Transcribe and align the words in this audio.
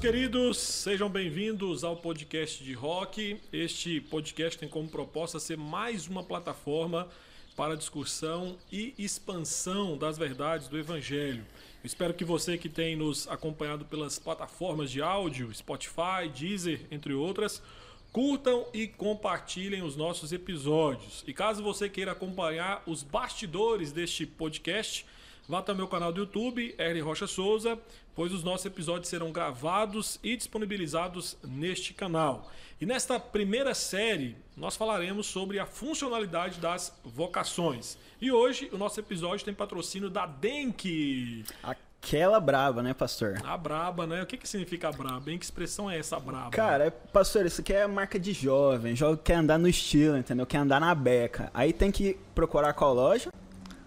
Queridos, 0.00 0.56
sejam 0.56 1.10
bem-vindos 1.10 1.84
ao 1.84 1.94
podcast 1.94 2.64
de 2.64 2.72
rock. 2.72 3.38
Este 3.52 4.00
podcast 4.00 4.58
tem 4.58 4.66
como 4.66 4.88
proposta 4.88 5.38
ser 5.38 5.58
mais 5.58 6.08
uma 6.08 6.22
plataforma 6.22 7.06
para 7.54 7.76
discussão 7.76 8.56
e 8.72 8.94
expansão 8.96 9.98
das 9.98 10.16
verdades 10.16 10.68
do 10.68 10.78
Evangelho. 10.78 11.44
Eu 11.82 11.86
espero 11.86 12.14
que 12.14 12.24
você 12.24 12.56
que 12.56 12.70
tem 12.70 12.96
nos 12.96 13.28
acompanhado 13.28 13.84
pelas 13.84 14.18
plataformas 14.18 14.90
de 14.90 15.02
áudio, 15.02 15.52
Spotify, 15.54 16.30
Deezer, 16.34 16.80
entre 16.90 17.12
outras, 17.12 17.62
curtam 18.10 18.66
e 18.72 18.86
compartilhem 18.86 19.82
os 19.82 19.96
nossos 19.96 20.32
episódios. 20.32 21.22
E 21.26 21.34
caso 21.34 21.62
você 21.62 21.90
queira 21.90 22.12
acompanhar 22.12 22.82
os 22.86 23.02
bastidores 23.02 23.92
deste 23.92 24.24
podcast, 24.24 25.04
vá 25.48 25.58
até 25.58 25.72
o 25.72 25.76
meu 25.76 25.88
canal 25.88 26.12
do 26.12 26.20
YouTube, 26.20 26.74
R. 26.78 27.00
Rocha 27.00 27.26
Souza, 27.26 27.78
pois 28.14 28.32
os 28.32 28.44
nossos 28.44 28.66
episódios 28.66 29.08
serão 29.08 29.32
gravados 29.32 30.18
e 30.22 30.36
disponibilizados 30.36 31.36
neste 31.42 31.94
canal. 31.94 32.50
E 32.80 32.86
nesta 32.86 33.20
primeira 33.20 33.74
série, 33.74 34.36
nós 34.56 34.76
falaremos 34.76 35.26
sobre 35.26 35.58
a 35.58 35.66
funcionalidade 35.66 36.58
das 36.60 36.98
vocações. 37.04 37.98
E 38.20 38.32
hoje 38.32 38.70
o 38.72 38.78
nosso 38.78 38.98
episódio 38.98 39.44
tem 39.44 39.52
patrocínio 39.52 40.08
da 40.08 40.26
Denk. 40.26 41.44
Aquela 41.62 42.40
braba, 42.40 42.82
né, 42.82 42.94
pastor? 42.94 43.36
A 43.44 43.56
braba, 43.56 44.06
né? 44.06 44.22
O 44.22 44.26
que, 44.26 44.38
que 44.38 44.48
significa 44.48 44.90
braba? 44.90 45.30
Em 45.30 45.38
que 45.38 45.44
expressão 45.44 45.90
é 45.90 45.98
essa 45.98 46.18
braba? 46.18 46.50
Cara, 46.50 46.90
pastor, 46.90 47.44
isso 47.44 47.60
aqui 47.60 47.74
é 47.74 47.86
marca 47.86 48.18
de 48.18 48.32
jovem. 48.32 48.96
Jovem 48.96 49.20
quer 49.22 49.34
andar 49.34 49.58
no 49.58 49.68
estilo, 49.68 50.16
entendeu? 50.16 50.46
Quer 50.46 50.58
andar 50.58 50.80
na 50.80 50.94
beca. 50.94 51.50
Aí 51.52 51.74
tem 51.74 51.92
que 51.92 52.18
procurar 52.34 52.72
qual 52.72 52.94
loja? 52.94 53.30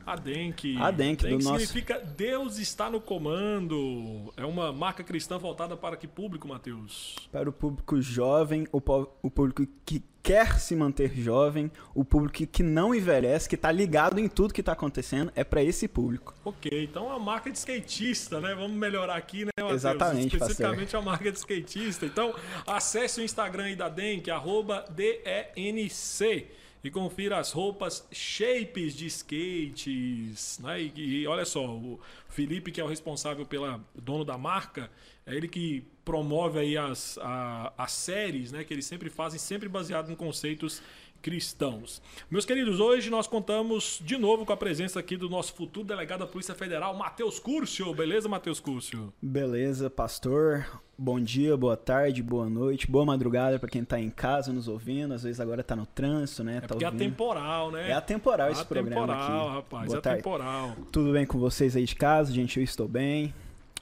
A 0.06 0.16
Denk. 0.16 0.78
A 0.80 0.92
Denk, 0.92 1.24
do 1.28 1.38
nosso- 1.40 1.60
significa 1.60 2.00
Deus 2.00 2.58
está 2.58 2.90
no 2.90 3.00
comando. 3.00 4.34
É 4.36 4.46
uma 4.46 4.72
marca 4.74 5.04
cristã 5.04 5.38
voltada 5.38 5.78
para 5.78 5.96
que 5.96 6.08
público, 6.08 6.48
Mateus? 6.48 7.16
Para 7.32 7.50
o 7.50 7.54
público 7.54 8.02
jovem, 8.02 8.68
o, 8.72 8.82
o 9.22 9.30
público 9.32 9.66
que 9.86 10.04
quer 10.22 10.58
se 10.58 10.74
manter 10.74 11.14
jovem, 11.14 11.70
o 11.94 12.06
público 12.06 12.48
que 12.48 12.64
não 12.64 12.96
envelhece, 12.96 13.48
que 13.50 13.58
tá 13.58 13.70
ligado 13.70 14.18
em 14.20 14.30
tudo 14.30 14.54
que 14.54 14.64
tá 14.64 14.72
acontecendo, 14.72 15.30
é 15.36 15.44
para 15.44 15.62
esse 15.62 15.86
público. 15.86 16.34
Ok, 16.46 16.86
então 16.86 17.04
é 17.08 17.10
uma 17.10 17.20
marca 17.20 17.52
de 17.52 17.58
skatista, 17.58 18.40
né? 18.40 18.56
Vamos 18.56 18.72
melhorar 18.72 19.16
aqui, 19.16 19.44
né, 19.44 19.52
Matheus? 19.58 19.74
Exatamente, 19.74 20.36
Especificamente 20.38 20.96
a 20.96 21.02
marca 21.02 21.30
de 21.30 21.38
skatista. 21.38 22.06
Então, 22.06 22.34
acesse 22.66 23.20
o 23.20 23.24
Instagram 23.24 23.66
aí 23.66 23.76
da 23.76 23.90
Denk, 23.90 24.30
arroba 24.30 24.86
DENC. 24.90 26.48
E 26.84 26.92
confira 26.92 27.38
as 27.40 27.52
roupas 27.52 28.06
shapes 28.12 28.94
de 28.94 29.06
skates. 29.08 30.60
Né? 30.62 30.82
E, 30.96 31.22
e 31.22 31.28
olha 31.28 31.46
só, 31.46 31.66
o 31.66 32.00
Felipe, 32.28 32.72
que 32.72 32.82
é 32.82 32.84
o 32.84 32.88
responsável 32.88 33.46
pela 33.46 33.80
dono 33.96 34.26
da 34.26 34.38
marca, 34.38 34.92
é 35.26 35.34
ele 35.34 35.48
que 35.48 35.84
promove 36.04 36.60
aí 36.60 36.78
as, 36.78 37.18
a- 37.22 37.72
as 37.78 37.92
séries, 37.94 38.52
né? 38.52 38.64
Que 38.66 38.74
eles 38.74 38.86
sempre 38.86 39.10
fazem, 39.10 39.40
sempre 39.40 39.70
baseado 39.70 40.12
em 40.12 40.16
conceitos 40.16 40.82
cristãos. 41.22 42.02
Meus 42.30 42.44
queridos, 42.44 42.82
hoje 42.82 43.10
nós 43.10 43.28
contamos 43.28 44.02
de 44.04 44.18
novo 44.18 44.46
com 44.46 44.52
a 44.52 44.58
presença 44.58 45.00
aqui 45.00 45.16
do 45.16 45.30
nosso 45.30 45.54
futuro 45.54 45.88
delegado 45.88 46.20
da 46.20 46.28
Polícia 46.28 46.54
Federal, 46.54 46.94
Matheus 46.94 47.40
Curcio. 47.40 47.94
Beleza, 47.94 48.28
Matheus 48.28 48.60
Curcio? 48.60 49.14
Beleza, 49.22 49.90
pastor? 49.90 50.83
Bom 50.96 51.20
dia, 51.20 51.58
boa 51.58 51.76
tarde, 51.76 52.22
boa 52.22 52.48
noite, 52.48 52.90
boa 52.90 53.04
madrugada 53.04 53.58
para 53.58 53.68
quem 53.68 53.84
tá 53.84 54.00
em 54.00 54.12
casa 54.12 54.54
nos 54.54 54.68
ouvindo. 54.68 55.14
Às 55.14 55.24
vezes 55.24 55.40
agora 55.40 55.64
tá 55.64 55.76
no 55.76 55.88
trânsito, 55.88 56.44
né? 56.44 56.58
É 56.58 56.62
tá 56.62 56.68
porque 56.68 56.84
é 56.84 56.88
ouvindo. 56.88 57.02
atemporal, 57.02 57.72
né? 57.72 57.90
É 57.90 57.94
atemporal 57.94 58.52
esse 58.52 58.62
Atemporal, 58.62 58.84
programa 59.08 59.14
aqui. 59.48 59.56
rapaz, 59.56 59.88
Boa 59.88 59.98
é 59.98 60.02
tarde. 60.02 60.20
atemporal. 60.20 60.76
Tudo 60.92 61.12
bem 61.12 61.26
com 61.26 61.40
vocês 61.40 61.76
aí 61.76 61.84
de 61.86 61.96
casa? 61.96 62.32
Gente, 62.32 62.58
eu 62.58 62.64
estou 62.64 62.88
bem. 62.88 63.34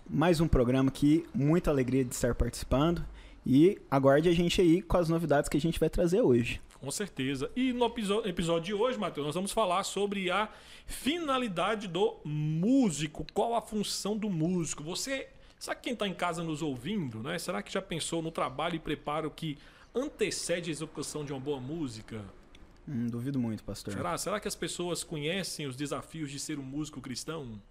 Mais 0.10 0.40
um 0.40 0.48
programa 0.48 0.90
aqui, 0.90 1.26
muita 1.34 1.70
alegria 1.70 2.04
de 2.06 2.16
estar 2.16 2.34
participando. 2.34 3.06
E 3.46 3.78
aguarde 3.90 4.30
a 4.30 4.34
gente 4.34 4.62
aí 4.62 4.82
com 4.82 4.98
as 4.98 5.10
novidades 5.10 5.50
que 5.50 5.58
a 5.58 5.62
gente 5.62 5.80
vai 5.80 5.90
trazer 5.90 6.22
hoje. 6.22 6.62
Com 6.80 6.90
certeza. 6.92 7.52
E 7.56 7.74
no 7.74 7.86
episódio 8.26 8.62
de 8.62 8.74
hoje, 8.74 8.98
Matheus, 8.98 9.26
nós 9.26 9.36
vamos 9.36 9.52
falar 9.52 9.84
sobre 9.84 10.32
a 10.32 10.48
finalidade 10.86 11.88
do 11.88 12.16
músico. 12.24 13.26
Qual 13.34 13.54
a 13.54 13.62
função 13.62 14.16
do 14.16 14.30
músico? 14.30 14.84
Você, 14.84 15.28
sabe 15.62 15.80
quem 15.80 15.94
está 15.94 16.08
em 16.08 16.14
casa 16.14 16.44
nos 16.44 16.64
ouvindo, 16.64 17.22
né? 17.22 17.38
Será 17.38 17.62
que 17.62 17.72
já 17.72 17.82
pensou 17.82 18.20
no 18.20 18.32
trabalho 18.32 18.76
e 18.76 18.80
preparo 18.80 19.30
que 19.30 19.60
antecede 19.94 20.72
a 20.72 20.74
execução 20.74 21.24
de 21.24 21.32
uma 21.32 21.40
boa 21.40 21.60
música? 21.60 22.20
Hum, 22.88 23.08
duvido 23.08 23.38
muito, 23.38 23.64
pastor. 23.64 23.94
Será? 23.94 24.18
Será 24.18 24.40
que 24.40 24.48
as 24.48 24.56
pessoas 24.56 25.04
conhecem 25.04 25.68
os 25.68 25.76
desafios 25.76 26.32
de 26.32 26.40
ser 26.40 26.58
um 26.58 26.64
músico 26.64 27.00
cristão? 27.00 27.62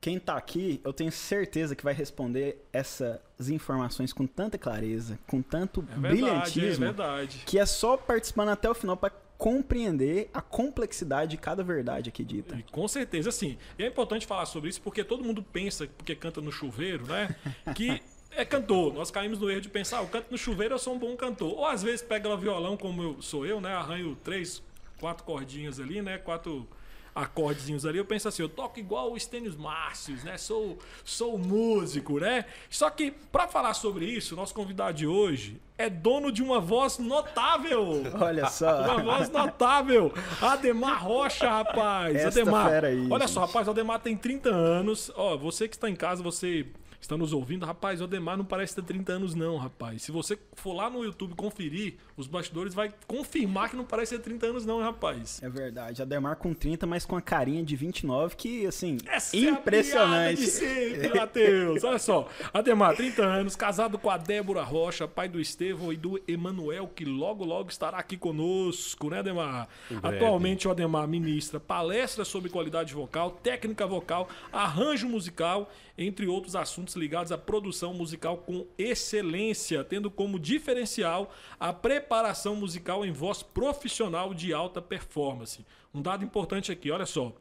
Quem 0.00 0.18
tá 0.18 0.36
aqui, 0.36 0.80
eu 0.84 0.92
tenho 0.92 1.10
certeza 1.10 1.74
que 1.74 1.82
vai 1.82 1.92
responder 1.92 2.64
essas 2.72 3.48
informações 3.48 4.12
com 4.12 4.28
tanta 4.28 4.56
clareza, 4.56 5.18
com 5.26 5.42
tanto 5.42 5.80
É 5.80 5.84
verdade, 5.84 6.06
é 6.06 6.10
brilhantismo, 6.10 6.84
verdade. 6.84 7.42
que 7.46 7.58
é 7.58 7.66
só 7.66 7.96
participando 7.96 8.50
até 8.50 8.70
o 8.70 8.74
final 8.74 8.96
para 8.96 9.10
compreender 9.42 10.30
a 10.32 10.40
complexidade 10.40 11.32
de 11.32 11.36
cada 11.36 11.64
verdade 11.64 12.08
aqui 12.08 12.22
dita. 12.22 12.56
Com 12.70 12.86
certeza, 12.86 13.28
assim. 13.28 13.58
E 13.76 13.82
é 13.82 13.88
importante 13.88 14.24
falar 14.24 14.46
sobre 14.46 14.70
isso 14.70 14.80
porque 14.80 15.02
todo 15.02 15.24
mundo 15.24 15.42
pensa, 15.42 15.88
porque 15.98 16.14
canta 16.14 16.40
no 16.40 16.52
chuveiro, 16.52 17.08
né? 17.08 17.34
Que 17.74 18.00
é 18.30 18.44
cantor. 18.44 18.94
Nós 18.94 19.10
caímos 19.10 19.40
no 19.40 19.50
erro 19.50 19.60
de 19.60 19.68
pensar, 19.68 19.98
ah, 19.98 20.02
eu 20.02 20.06
canto 20.06 20.30
no 20.30 20.38
chuveiro, 20.38 20.74
eu 20.74 20.78
sou 20.78 20.94
um 20.94 20.98
bom 20.98 21.16
cantor. 21.16 21.58
Ou 21.58 21.66
às 21.66 21.82
vezes 21.82 22.02
pega 22.02 22.28
o 22.28 22.38
violão, 22.38 22.76
como 22.76 23.02
eu, 23.02 23.20
sou 23.20 23.44
eu, 23.44 23.60
né? 23.60 23.74
Arranho 23.74 24.16
três, 24.22 24.62
quatro 25.00 25.24
cordinhas 25.24 25.80
ali, 25.80 26.00
né? 26.00 26.18
Quatro 26.18 26.68
acordezinhos 27.14 27.84
ali. 27.84 27.98
Eu 27.98 28.04
penso 28.04 28.28
assim, 28.28 28.42
eu 28.42 28.48
toco 28.48 28.78
igual 28.78 29.12
o 29.12 29.18
Stênios 29.18 29.56
Márcios, 29.56 30.24
né? 30.24 30.36
Sou, 30.38 30.78
sou 31.04 31.38
músico, 31.38 32.18
né? 32.18 32.44
Só 32.70 32.88
que, 32.90 33.10
pra 33.10 33.46
falar 33.48 33.74
sobre 33.74 34.06
isso, 34.06 34.36
nosso 34.36 34.54
convidado 34.54 34.96
de 34.96 35.06
hoje 35.06 35.60
é 35.76 35.90
dono 35.90 36.30
de 36.30 36.42
uma 36.42 36.60
voz 36.60 36.98
notável. 36.98 38.02
Olha 38.20 38.46
só. 38.48 38.82
Uma 38.82 39.02
voz 39.02 39.28
notável. 39.28 40.12
Ademar 40.40 41.04
Rocha, 41.04 41.48
rapaz. 41.48 42.16
Esta 42.16 42.40
Ademar. 42.40 42.84
aí, 42.84 43.08
olha 43.10 43.26
gente. 43.26 43.34
só, 43.34 43.40
rapaz, 43.40 43.66
o 43.66 43.70
Ademar 43.70 44.00
tem 44.00 44.16
30 44.16 44.48
anos. 44.48 45.10
Ó, 45.16 45.36
você 45.36 45.66
que 45.68 45.74
está 45.74 45.90
em 45.90 45.96
casa, 45.96 46.22
você 46.22 46.66
está 47.04 47.16
nos 47.16 47.32
ouvindo, 47.32 47.66
rapaz, 47.66 48.00
o 48.00 48.04
Ademar 48.04 48.36
não 48.36 48.44
parece 48.44 48.74
ter 48.74 48.82
30 48.82 49.12
anos 49.14 49.34
não, 49.34 49.56
rapaz. 49.56 50.02
Se 50.02 50.12
você 50.12 50.38
for 50.54 50.72
lá 50.72 50.88
no 50.88 51.04
YouTube 51.04 51.34
conferir, 51.34 51.94
os 52.16 52.26
bastidores 52.26 52.74
vai 52.74 52.92
confirmar 53.06 53.70
que 53.70 53.76
não 53.76 53.84
parece 53.84 54.16
ter 54.16 54.22
30 54.22 54.46
anos 54.46 54.64
não, 54.66 54.80
rapaz. 54.80 55.42
É 55.42 55.48
verdade. 55.48 56.00
Ademar 56.00 56.36
com 56.36 56.54
30, 56.54 56.86
mas 56.86 57.04
com 57.04 57.16
a 57.16 57.20
carinha 57.20 57.62
de 57.64 57.74
29, 57.76 58.36
que, 58.36 58.66
assim, 58.66 58.98
Essa 59.06 59.36
É 59.36 59.40
impressionante. 59.40 60.40
de 60.40 60.46
sempre, 60.46 61.18
Matheus. 61.18 61.82
Olha 61.84 61.98
só. 61.98 62.28
Ademar, 62.54 62.94
30 62.94 63.22
anos, 63.24 63.56
casado 63.56 63.98
com 63.98 64.08
a 64.10 64.16
Débora 64.16 64.62
Rocha, 64.62 65.08
pai 65.08 65.28
do 65.28 65.40
Estevão 65.40 65.92
e 65.92 65.96
do 65.96 66.22
Emanuel, 66.28 66.88
que 66.88 67.04
logo, 67.04 67.44
logo 67.44 67.68
estará 67.68 67.98
aqui 67.98 68.16
conosco, 68.16 69.10
né, 69.10 69.18
Ademar? 69.18 69.68
breve. 69.90 70.16
Atualmente, 70.16 70.68
o 70.68 70.70
Ademar 70.70 71.08
ministra 71.08 71.58
palestras 71.58 72.28
sobre 72.28 72.48
qualidade 72.48 72.94
vocal, 72.94 73.30
técnica 73.42 73.86
vocal, 73.86 74.28
arranjo 74.52 75.08
musical, 75.08 75.70
entre 76.02 76.26
outros 76.26 76.56
assuntos 76.56 76.94
ligados 76.94 77.32
à 77.32 77.38
produção 77.38 77.94
musical 77.94 78.38
com 78.38 78.66
excelência, 78.76 79.84
tendo 79.84 80.10
como 80.10 80.38
diferencial 80.38 81.32
a 81.58 81.72
preparação 81.72 82.56
musical 82.56 83.04
em 83.04 83.12
voz 83.12 83.42
profissional 83.42 84.34
de 84.34 84.52
alta 84.52 84.82
performance. 84.82 85.64
Um 85.94 86.02
dado 86.02 86.24
importante 86.24 86.72
aqui, 86.72 86.90
olha 86.90 87.06
só. 87.06 87.34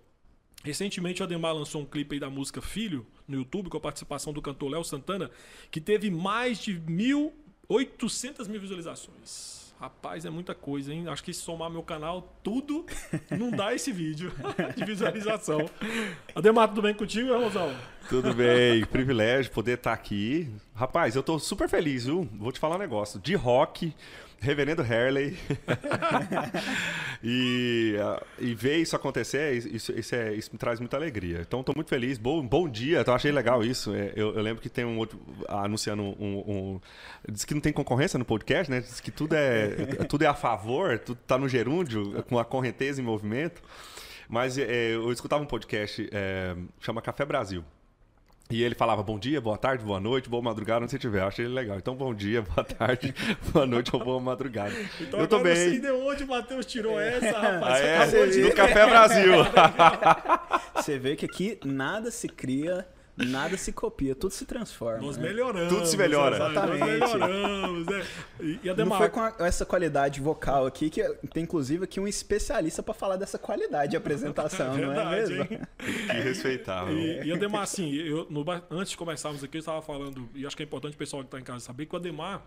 Recentemente 0.63 1.21
o 1.21 1.25
Ademar 1.25 1.55
lançou 1.55 1.81
um 1.81 1.85
clipe 1.85 2.15
aí 2.15 2.19
da 2.19 2.29
música 2.29 2.61
Filho 2.61 3.05
no 3.27 3.37
YouTube 3.37 3.69
com 3.69 3.77
a 3.77 3.81
participação 3.81 4.31
do 4.31 4.41
cantor 4.41 4.71
Léo 4.71 4.83
Santana, 4.83 5.31
que 5.71 5.81
teve 5.81 6.11
mais 6.11 6.59
de 6.59 6.79
1.800 6.79 8.47
mil 8.47 8.61
visualizações. 8.61 9.60
Rapaz, 9.81 10.25
é 10.25 10.29
muita 10.29 10.53
coisa, 10.53 10.93
hein? 10.93 11.07
Acho 11.07 11.23
que 11.23 11.33
se 11.33 11.41
somar 11.41 11.67
meu 11.67 11.81
canal, 11.81 12.37
tudo 12.43 12.85
não 13.31 13.49
dá 13.49 13.73
esse 13.73 13.91
vídeo 13.91 14.31
de 14.77 14.85
visualização. 14.85 15.67
Ademar, 16.35 16.67
tudo 16.67 16.83
bem 16.83 16.93
contigo, 16.93 17.33
Rosão? 17.33 17.75
Tudo 18.07 18.31
bem, 18.31 18.85
privilégio 18.85 19.51
poder 19.51 19.79
estar 19.79 19.93
aqui. 19.93 20.47
Rapaz, 20.75 21.15
eu 21.15 21.23
tô 21.23 21.39
super 21.39 21.67
feliz, 21.67 22.05
viu? 22.05 22.29
Vou 22.33 22.51
te 22.51 22.59
falar 22.59 22.75
um 22.75 22.79
negócio. 22.79 23.19
De 23.19 23.33
rock, 23.33 23.91
Reverendo 24.41 24.81
Harley. 24.81 25.37
e, 27.23 27.95
ah, 28.01 28.21
e 28.39 28.53
ver 28.55 28.77
isso 28.77 28.95
acontecer, 28.95 29.53
isso, 29.53 29.91
isso, 29.91 30.15
é- 30.15 30.33
isso 30.33 30.49
me 30.51 30.57
traz 30.57 30.79
muita 30.79 30.97
alegria. 30.97 31.41
Então, 31.41 31.63
tô 31.63 31.73
muito 31.75 31.89
feliz. 31.89 32.17
Bom, 32.17 32.45
bom 32.45 32.67
dia, 32.67 33.01
então 33.01 33.13
achei 33.13 33.31
legal 33.31 33.63
isso. 33.63 33.93
É, 33.93 34.11
Eu, 34.15 34.33
eu 34.35 34.41
lembro 34.41 34.61
que 34.61 34.69
tem 34.69 34.83
um 34.83 34.97
outro 34.97 35.19
anunciando 35.47 36.01
um, 36.03 36.15
um- 36.39 36.81
Diz 37.31 37.45
que 37.45 37.53
não 37.53 37.61
tem 37.61 37.71
concorrência 37.71 38.17
no 38.17 38.25
podcast, 38.25 38.69
né? 38.71 38.79
Diz 38.81 38.99
que 38.99 39.11
tudo 39.11 39.35
é, 39.35 39.69
tudo 40.09 40.23
é 40.23 40.27
a 40.27 40.33
favor, 40.33 40.97
tudo 40.99 41.19
tá 41.27 41.37
no 41.37 41.47
gerúndio, 41.47 42.23
com 42.23 42.39
a 42.39 42.45
correnteza 42.45 42.99
em 43.01 43.03
movimento. 43.05 43.61
Mas 44.27 44.57
é, 44.57 44.93
eu 44.95 45.11
escutava 45.11 45.43
um 45.43 45.47
podcast, 45.47 46.07
é, 46.11 46.55
chama 46.79 47.01
Café 47.01 47.25
Brasil. 47.25 47.63
E 48.51 48.61
ele 48.61 48.75
falava 48.75 49.01
bom 49.01 49.17
dia, 49.17 49.39
boa 49.39 49.57
tarde, 49.57 49.83
boa 49.83 49.99
noite, 49.99 50.29
boa 50.29 50.43
madrugada, 50.43 50.81
onde 50.83 50.91
você 50.91 50.97
estiver. 50.97 51.21
Eu 51.21 51.27
achei 51.27 51.45
ele 51.45 51.53
legal. 51.53 51.77
Então, 51.77 51.95
bom 51.95 52.13
dia, 52.13 52.41
boa 52.41 52.63
tarde, 52.65 53.15
boa 53.53 53.65
noite 53.65 53.89
ou 53.93 54.03
boa 54.03 54.19
madrugada. 54.19 54.73
Então 54.99 55.19
eu 55.21 55.27
tô 55.27 55.37
agora 55.37 55.51
eu 55.51 55.55
sei 55.55 55.69
bem. 55.71 55.81
de 55.81 55.91
onde 55.91 56.23
o 56.25 56.27
Matheus 56.27 56.65
tirou 56.65 56.99
essa, 56.99 57.39
rapaz. 57.39 57.81
Ah, 58.01 58.05
Você 58.05 58.41
é? 58.41 58.49
Do 58.49 58.53
Café 58.55 58.85
Brasil. 58.85 59.33
Você 60.75 60.99
vê 60.99 61.15
que 61.15 61.25
aqui 61.25 61.59
nada 61.63 62.11
se 62.11 62.27
cria 62.27 62.85
Nada 63.17 63.57
se 63.57 63.71
copia, 63.71 64.15
tudo 64.15 64.31
se 64.31 64.45
transforma. 64.45 65.01
Nós 65.05 65.17
né? 65.17 65.27
melhoramos. 65.27 65.73
Tudo 65.73 65.85
se 65.85 65.97
melhora. 65.97 66.39
Nós 66.39 66.51
Exatamente. 66.51 66.83
melhoramos, 66.85 67.85
né? 67.85 68.05
E, 68.39 68.43
e 68.43 68.59
Não 68.65 68.71
Ademar, 68.73 68.97
foi 68.97 69.09
com 69.09 69.19
a- 69.19 69.35
essa 69.39 69.65
qualidade 69.65 70.21
vocal 70.21 70.65
aqui, 70.65 70.89
que 70.89 71.03
tem 71.33 71.43
inclusive 71.43 71.83
aqui 71.83 71.99
um 71.99 72.07
especialista 72.07 72.81
pra 72.81 72.93
falar 72.93 73.17
dessa 73.17 73.37
qualidade 73.37 73.91
de 73.91 73.97
apresentação, 73.97 74.73
não 74.77 74.91
é 74.93 74.95
Verdade, 74.95 75.33
mesmo? 75.33 75.43
hein? 75.53 75.61
Que 76.07 76.19
respeitável. 76.21 76.97
E, 76.97 77.27
e 77.27 77.31
Ademar, 77.33 77.63
assim, 77.63 77.93
eu, 77.93 78.25
no 78.29 78.45
antes 78.71 78.91
de 78.91 78.97
começarmos 78.97 79.43
aqui, 79.43 79.57
eu 79.57 79.59
estava 79.59 79.81
falando, 79.81 80.27
e 80.33 80.45
acho 80.45 80.55
que 80.55 80.63
é 80.63 80.65
importante 80.65 80.95
o 80.95 80.97
pessoal 80.97 81.21
que 81.21 81.27
está 81.27 81.39
em 81.39 81.43
casa 81.43 81.59
saber 81.59 81.85
que 81.85 81.93
o 81.93 81.97
Ademar 81.97 82.41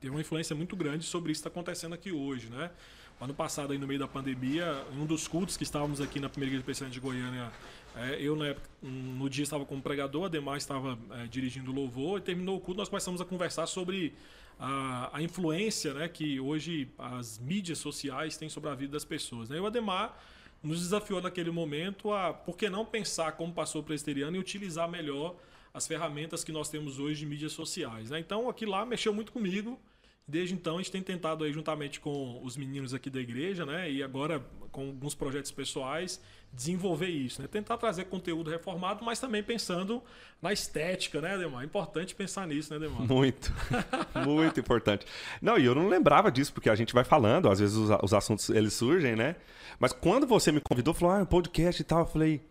teve 0.00 0.10
uma 0.10 0.20
influência 0.20 0.54
muito 0.54 0.76
grande 0.76 1.04
sobre 1.04 1.32
isso 1.32 1.40
que 1.42 1.48
está 1.48 1.58
acontecendo 1.60 1.94
aqui 1.94 2.12
hoje, 2.12 2.48
né? 2.50 2.70
Ano 3.18 3.32
passado, 3.32 3.72
aí 3.72 3.78
no 3.78 3.86
meio 3.86 3.98
da 3.98 4.06
pandemia, 4.06 4.84
em 4.94 5.00
um 5.00 5.06
dos 5.06 5.26
cultos 5.26 5.56
que 5.56 5.62
estávamos 5.62 6.02
aqui 6.02 6.20
na 6.20 6.28
primeira 6.28 6.50
igreja 6.50 6.64
presbiteriana 6.64 6.92
de 6.92 7.00
Goiânia, 7.00 7.50
é, 7.96 8.20
eu 8.20 8.36
na 8.36 8.48
época, 8.48 8.68
no 8.82 9.28
dia 9.30 9.42
estava 9.42 9.64
como 9.64 9.80
pregador, 9.80 10.26
Ademar 10.26 10.58
estava 10.58 10.98
é, 11.12 11.26
dirigindo 11.26 11.70
o 11.70 11.74
louvor, 11.74 12.18
e 12.18 12.22
terminou 12.22 12.56
o 12.56 12.60
culto, 12.60 12.78
nós 12.78 12.90
começamos 12.90 13.20
a 13.22 13.24
conversar 13.24 13.66
sobre 13.66 14.12
a, 14.58 15.16
a 15.16 15.22
influência 15.22 15.94
né, 15.94 16.06
que 16.06 16.38
hoje 16.38 16.88
as 16.98 17.38
mídias 17.38 17.78
sociais 17.78 18.36
têm 18.36 18.50
sobre 18.50 18.68
a 18.68 18.74
vida 18.74 18.92
das 18.92 19.04
pessoas. 19.04 19.48
Né? 19.48 19.56
E 19.56 19.60
o 19.60 19.66
Ademar 19.66 20.18
nos 20.62 20.80
desafiou 20.80 21.22
naquele 21.22 21.50
momento 21.50 22.12
a, 22.12 22.34
por 22.34 22.56
que 22.56 22.68
não 22.68 22.84
pensar 22.84 23.32
como 23.32 23.52
pastor 23.52 23.82
presbiteriano 23.82 24.36
e 24.36 24.40
utilizar 24.40 24.88
melhor 24.88 25.34
as 25.72 25.86
ferramentas 25.86 26.44
que 26.44 26.52
nós 26.52 26.68
temos 26.68 26.98
hoje 26.98 27.20
de 27.20 27.26
mídias 27.26 27.52
sociais. 27.52 28.10
Né? 28.10 28.20
Então, 28.20 28.48
aquilo 28.48 28.72
lá 28.72 28.84
mexeu 28.84 29.12
muito 29.12 29.32
comigo. 29.32 29.78
Desde 30.28 30.54
então, 30.54 30.74
a 30.74 30.78
gente 30.78 30.90
tem 30.90 31.02
tentado 31.02 31.44
aí, 31.44 31.52
juntamente 31.52 32.00
com 32.00 32.42
os 32.42 32.56
meninos 32.56 32.92
aqui 32.92 33.08
da 33.08 33.20
igreja, 33.20 33.64
né? 33.64 33.88
E 33.88 34.02
agora 34.02 34.44
com 34.72 34.88
alguns 34.88 35.14
projetos 35.14 35.52
pessoais, 35.52 36.20
desenvolver 36.56 37.08
isso, 37.08 37.42
né? 37.42 37.48
Tentar 37.48 37.76
trazer 37.76 38.06
conteúdo 38.06 38.50
reformado, 38.50 39.04
mas 39.04 39.20
também 39.20 39.42
pensando 39.42 40.02
na 40.40 40.52
estética, 40.52 41.20
né, 41.20 41.34
Ademar? 41.34 41.62
É 41.62 41.66
importante 41.66 42.14
pensar 42.14 42.46
nisso, 42.46 42.70
né, 42.70 42.84
Ademar? 42.84 43.06
Muito, 43.06 43.52
muito 44.26 44.58
importante. 44.58 45.06
Não, 45.40 45.58
e 45.58 45.66
eu 45.66 45.74
não 45.74 45.88
lembrava 45.88 46.32
disso, 46.32 46.52
porque 46.52 46.70
a 46.70 46.74
gente 46.74 46.94
vai 46.94 47.04
falando, 47.04 47.50
às 47.50 47.60
vezes 47.60 47.76
os, 47.76 47.90
os 48.02 48.14
assuntos 48.14 48.48
eles 48.48 48.72
surgem, 48.72 49.14
né? 49.14 49.36
Mas 49.78 49.92
quando 49.92 50.26
você 50.26 50.50
me 50.50 50.60
convidou, 50.60 50.94
falou, 50.94 51.14
ah, 51.14 51.18
um 51.18 51.26
podcast 51.26 51.80
e 51.80 51.84
tal, 51.84 52.00
eu 52.00 52.06
falei, 52.06 52.42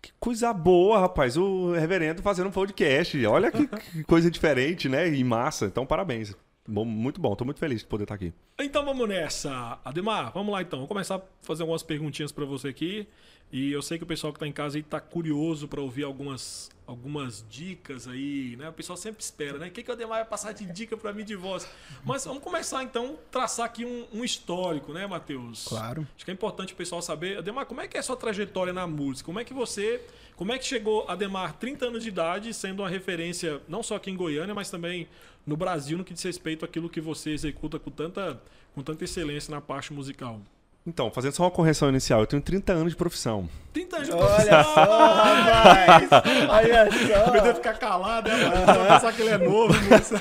que 0.00 0.12
coisa 0.18 0.52
boa, 0.52 1.00
rapaz, 1.00 1.36
o 1.36 1.72
reverendo 1.72 2.22
fazendo 2.22 2.48
um 2.48 2.52
podcast. 2.52 3.26
Olha 3.26 3.50
que, 3.50 3.66
que 3.66 4.04
coisa 4.04 4.30
diferente, 4.30 4.88
né? 4.88 5.08
E 5.12 5.22
massa. 5.24 5.66
Então, 5.66 5.84
parabéns. 5.84 6.34
Bom, 6.70 6.84
muito 6.84 7.20
bom, 7.20 7.34
tô 7.34 7.44
muito 7.44 7.58
feliz 7.58 7.80
de 7.80 7.86
poder 7.86 8.04
estar 8.04 8.14
aqui. 8.14 8.32
Então 8.60 8.84
vamos 8.84 9.08
nessa. 9.08 9.80
Ademar, 9.84 10.32
vamos 10.32 10.52
lá 10.52 10.62
então. 10.62 10.78
Vou 10.78 10.86
começar 10.86 11.16
a 11.16 11.22
fazer 11.42 11.64
algumas 11.64 11.82
perguntinhas 11.82 12.30
para 12.30 12.44
você 12.44 12.68
aqui. 12.68 13.08
E 13.52 13.72
eu 13.72 13.82
sei 13.82 13.98
que 13.98 14.04
o 14.04 14.06
pessoal 14.06 14.32
que 14.32 14.36
está 14.36 14.46
em 14.46 14.52
casa 14.52 14.78
aí 14.78 14.82
tá 14.84 15.00
curioso 15.00 15.66
para 15.66 15.80
ouvir 15.80 16.04
algumas, 16.04 16.70
algumas 16.86 17.44
dicas 17.50 18.06
aí, 18.06 18.54
né? 18.56 18.68
O 18.68 18.72
pessoal 18.72 18.96
sempre 18.96 19.20
espera, 19.20 19.58
né? 19.58 19.66
O 19.66 19.70
que, 19.72 19.82
que 19.82 19.90
o 19.90 19.92
Ademar 19.92 20.18
vai 20.20 20.24
passar 20.24 20.52
de 20.52 20.64
dica 20.66 20.96
para 20.96 21.12
mim 21.12 21.24
de 21.24 21.34
voz? 21.34 21.68
Mas 22.04 22.24
vamos 22.24 22.44
começar 22.44 22.84
então, 22.84 23.18
traçar 23.32 23.66
aqui 23.66 23.84
um, 23.84 24.06
um 24.12 24.24
histórico, 24.24 24.92
né, 24.92 25.04
Matheus? 25.08 25.66
Claro. 25.66 26.06
Acho 26.14 26.24
que 26.24 26.30
é 26.30 26.34
importante 26.34 26.72
o 26.72 26.76
pessoal 26.76 27.02
saber. 27.02 27.38
Ademar, 27.38 27.66
como 27.66 27.80
é 27.80 27.88
que 27.88 27.96
é 27.96 28.00
a 28.00 28.04
sua 28.04 28.16
trajetória 28.16 28.72
na 28.72 28.86
música? 28.86 29.26
Como 29.26 29.40
é 29.40 29.44
que 29.44 29.52
você. 29.52 30.00
Como 30.36 30.52
é 30.52 30.58
que 30.58 30.64
chegou 30.64 31.04
Ademar, 31.08 31.54
30 31.54 31.86
anos 31.86 32.02
de 32.04 32.08
idade, 32.08 32.54
sendo 32.54 32.82
uma 32.82 32.88
referência 32.88 33.60
não 33.68 33.82
só 33.82 33.96
aqui 33.96 34.10
em 34.12 34.16
Goiânia, 34.16 34.54
mas 34.54 34.70
também 34.70 35.08
no 35.50 35.56
Brasil, 35.56 35.98
no 35.98 36.04
que 36.04 36.14
diz 36.14 36.22
respeito 36.22 36.64
àquilo 36.64 36.88
que 36.88 37.00
você 37.00 37.30
executa 37.30 37.76
com 37.78 37.90
tanta, 37.90 38.40
com 38.72 38.82
tanta 38.82 39.02
excelência 39.04 39.50
na 39.52 39.60
parte 39.60 39.92
musical? 39.92 40.40
Então, 40.86 41.10
fazendo 41.10 41.32
só 41.34 41.42
uma 41.42 41.50
correção 41.50 41.88
inicial, 41.90 42.20
eu 42.20 42.26
tenho 42.26 42.40
30 42.40 42.72
anos 42.72 42.92
de 42.92 42.96
profissão. 42.96 43.48
30 43.72 43.96
anos 43.96 44.08
de 44.08 44.14
Olha 44.14 44.64
só, 44.64 44.84
rapaz! 44.84 46.08
Olha 46.48 46.86
Poder 47.26 47.40
só! 47.48 47.54
ficar 47.54 47.74
calado, 47.78 48.30
né? 48.30 48.50
pensar 48.88 49.12
que 49.12 49.22
ele 49.22 49.30
é 49.30 49.38
novo, 49.38 49.74
moço. 49.74 50.14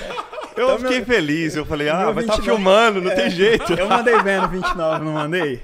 Eu 0.57 0.65
Então, 0.65 0.79
fiquei 0.79 0.97
meu- 0.97 1.05
feliz, 1.05 1.55
eu 1.55 1.65
falei, 1.65 1.87
ah, 1.89 1.99
meu 2.05 2.13
vai 2.13 2.23
estar 2.25 2.35
29 2.35 2.41
filmando, 2.57 3.01
não 3.01 3.15
tem 3.15 3.29
jeito. 3.29 3.71
Eu 3.73 3.87
mandei 3.87 4.15
no 4.41 4.49
29, 4.49 5.05
não 5.05 5.13
mandei? 5.13 5.61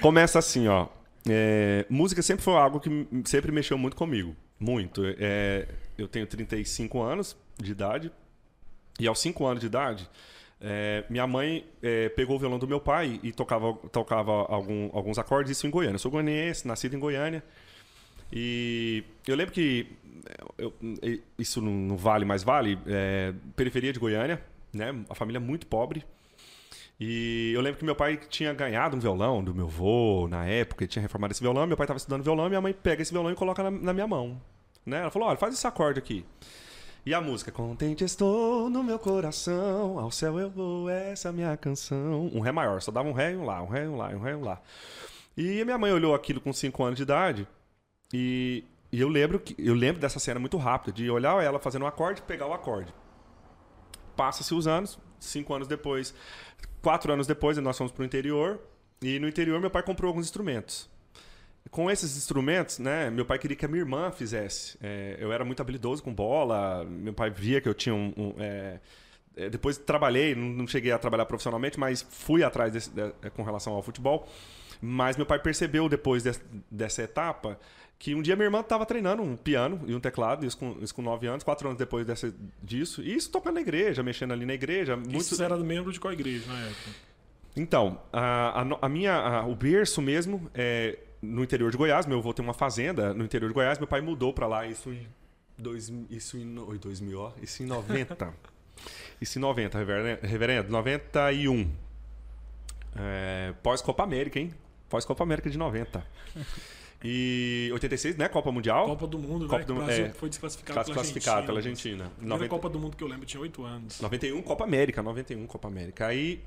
Começa 0.00 0.38
assim, 0.38 0.66
ó. 0.66 0.86
É, 1.28 1.84
música 1.88 2.22
sempre 2.22 2.42
foi 2.42 2.54
algo 2.54 2.80
que 2.80 3.06
sempre 3.26 3.52
mexeu 3.52 3.76
muito 3.78 3.96
comigo. 3.96 4.34
Muito. 4.58 5.02
É, 5.18 5.68
eu 5.96 6.08
tenho 6.08 6.26
35 6.26 7.00
anos 7.02 7.36
de 7.58 7.70
idade. 7.72 8.10
E 9.00 9.08
aos 9.08 9.18
5 9.20 9.44
anos 9.46 9.60
de 9.60 9.66
idade, 9.66 10.08
é, 10.60 11.04
minha 11.08 11.26
mãe 11.26 11.64
é, 11.82 12.08
pegou 12.10 12.36
o 12.36 12.38
violão 12.38 12.58
do 12.58 12.68
meu 12.68 12.80
pai 12.80 13.18
e 13.22 13.32
tocava, 13.32 13.72
tocava 13.90 14.30
algum- 14.32 14.90
alguns 14.92 15.18
acordes, 15.18 15.52
isso 15.56 15.66
em 15.66 15.70
Goiânia. 15.70 15.94
Eu 15.94 15.98
sou 15.98 16.10
goianiense, 16.10 16.66
nascido 16.68 16.94
em 16.94 16.98
Goiânia. 16.98 17.42
E 18.32 19.02
eu 19.26 19.34
lembro 19.34 19.52
que 19.52 19.86
eu- 20.58 20.72
eu- 21.02 21.18
isso 21.38 21.60
não, 21.60 21.96
vale, 21.96 22.24
mas 22.24 22.42
vale. 22.42 22.78
é, 22.86 23.32
periferia 23.56 23.92
de 23.92 23.98
Goiânia, 23.98 24.40
né? 24.72 24.94
A 25.08 25.14
família 25.14 25.38
é 25.38 25.40
muito 25.40 25.66
pobre. 25.66 26.04
E 27.02 27.52
eu 27.54 27.60
lembro 27.62 27.78
que 27.78 27.84
meu 27.84 27.96
pai 27.96 28.18
tinha 28.28 28.52
ganhado 28.52 28.94
um 28.96 29.00
violão 29.00 29.42
do 29.42 29.54
meu 29.54 29.64
avô 29.66 30.28
na 30.28 30.44
época, 30.44 30.84
ele 30.84 30.88
tinha 30.90 31.00
reformado 31.00 31.32
esse 31.32 31.40
violão, 31.40 31.66
meu 31.66 31.76
pai 31.76 31.84
estava 31.86 31.96
estudando 31.96 32.22
violão, 32.22 32.48
minha 32.48 32.60
mãe 32.60 32.74
pega 32.74 33.00
esse 33.00 33.10
violão 33.10 33.32
e 33.32 33.34
coloca 33.34 33.62
na, 33.62 33.70
na 33.70 33.92
minha 33.94 34.06
mão. 34.06 34.40
Né? 34.84 34.98
Ela 35.00 35.10
falou: 35.10 35.28
olha, 35.28 35.38
faz 35.38 35.54
esse 35.54 35.66
acorde 35.66 35.98
aqui. 35.98 36.24
E 37.04 37.14
a 37.14 37.20
música, 37.20 37.50
contente 37.50 38.04
estou 38.04 38.68
no 38.68 38.84
meu 38.84 38.98
coração, 38.98 39.98
ao 39.98 40.10
céu 40.10 40.38
eu 40.38 40.50
vou, 40.50 40.90
essa 40.90 41.28
é 41.28 41.30
a 41.30 41.32
minha 41.32 41.56
canção. 41.56 42.30
Um 42.32 42.40
ré 42.40 42.52
maior, 42.52 42.82
só 42.82 42.92
dava 42.92 43.08
um 43.08 43.12
ré 43.12 43.32
e 43.32 43.36
um 43.36 43.44
lá, 43.46 43.62
um 43.62 43.68
ré 43.68 43.84
e 43.84 43.88
um 43.88 43.96
lá, 43.96 44.08
um 44.08 44.20
ré 44.20 44.32
e 44.32 44.34
um 44.34 44.44
lá. 44.44 44.60
E 45.34 45.64
minha 45.64 45.78
mãe 45.78 45.90
olhou 45.92 46.14
aquilo 46.14 46.42
com 46.42 46.52
5 46.52 46.84
anos 46.84 46.96
de 46.98 47.02
idade 47.02 47.48
e, 48.12 48.64
e 48.92 49.00
eu 49.00 49.08
lembro 49.08 49.40
que 49.40 49.54
eu 49.58 49.74
lembro 49.74 49.98
dessa 49.98 50.18
cena 50.18 50.38
muito 50.38 50.58
rápida, 50.58 50.92
de 50.92 51.10
olhar 51.10 51.42
ela 51.42 51.58
fazendo 51.58 51.84
um 51.84 51.88
acorde 51.88 52.20
pegar 52.20 52.46
o 52.46 52.52
acorde. 52.52 52.92
Passa-se 54.14 54.54
os 54.54 54.66
anos, 54.66 54.98
cinco 55.18 55.54
anos 55.54 55.66
depois, 55.66 56.14
quatro 56.82 57.10
anos 57.10 57.26
depois, 57.26 57.56
nós 57.56 57.78
fomos 57.78 57.92
para 57.92 58.02
o 58.02 58.04
interior. 58.04 58.60
E 59.00 59.18
no 59.18 59.26
interior, 59.26 59.58
meu 59.58 59.70
pai 59.70 59.82
comprou 59.82 60.08
alguns 60.08 60.26
instrumentos. 60.26 60.89
Com 61.70 61.90
esses 61.90 62.16
instrumentos, 62.16 62.78
né, 62.78 63.10
meu 63.10 63.24
pai 63.24 63.38
queria 63.38 63.56
que 63.56 63.64
a 63.64 63.68
minha 63.68 63.80
irmã 63.80 64.10
fizesse. 64.10 64.76
É, 64.82 65.16
eu 65.20 65.32
era 65.32 65.44
muito 65.44 65.60
habilidoso 65.60 66.02
com 66.02 66.12
bola, 66.12 66.84
meu 66.84 67.12
pai 67.12 67.30
via 67.30 67.60
que 67.60 67.68
eu 67.68 67.74
tinha 67.74 67.94
um. 67.94 68.12
um, 68.16 68.34
é, 68.38 68.80
é, 69.36 69.48
depois 69.50 69.76
trabalhei, 69.78 70.34
não, 70.34 70.66
cheguei 70.66 70.90
a 70.90 70.98
trabalhar 70.98 71.26
profissionalmente, 71.26 71.78
mas 71.78 72.04
fui 72.10 72.42
atrás 72.42 72.72
desse- 72.72 72.90
de- 72.90 73.12
é, 73.22 73.30
com 73.30 73.42
relação 73.42 73.72
ao 73.74 73.82
futebol. 73.82 74.26
Mas 74.82 75.16
meu 75.16 75.26
pai 75.26 75.38
percebeu 75.38 75.88
depois 75.88 76.22
des- 76.22 76.40
dessa 76.70 77.02
etapa 77.02 77.58
que 77.98 78.14
um 78.14 78.22
dia 78.22 78.34
minha 78.34 78.46
irmã 78.46 78.60
estava 78.60 78.86
treinando 78.86 79.22
um 79.22 79.36
piano 79.36 79.82
e 79.86 79.94
um 79.94 80.00
teclado, 80.00 80.46
isso 80.46 80.56
com, 80.56 80.76
isso 80.80 80.94
com 80.94 81.02
9 81.02 81.26
anos, 81.26 81.44
quatro 81.44 81.68
anos 81.68 81.78
depois 81.78 82.06
dessa, 82.06 82.34
disso. 82.62 83.02
E 83.02 83.14
isso 83.14 83.30
tocando 83.30 83.56
na 83.56 83.60
igreja, 83.60 84.02
mexendo 84.02 84.32
ali 84.32 84.46
na 84.46 84.54
igreja. 84.54 84.96
Muito... 84.96 85.14
Isso 85.18 85.40
era 85.42 85.54
membro 85.58 85.92
de 85.92 86.00
qual 86.00 86.12
igreja 86.12 86.46
na 86.50 86.58
época? 86.62 86.90
Então, 87.54 88.00
a, 88.10 88.62
a 88.62 88.78
a 88.86 88.88
minha, 88.88 89.12
a- 89.14 89.46
o 89.46 89.54
berço 89.54 90.00
mesmo 90.00 90.50
é 90.54 90.98
no 91.22 91.42
interior 91.42 91.70
de 91.70 91.76
Goiás. 91.76 92.06
Meu 92.06 92.18
avô 92.18 92.32
tem 92.32 92.44
uma 92.44 92.54
fazenda 92.54 93.12
no 93.14 93.24
interior 93.24 93.48
de 93.48 93.54
Goiás. 93.54 93.78
Meu 93.78 93.86
pai 93.88 94.00
mudou 94.00 94.32
para 94.32 94.46
lá 94.46 94.66
isso 94.66 94.90
em, 94.90 95.06
dois, 95.58 95.92
isso 96.10 96.36
em 96.36 96.44
no- 96.44 96.68
oi, 96.68 96.78
2000, 96.78 97.20
ó, 97.20 97.32
isso 97.42 97.62
em 97.62 97.66
90. 97.66 98.32
isso 99.20 99.38
em 99.38 99.42
90, 99.42 99.78
reverendo, 99.78 100.26
reverendo 100.26 100.70
91. 100.70 101.70
É, 102.96 103.54
Pós-Copa 103.62 104.02
América, 104.02 104.38
hein? 104.38 104.52
Pós-Copa 104.88 105.22
América 105.22 105.48
de 105.48 105.56
90. 105.56 106.04
E 107.02 107.70
86, 107.72 108.16
né? 108.16 108.28
Copa 108.28 108.50
Mundial. 108.52 108.84
Copa 108.86 109.06
do 109.06 109.18
Mundo, 109.18 109.46
Copa 109.46 109.58
né? 109.60 109.64
do- 109.64 109.72
o 109.74 109.84
Brasil 109.84 110.06
é, 110.06 110.08
foi 110.10 110.28
desclassificado 110.28 110.74
Class- 110.74 110.86
pela 110.88 110.94
classificado 110.96 111.46
pela 111.46 111.58
Argentina. 111.58 112.04
Argentina. 112.04 112.16
Primeira 112.16 112.34
90 112.36 112.50
Copa 112.50 112.68
do 112.68 112.78
Mundo 112.78 112.96
que 112.96 113.04
eu 113.04 113.08
lembro, 113.08 113.24
tinha 113.24 113.40
8 113.40 113.64
anos. 113.64 114.00
91 114.00 114.42
Copa 114.42 114.64
América, 114.64 115.02
91 115.02 115.46
Copa 115.46 115.68
América. 115.68 116.06
Aí 116.08 116.42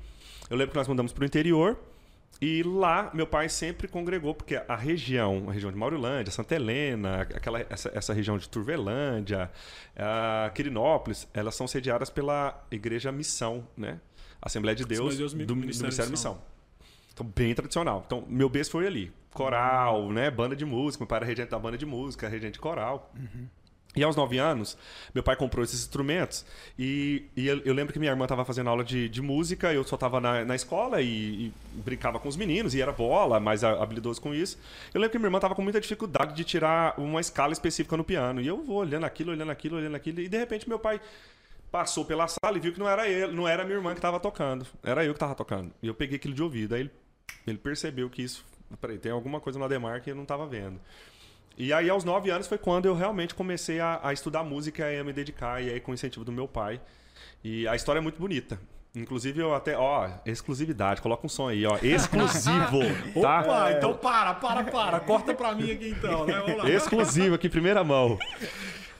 eu 0.50 0.56
lembro 0.56 0.72
que 0.72 0.76
nós 0.78 0.86
mudamos 0.86 1.12
pro 1.12 1.24
interior 1.24 1.76
e 2.40 2.62
lá 2.62 3.10
meu 3.14 3.26
pai 3.26 3.48
sempre 3.48 3.88
congregou, 3.88 4.34
porque 4.34 4.56
a 4.56 4.76
região, 4.76 5.44
a 5.48 5.52
região 5.52 5.70
de 5.70 5.78
Maurilândia, 5.78 6.30
Santa 6.32 6.54
Helena, 6.54 7.22
aquela, 7.22 7.60
essa, 7.70 7.90
essa 7.94 8.12
região 8.12 8.36
de 8.36 8.48
Turvelândia, 8.48 9.50
a 9.96 10.50
Quirinópolis, 10.54 11.28
elas 11.32 11.54
são 11.54 11.66
sediadas 11.66 12.10
pela 12.10 12.64
Igreja 12.70 13.12
Missão, 13.12 13.66
né? 13.76 14.00
Assembleia 14.42 14.76
de 14.76 14.84
Deus, 14.84 15.16
Deus, 15.16 15.32
do, 15.32 15.46
do 15.46 15.56
Ministério 15.56 15.86
Ministério 15.86 16.06
de 16.06 16.12
Missão. 16.12 16.42
Então, 17.12 17.24
bem 17.34 17.54
tradicional. 17.54 18.02
Então, 18.04 18.24
meu 18.28 18.48
berço 18.48 18.72
foi 18.72 18.86
ali. 18.86 19.12
Coral, 19.32 20.10
né? 20.10 20.30
Banda 20.30 20.54
de 20.54 20.64
música. 20.64 21.02
Meu 21.02 21.08
pai 21.08 21.18
era 21.18 21.26
regente 21.26 21.50
da 21.50 21.58
banda 21.58 21.78
de 21.78 21.86
música, 21.86 22.28
regente 22.28 22.54
de 22.54 22.58
coral. 22.58 23.12
E 23.96 24.02
aos 24.02 24.16
nove 24.16 24.38
anos, 24.38 24.76
meu 25.14 25.22
pai 25.22 25.36
comprou 25.36 25.64
esses 25.64 25.80
instrumentos 25.80 26.44
e, 26.76 27.24
e 27.36 27.46
eu, 27.46 27.60
eu 27.64 27.72
lembro 27.72 27.92
que 27.92 27.98
minha 27.98 28.10
irmã 28.10 28.24
estava 28.24 28.44
fazendo 28.44 28.68
aula 28.68 28.82
de, 28.82 29.08
de 29.08 29.22
música, 29.22 29.72
eu 29.72 29.84
só 29.84 29.94
estava 29.94 30.20
na, 30.20 30.44
na 30.44 30.56
escola 30.56 31.00
e, 31.00 31.06
e 31.46 31.52
brincava 31.74 32.18
com 32.18 32.28
os 32.28 32.36
meninos, 32.36 32.74
e 32.74 32.82
era 32.82 32.90
bola, 32.90 33.38
mais 33.38 33.62
habilidoso 33.62 34.20
com 34.20 34.34
isso. 34.34 34.58
Eu 34.92 35.00
lembro 35.00 35.12
que 35.12 35.18
minha 35.18 35.28
irmã 35.28 35.38
estava 35.38 35.54
com 35.54 35.62
muita 35.62 35.80
dificuldade 35.80 36.34
de 36.34 36.42
tirar 36.42 36.98
uma 36.98 37.20
escala 37.20 37.52
específica 37.52 37.96
no 37.96 38.02
piano. 38.02 38.40
E 38.40 38.46
eu 38.46 38.62
vou 38.64 38.78
olhando 38.78 39.04
aquilo, 39.04 39.30
olhando 39.30 39.50
aquilo, 39.50 39.76
olhando 39.76 39.94
aquilo, 39.94 40.20
e 40.20 40.28
de 40.28 40.38
repente 40.38 40.68
meu 40.68 40.78
pai 40.78 41.00
passou 41.70 42.04
pela 42.04 42.26
sala 42.28 42.56
e 42.56 42.60
viu 42.60 42.72
que 42.72 42.78
não 42.78 42.88
era 42.88 43.08
ele, 43.08 43.32
não 43.32 43.48
era 43.48 43.64
minha 43.64 43.76
irmã 43.76 43.90
que 43.92 43.98
estava 43.98 44.20
tocando, 44.20 44.66
era 44.82 45.04
eu 45.04 45.12
que 45.12 45.16
estava 45.16 45.34
tocando. 45.34 45.72
E 45.82 45.86
eu 45.86 45.94
peguei 45.94 46.16
aquilo 46.16 46.34
de 46.34 46.42
ouvido, 46.42 46.74
aí 46.74 46.82
ele, 46.82 46.90
ele 47.46 47.58
percebeu 47.58 48.08
que 48.08 48.22
isso, 48.22 48.44
peraí, 48.80 48.98
tem 48.98 49.10
alguma 49.10 49.40
coisa 49.40 49.58
no 49.58 49.64
Ademar 49.64 50.00
que 50.00 50.10
eu 50.10 50.14
não 50.14 50.22
estava 50.22 50.46
vendo. 50.46 50.80
E 51.56 51.72
aí, 51.72 51.88
aos 51.88 52.04
nove 52.04 52.30
anos, 52.30 52.46
foi 52.46 52.58
quando 52.58 52.86
eu 52.86 52.94
realmente 52.94 53.34
comecei 53.34 53.78
a, 53.80 54.00
a 54.02 54.12
estudar 54.12 54.42
música 54.42 54.90
e 54.92 54.98
a 54.98 55.04
me 55.04 55.12
dedicar, 55.12 55.62
e 55.62 55.70
aí 55.70 55.80
com 55.80 55.92
o 55.92 55.94
incentivo 55.94 56.24
do 56.24 56.32
meu 56.32 56.48
pai. 56.48 56.80
E 57.42 57.66
a 57.68 57.76
história 57.76 58.00
é 58.00 58.02
muito 58.02 58.18
bonita. 58.18 58.58
Inclusive, 58.94 59.40
eu 59.40 59.54
até, 59.54 59.76
ó, 59.76 60.08
exclusividade, 60.24 61.02
coloca 61.02 61.26
um 61.26 61.28
som 61.28 61.48
aí, 61.48 61.66
ó, 61.66 61.76
exclusivo, 61.82 62.80
tá? 63.20 63.40
Opa, 63.40 63.72
então 63.72 63.94
para, 63.94 64.34
para, 64.34 64.64
para, 64.64 65.00
corta 65.00 65.34
pra 65.34 65.52
mim 65.52 65.70
aqui 65.72 65.88
então, 65.88 66.24
né? 66.24 66.40
Vamos 66.40 66.58
lá. 66.58 66.70
Exclusivo 66.70 67.34
aqui, 67.34 67.48
primeira 67.48 67.82
mão. 67.82 68.18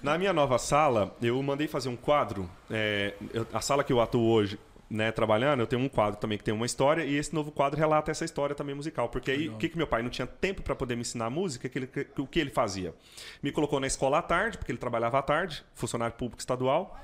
Na 0.02 0.18
minha 0.18 0.32
nova 0.32 0.58
sala, 0.58 1.16
eu 1.22 1.40
mandei 1.42 1.68
fazer 1.68 1.88
um 1.88 1.96
quadro. 1.96 2.50
é, 2.70 3.14
a 3.52 3.60
sala 3.60 3.84
que 3.84 3.92
eu 3.92 4.00
atuo 4.00 4.28
hoje, 4.28 4.58
né, 4.94 5.10
trabalhando, 5.12 5.60
eu 5.60 5.66
tenho 5.66 5.82
um 5.82 5.88
quadro 5.88 6.20
também 6.20 6.38
que 6.38 6.44
tem 6.44 6.54
uma 6.54 6.64
história 6.66 7.02
e 7.04 7.16
esse 7.16 7.34
novo 7.34 7.50
quadro 7.50 7.78
relata 7.78 8.10
essa 8.10 8.24
história 8.24 8.54
também 8.54 8.74
musical. 8.74 9.08
Porque 9.08 9.30
aí, 9.30 9.48
o 9.48 9.56
que, 9.56 9.68
que 9.68 9.76
meu 9.76 9.86
pai 9.86 10.02
não 10.02 10.10
tinha 10.10 10.26
tempo 10.26 10.62
para 10.62 10.74
poder 10.74 10.94
me 10.94 11.00
ensinar 11.02 11.28
música, 11.30 11.68
que 11.68 11.78
ele- 11.78 11.86
que- 11.86 12.06
o 12.20 12.26
que 12.26 12.38
ele 12.38 12.50
fazia? 12.50 12.94
Me 13.42 13.50
colocou 13.50 13.80
na 13.80 13.86
escola 13.86 14.18
à 14.18 14.22
tarde, 14.22 14.56
porque 14.58 14.70
ele 14.70 14.78
trabalhava 14.78 15.18
à 15.18 15.22
tarde, 15.22 15.64
funcionário 15.74 16.14
público 16.16 16.40
estadual, 16.40 16.98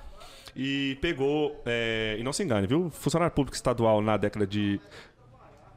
e 0.55 0.97
pegou. 1.01 1.63
é, 1.67 2.17
e 2.19 2.23
não 2.23 2.33
se 2.33 2.43
engane, 2.43 2.67
viu? 2.67 2.91
Funcionário 2.91 3.35
público 3.35 3.55
estadual 3.57 4.01
na 4.01 4.17
década 4.17 4.47
de. 4.47 4.81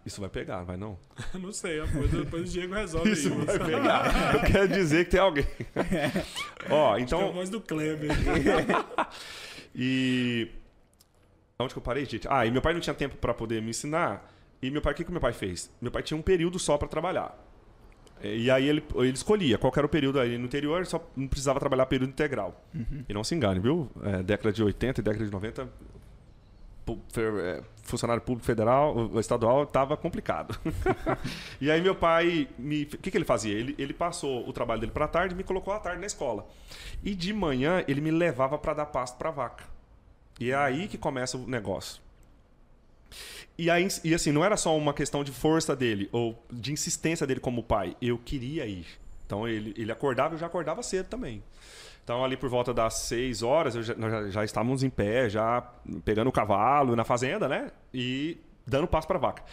Isso 0.06 0.20
vai 0.20 0.30
pegar, 0.30 0.64
vai 0.64 0.76
não? 0.76 1.00
Não 1.40 1.54
sei, 1.54 1.82
depois, 1.82 2.12
depois 2.12 2.42
o 2.50 2.52
Diego 2.52 2.74
resolve 2.74 3.12
Isso 3.12 3.30
aí. 3.32 3.46
vai 3.46 3.58
pegar. 3.60 4.34
Eu 4.36 4.42
quero 4.42 4.68
dizer 4.68 5.06
que 5.06 5.12
tem 5.12 5.20
alguém. 5.22 5.46
Ó, 6.70 6.94
Acho 6.96 7.06
que 7.06 7.14
é 7.14 7.18
a 7.18 7.20
então. 7.22 7.32
voz 7.34 7.50
do 7.50 7.62
Kleber. 7.62 8.10
E. 9.76 10.50
Onde 11.64 11.74
que 11.74 11.80
eu 11.80 11.84
parei, 11.84 12.06
gente? 12.06 12.28
Ah, 12.30 12.46
e 12.46 12.52
meu 12.52 12.62
pai 12.62 12.74
não 12.74 12.80
tinha 12.82 12.94
tempo 12.94 13.16
para 13.18 13.34
poder 13.34 13.62
me 13.62 13.70
ensinar. 13.72 14.30
E 14.62 14.70
meu 14.72 14.82
pai, 14.82 14.94
o 14.94 14.96
que, 14.96 15.04
que 15.04 15.12
meu 15.12 15.20
pai 15.22 15.34
fez? 15.34 15.72
Meu 15.82 15.92
pai 15.92 16.02
tinha 16.04 16.18
um 16.18 16.22
período 16.22 16.58
só 16.60 16.78
para 16.78 16.88
trabalhar. 16.88 17.38
E 18.22 18.50
aí 18.50 18.70
ele, 18.70 18.82
ele 18.96 19.10
escolhia 19.12 19.58
qual 19.58 19.74
era 19.76 19.86
o 19.86 19.90
período 19.90 20.18
aí 20.20 20.38
no 20.38 20.46
interior, 20.46 20.78
ele 20.78 20.86
só 20.86 21.06
não 21.16 21.28
precisava 21.28 21.60
trabalhar 21.60 21.86
período 21.88 22.12
integral. 22.12 22.64
E 23.10 23.14
não 23.14 23.24
se 23.24 23.36
engane, 23.36 23.60
viu? 23.60 23.90
É, 24.02 24.24
década 24.24 24.54
de 24.54 24.64
80 24.64 25.02
e 25.02 25.04
década 25.04 25.26
de 25.26 25.32
90, 25.32 25.68
pu- 26.86 27.02
fer- 27.10 27.34
é, 27.40 27.62
funcionário 27.84 28.22
público 28.24 28.46
federal, 28.46 29.12
estadual, 29.20 29.64
estava 29.64 29.98
complicado. 29.98 30.58
e 31.60 31.70
aí 31.70 31.82
meu 31.82 31.96
pai, 31.96 32.48
me- 32.58 32.84
o 32.84 32.88
que, 32.98 33.12
que 33.12 33.18
ele 33.18 33.26
fazia? 33.26 33.54
Ele, 33.54 33.76
ele 33.78 33.94
passou 33.94 34.48
o 34.48 34.54
trabalho 34.54 34.80
dele 34.80 34.94
para 34.94 35.06
tarde 35.08 35.34
e 35.34 35.38
me 35.38 35.44
colocou 35.44 35.74
à 35.74 35.80
tarde 35.80 36.00
na 36.00 36.08
escola. 36.08 36.48
E 37.04 37.14
de 37.14 37.34
manhã 37.34 37.84
ele 37.90 38.00
me 38.00 38.12
levava 38.12 38.58
para 38.58 38.74
dar 38.74 38.86
pasto 38.86 39.18
para 39.18 39.32
vaca. 39.32 39.66
E 40.44 40.52
é 40.52 40.56
aí 40.56 40.88
que 40.90 40.98
começa 40.98 41.38
o 41.38 41.48
negócio. 41.48 42.02
E, 43.58 43.70
aí, 43.70 43.88
e 44.04 44.14
assim, 44.14 44.32
não 44.32 44.44
era 44.44 44.58
só 44.58 44.76
uma 44.76 44.94
questão 44.94 45.24
de 45.24 45.32
força 45.32 45.76
dele 45.76 46.10
ou 46.12 46.44
de 46.52 46.74
insistência 46.74 47.26
dele 47.26 47.40
como 47.40 47.64
pai. 47.64 47.96
Eu 48.02 48.18
queria 48.18 48.66
ir. 48.66 48.86
Então 49.26 49.48
ele, 49.48 49.74
ele 49.78 49.92
acordava, 49.92 50.34
eu 50.34 50.40
já 50.40 50.48
acordava 50.48 50.82
cedo 50.84 51.08
também. 51.08 51.42
Então 52.04 52.26
ali 52.26 52.36
por 52.36 52.50
volta 52.50 52.74
das 52.74 52.96
6 52.96 53.42
horas, 53.42 53.74
já- 53.86 53.96
nós 53.96 54.12
já, 54.12 54.30
já 54.30 54.44
estávamos 54.44 54.84
em 54.84 54.90
pé, 54.90 55.30
já 55.30 55.62
pegando 56.04 56.28
o 56.28 56.32
cavalo 56.32 56.96
na 56.96 57.06
fazenda, 57.06 57.48
né? 57.48 57.72
E 57.94 58.38
dando 58.68 58.88
passo 58.88 59.08
para 59.08 59.18
vaca. 59.20 59.44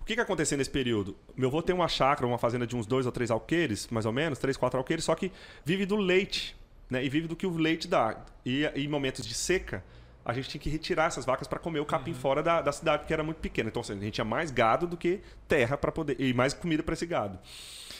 O 0.00 0.04
que, 0.04 0.14
que 0.14 0.20
aconteceu 0.20 0.56
nesse 0.56 0.70
período? 0.70 1.16
Meu 1.36 1.48
avô 1.48 1.60
tem 1.60 1.74
uma 1.74 1.88
chácara, 1.88 2.24
uma 2.26 2.38
fazenda 2.38 2.64
de 2.66 2.76
uns 2.76 2.86
dois 2.86 3.06
ou 3.06 3.10
três 3.10 3.30
alqueires, 3.32 3.88
mais 3.90 4.06
ou 4.06 4.12
menos, 4.12 4.38
três, 4.38 4.56
quatro 4.56 4.78
alqueires, 4.78 5.04
só 5.04 5.14
que 5.16 5.32
vive 5.64 5.84
do 5.84 5.96
leite, 5.96 6.54
né? 6.88 7.04
E 7.04 7.08
vive 7.08 7.26
do 7.26 7.34
que 7.34 7.46
o 7.46 7.56
leite 7.56 7.88
dá. 7.88 8.24
E 8.44 8.64
em 8.76 8.86
momentos 8.86 9.26
de 9.26 9.34
seca, 9.34 9.82
a 10.26 10.32
gente 10.34 10.48
tinha 10.50 10.60
que 10.60 10.68
retirar 10.68 11.06
essas 11.06 11.24
vacas 11.24 11.46
para 11.48 11.58
comer 11.58 11.80
o 11.80 11.86
capim 11.86 12.12
fora 12.12 12.42
da, 12.42 12.60
da 12.60 12.72
cidade, 12.72 12.98
porque 13.04 13.14
era 13.14 13.22
muito 13.22 13.38
pequena. 13.38 13.68
Então 13.70 13.80
assim, 13.80 13.92
a 13.94 13.96
gente 14.00 14.14
tinha 14.14 14.24
mais 14.24 14.50
gado 14.50 14.86
do 14.86 14.96
que 14.96 15.20
terra 15.48 15.76
para 15.78 15.90
poder 15.92 16.16
e 16.20 16.34
mais 16.34 16.52
comida 16.52 16.82
para 16.82 16.92
esse 16.94 17.06
gado. 17.06 17.38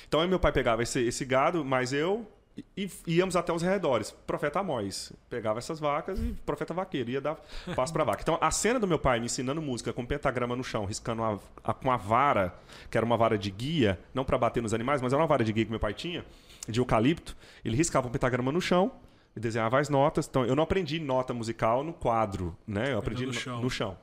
Então 0.09 0.21
aí 0.21 0.28
meu 0.28 0.38
pai 0.40 0.52
pegava 0.52 0.83
esse, 0.83 1.00
esse 1.00 1.25
gado, 1.25 1.64
mas 1.64 1.92
eu 1.92 2.26
e 2.76 2.88
e 3.06 3.16
íamos 3.18 3.37
até 3.37 3.52
os 3.52 3.62
arredores. 3.62 4.11
Profeta 4.26 4.61
Amós 4.61 5.12
pegava 5.28 5.59
essas 5.59 5.78
vacas 5.78 6.18
e 6.18 6.35
profeta 6.47 6.73
vaqueiro 6.73 7.11
ia 7.11 7.21
dar 7.21 7.37
passo 7.75 7.92
para 7.92 8.02
vaca. 8.02 8.23
Então 8.23 8.38
a 8.40 8.50
cena 8.50 8.80
do 8.80 8.87
meu 8.87 8.99
pai 8.99 9.21
me 9.21 9.26
ensinando 9.26 9.61
música 9.61 9.92
com 9.92 10.04
pentagrama 10.06 10.56
no 10.56 10.64
chão, 10.64 10.85
riscando 10.87 11.23
a, 11.23 11.38
a- 11.62 11.75
com 11.75 11.92
a 11.92 11.97
vara, 11.99 12.54
que 12.90 12.97
era 12.97 13.04
uma 13.04 13.16
vara 13.16 13.37
de 13.37 13.50
guia, 13.50 13.99
não 14.14 14.25
para 14.25 14.38
bater 14.38 14.62
nos 14.62 14.73
animais, 14.73 15.02
mas 15.02 15.12
era 15.12 15.21
uma 15.21 15.26
vara 15.28 15.45
de 15.45 15.52
guia 15.52 15.64
que 15.66 15.71
meu 15.71 15.78
pai 15.80 15.92
tinha, 15.92 16.25
de 16.66 16.80
eucalipto. 16.80 17.37
Ele 17.64 17.76
riscava 17.76 18.09
um 18.09 18.11
pentagrama 18.11 18.50
no 18.50 18.61
chão 18.61 18.90
e 19.37 19.40
desenhava 19.40 19.78
as 19.78 19.90
notas. 19.90 20.26
Então 20.26 20.45
eu 20.47 20.57
não 20.57 20.62
aprendi 20.62 20.99
nota 20.99 21.35
musical 21.35 21.85
no 21.85 21.93
quadro, 21.93 22.57
né? 22.66 22.93
Eu 22.93 22.99
aprendi 22.99 23.26
no 23.26 23.33
no, 23.33 23.38
chão. 23.38 23.61
no 23.61 23.71
chão. 23.71 23.99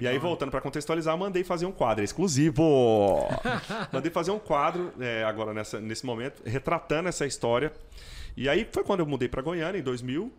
E 0.00 0.08
aí 0.08 0.18
voltando 0.18 0.50
para 0.50 0.62
contextualizar, 0.62 1.14
eu 1.14 1.18
mandei 1.18 1.44
fazer 1.44 1.66
um 1.66 1.72
quadro 1.72 2.02
exclusivo. 2.02 3.28
mandei 3.92 4.10
fazer 4.10 4.30
um 4.30 4.38
quadro 4.38 4.92
é, 4.98 5.22
agora 5.24 5.52
nessa, 5.52 5.78
nesse 5.78 6.06
momento 6.06 6.42
retratando 6.44 7.08
essa 7.08 7.26
história. 7.26 7.72
E 8.34 8.48
aí 8.48 8.66
foi 8.72 8.82
quando 8.82 9.00
eu 9.00 9.06
mudei 9.06 9.28
para 9.28 9.42
Goiânia 9.42 9.78
em 9.78 9.82
2000 9.82 10.32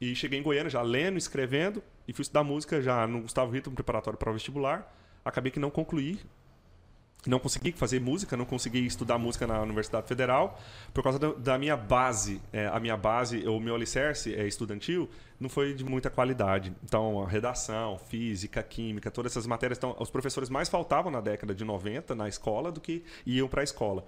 e 0.00 0.16
cheguei 0.16 0.40
em 0.40 0.42
Goiânia 0.42 0.68
já 0.68 0.82
lendo, 0.82 1.16
escrevendo 1.16 1.82
e 2.08 2.12
fui 2.12 2.22
estudar 2.22 2.42
música 2.42 2.82
já 2.82 3.06
no 3.06 3.22
Gustavo 3.22 3.52
Rito, 3.52 3.70
preparatório 3.70 4.18
para 4.18 4.30
o 4.30 4.32
vestibular. 4.32 4.92
Acabei 5.24 5.52
que 5.52 5.60
não 5.60 5.70
concluí. 5.70 6.18
Não 7.26 7.38
consegui 7.38 7.70
fazer 7.72 8.00
música, 8.00 8.36
não 8.36 8.44
consegui 8.44 8.84
estudar 8.84 9.16
música 9.16 9.46
na 9.46 9.60
Universidade 9.60 10.08
Federal 10.08 10.60
por 10.92 11.04
causa 11.04 11.18
da, 11.18 11.32
da 11.32 11.58
minha 11.58 11.76
base. 11.76 12.40
É, 12.52 12.66
a 12.66 12.80
minha 12.80 12.96
base, 12.96 13.46
o 13.46 13.60
meu 13.60 13.76
alicerce 13.76 14.34
é 14.34 14.46
estudantil, 14.46 15.08
não 15.42 15.48
foi 15.48 15.74
de 15.74 15.84
muita 15.84 16.08
qualidade. 16.08 16.72
Então, 16.84 17.22
a 17.22 17.28
redação, 17.28 17.98
física, 17.98 18.62
química, 18.62 19.10
todas 19.10 19.32
essas 19.32 19.46
matérias. 19.46 19.76
Então, 19.76 19.96
os 19.98 20.08
professores 20.08 20.48
mais 20.48 20.68
faltavam 20.68 21.10
na 21.10 21.20
década 21.20 21.54
de 21.54 21.64
90 21.64 22.14
na 22.14 22.28
escola 22.28 22.70
do 22.70 22.80
que 22.80 23.04
iam 23.26 23.48
para 23.48 23.60
a 23.60 23.64
escola. 23.64 24.04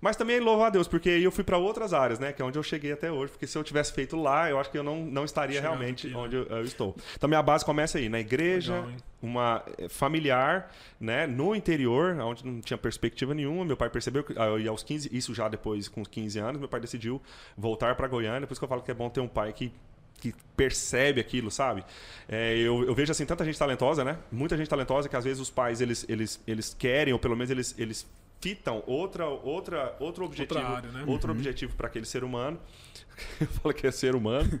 Mas 0.00 0.16
também 0.16 0.40
louvo 0.40 0.64
a 0.64 0.70
Deus, 0.70 0.88
porque 0.88 1.08
aí 1.10 1.24
eu 1.24 1.30
fui 1.30 1.44
para 1.44 1.56
outras 1.56 1.94
áreas, 1.94 2.18
né? 2.18 2.32
Que 2.32 2.42
é 2.42 2.44
onde 2.44 2.58
eu 2.58 2.62
cheguei 2.62 2.92
até 2.92 3.10
hoje. 3.10 3.30
Porque 3.32 3.46
se 3.46 3.56
eu 3.56 3.62
tivesse 3.62 3.92
feito 3.92 4.16
lá, 4.16 4.50
eu 4.50 4.58
acho 4.58 4.70
que 4.70 4.76
eu 4.76 4.82
não, 4.82 5.04
não 5.06 5.24
estaria 5.24 5.56
Chegava 5.56 5.76
realmente 5.76 6.06
aqui, 6.08 6.16
né? 6.16 6.22
onde 6.22 6.36
eu, 6.36 6.44
eu 6.44 6.64
estou. 6.64 6.96
Então, 7.14 7.28
minha 7.28 7.42
base 7.42 7.64
começa 7.64 7.98
aí, 7.98 8.08
na 8.08 8.18
igreja, 8.18 8.80
Legal, 8.80 8.92
uma 9.22 9.64
eh, 9.78 9.88
familiar, 9.88 10.70
né, 11.00 11.26
no 11.26 11.54
interior, 11.54 12.14
onde 12.20 12.44
não 12.44 12.60
tinha 12.60 12.76
perspectiva 12.76 13.34
nenhuma. 13.34 13.64
Meu 13.64 13.76
pai 13.76 13.88
percebeu 13.88 14.22
que 14.22 14.34
ah, 14.36 14.58
e 14.58 14.68
aos 14.68 14.82
15, 14.82 15.08
isso 15.16 15.34
já 15.34 15.48
depois 15.48 15.88
com 15.88 16.04
15 16.04 16.38
anos, 16.38 16.58
meu 16.58 16.68
pai 16.68 16.80
decidiu 16.80 17.20
voltar 17.56 17.94
para 17.94 18.06
Goiânia. 18.06 18.46
Por 18.46 18.52
isso 18.52 18.60
que 18.60 18.64
eu 18.64 18.68
falo 18.68 18.82
que 18.82 18.90
é 18.90 18.94
bom 18.94 19.08
ter 19.08 19.20
um 19.20 19.28
pai 19.28 19.52
que 19.52 19.72
que 20.20 20.34
percebe 20.56 21.20
aquilo, 21.20 21.50
sabe? 21.50 21.84
É, 22.28 22.56
eu, 22.56 22.84
eu 22.84 22.94
vejo 22.94 23.12
assim 23.12 23.26
tanta 23.26 23.44
gente 23.44 23.58
talentosa, 23.58 24.04
né? 24.04 24.18
Muita 24.30 24.56
gente 24.56 24.68
talentosa 24.68 25.08
que 25.08 25.16
às 25.16 25.24
vezes 25.24 25.40
os 25.40 25.50
pais 25.50 25.80
eles, 25.80 26.04
eles, 26.08 26.40
eles 26.46 26.74
querem 26.78 27.12
ou 27.12 27.18
pelo 27.18 27.36
menos 27.36 27.50
eles, 27.50 27.74
eles 27.78 28.06
fitam 28.40 28.82
outra 28.86 29.26
outra 29.26 29.96
outro 29.98 30.24
objetivo 30.24 30.60
área, 30.60 30.90
né? 30.90 31.04
outro 31.06 31.32
objetivo 31.32 31.74
para 31.76 31.86
aquele 31.86 32.04
ser 32.04 32.24
humano. 32.24 32.58
Eu 33.40 33.46
falo 33.46 33.74
que 33.74 33.86
é 33.86 33.90
ser 33.90 34.14
humano. 34.14 34.58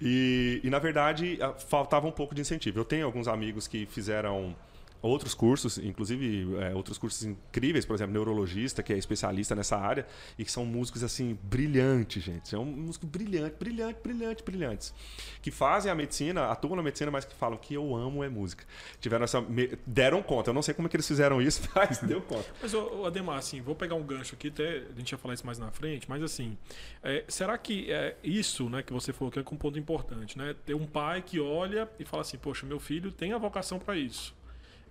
E, 0.00 0.60
e, 0.62 0.68
na 0.68 0.78
verdade, 0.78 1.38
faltava 1.66 2.06
um 2.06 2.12
pouco 2.12 2.34
de 2.34 2.42
incentivo. 2.42 2.78
Eu 2.78 2.84
tenho 2.84 3.06
alguns 3.06 3.26
amigos 3.26 3.66
que 3.66 3.86
fizeram 3.86 4.54
outros 5.02 5.34
cursos, 5.34 5.78
inclusive 5.78 6.56
é, 6.60 6.74
outros 6.74 6.98
cursos 6.98 7.24
incríveis, 7.24 7.84
por 7.84 7.94
exemplo, 7.94 8.12
neurologista, 8.12 8.82
que 8.82 8.92
é 8.92 8.98
especialista 8.98 9.54
nessa 9.54 9.76
área, 9.76 10.06
e 10.38 10.44
que 10.44 10.50
são 10.50 10.64
músicos 10.64 11.02
assim, 11.02 11.38
brilhantes, 11.42 12.22
gente. 12.22 12.48
São 12.48 12.64
músicos 12.64 13.08
brilhantes, 13.08 13.58
brilhantes, 13.58 14.02
brilhantes, 14.02 14.44
brilhantes. 14.44 14.94
Que 15.42 15.50
fazem 15.50 15.90
a 15.90 15.94
medicina, 15.94 16.50
atuam 16.50 16.76
na 16.76 16.82
medicina, 16.82 17.10
mas 17.10 17.24
que 17.24 17.34
falam 17.34 17.58
que 17.58 17.74
eu 17.74 17.94
amo 17.94 18.22
é 18.22 18.28
música. 18.28 18.64
Tiveram 19.00 19.24
essa. 19.24 19.44
deram 19.86 20.22
conta. 20.22 20.50
Eu 20.50 20.54
não 20.54 20.62
sei 20.62 20.74
como 20.74 20.86
é 20.86 20.88
que 20.88 20.96
eles 20.96 21.06
fizeram 21.06 21.40
isso, 21.40 21.68
mas 21.74 21.98
deu 21.98 22.20
conta. 22.20 22.46
Mas, 22.60 22.74
ô, 22.74 23.04
Ademar, 23.06 23.38
assim, 23.38 23.60
vou 23.60 23.74
pegar 23.74 23.94
um 23.94 24.02
gancho 24.02 24.34
aqui, 24.34 24.48
até 24.48 24.84
a 24.94 24.98
gente 24.98 25.12
ia 25.12 25.18
falar 25.18 25.34
isso 25.34 25.46
mais 25.46 25.58
na 25.58 25.70
frente, 25.70 26.08
mas 26.08 26.22
assim, 26.22 26.56
é, 27.02 27.24
será 27.28 27.56
que 27.58 27.90
é 27.90 28.16
isso, 28.22 28.68
né, 28.68 28.82
que 28.82 28.92
você 28.92 29.12
falou 29.12 29.30
que 29.30 29.38
é 29.38 29.42
um 29.42 29.56
ponto 29.56 29.78
importante, 29.78 30.36
né? 30.36 30.54
Ter 30.64 30.74
um 30.74 30.86
pai 30.86 31.22
que 31.22 31.40
olha 31.40 31.88
e 31.98 32.04
fala 32.04 32.22
assim, 32.22 32.38
poxa, 32.38 32.66
meu 32.66 32.78
filho 32.78 33.12
tem 33.12 33.32
a 33.32 33.38
vocação 33.38 33.78
para 33.78 33.96
isso. 33.96 34.34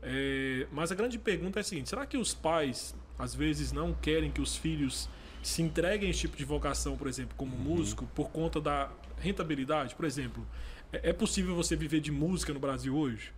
É, 0.08 0.68
mas 0.72 0.92
a 0.92 0.96
grande 0.96 1.18
pergunta 1.18 1.60
é 1.60 1.62
a 1.62 1.64
seguinte: 1.64 1.90
será 1.90 2.06
que 2.06 2.16
os 2.16 2.34
pais, 2.34 2.96
às 3.18 3.34
vezes, 3.34 3.72
não 3.72 3.92
querem 3.94 4.32
que 4.32 4.40
os 4.40 4.56
filhos 4.56 5.10
se 5.42 5.64
entreguem 5.64 6.08
a 6.08 6.12
esse 6.12 6.22
tipo 6.22 6.38
de 6.38 6.46
vocação, 6.46 6.96
por 6.96 7.08
exemplo, 7.08 7.34
como 7.36 7.56
músico, 7.58 8.06
por 8.14 8.30
conta 8.30 8.62
da 8.62 8.92
rentabilidade? 9.18 9.96
Por 9.96 10.06
exemplo, 10.06 10.46
é, 10.94 11.10
é 11.10 11.14
possível 11.14 11.56
você 11.56 11.76
viver 11.76 12.02
de 12.02 12.12
música 12.12 12.54
no 12.54 12.60
Brasil 12.60 12.96
hoje? 12.96 13.34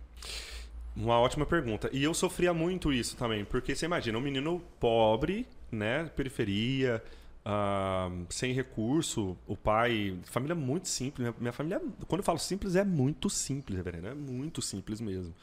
Uma 0.94 1.18
ótima 1.18 1.46
pergunta. 1.46 1.88
E 1.92 2.02
eu 2.02 2.12
sofria 2.12 2.52
muito 2.52 2.92
isso 2.92 3.16
também, 3.16 3.44
porque 3.44 3.74
você 3.74 3.86
imagina, 3.86 4.18
um 4.18 4.20
menino 4.20 4.62
pobre, 4.78 5.46
né, 5.70 6.10
periferia, 6.16 7.02
ah, 7.50 8.10
sem 8.28 8.52
recurso, 8.52 9.34
o 9.46 9.56
pai, 9.56 10.18
família 10.24 10.54
muito 10.54 10.86
simples. 10.86 11.26
Minha, 11.26 11.34
minha 11.40 11.52
família, 11.52 11.80
quando 12.06 12.20
eu 12.20 12.24
falo 12.24 12.38
simples, 12.38 12.76
é 12.76 12.84
muito 12.84 13.30
simples, 13.30 13.74
Reverendo, 13.74 14.06
é 14.06 14.14
muito 14.14 14.60
simples 14.60 15.00
mesmo. 15.00 15.34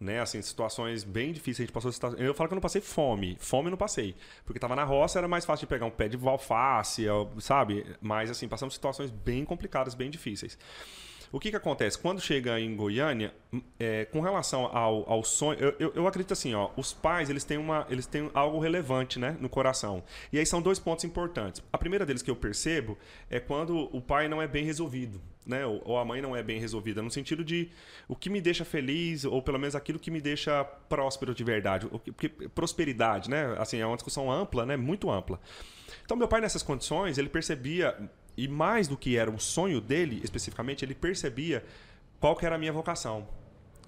Né, 0.00 0.20
assim, 0.20 0.42
situações 0.42 1.04
bem 1.04 1.32
difíceis. 1.32 1.60
A 1.60 1.62
gente 1.62 1.72
passou 1.72 1.92
Eu 2.18 2.34
falo 2.34 2.48
que 2.48 2.54
eu 2.54 2.56
não 2.56 2.60
passei 2.60 2.80
fome. 2.80 3.36
Fome 3.38 3.68
eu 3.68 3.70
não 3.70 3.78
passei. 3.78 4.16
Porque 4.44 4.58
tava 4.58 4.74
na 4.74 4.82
roça, 4.82 5.20
era 5.20 5.28
mais 5.28 5.44
fácil 5.44 5.66
de 5.66 5.70
pegar 5.70 5.86
um 5.86 5.90
pé 5.90 6.08
de 6.08 6.18
alface, 6.26 7.04
sabe? 7.38 7.86
Mas, 8.00 8.28
assim, 8.30 8.48
passamos 8.48 8.74
situações 8.74 9.12
bem 9.12 9.44
complicadas, 9.44 9.94
bem 9.94 10.10
difíceis. 10.10 10.58
O 11.34 11.40
que, 11.40 11.50
que 11.50 11.56
acontece? 11.56 11.98
Quando 11.98 12.20
chega 12.20 12.60
em 12.60 12.76
Goiânia, 12.76 13.34
é, 13.76 14.04
com 14.04 14.20
relação 14.20 14.66
ao, 14.66 15.10
ao 15.10 15.24
sonho, 15.24 15.58
eu, 15.58 15.74
eu, 15.80 15.92
eu, 15.96 16.06
acredito 16.06 16.30
assim, 16.30 16.54
ó, 16.54 16.70
os 16.76 16.92
pais 16.92 17.28
eles 17.28 17.42
têm, 17.42 17.58
uma, 17.58 17.84
eles 17.90 18.06
têm 18.06 18.30
algo 18.32 18.60
relevante 18.60 19.18
né, 19.18 19.36
no 19.40 19.48
coração. 19.48 20.04
E 20.32 20.38
aí 20.38 20.46
são 20.46 20.62
dois 20.62 20.78
pontos 20.78 21.04
importantes. 21.04 21.60
A 21.72 21.76
primeira 21.76 22.06
deles 22.06 22.22
que 22.22 22.30
eu 22.30 22.36
percebo 22.36 22.96
é 23.28 23.40
quando 23.40 23.90
o 23.92 24.00
pai 24.00 24.28
não 24.28 24.40
é 24.40 24.46
bem 24.46 24.64
resolvido. 24.64 25.20
Né, 25.44 25.66
ou, 25.66 25.82
ou 25.84 25.98
a 25.98 26.04
mãe 26.04 26.22
não 26.22 26.34
é 26.36 26.42
bem 26.42 26.58
resolvida, 26.58 27.02
no 27.02 27.10
sentido 27.10 27.44
de 27.44 27.68
o 28.08 28.16
que 28.16 28.30
me 28.30 28.40
deixa 28.40 28.64
feliz, 28.64 29.26
ou 29.26 29.42
pelo 29.42 29.58
menos 29.58 29.74
aquilo 29.74 29.98
que 29.98 30.10
me 30.10 30.20
deixa 30.20 30.64
próspero 30.64 31.34
de 31.34 31.42
verdade. 31.42 31.86
Porque 31.86 32.28
prosperidade, 32.30 33.28
né? 33.28 33.54
Assim, 33.58 33.78
é 33.78 33.84
uma 33.84 33.96
discussão 33.96 34.32
ampla, 34.32 34.64
né? 34.64 34.74
Muito 34.74 35.10
ampla. 35.10 35.38
Então, 36.04 36.16
meu 36.16 36.28
pai, 36.28 36.40
nessas 36.40 36.62
condições, 36.62 37.18
ele 37.18 37.28
percebia, 37.28 37.94
e 38.36 38.48
mais 38.48 38.88
do 38.88 38.96
que 38.96 39.16
era 39.16 39.30
o 39.30 39.38
sonho 39.38 39.80
dele, 39.80 40.20
especificamente, 40.22 40.84
ele 40.84 40.94
percebia 40.94 41.64
qual 42.20 42.36
que 42.36 42.46
era 42.46 42.56
a 42.56 42.58
minha 42.58 42.72
vocação. 42.72 43.26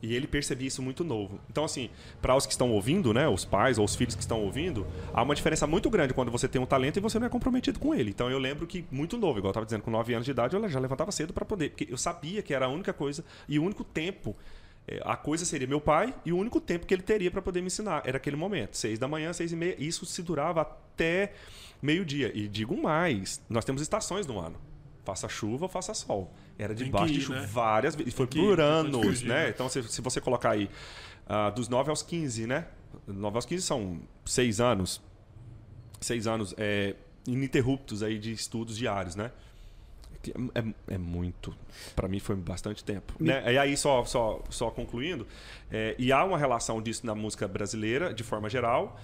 E 0.02 0.14
ele 0.14 0.26
percebia 0.26 0.68
isso 0.68 0.82
muito 0.82 1.02
novo. 1.02 1.40
Então, 1.50 1.64
assim, 1.64 1.88
para 2.20 2.36
os 2.36 2.44
que 2.44 2.52
estão 2.52 2.70
ouvindo, 2.70 3.14
né, 3.14 3.26
os 3.26 3.44
pais 3.44 3.78
ou 3.78 3.84
os 3.84 3.96
filhos 3.96 4.14
que 4.14 4.20
estão 4.20 4.42
ouvindo, 4.42 4.86
há 5.12 5.22
uma 5.22 5.34
diferença 5.34 5.66
muito 5.66 5.88
grande 5.88 6.12
quando 6.12 6.30
você 6.30 6.46
tem 6.46 6.60
um 6.60 6.66
talento 6.66 6.98
e 6.98 7.00
você 7.00 7.18
não 7.18 7.26
é 7.26 7.30
comprometido 7.30 7.78
com 7.78 7.94
ele. 7.94 8.10
Então, 8.10 8.30
eu 8.30 8.38
lembro 8.38 8.66
que 8.66 8.84
muito 8.90 9.16
novo, 9.16 9.38
igual 9.38 9.48
eu 9.48 9.52
estava 9.52 9.66
dizendo, 9.66 9.82
com 9.82 9.90
9 9.90 10.12
anos 10.14 10.24
de 10.26 10.30
idade, 10.30 10.54
eu 10.54 10.68
já 10.68 10.78
levantava 10.78 11.10
cedo 11.10 11.32
para 11.32 11.44
poder, 11.44 11.70
porque 11.70 11.88
eu 11.90 11.96
sabia 11.96 12.42
que 12.42 12.52
era 12.52 12.66
a 12.66 12.68
única 12.68 12.92
coisa 12.92 13.24
e 13.48 13.58
o 13.58 13.64
único 13.64 13.82
tempo 13.82 14.36
é, 14.88 15.00
a 15.04 15.16
coisa 15.16 15.44
seria 15.44 15.66
meu 15.66 15.80
pai 15.80 16.14
e 16.24 16.32
o 16.32 16.38
único 16.38 16.60
tempo 16.60 16.86
que 16.86 16.94
ele 16.94 17.02
teria 17.02 17.30
para 17.30 17.42
poder 17.42 17.60
me 17.60 17.66
ensinar 17.66 18.02
era 18.04 18.18
aquele 18.18 18.36
momento, 18.36 18.76
seis 18.76 18.98
da 18.98 19.08
manhã, 19.08 19.32
seis 19.32 19.52
e 19.52 19.56
meia. 19.56 19.74
Isso 19.78 20.06
se 20.06 20.22
durava 20.22 20.60
até 20.60 21.32
meio-dia. 21.80 22.30
E 22.34 22.48
digo 22.48 22.80
mais, 22.80 23.40
nós 23.48 23.64
temos 23.64 23.82
estações 23.82 24.26
no 24.26 24.38
ano. 24.38 24.56
Faça 25.04 25.28
chuva, 25.28 25.68
faça 25.68 25.94
sol. 25.94 26.32
Era 26.58 26.74
debaixo 26.74 27.14
de 27.14 27.20
chuva 27.20 27.40
né? 27.40 27.46
várias 27.46 27.94
vezes. 27.94 28.12
Foi 28.12 28.26
por 28.26 28.60
anos, 28.60 29.22
né? 29.22 29.44
né? 29.44 29.50
Então, 29.50 29.68
se, 29.68 29.82
se, 29.84 30.00
você 30.00 30.20
colocar 30.20 30.50
aí 30.50 30.68
uh, 31.26 31.54
dos 31.54 31.68
9 31.68 31.90
aos 31.90 32.02
15, 32.02 32.46
né? 32.46 32.66
9 33.06 33.36
aos 33.36 33.46
15 33.46 33.62
são 33.62 34.00
seis 34.24 34.60
anos. 34.60 35.00
Seis 36.00 36.26
anos 36.26 36.54
é, 36.58 36.96
ininterruptos 37.26 38.02
aí 38.02 38.18
de 38.18 38.32
estudos 38.32 38.76
diários, 38.76 39.14
né? 39.14 39.30
É, 40.54 40.94
é 40.94 40.98
muito. 40.98 41.54
Para 41.94 42.08
mim 42.08 42.18
foi 42.18 42.34
bastante 42.36 42.82
tempo. 42.82 43.14
Né? 43.20 43.52
E 43.52 43.58
aí, 43.58 43.76
só, 43.76 44.04
só, 44.04 44.42
só 44.50 44.70
concluindo, 44.70 45.26
é, 45.70 45.94
e 45.98 46.10
há 46.10 46.24
uma 46.24 46.38
relação 46.38 46.82
disso 46.82 47.06
na 47.06 47.14
música 47.14 47.46
brasileira, 47.46 48.12
de 48.12 48.24
forma 48.24 48.48
geral, 48.48 48.98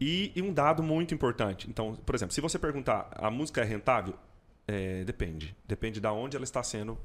e, 0.00 0.32
e, 0.34 0.42
um 0.42 0.52
dado 0.52 0.82
muito 0.82 1.14
importante. 1.14 1.68
Então, 1.68 1.94
por 1.94 2.14
exemplo, 2.14 2.34
se 2.34 2.40
você 2.40 2.58
perguntar, 2.58 3.08
a 3.12 3.30
música 3.30 3.60
é 3.60 3.64
rentável? 3.64 4.14
É, 4.66 5.04
depende. 5.04 5.56
Depende 5.66 6.00
de 6.00 6.06
onde 6.08 6.36
ela 6.36 6.44
está 6.44 6.62
sendo, 6.62 6.98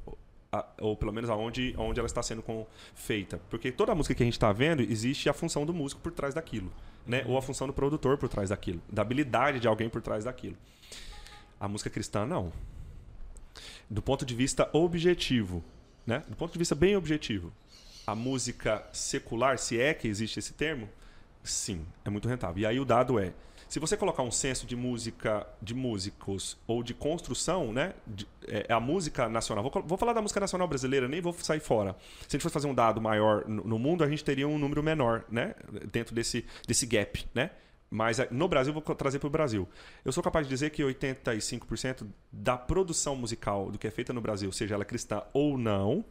ou 0.79 0.97
pelo 0.97 1.13
menos 1.13 1.29
aonde, 1.29 1.73
onde 1.77 1.99
ela 1.99 2.07
está 2.07 2.21
sendo 2.21 2.41
com, 2.41 2.65
feita. 2.93 3.39
Porque 3.49 3.71
toda 3.71 3.95
música 3.95 4.15
que 4.15 4.23
a 4.23 4.25
gente 4.25 4.33
está 4.33 4.51
vendo, 4.51 4.81
existe 4.81 5.29
a 5.29 5.33
função 5.33 5.65
do 5.65 5.73
músico 5.73 6.01
por 6.01 6.11
trás 6.11 6.33
daquilo. 6.33 6.71
Né? 7.05 7.23
Ou 7.27 7.37
a 7.37 7.41
função 7.41 7.67
do 7.67 7.73
produtor 7.73 8.17
por 8.17 8.29
trás 8.29 8.49
daquilo. 8.49 8.81
Da 8.91 9.01
habilidade 9.01 9.59
de 9.59 9.67
alguém 9.67 9.89
por 9.89 10.01
trás 10.01 10.25
daquilo. 10.25 10.57
A 11.59 11.67
música 11.67 11.89
cristã, 11.89 12.25
não 12.25 12.51
do 13.91 14.01
ponto 14.01 14.25
de 14.25 14.33
vista 14.33 14.69
objetivo, 14.71 15.61
né? 16.07 16.23
do 16.29 16.35
ponto 16.37 16.53
de 16.53 16.59
vista 16.59 16.73
bem 16.73 16.95
objetivo, 16.95 17.51
a 18.07 18.15
música 18.15 18.87
secular, 18.93 19.57
se 19.57 19.79
é 19.79 19.93
que 19.93 20.07
existe 20.07 20.39
esse 20.39 20.53
termo, 20.53 20.89
sim, 21.43 21.85
é 22.05 22.09
muito 22.09 22.27
rentável. 22.27 22.61
E 22.61 22.65
aí 22.65 22.79
o 22.79 22.85
dado 22.85 23.19
é, 23.19 23.33
se 23.71 23.79
você 23.79 23.95
colocar 23.95 24.21
um 24.21 24.31
censo 24.31 24.65
de 24.65 24.75
música, 24.75 25.47
de 25.61 25.73
músicos 25.73 26.57
ou 26.67 26.83
de 26.83 26.93
construção, 26.93 27.71
né? 27.71 27.93
De, 28.05 28.27
é, 28.45 28.65
é 28.67 28.73
a 28.73 28.81
música 28.81 29.29
nacional. 29.29 29.63
Vou, 29.63 29.83
vou, 29.83 29.97
falar 29.97 30.11
da 30.11 30.21
música 30.21 30.41
nacional 30.41 30.67
brasileira, 30.67 31.07
nem 31.07 31.21
vou 31.21 31.31
sair 31.31 31.61
fora. 31.61 31.95
Se 32.21 32.27
a 32.27 32.31
gente 32.31 32.41
fosse 32.41 32.53
fazer 32.53 32.67
um 32.67 32.75
dado 32.75 32.99
maior 32.99 33.47
no, 33.47 33.63
no 33.63 33.79
mundo, 33.79 34.03
a 34.03 34.09
gente 34.09 34.25
teria 34.25 34.45
um 34.45 34.59
número 34.59 34.83
menor, 34.83 35.23
né? 35.29 35.55
Dentro 35.89 36.13
desse, 36.13 36.45
desse 36.67 36.85
gap, 36.85 37.25
né? 37.33 37.51
Mas 37.89 38.19
eh, 38.19 38.27
no 38.29 38.45
Brasil, 38.49 38.73
vou 38.73 38.81
trazer 38.81 39.19
para 39.19 39.27
o 39.27 39.29
Brasil. 39.29 39.65
Eu 40.03 40.11
sou 40.11 40.21
capaz 40.21 40.45
de 40.45 40.49
dizer 40.49 40.71
que 40.71 40.83
85% 40.83 42.05
da 42.29 42.57
produção 42.57 43.15
musical 43.15 43.71
do 43.71 43.79
que 43.79 43.87
é 43.87 43.91
feita 43.91 44.11
no 44.11 44.19
Brasil, 44.19 44.51
seja 44.51 44.75
ela 44.75 44.83
cristã 44.83 45.23
ou 45.31 45.57
não, 45.57 46.03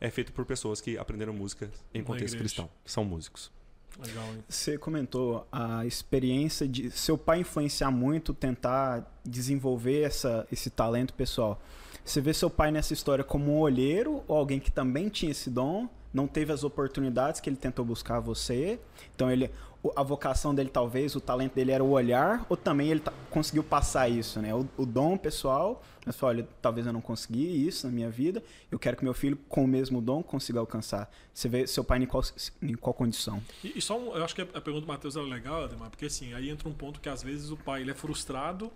é 0.00 0.10
feita 0.10 0.32
por 0.32 0.44
pessoas 0.44 0.80
que 0.80 0.98
aprenderam 0.98 1.32
música 1.32 1.70
em 1.94 2.02
contexto 2.02 2.36
cristão. 2.36 2.68
São 2.84 3.04
músicos. 3.04 3.56
Legal, 3.98 4.24
hein? 4.26 4.44
Você 4.48 4.78
comentou 4.78 5.46
a 5.50 5.84
experiência 5.84 6.68
de 6.68 6.90
seu 6.90 7.18
pai 7.18 7.40
influenciar 7.40 7.90
muito, 7.90 8.32
tentar 8.32 9.20
desenvolver 9.24 10.02
essa, 10.02 10.46
esse 10.52 10.70
talento 10.70 11.12
pessoal. 11.14 11.60
Você 12.04 12.20
vê 12.20 12.32
seu 12.32 12.48
pai 12.48 12.70
nessa 12.70 12.92
história 12.92 13.24
como 13.24 13.52
um 13.52 13.58
olheiro 13.58 14.22
ou 14.28 14.36
alguém 14.36 14.60
que 14.60 14.70
também 14.70 15.08
tinha 15.08 15.32
esse 15.32 15.50
dom, 15.50 15.88
não 16.12 16.26
teve 16.26 16.52
as 16.52 16.64
oportunidades 16.64 17.40
que 17.40 17.48
ele 17.48 17.56
tentou 17.56 17.84
buscar 17.84 18.20
você. 18.20 18.78
Então 19.14 19.30
ele, 19.30 19.50
a 19.96 20.02
vocação 20.02 20.54
dele 20.54 20.70
talvez, 20.70 21.14
o 21.14 21.20
talento 21.20 21.54
dele 21.54 21.72
era 21.72 21.84
o 21.84 21.90
olhar, 21.90 22.44
ou 22.48 22.56
também 22.56 22.90
ele 22.90 23.02
conseguiu 23.30 23.62
passar 23.62 24.08
isso, 24.08 24.40
né? 24.40 24.54
O, 24.54 24.66
o 24.76 24.86
dom 24.86 25.16
pessoal, 25.16 25.82
mas 26.04 26.16
falou, 26.16 26.36
olha, 26.36 26.48
talvez 26.60 26.86
eu 26.86 26.92
não 26.92 27.00
consegui 27.00 27.66
isso 27.66 27.86
na 27.86 27.92
minha 27.92 28.10
vida, 28.10 28.42
eu 28.70 28.78
quero 28.78 28.96
que 28.96 29.04
meu 29.04 29.14
filho 29.14 29.38
com 29.48 29.64
o 29.64 29.68
mesmo 29.68 30.00
dom 30.00 30.22
consiga 30.22 30.60
alcançar. 30.60 31.10
Você 31.32 31.48
vê 31.48 31.66
seu 31.66 31.84
pai 31.84 31.98
em 31.98 32.06
qual, 32.06 32.22
em 32.62 32.74
qual 32.74 32.94
condição? 32.94 33.42
E, 33.62 33.78
e 33.78 33.80
só 33.80 33.98
um, 33.98 34.16
eu 34.16 34.24
acho 34.24 34.34
que 34.34 34.42
a 34.42 34.60
pergunta 34.60 34.80
do 34.80 34.88
Matheus 34.88 35.16
é 35.16 35.20
legal, 35.20 35.64
Ademar, 35.64 35.90
porque 35.90 36.06
assim, 36.06 36.32
aí 36.34 36.48
entra 36.48 36.68
um 36.68 36.74
ponto 36.74 37.00
que 37.00 37.08
às 37.08 37.22
vezes 37.22 37.50
o 37.50 37.56
pai 37.56 37.82
ele 37.82 37.90
é 37.90 37.94
frustrado 37.94 38.70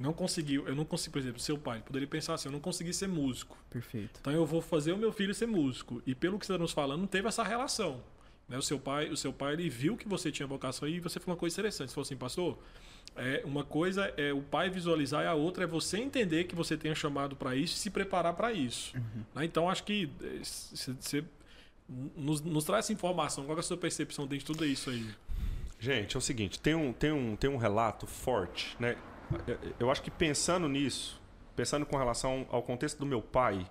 não 0.00 0.14
conseguiu, 0.14 0.66
eu 0.66 0.74
não 0.74 0.84
consigo, 0.84 1.12
por 1.12 1.18
exemplo, 1.18 1.38
seu 1.38 1.58
pai 1.58 1.82
poderia 1.84 2.08
pensar 2.08 2.32
assim, 2.32 2.48
eu 2.48 2.52
não 2.52 2.60
consegui 2.60 2.92
ser 2.92 3.06
músico. 3.06 3.56
Perfeito. 3.68 4.18
Então 4.18 4.32
eu 4.32 4.46
vou 4.46 4.62
fazer 4.62 4.92
o 4.92 4.96
meu 4.96 5.12
filho 5.12 5.34
ser 5.34 5.46
músico. 5.46 6.02
E 6.06 6.14
pelo 6.14 6.38
que 6.38 6.46
você 6.46 6.52
está 6.52 6.62
nos 6.62 6.72
falando, 6.72 7.00
não 7.00 7.06
teve 7.06 7.28
essa 7.28 7.42
relação. 7.42 8.02
Né? 8.48 8.56
O 8.56 8.62
seu 8.62 8.78
pai, 8.80 9.10
o 9.10 9.16
seu 9.16 9.30
pai 9.30 9.52
ele 9.52 9.68
viu 9.68 9.98
que 9.98 10.08
você 10.08 10.32
tinha 10.32 10.46
vocação 10.46 10.88
e 10.88 10.98
você 11.00 11.20
falou 11.20 11.34
uma 11.34 11.38
coisa 11.38 11.54
interessante. 11.54 11.90
Você 11.90 11.94
falou 11.94 12.06
assim, 12.06 12.16
pastor, 12.16 12.58
é, 13.14 13.42
uma 13.44 13.62
coisa 13.62 14.12
é 14.16 14.32
o 14.32 14.40
pai 14.40 14.70
visualizar 14.70 15.22
e 15.22 15.26
a 15.26 15.34
outra 15.34 15.64
é 15.64 15.66
você 15.66 15.98
entender 15.98 16.44
que 16.44 16.54
você 16.54 16.78
tenha 16.78 16.94
chamado 16.94 17.36
para 17.36 17.54
isso 17.54 17.76
e 17.76 17.78
se 17.78 17.90
preparar 17.90 18.32
para 18.32 18.54
isso. 18.54 18.96
Uhum. 18.96 19.24
Né? 19.34 19.44
Então 19.44 19.68
acho 19.68 19.84
que 19.84 20.10
você 20.42 21.18
é, 21.18 21.24
nos, 22.16 22.40
nos, 22.40 22.64
traz 22.64 22.86
essa 22.86 22.92
informação. 22.94 23.44
Qual 23.44 23.56
é 23.56 23.60
a 23.60 23.62
sua 23.62 23.76
percepção 23.76 24.26
dentro 24.26 24.38
de 24.38 24.46
tudo 24.46 24.64
isso 24.64 24.88
aí? 24.88 25.06
Gente, 25.78 26.16
é 26.16 26.18
o 26.18 26.22
seguinte, 26.22 26.58
tem 26.58 26.74
um, 26.74 26.92
tem 26.92 27.12
um, 27.12 27.36
tem 27.36 27.50
um 27.50 27.56
relato 27.56 28.06
forte, 28.06 28.76
né? 28.78 28.96
Eu 29.78 29.90
acho 29.90 30.02
que 30.02 30.10
pensando 30.10 30.68
nisso, 30.68 31.20
pensando 31.54 31.86
com 31.86 31.96
relação 31.96 32.46
ao 32.50 32.62
contexto 32.62 32.98
do 32.98 33.06
meu 33.06 33.22
pai, 33.22 33.66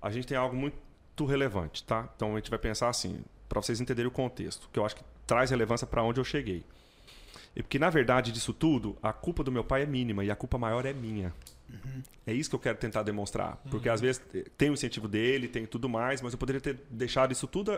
a 0.00 0.10
gente 0.10 0.26
tem 0.26 0.36
algo 0.36 0.56
muito 0.56 1.24
relevante, 1.24 1.84
tá? 1.84 2.08
Então 2.14 2.32
a 2.32 2.36
gente 2.36 2.50
vai 2.50 2.58
pensar 2.58 2.88
assim, 2.88 3.22
para 3.48 3.60
vocês 3.60 3.80
entenderem 3.80 4.08
o 4.08 4.12
contexto, 4.12 4.68
que 4.72 4.78
eu 4.78 4.86
acho 4.86 4.96
que 4.96 5.02
traz 5.26 5.50
relevância 5.50 5.86
para 5.86 6.02
onde 6.02 6.20
eu 6.20 6.24
cheguei. 6.24 6.64
E 7.58 7.62
porque, 7.62 7.78
na 7.78 7.90
verdade, 7.90 8.30
disso 8.30 8.52
tudo, 8.52 8.96
a 9.02 9.12
culpa 9.12 9.42
do 9.42 9.50
meu 9.50 9.64
pai 9.64 9.82
é 9.82 9.86
mínima 9.86 10.24
e 10.24 10.30
a 10.30 10.36
culpa 10.36 10.56
maior 10.56 10.86
é 10.86 10.92
minha. 10.92 11.34
Uhum. 11.68 12.02
É 12.24 12.32
isso 12.32 12.48
que 12.48 12.54
eu 12.56 12.60
quero 12.60 12.78
tentar 12.78 13.02
demonstrar. 13.02 13.60
Porque 13.68 13.88
uhum. 13.88 13.94
às 13.94 14.00
vezes 14.00 14.22
tem 14.56 14.70
o 14.70 14.74
incentivo 14.74 15.08
dele, 15.08 15.48
tem 15.48 15.66
tudo 15.66 15.88
mais, 15.88 16.22
mas 16.22 16.32
eu 16.32 16.38
poderia 16.38 16.60
ter 16.60 16.78
deixado 16.88 17.32
isso 17.32 17.48
tudo, 17.48 17.72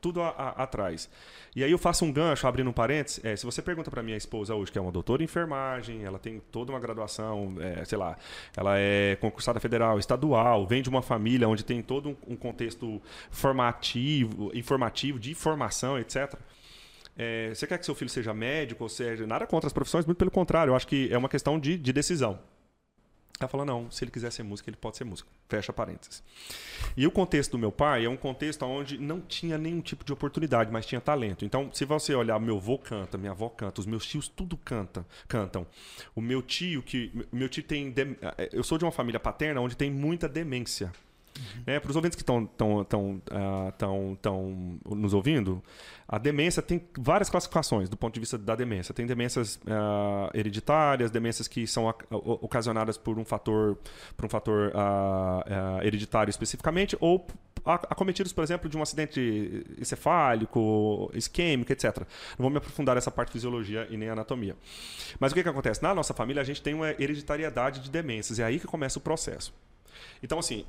tudo 0.00 0.22
a, 0.22 0.30
a, 0.30 0.62
atrás. 0.62 1.08
E 1.54 1.62
aí 1.62 1.70
eu 1.70 1.76
faço 1.76 2.04
um 2.04 2.10
gancho, 2.10 2.46
abrindo 2.46 2.70
um 2.70 2.72
parênteses. 2.72 3.22
É, 3.22 3.36
se 3.36 3.44
você 3.44 3.60
pergunta 3.60 3.90
para 3.90 4.02
minha 4.02 4.16
esposa 4.16 4.54
hoje, 4.54 4.72
que 4.72 4.78
é 4.78 4.80
uma 4.80 4.90
doutora 4.90 5.22
em 5.22 5.26
enfermagem, 5.26 6.02
ela 6.02 6.18
tem 6.18 6.40
toda 6.50 6.72
uma 6.72 6.80
graduação, 6.80 7.54
é, 7.60 7.84
sei 7.84 7.98
lá, 7.98 8.16
ela 8.56 8.78
é 8.78 9.16
concursada 9.16 9.60
federal, 9.60 9.98
estadual, 9.98 10.66
vem 10.66 10.80
de 10.80 10.88
uma 10.88 11.02
família 11.02 11.46
onde 11.46 11.62
tem 11.62 11.82
todo 11.82 12.08
um, 12.08 12.16
um 12.32 12.36
contexto 12.36 13.02
formativo, 13.30 14.50
informativo, 14.54 15.20
de 15.20 15.34
formação, 15.34 15.98
etc. 15.98 16.34
É, 17.16 17.54
você 17.54 17.66
quer 17.66 17.78
que 17.78 17.84
seu 17.84 17.94
filho 17.94 18.10
seja 18.10 18.34
médico, 18.34 18.84
ou 18.84 18.88
seja, 18.88 19.26
nada 19.26 19.46
contra 19.46 19.66
as 19.66 19.72
profissões, 19.72 20.04
muito 20.04 20.18
pelo 20.18 20.30
contrário, 20.30 20.72
eu 20.72 20.76
acho 20.76 20.86
que 20.86 21.12
é 21.12 21.16
uma 21.16 21.28
questão 21.28 21.58
de, 21.58 21.76
de 21.78 21.92
decisão. 21.92 22.38
Ela 23.38 23.48
falou, 23.48 23.66
não, 23.66 23.90
se 23.90 24.02
ele 24.02 24.10
quiser 24.10 24.32
ser 24.32 24.42
músico, 24.42 24.70
ele 24.70 24.78
pode 24.78 24.96
ser 24.96 25.04
músico. 25.04 25.28
Fecha 25.46 25.70
parênteses. 25.70 26.22
E 26.96 27.06
o 27.06 27.10
contexto 27.10 27.52
do 27.52 27.58
meu 27.58 27.70
pai 27.70 28.06
é 28.06 28.08
um 28.08 28.16
contexto 28.16 28.64
onde 28.64 28.96
não 28.96 29.20
tinha 29.20 29.58
nenhum 29.58 29.82
tipo 29.82 30.04
de 30.04 30.12
oportunidade, 30.12 30.72
mas 30.72 30.86
tinha 30.86 31.02
talento. 31.02 31.44
Então, 31.44 31.70
se 31.70 31.84
você 31.84 32.14
olhar, 32.14 32.40
meu 32.40 32.56
avô 32.56 32.78
canta, 32.78 33.18
minha 33.18 33.32
avó 33.32 33.50
canta, 33.50 33.78
os 33.80 33.86
meus 33.86 34.06
tios 34.06 34.26
tudo 34.26 34.56
canta, 34.56 35.04
cantam. 35.28 35.66
O 36.14 36.20
meu 36.22 36.40
tio, 36.40 36.82
que. 36.82 37.12
Meu 37.30 37.48
tio 37.48 37.62
tem. 37.62 37.94
Eu 38.52 38.64
sou 38.64 38.78
de 38.78 38.86
uma 38.86 38.92
família 38.92 39.20
paterna 39.20 39.60
onde 39.60 39.76
tem 39.76 39.90
muita 39.90 40.26
demência. 40.26 40.90
Uhum. 41.36 41.62
Né? 41.66 41.80
Para 41.80 41.90
os 41.90 41.96
ouvintes 41.96 42.16
que 42.16 42.22
estão 42.22 42.46
tão, 42.46 42.84
tão, 42.84 43.22
uh, 43.30 43.72
tão, 43.76 44.18
tão 44.20 44.78
nos 44.84 45.14
ouvindo, 45.14 45.62
a 46.08 46.18
demência 46.18 46.62
tem 46.62 46.82
várias 46.98 47.28
classificações 47.28 47.88
do 47.88 47.96
ponto 47.96 48.14
de 48.14 48.20
vista 48.20 48.38
da 48.38 48.54
demência. 48.54 48.94
Tem 48.94 49.06
demências 49.06 49.56
uh, 49.56 50.30
hereditárias, 50.34 51.10
demências 51.10 51.48
que 51.48 51.66
são 51.66 51.92
ocasionadas 52.10 52.96
por 52.96 53.18
um 53.18 53.24
fator, 53.24 53.78
por 54.16 54.26
um 54.26 54.28
fator 54.28 54.72
uh, 54.74 55.82
hereditário 55.82 56.30
especificamente, 56.30 56.96
ou 57.00 57.26
acometidos, 57.66 58.32
por 58.32 58.44
exemplo, 58.44 58.68
de 58.68 58.76
um 58.76 58.82
acidente 58.82 59.64
encefálico, 59.78 61.10
isquêmico, 61.14 61.72
etc. 61.72 61.98
Não 62.38 62.44
vou 62.44 62.50
me 62.50 62.58
aprofundar 62.58 62.94
nessa 62.94 63.10
parte 63.10 63.30
de 63.30 63.32
fisiologia 63.32 63.88
e 63.90 63.96
nem 63.96 64.08
anatomia. 64.08 64.56
Mas 65.18 65.32
o 65.32 65.34
que, 65.34 65.42
que 65.42 65.48
acontece? 65.48 65.82
Na 65.82 65.92
nossa 65.92 66.14
família, 66.14 66.40
a 66.40 66.44
gente 66.44 66.62
tem 66.62 66.74
uma 66.74 66.90
hereditariedade 66.90 67.80
de 67.80 67.90
demências, 67.90 68.38
é 68.38 68.44
aí 68.44 68.60
que 68.60 68.66
começa 68.66 68.98
o 68.98 69.02
processo. 69.02 69.52
Então, 70.22 70.38
assim, 70.38 70.64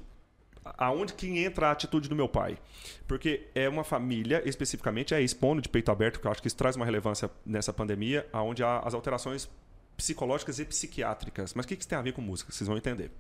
aonde 0.78 1.14
que 1.14 1.28
entra 1.40 1.68
a 1.68 1.72
atitude 1.72 2.10
do 2.10 2.16
meu 2.16 2.28
pai? 2.28 2.58
Porque 3.08 3.48
é 3.54 3.68
uma 3.70 3.84
família, 3.84 4.42
especificamente, 4.46 5.14
é 5.14 5.22
expondo 5.22 5.62
de 5.62 5.70
peito 5.70 5.92
aberto, 5.92 6.20
que 6.20 6.28
eu 6.28 6.32
acho 6.32 6.42
que 6.42 6.48
isso 6.48 6.58
traz 6.58 6.76
uma 6.76 6.86
relevância 6.86 7.30
nessa 7.46 7.72
pandemia, 7.72 8.28
onde 8.34 8.64
há 8.64 8.80
as 8.80 8.94
alterações 8.94 9.50
psicológicas 9.96 10.60
e 10.60 10.66
psiquiátricas. 10.66 11.54
Mas 11.54 11.66
o 11.66 11.68
que 11.68 11.74
isso 11.74 11.88
tem 11.88 11.98
a 11.98 12.02
ver 12.02 12.14
com 12.14 12.22
música? 12.22 12.52
Vocês 12.52 12.68
vão 12.68 12.78
entender. 12.78 13.12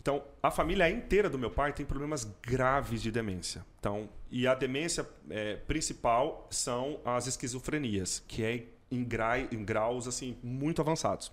Então, 0.00 0.20
a 0.42 0.50
família 0.50 0.90
inteira 0.90 1.30
do 1.30 1.38
meu 1.38 1.50
pai 1.50 1.72
tem 1.72 1.86
problemas 1.86 2.24
graves 2.42 3.00
de 3.00 3.12
demência. 3.12 3.64
Então, 3.78 4.08
e 4.30 4.48
a 4.48 4.54
demência 4.54 5.08
é, 5.30 5.54
principal 5.54 6.48
são 6.50 7.00
as 7.04 7.28
esquizofrenias, 7.28 8.20
que 8.26 8.42
é 8.42 8.64
em, 8.90 9.06
em 9.52 9.64
graus 9.64 10.08
assim 10.08 10.36
muito 10.42 10.80
avançados. 10.82 11.30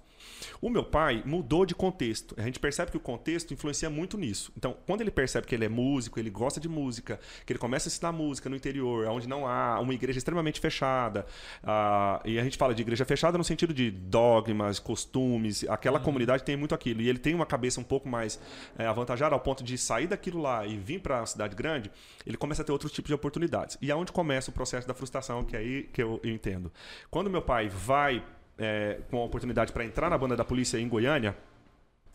O 0.61 0.69
meu 0.69 0.83
pai 0.83 1.23
mudou 1.25 1.65
de 1.65 1.75
contexto. 1.75 2.35
A 2.37 2.41
gente 2.41 2.59
percebe 2.59 2.91
que 2.91 2.97
o 2.97 2.99
contexto 2.99 3.53
influencia 3.53 3.89
muito 3.89 4.17
nisso. 4.17 4.51
Então, 4.57 4.75
quando 4.85 5.01
ele 5.01 5.11
percebe 5.11 5.47
que 5.47 5.55
ele 5.55 5.65
é 5.65 5.69
músico, 5.69 6.19
ele 6.19 6.29
gosta 6.29 6.59
de 6.59 6.67
música, 6.67 7.19
que 7.45 7.53
ele 7.53 7.59
começa 7.59 7.87
a 7.87 7.89
ensinar 7.89 8.11
música 8.11 8.49
no 8.49 8.55
interior, 8.55 9.07
onde 9.07 9.27
não 9.27 9.47
há 9.47 9.79
uma 9.79 9.93
igreja 9.93 10.17
extremamente 10.17 10.59
fechada, 10.59 11.25
uh, 11.63 12.27
e 12.27 12.39
a 12.39 12.43
gente 12.43 12.57
fala 12.57 12.73
de 12.73 12.81
igreja 12.81 13.05
fechada 13.05 13.37
no 13.37 13.43
sentido 13.43 13.73
de 13.73 13.91
dogmas, 13.91 14.79
costumes, 14.79 15.63
aquela 15.67 15.99
uhum. 15.99 16.05
comunidade 16.05 16.43
tem 16.43 16.55
muito 16.55 16.75
aquilo. 16.75 17.01
E 17.01 17.09
ele 17.09 17.19
tem 17.19 17.33
uma 17.33 17.45
cabeça 17.45 17.79
um 17.79 17.83
pouco 17.83 18.07
mais 18.07 18.39
é, 18.77 18.85
avantajada 18.85 19.33
ao 19.35 19.39
ponto 19.39 19.63
de 19.63 19.77
sair 19.77 20.07
daquilo 20.07 20.41
lá 20.41 20.65
e 20.65 20.77
vir 20.77 20.99
para 20.99 21.21
a 21.21 21.25
cidade 21.25 21.55
grande, 21.55 21.91
ele 22.25 22.37
começa 22.37 22.61
a 22.61 22.65
ter 22.65 22.71
outros 22.71 22.91
tipos 22.91 23.07
de 23.07 23.13
oportunidades. 23.13 23.77
E 23.81 23.91
é 23.91 23.95
onde 23.95 24.11
começa 24.11 24.51
o 24.51 24.53
processo 24.53 24.87
da 24.87 24.93
frustração, 24.93 25.43
que 25.43 25.55
é 25.55 25.59
aí 25.59 25.83
que 25.93 26.01
eu, 26.01 26.19
eu 26.23 26.29
entendo. 26.29 26.71
Quando 27.09 27.29
meu 27.29 27.41
pai 27.41 27.69
vai 27.69 28.23
é, 28.59 28.99
com 29.09 29.17
a 29.17 29.23
oportunidade 29.23 29.71
para 29.71 29.85
entrar 29.85 30.09
na 30.09 30.17
banda 30.17 30.35
da 30.35 30.43
polícia 30.43 30.77
em 30.77 30.87
Goiânia, 30.87 31.35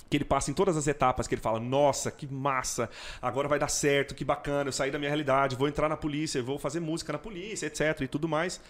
que 0.09 0.17
ele 0.17 0.25
passa 0.25 0.51
em 0.51 0.55
todas 0.55 0.77
as 0.77 0.87
etapas, 0.87 1.27
que 1.27 1.35
ele 1.35 1.43
fala, 1.43 1.59
nossa, 1.59 2.11
que 2.11 2.27
massa, 2.27 2.89
agora 3.21 3.49
vai 3.49 3.59
dar 3.59 3.69
certo, 3.69 4.15
que 4.15 4.25
bacana, 4.25 4.69
eu 4.69 4.73
saí 4.73 4.91
da 4.91 4.99
minha 4.99 5.11
realidade, 5.11 5.57
vou 5.57 5.67
entrar 5.67 5.89
na 5.89 5.97
polícia, 5.97 6.43
vou 6.43 6.59
fazer 6.59 6.81
música 6.81 7.13
na 7.13 7.19
polícia, 7.19 7.67
etc. 7.67 8.03
e 8.03 8.09
tudo 8.09 8.29
mais. 8.29 8.61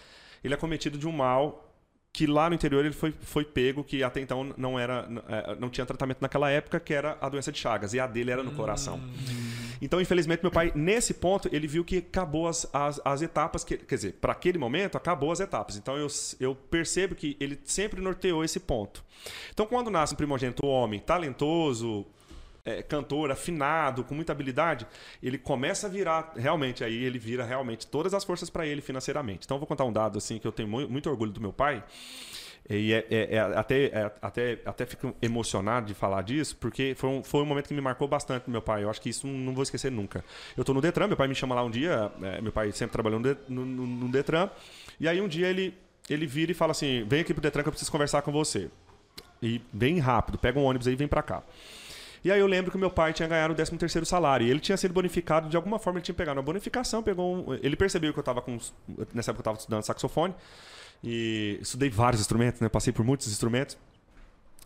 Ele 0.43 0.53
é 0.53 0.57
cometido 0.57 0.97
de 0.97 1.07
um 1.07 1.11
mal 1.11 1.64
que 2.15 2.25
lá 2.25 2.49
no 2.49 2.55
interior 2.55 2.85
ele 2.85 2.93
foi, 2.93 3.11
foi 3.11 3.43
pego, 3.43 3.83
que 3.83 4.01
até 4.01 4.21
então 4.21 4.53
não 4.55 4.79
era 4.79 5.05
é, 5.27 5.55
não 5.59 5.69
tinha 5.69 5.85
tratamento 5.85 6.19
naquela 6.21 6.49
época, 6.49 6.79
que 6.79 6.93
era 6.93 7.17
a 7.19 7.27
doença 7.27 7.51
de 7.51 7.59
Chagas, 7.59 7.93
e 7.93 7.99
a 7.99 8.07
dele 8.07 8.31
era 8.31 8.41
no 8.41 8.53
coração. 8.53 8.95
Hum. 8.95 9.55
Então, 9.81 9.99
infelizmente, 9.99 10.41
meu 10.41 10.49
pai, 10.49 10.71
nesse 10.73 11.13
ponto, 11.13 11.49
ele 11.51 11.67
viu 11.67 11.83
que 11.83 11.97
acabou 11.97 12.47
as, 12.47 12.65
as, 12.73 13.01
as 13.03 13.21
etapas, 13.21 13.65
que, 13.65 13.75
quer 13.75 13.95
dizer, 13.95 14.13
para 14.13 14.31
aquele 14.31 14.57
momento, 14.57 14.95
acabou 14.95 15.29
as 15.29 15.41
etapas. 15.41 15.75
Então, 15.75 15.97
eu, 15.97 16.07
eu 16.39 16.55
percebo 16.55 17.15
que 17.15 17.35
ele 17.37 17.59
sempre 17.65 17.99
norteou 17.99 18.45
esse 18.45 18.61
ponto. 18.61 19.03
Então, 19.51 19.65
quando 19.65 19.91
nasce 19.91 20.13
um 20.13 20.17
primogênito 20.17 20.65
homem 20.65 21.01
talentoso, 21.01 22.05
é, 22.65 22.81
cantor 22.81 23.31
afinado, 23.31 24.03
com 24.03 24.15
muita 24.15 24.31
habilidade, 24.31 24.87
ele 25.21 25.37
começa 25.37 25.85
a 25.85 25.89
virar, 25.89 26.33
realmente, 26.35 26.83
aí 26.83 27.03
ele 27.03 27.19
vira 27.19 27.45
realmente 27.45 27.85
todas 27.85 28.13
as 28.13 28.23
forças 28.23 28.49
para 28.49 28.65
ele 28.65 28.81
financeiramente. 28.81 29.45
Então, 29.45 29.55
eu 29.55 29.59
vou 29.59 29.67
contar 29.67 29.85
um 29.85 29.93
dado 29.93 30.17
assim 30.17 30.39
que 30.39 30.47
eu 30.47 30.51
tenho 30.51 30.67
muito, 30.67 31.09
orgulho 31.09 31.31
do 31.31 31.39
meu 31.39 31.53
pai. 31.53 31.83
E 32.67 32.93
é, 32.93 33.05
é, 33.11 33.35
é, 33.35 33.39
até, 33.39 33.85
é, 33.85 34.11
até, 34.19 34.59
até 34.65 34.85
fico 34.87 35.15
emocionado 35.21 35.85
de 35.85 35.93
falar 35.93 36.23
disso, 36.23 36.57
porque 36.59 36.95
foi 36.97 37.09
um, 37.11 37.23
foi 37.23 37.41
um 37.43 37.45
momento 37.45 37.67
que 37.67 37.75
me 37.75 37.81
marcou 37.81 38.07
bastante 38.07 38.49
meu 38.49 38.61
pai. 38.61 38.83
Eu 38.83 38.89
acho 38.89 38.99
que 38.99 39.09
isso 39.09 39.27
não 39.27 39.53
vou 39.53 39.61
esquecer 39.61 39.91
nunca. 39.91 40.25
Eu 40.57 40.61
estou 40.61 40.73
no 40.73 40.81
Detran, 40.81 41.05
meu 41.07 41.15
pai 41.15 41.27
me 41.27 41.35
chama 41.35 41.53
lá 41.53 41.63
um 41.63 41.69
dia, 41.69 42.11
é, 42.23 42.41
meu 42.41 42.51
pai 42.51 42.71
sempre 42.71 42.93
trabalhou 42.93 43.19
no, 43.19 43.35
no, 43.47 43.85
no, 43.85 44.09
Detran, 44.09 44.49
e 44.99 45.07
aí 45.07 45.21
um 45.21 45.27
dia 45.27 45.47
ele, 45.47 45.77
ele 46.09 46.25
vira 46.25 46.51
e 46.51 46.55
fala 46.55 46.71
assim: 46.71 47.05
vem 47.07 47.21
aqui 47.21 47.35
pro 47.35 47.41
Detran 47.41 47.61
que 47.61 47.69
eu 47.69 47.71
preciso 47.71 47.91
conversar 47.91 48.23
com 48.23 48.31
você. 48.31 48.71
E 49.43 49.61
bem 49.71 49.99
rápido, 49.99 50.39
pega 50.39 50.57
um 50.57 50.63
ônibus 50.63 50.87
aí 50.87 50.93
e 50.93 50.95
vem 50.95 51.07
para 51.07 51.21
cá. 51.21 51.43
E 52.25 52.31
aí 52.31 52.39
eu 52.39 52.47
lembro 52.47 52.71
que 52.71 52.77
meu 52.79 52.89
pai 52.89 53.13
tinha 53.13 53.27
ganhado 53.27 53.53
o 53.53 53.55
13 53.55 53.77
terceiro 53.77 54.03
salário. 54.03 54.47
E 54.47 54.49
ele 54.49 54.59
tinha 54.59 54.75
sido 54.75 54.91
bonificado, 54.91 55.47
de 55.47 55.55
alguma 55.55 55.77
forma 55.77 55.99
ele 55.99 56.05
tinha 56.05 56.15
pegado 56.15 56.39
uma 56.39 56.43
bonificação, 56.43 57.03
pegou 57.03 57.51
um, 57.51 57.53
Ele 57.61 57.75
percebeu 57.75 58.11
que 58.11 58.17
eu 58.17 58.21
estava 58.23 58.41
com. 58.41 58.57
Nessa 59.13 59.29
época 59.29 59.41
eu 59.41 59.41
estava 59.41 59.57
estudando 59.59 59.83
saxofone. 59.83 60.33
E 61.03 61.59
estudei 61.61 61.87
vários 61.87 62.19
instrumentos, 62.19 62.59
né? 62.59 62.67
Passei 62.67 62.91
por 62.91 63.05
muitos 63.05 63.27
instrumentos. 63.27 63.77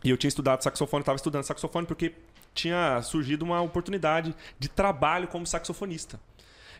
E 0.02 0.08
eu 0.08 0.16
tinha 0.16 0.28
estudado 0.28 0.62
saxofone, 0.62 1.02
estava 1.02 1.16
estudando 1.16 1.44
saxofone 1.44 1.86
porque 1.86 2.14
tinha 2.54 3.02
surgido 3.02 3.44
uma 3.44 3.60
oportunidade 3.60 4.34
de 4.58 4.68
trabalho 4.70 5.28
como 5.28 5.46
saxofonista. 5.46 6.18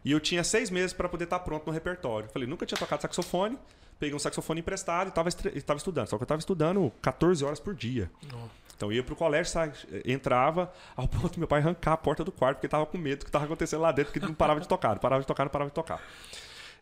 E 0.03 0.13
eu 0.13 0.19
tinha 0.19 0.43
seis 0.43 0.71
meses 0.71 0.95
para 0.95 1.11
poder 1.11 1.25
estar 1.25 1.41
tá 1.41 1.45
pronto 1.45 1.67
no 1.67 1.73
repertório. 1.73 2.31
Falei, 2.33 2.49
nunca 2.49 2.65
tinha 2.65 2.79
tocado 2.79 3.03
saxofone, 3.03 3.59
peguei 3.99 4.17
um 4.17 4.19
saxofone 4.19 4.61
emprestado 4.61 5.09
e 5.09 5.59
estava 5.59 5.77
estudando. 5.77 6.07
Só 6.07 6.17
que 6.17 6.23
eu 6.23 6.25
estava 6.25 6.39
estudando 6.39 6.91
14 7.03 7.45
horas 7.45 7.61
por 7.61 7.75
dia. 7.75 8.11
Oh. 8.33 8.70
Então 8.81 8.91
eu 8.91 8.97
ia 8.97 9.03
pro 9.03 9.15
colégio, 9.15 9.53
sabe? 9.53 9.75
entrava, 10.07 10.73
ao 10.97 11.07
ponto 11.07 11.35
do 11.35 11.39
meu 11.39 11.47
pai 11.47 11.61
arrancar 11.61 11.93
a 11.93 11.97
porta 11.99 12.25
do 12.25 12.33
quarto, 12.33 12.57
porque 12.57 12.67
estava 12.67 12.87
com 12.87 12.97
medo 12.97 13.19
do 13.19 13.25
que 13.27 13.29
estava 13.29 13.45
acontecendo 13.45 13.83
lá 13.83 13.93
dentro, 13.93 14.11
porque 14.11 14.27
não 14.27 14.33
parava 14.33 14.59
de 14.59 14.67
tocar, 14.67 14.93
não 14.93 14.97
parava 14.97 15.21
de 15.21 15.27
tocar, 15.27 15.45
não 15.45 15.51
parava 15.51 15.69
de 15.69 15.75
tocar. 15.75 16.03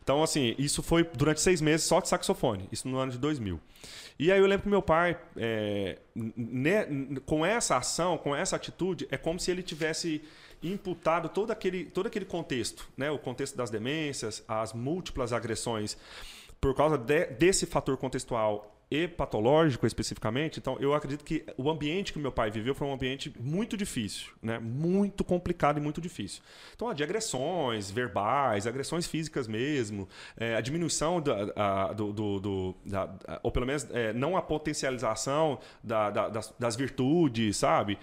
Então, 0.01 0.23
assim, 0.23 0.55
isso 0.57 0.81
foi 0.81 1.03
durante 1.03 1.41
seis 1.41 1.59
meses 1.59 1.85
só 1.85 1.99
de 1.99 2.07
saxofone, 2.07 2.69
isso 2.71 2.87
no 2.87 2.97
ano 2.97 3.11
de 3.11 3.17
2000. 3.17 3.59
E 4.17 4.31
aí 4.31 4.39
eu 4.39 4.45
lembro 4.47 4.63
que 4.63 4.69
meu 4.69 4.81
pai, 4.81 5.19
é, 5.35 5.99
né, 6.15 6.87
com 7.25 7.45
essa 7.45 7.75
ação, 7.75 8.17
com 8.17 8.33
essa 8.33 8.55
atitude, 8.55 9.05
é 9.11 9.17
como 9.17 9.37
se 9.37 9.51
ele 9.51 9.61
tivesse 9.61 10.21
imputado 10.63 11.27
todo 11.27 11.51
aquele, 11.51 11.83
todo 11.83 12.07
aquele 12.07 12.25
contexto, 12.25 12.87
né? 12.95 13.11
o 13.11 13.19
contexto 13.19 13.57
das 13.57 13.69
demências, 13.69 14.41
as 14.47 14.71
múltiplas 14.71 15.33
agressões, 15.33 15.97
por 16.61 16.73
causa 16.73 16.97
de, 16.97 17.25
desse 17.25 17.65
fator 17.65 17.97
contextual 17.97 18.78
e 18.91 19.07
patológico 19.07 19.85
especificamente, 19.85 20.59
então 20.59 20.75
eu 20.79 20.95
acredito 20.95 21.23
que 21.23 21.45
o 21.57 21.69
ambiente 21.69 22.11
que 22.11 22.17
meu 22.17 22.31
pai 22.31 22.49
viveu 22.49 22.73
foi 22.73 22.87
um 22.87 22.93
ambiente 22.93 23.31
muito 23.39 23.77
difícil, 23.77 24.31
né? 24.41 24.57
muito 24.57 25.23
complicado 25.23 25.77
e 25.77 25.81
muito 25.81 26.01
difícil. 26.01 26.41
Então, 26.75 26.91
de 26.91 27.03
agressões 27.03 27.91
verbais, 27.91 28.65
agressões 28.65 29.05
físicas 29.05 29.47
mesmo, 29.47 30.09
é, 30.35 30.55
a 30.55 30.61
diminuição 30.61 31.21
da, 31.21 31.53
a, 31.55 31.93
do, 31.93 32.11
do, 32.11 32.39
do 32.39 32.75
da, 32.83 33.09
ou 33.43 33.51
pelo 33.51 33.67
menos 33.67 33.87
é, 33.91 34.11
não 34.11 34.35
a 34.35 34.41
potencialização 34.41 35.59
da, 35.83 36.09
das, 36.09 36.53
das, 36.57 36.75
virtudes, 36.75 37.57
sabe? 37.57 37.99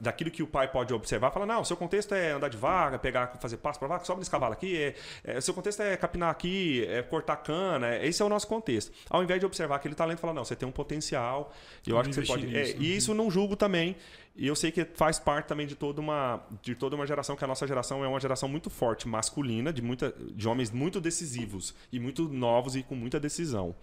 daquilo 0.00 0.30
que 0.30 0.42
o 0.42 0.46
pai 0.46 0.70
pode 0.70 0.94
observar, 0.94 1.32
fala, 1.32 1.44
não, 1.44 1.64
seu 1.64 1.76
contexto 1.76 2.14
é 2.14 2.30
andar 2.30 2.48
devagar, 2.48 2.98
pegar, 2.98 3.38
fazer 3.40 3.58
passo 3.58 3.78
para 3.78 3.88
vaca, 3.88 4.04
sobe 4.04 4.20
nesse 4.20 4.30
cavalo 4.30 4.52
aqui, 4.52 4.76
é, 4.76 4.94
é, 5.24 5.40
seu 5.40 5.52
contexto 5.52 5.80
é 5.80 5.96
capinar 5.96 6.30
aqui, 6.30 6.86
é 6.88 7.02
cortar 7.02 7.36
cana, 7.36 7.94
é, 7.94 8.06
esse 8.06 8.22
é 8.22 8.24
o 8.24 8.28
nosso 8.28 8.46
contexto. 8.46 8.92
Ao 9.10 9.22
invés 9.22 9.40
de 9.40 9.46
observar 9.46 9.76
aquele 9.76 9.94
talento 9.94 10.13
talento 10.14 10.20
fala, 10.20 10.34
não, 10.34 10.44
você 10.44 10.56
tem 10.56 10.68
um 10.68 10.72
potencial, 10.72 11.52
eu 11.86 11.98
acho 11.98 12.08
que 12.10 12.14
você 12.14 12.22
pode. 12.22 12.46
Nisso, 12.46 12.72
é, 12.72 12.74
né? 12.74 12.84
E 12.84 12.96
isso 12.96 13.14
não 13.14 13.30
julgo 13.30 13.56
também. 13.56 13.96
E 14.36 14.46
eu 14.46 14.56
sei 14.56 14.72
que 14.72 14.84
faz 14.84 15.18
parte 15.18 15.46
também 15.46 15.66
de 15.66 15.76
toda 15.76 16.00
uma 16.00 16.44
de 16.62 16.74
toda 16.74 16.96
uma 16.96 17.06
geração 17.06 17.36
que 17.36 17.44
a 17.44 17.46
nossa 17.46 17.66
geração 17.66 18.04
é 18.04 18.08
uma 18.08 18.18
geração 18.18 18.48
muito 18.48 18.68
forte, 18.68 19.06
masculina, 19.06 19.72
de 19.72 19.80
muita 19.80 20.12
de 20.32 20.48
homens 20.48 20.70
muito 20.70 21.00
decisivos 21.00 21.74
e 21.92 22.00
muito 22.00 22.28
novos 22.28 22.74
e 22.74 22.82
com 22.82 22.94
muita 22.94 23.20
decisão. 23.20 23.74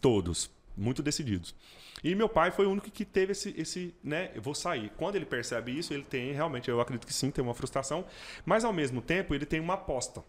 Todos, 0.00 0.50
muito 0.76 1.02
decididos. 1.02 1.54
E 2.02 2.14
meu 2.14 2.28
pai 2.28 2.50
foi 2.50 2.66
o 2.66 2.70
único 2.70 2.90
que 2.90 3.02
teve 3.02 3.32
esse, 3.32 3.54
esse, 3.56 3.94
né, 4.04 4.30
eu 4.34 4.42
vou 4.42 4.54
sair. 4.54 4.92
Quando 4.94 5.16
ele 5.16 5.24
percebe 5.24 5.76
isso, 5.76 5.94
ele 5.94 6.04
tem 6.04 6.32
realmente, 6.32 6.68
eu 6.68 6.78
acredito 6.78 7.06
que 7.06 7.14
sim, 7.14 7.30
tem 7.30 7.42
uma 7.42 7.54
frustração, 7.54 8.04
mas 8.44 8.62
ao 8.62 8.74
mesmo 8.74 9.00
tempo 9.00 9.34
ele 9.34 9.46
tem 9.46 9.58
uma 9.58 9.72
aposta. 9.72 10.22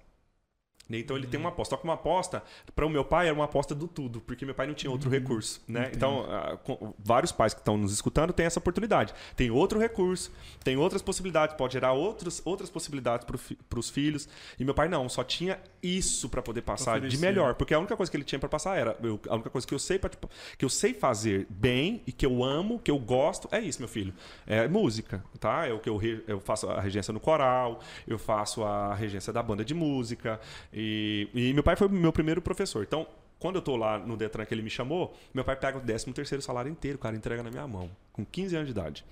Então 0.89 1.17
ele 1.17 1.27
tem 1.27 1.39
uma 1.39 1.49
aposta. 1.49 1.75
Só 1.75 1.77
que 1.77 1.83
uma 1.83 1.93
aposta, 1.95 2.43
para 2.75 2.85
o 2.85 2.89
meu 2.89 3.03
pai, 3.03 3.27
era 3.27 3.35
uma 3.35 3.45
aposta 3.45 3.73
do 3.73 3.87
tudo, 3.87 4.21
porque 4.21 4.45
meu 4.45 4.53
pai 4.53 4.67
não 4.67 4.73
tinha 4.73 4.91
outro 4.91 5.09
uhum. 5.09 5.15
recurso. 5.15 5.61
Né? 5.67 5.91
Então, 5.93 6.25
uh, 6.69 6.95
vários 6.99 7.31
pais 7.31 7.53
que 7.53 7.59
estão 7.59 7.77
nos 7.77 7.91
escutando 7.91 8.33
têm 8.33 8.45
essa 8.45 8.59
oportunidade. 8.59 9.13
Tem 9.35 9.49
outro 9.49 9.79
recurso, 9.79 10.31
tem 10.63 10.77
outras 10.77 11.01
possibilidades, 11.01 11.55
pode 11.55 11.73
gerar 11.73 11.93
outros, 11.93 12.41
outras 12.45 12.69
possibilidades 12.69 13.25
para 13.25 13.79
os 13.79 13.89
filhos. 13.89 14.27
E 14.59 14.63
meu 14.63 14.73
pai 14.73 14.87
não, 14.87 15.09
só 15.09 15.23
tinha 15.23 15.59
isso 15.81 16.29
para 16.29 16.41
poder 16.41 16.61
passar 16.61 16.97
Oferecer. 16.97 17.17
de 17.17 17.21
melhor. 17.21 17.55
Porque 17.55 17.73
a 17.73 17.79
única 17.79 17.95
coisa 17.95 18.11
que 18.11 18.17
ele 18.17 18.23
tinha 18.23 18.39
para 18.39 18.49
passar 18.49 18.77
era. 18.77 18.97
Eu, 19.01 19.19
a 19.29 19.35
única 19.35 19.49
coisa 19.49 19.65
que 19.65 19.73
eu 19.73 19.79
sei 19.79 19.97
pra, 19.99 20.09
tipo, 20.09 20.29
que 20.57 20.65
eu 20.65 20.69
sei 20.69 20.93
fazer 20.93 21.47
bem 21.49 22.01
e 22.05 22.11
que 22.11 22.25
eu 22.25 22.43
amo, 22.43 22.79
que 22.79 22.91
eu 22.91 22.99
gosto, 22.99 23.47
é 23.51 23.59
isso, 23.59 23.79
meu 23.79 23.87
filho. 23.87 24.13
É 24.45 24.67
música. 24.67 25.23
tá? 25.39 25.67
É 25.67 25.73
o 25.73 25.79
que 25.79 25.89
eu, 25.89 25.99
eu 26.27 26.39
faço 26.39 26.69
a 26.69 26.79
regência 26.79 27.13
no 27.13 27.19
coral, 27.19 27.79
eu 28.07 28.17
faço 28.17 28.63
a 28.63 28.93
regência 28.93 29.31
da 29.31 29.41
banda 29.41 29.63
de 29.63 29.73
música. 29.73 30.39
E, 30.75 31.29
e 31.33 31.53
meu 31.53 31.63
pai 31.63 31.77
foi 31.77 31.87
meu 31.87 32.11
primeiro 32.11 32.41
professor. 32.41 32.83
Então, 32.83 33.07
quando 33.39 33.55
eu 33.55 33.61
tô 33.61 33.77
lá 33.77 33.97
no 33.97 34.17
Detran 34.17 34.45
que 34.45 34.53
ele 34.53 34.61
me 34.61 34.69
chamou, 34.69 35.15
meu 35.33 35.43
pai 35.45 35.55
pega 35.55 35.77
o 35.77 35.81
13 35.81 36.11
terceiro 36.11 36.41
salário 36.41 36.69
inteiro, 36.69 36.97
o 36.97 37.01
cara 37.01 37.15
entrega 37.15 37.41
na 37.41 37.49
minha 37.49 37.65
mão, 37.65 37.89
com 38.11 38.25
15 38.25 38.55
anos 38.55 38.67
de 38.67 38.71
idade. 38.71 39.05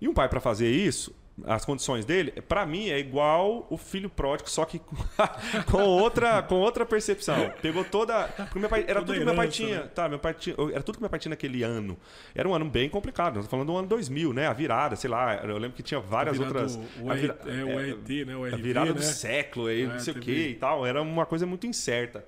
E 0.00 0.08
um 0.08 0.14
pai 0.14 0.28
para 0.28 0.40
fazer 0.40 0.70
isso, 0.70 1.14
as 1.44 1.64
condições 1.64 2.04
dele, 2.04 2.30
para 2.48 2.64
mim 2.64 2.88
é 2.88 2.98
igual 2.98 3.66
o 3.68 3.76
filho 3.76 4.08
pródigo, 4.08 4.48
só 4.48 4.64
que 4.64 4.80
com 5.70 5.82
outra, 5.82 6.42
com 6.42 6.56
outra 6.56 6.86
percepção. 6.86 7.52
Pegou 7.60 7.84
toda, 7.84 8.24
porque 8.28 8.58
meu 8.58 8.68
pai 8.68 8.84
era 8.88 9.00
tudo 9.00 9.18
que 9.18 9.24
meu 9.24 9.34
pai 9.34 9.48
tinha, 9.48 9.80
né? 9.80 9.90
tá, 9.94 10.08
meu 10.08 10.18
pai 10.18 10.32
tinha, 10.32 10.56
era 10.72 10.82
tudo 10.82 10.96
que 10.96 11.02
meu 11.02 11.10
pai 11.10 11.18
tinha 11.18 11.30
naquele 11.30 11.62
ano. 11.62 11.98
Era 12.34 12.48
um 12.48 12.54
ano 12.54 12.64
bem 12.64 12.88
complicado, 12.88 13.36
nós 13.36 13.46
falando 13.46 13.66
do 13.66 13.76
ano 13.76 13.88
2000, 13.88 14.32
né? 14.32 14.46
A 14.46 14.52
virada, 14.52 14.96
sei 14.96 15.10
lá, 15.10 15.36
eu 15.44 15.58
lembro 15.58 15.76
que 15.76 15.82
tinha 15.82 16.00
várias 16.00 16.38
outras 16.38 16.76
o, 16.76 17.12
vira, 17.12 17.38
é, 17.46 17.64
o 17.64 17.98
RT, 17.98 18.24
né, 18.24 18.36
o 18.36 18.44
RV, 18.44 18.54
a 18.54 18.56
virada 18.56 18.86
né? 18.86 18.94
do 18.94 19.02
século, 19.02 19.66
aí, 19.66 19.82
é, 19.82 19.86
não 19.86 19.98
sei 19.98 20.14
o 20.14 20.18
que 20.18 20.48
e 20.48 20.54
tal, 20.54 20.86
era 20.86 21.02
uma 21.02 21.26
coisa 21.26 21.44
muito 21.44 21.66
incerta. 21.66 22.24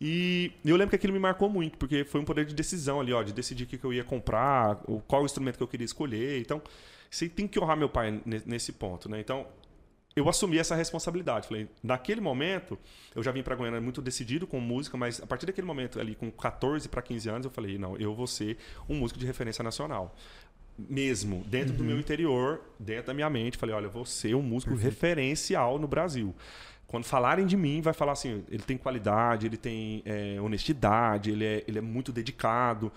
E 0.00 0.52
eu 0.64 0.76
lembro 0.76 0.90
que 0.90 0.96
aquilo 0.96 1.12
me 1.12 1.18
marcou 1.18 1.48
muito, 1.48 1.78
porque 1.78 2.04
foi 2.04 2.20
um 2.20 2.24
poder 2.24 2.44
de 2.44 2.54
decisão 2.54 3.00
ali, 3.00 3.12
ó, 3.12 3.22
de 3.22 3.32
decidir 3.32 3.64
o 3.64 3.66
que 3.66 3.82
eu 3.82 3.92
ia 3.92 4.04
comprar, 4.04 4.76
qual 5.06 5.24
instrumento 5.24 5.56
que 5.56 5.62
eu 5.62 5.68
queria 5.68 5.86
escolher. 5.86 6.40
Então, 6.40 6.60
você 7.10 7.28
tem 7.28 7.46
que 7.46 7.58
honrar 7.58 7.76
meu 7.76 7.88
pai 7.88 8.20
nesse 8.24 8.72
ponto, 8.72 9.08
né? 9.08 9.20
Então, 9.20 9.46
eu 10.16 10.26
assumi 10.30 10.58
essa 10.58 10.74
responsabilidade. 10.74 11.46
Falei, 11.46 11.68
naquele 11.82 12.22
momento, 12.22 12.78
eu 13.14 13.22
já 13.22 13.30
vim 13.30 13.42
para 13.42 13.54
Goiânia 13.54 13.80
muito 13.80 14.00
decidido 14.00 14.46
com 14.46 14.58
música, 14.58 14.96
mas 14.96 15.20
a 15.20 15.26
partir 15.26 15.44
daquele 15.44 15.66
momento, 15.66 16.00
ali 16.00 16.14
com 16.14 16.30
14 16.30 16.88
para 16.88 17.02
15 17.02 17.28
anos, 17.28 17.44
eu 17.44 17.50
falei, 17.50 17.76
não, 17.76 17.96
eu 17.98 18.14
vou 18.14 18.26
ser 18.26 18.56
um 18.88 18.96
músico 18.96 19.20
de 19.20 19.26
referência 19.26 19.62
nacional. 19.62 20.16
Mesmo, 20.78 21.44
dentro 21.46 21.72
uhum. 21.72 21.78
do 21.78 21.84
meu 21.84 21.98
interior, 21.98 22.62
dentro 22.78 23.08
da 23.08 23.14
minha 23.14 23.28
mente, 23.28 23.58
falei, 23.58 23.74
olha, 23.74 23.86
eu 23.86 23.90
vou 23.90 24.06
ser 24.06 24.34
um 24.34 24.42
músico 24.42 24.72
Perfeito. 24.72 24.94
referencial 24.94 25.78
no 25.78 25.86
Brasil. 25.86 26.34
Quando 26.86 27.04
falarem 27.04 27.44
de 27.44 27.56
mim, 27.56 27.80
vai 27.80 27.92
falar 27.92 28.12
assim, 28.12 28.44
ele 28.48 28.62
tem 28.62 28.78
qualidade, 28.78 29.44
ele 29.44 29.56
tem 29.56 30.02
é, 30.04 30.40
honestidade, 30.40 31.30
ele 31.32 31.44
é, 31.44 31.64
ele 31.66 31.78
é 31.78 31.80
muito 31.80 32.12
dedicado. 32.12 32.92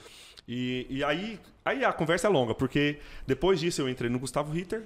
E, 0.51 0.87
e 0.89 1.03
aí, 1.03 1.39
aí 1.63 1.85
a 1.85 1.93
conversa 1.93 2.25
é 2.25 2.29
longa, 2.29 2.55
porque 2.55 2.97
depois 3.27 3.59
disso 3.59 3.83
eu 3.83 3.87
entrei 3.87 4.09
no 4.09 4.17
Gustavo 4.17 4.51
Ritter, 4.51 4.83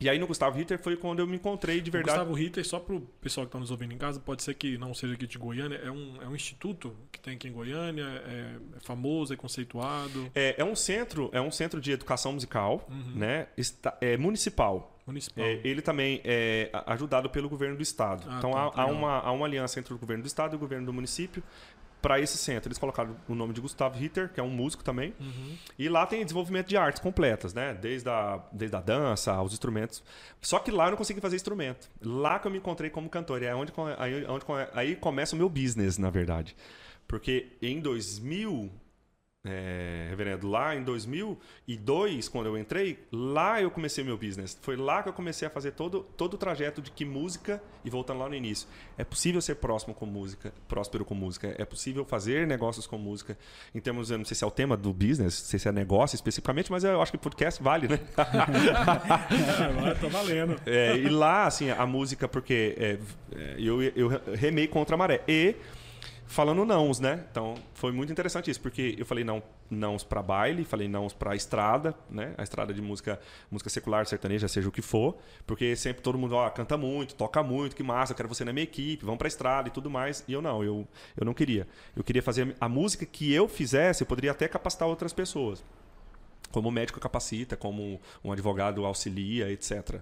e 0.00 0.08
aí 0.08 0.18
no 0.18 0.26
Gustavo 0.26 0.58
Ritter 0.58 0.76
foi 0.76 0.96
quando 0.96 1.20
eu 1.20 1.26
me 1.26 1.36
encontrei 1.36 1.80
de 1.80 1.88
verdade. 1.88 2.18
O 2.18 2.22
Gustavo 2.22 2.36
Ritter, 2.36 2.66
só 2.66 2.80
para 2.80 2.96
o 2.96 3.00
pessoal 3.20 3.46
que 3.46 3.50
está 3.50 3.60
nos 3.60 3.70
ouvindo 3.70 3.94
em 3.94 3.98
casa, 3.98 4.18
pode 4.18 4.42
ser 4.42 4.54
que 4.54 4.76
não 4.76 4.92
seja 4.92 5.14
aqui 5.14 5.24
de 5.24 5.38
Goiânia, 5.38 5.76
é 5.76 5.90
um, 5.90 6.20
é 6.20 6.26
um 6.26 6.34
instituto 6.34 6.96
que 7.12 7.20
tem 7.20 7.34
aqui 7.34 7.46
em 7.46 7.52
Goiânia, 7.52 8.02
é, 8.02 8.56
é 8.76 8.80
famoso, 8.80 9.32
é 9.32 9.36
conceituado. 9.36 10.32
É, 10.34 10.56
é 10.58 10.64
um 10.64 10.74
centro, 10.74 11.30
é 11.32 11.40
um 11.40 11.52
centro 11.52 11.80
de 11.80 11.92
educação 11.92 12.32
musical, 12.32 12.88
uhum. 12.90 13.12
né? 13.14 13.46
Está, 13.56 13.96
é 14.00 14.16
municipal. 14.16 14.98
Municipal. 15.06 15.44
É, 15.44 15.60
ele 15.62 15.80
também 15.80 16.20
é 16.24 16.70
ajudado 16.86 17.30
pelo 17.30 17.48
governo 17.48 17.76
do 17.76 17.82
estado. 17.82 18.26
Ah, 18.28 18.38
então 18.38 18.50
tá, 18.50 18.58
há, 18.58 18.82
há, 18.82 18.86
uma, 18.86 19.18
há 19.18 19.30
uma 19.30 19.46
aliança 19.46 19.78
entre 19.78 19.94
o 19.94 19.98
governo 19.98 20.24
do 20.24 20.26
estado 20.26 20.54
e 20.54 20.56
o 20.56 20.58
governo 20.58 20.86
do 20.86 20.92
município 20.92 21.40
para 22.00 22.20
esse 22.20 22.36
centro. 22.36 22.68
Eles 22.68 22.78
colocaram 22.78 23.16
o 23.28 23.34
nome 23.34 23.52
de 23.52 23.60
Gustavo 23.60 23.98
Ritter, 23.98 24.32
que 24.32 24.40
é 24.40 24.42
um 24.42 24.50
músico 24.50 24.82
também. 24.82 25.14
Uhum. 25.20 25.56
E 25.78 25.88
lá 25.88 26.06
tem 26.06 26.22
desenvolvimento 26.24 26.68
de 26.68 26.76
artes 26.76 27.00
completas, 27.00 27.54
né? 27.54 27.74
Desde 27.74 28.08
a, 28.08 28.42
desde 28.52 28.76
a 28.76 28.80
dança, 28.80 29.32
aos 29.32 29.52
instrumentos. 29.52 30.02
Só 30.40 30.58
que 30.58 30.70
lá 30.70 30.86
eu 30.86 30.90
não 30.90 30.98
consegui 30.98 31.20
fazer 31.20 31.36
instrumento. 31.36 31.90
Lá 32.02 32.38
que 32.38 32.46
eu 32.46 32.50
me 32.50 32.58
encontrei 32.58 32.90
como 32.90 33.08
cantor. 33.08 33.42
E 33.42 33.46
é 33.46 33.54
onde, 33.54 33.72
aí, 33.98 34.24
onde, 34.26 34.44
aí 34.72 34.96
começa 34.96 35.34
o 35.34 35.38
meu 35.38 35.48
business, 35.48 35.98
na 35.98 36.10
verdade. 36.10 36.56
Porque 37.06 37.48
em 37.60 37.80
2000, 37.80 38.70
é, 39.42 40.06
reverendo, 40.10 40.46
lá 40.48 40.76
em 40.76 40.82
2002, 40.82 42.28
quando 42.28 42.46
eu 42.46 42.58
entrei, 42.58 42.98
lá 43.10 43.60
eu 43.60 43.70
comecei 43.70 44.04
meu 44.04 44.18
business. 44.18 44.58
Foi 44.60 44.76
lá 44.76 45.02
que 45.02 45.08
eu 45.08 45.12
comecei 45.14 45.48
a 45.48 45.50
fazer 45.50 45.72
todo, 45.72 46.06
todo 46.16 46.34
o 46.34 46.38
trajeto 46.38 46.82
de 46.82 46.90
que 46.90 47.06
música, 47.06 47.62
e 47.82 47.88
voltando 47.88 48.20
lá 48.20 48.28
no 48.28 48.34
início, 48.34 48.68
é 48.98 49.04
possível 49.04 49.40
ser 49.40 49.54
próximo 49.54 49.94
com 49.94 50.04
música, 50.04 50.52
próspero 50.68 51.06
com 51.06 51.14
música, 51.14 51.54
é 51.56 51.64
possível 51.64 52.04
fazer 52.04 52.46
negócios 52.46 52.86
com 52.86 52.98
música. 52.98 53.36
Em 53.74 53.80
termos, 53.80 54.10
eu 54.10 54.18
não 54.18 54.26
sei 54.26 54.34
se 54.34 54.44
é 54.44 54.46
o 54.46 54.50
tema 54.50 54.76
do 54.76 54.92
business, 54.92 55.40
não 55.40 55.48
sei 55.48 55.58
se 55.58 55.68
é 55.68 55.72
negócio 55.72 56.16
especificamente, 56.16 56.70
mas 56.70 56.84
eu 56.84 57.00
acho 57.00 57.10
que 57.10 57.18
podcast 57.18 57.62
vale, 57.62 57.88
né? 57.88 57.98
é, 59.88 59.94
tá 59.94 60.08
valendo. 60.08 60.60
É, 60.66 60.98
e 60.98 61.08
lá, 61.08 61.46
assim, 61.46 61.70
a 61.70 61.86
música, 61.86 62.28
porque 62.28 62.76
é, 62.78 62.98
é 63.34 63.54
eu, 63.58 63.80
eu 63.82 64.08
remei 64.34 64.68
contra 64.68 64.96
a 64.96 64.98
maré. 64.98 65.24
E 65.26 65.56
falando 66.30 66.64
nãos, 66.64 67.00
né? 67.00 67.24
Então 67.30 67.56
foi 67.74 67.90
muito 67.90 68.12
interessante 68.12 68.50
isso, 68.50 68.60
porque 68.60 68.94
eu 68.96 69.04
falei 69.04 69.24
não, 69.24 69.42
nãos 69.68 70.04
para 70.04 70.22
baile, 70.22 70.64
falei 70.64 70.86
nãos 70.86 71.12
para 71.12 71.34
estrada, 71.34 71.92
né? 72.08 72.34
A 72.38 72.44
estrada 72.44 72.72
de 72.72 72.80
música, 72.80 73.20
música 73.50 73.68
secular, 73.68 74.06
sertaneja, 74.06 74.46
seja 74.46 74.68
o 74.68 74.72
que 74.72 74.80
for, 74.80 75.18
porque 75.44 75.74
sempre 75.74 76.02
todo 76.02 76.16
mundo 76.16 76.36
ó, 76.36 76.48
canta 76.48 76.76
muito, 76.76 77.16
toca 77.16 77.42
muito, 77.42 77.74
que 77.74 77.82
massa, 77.82 78.12
eu 78.12 78.16
quero 78.16 78.28
você 78.28 78.44
na 78.44 78.52
minha 78.52 78.62
equipe, 78.62 79.04
vamos 79.04 79.18
para 79.18 79.26
estrada 79.26 79.68
e 79.68 79.72
tudo 79.72 79.90
mais. 79.90 80.22
E 80.28 80.32
eu 80.32 80.40
não, 80.40 80.62
eu, 80.62 80.86
eu 81.16 81.24
não 81.24 81.34
queria. 81.34 81.66
Eu 81.96 82.04
queria 82.04 82.22
fazer 82.22 82.54
a 82.60 82.68
música 82.68 83.04
que 83.04 83.32
eu 83.32 83.48
fizesse, 83.48 84.02
eu 84.04 84.06
poderia 84.06 84.30
até 84.30 84.46
capacitar 84.46 84.86
outras 84.86 85.12
pessoas. 85.12 85.64
Como 86.52 86.70
médico 86.70 87.00
capacita, 87.00 87.56
como 87.56 88.00
um 88.24 88.32
advogado 88.32 88.86
auxilia, 88.86 89.50
etc. 89.50 90.00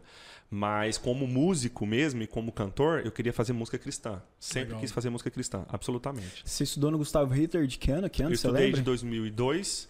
Mas 0.51 0.97
como 0.97 1.27
músico 1.27 1.85
mesmo 1.85 2.23
e 2.23 2.27
como 2.27 2.51
cantor, 2.51 3.03
eu 3.05 3.13
queria 3.13 3.33
fazer 3.33 3.53
música 3.53 3.79
cristã. 3.79 4.23
Sempre 4.41 4.69
Legal. 4.69 4.81
quis 4.81 4.93
fazer 4.93 5.11
música 5.11 5.31
cristã, 5.31 5.67
absolutamente. 5.69 6.43
Você 6.45 6.65
estudou 6.65 6.91
no 6.91 6.97
Gustavo 6.99 7.33
Ritter 7.33 7.67
de 7.67 7.77
que 7.77 7.91
ano? 7.91 8.09
Que 8.09 8.23
ano 8.23 8.33
eu 8.33 8.37
você 8.37 8.47
estudei 8.47 8.67
lembra? 8.67 8.81
de 8.81 8.85
2002 8.85 9.89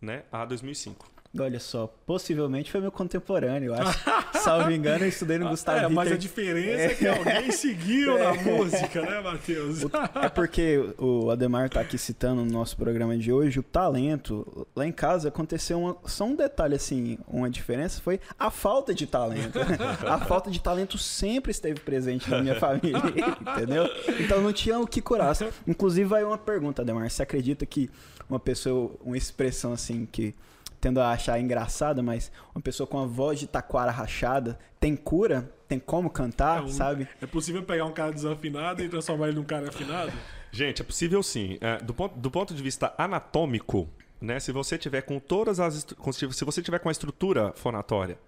né, 0.00 0.24
a 0.32 0.44
2005. 0.44 1.08
Olha 1.38 1.60
só, 1.60 1.86
possivelmente 2.04 2.72
foi 2.72 2.80
meu 2.80 2.90
contemporâneo, 2.90 3.72
eu 3.72 3.74
acho. 3.74 4.00
Salvo 4.42 4.72
engano, 4.72 5.04
eu 5.04 5.08
estudei 5.08 5.38
no 5.38 5.48
Gustavo 5.48 5.78
é, 5.78 5.82
Ritter. 5.82 5.94
Mas 5.94 6.12
a 6.12 6.16
diferença 6.16 6.82
é, 6.82 6.86
é 6.86 6.94
que 6.94 7.06
alguém 7.06 7.52
seguiu 7.52 8.18
é. 8.18 8.24
na 8.24 8.42
música, 8.42 9.02
né, 9.02 9.20
Matheus? 9.20 9.84
É 10.20 10.28
porque 10.28 10.92
o 10.98 11.30
Ademar 11.30 11.66
está 11.66 11.80
aqui 11.80 11.96
citando 11.96 12.44
no 12.44 12.50
nosso 12.50 12.76
programa 12.76 13.16
de 13.16 13.32
hoje 13.32 13.60
o 13.60 13.62
talento. 13.62 14.66
Lá 14.74 14.84
em 14.84 14.90
casa 14.90 15.28
aconteceu 15.28 15.78
uma, 15.78 15.96
só 16.04 16.24
um 16.24 16.34
detalhe 16.34 16.74
assim, 16.74 17.16
uma 17.28 17.48
diferença 17.48 18.00
foi 18.00 18.18
a 18.36 18.50
falta 18.50 18.92
de 18.92 19.06
talento. 19.06 19.56
a 20.04 20.18
falta 20.18 20.50
de 20.50 20.60
talento 20.60 20.98
sempre 20.98 21.52
esteve 21.52 21.78
presente 21.78 22.28
na 22.28 22.42
minha 22.42 22.56
família, 22.56 23.00
entendeu? 23.40 23.88
Então 24.18 24.40
não 24.40 24.52
tinha 24.52 24.80
o 24.80 24.86
que 24.86 25.00
curar. 25.00 25.36
Inclusive 25.64 26.08
vai 26.08 26.24
uma 26.24 26.38
pergunta, 26.38 26.82
Ademar, 26.82 27.08
você 27.08 27.22
acredita 27.22 27.64
que 27.64 27.88
uma 28.28 28.40
pessoa, 28.40 28.90
uma 29.04 29.16
expressão 29.16 29.72
assim 29.72 30.08
que 30.10 30.34
tendo 30.80 31.00
a 31.00 31.10
achar 31.10 31.38
engraçada, 31.38 32.02
mas 32.02 32.32
uma 32.54 32.62
pessoa 32.62 32.86
com 32.86 32.98
a 32.98 33.06
voz 33.06 33.38
de 33.38 33.46
taquara 33.46 33.90
rachada 33.90 34.58
tem 34.78 34.96
cura? 34.96 35.52
Tem 35.68 35.78
como 35.78 36.10
cantar, 36.10 36.60
é 36.60 36.62
um, 36.62 36.68
sabe? 36.68 37.06
É 37.20 37.26
possível 37.26 37.62
pegar 37.62 37.84
um 37.84 37.92
cara 37.92 38.12
desafinado 38.12 38.82
e 38.82 38.88
transformar 38.88 39.28
ele 39.28 39.36
num 39.36 39.44
cara 39.44 39.68
afinado? 39.68 40.12
Gente, 40.50 40.82
é 40.82 40.84
possível 40.84 41.22
sim. 41.22 41.58
É, 41.60 41.78
do, 41.78 41.94
ponto, 41.94 42.18
do 42.18 42.30
ponto 42.30 42.54
de 42.54 42.62
vista 42.62 42.92
anatômico, 42.98 43.88
né? 44.20 44.40
Se 44.40 44.50
você 44.50 44.76
tiver 44.76 45.02
com 45.02 45.20
todas 45.20 45.60
as. 45.60 45.86
Se 46.32 46.44
você 46.44 46.60
tiver 46.60 46.80
com 46.80 46.88
a 46.88 46.92
estrutura 46.92 47.52
fonatória 47.54 48.18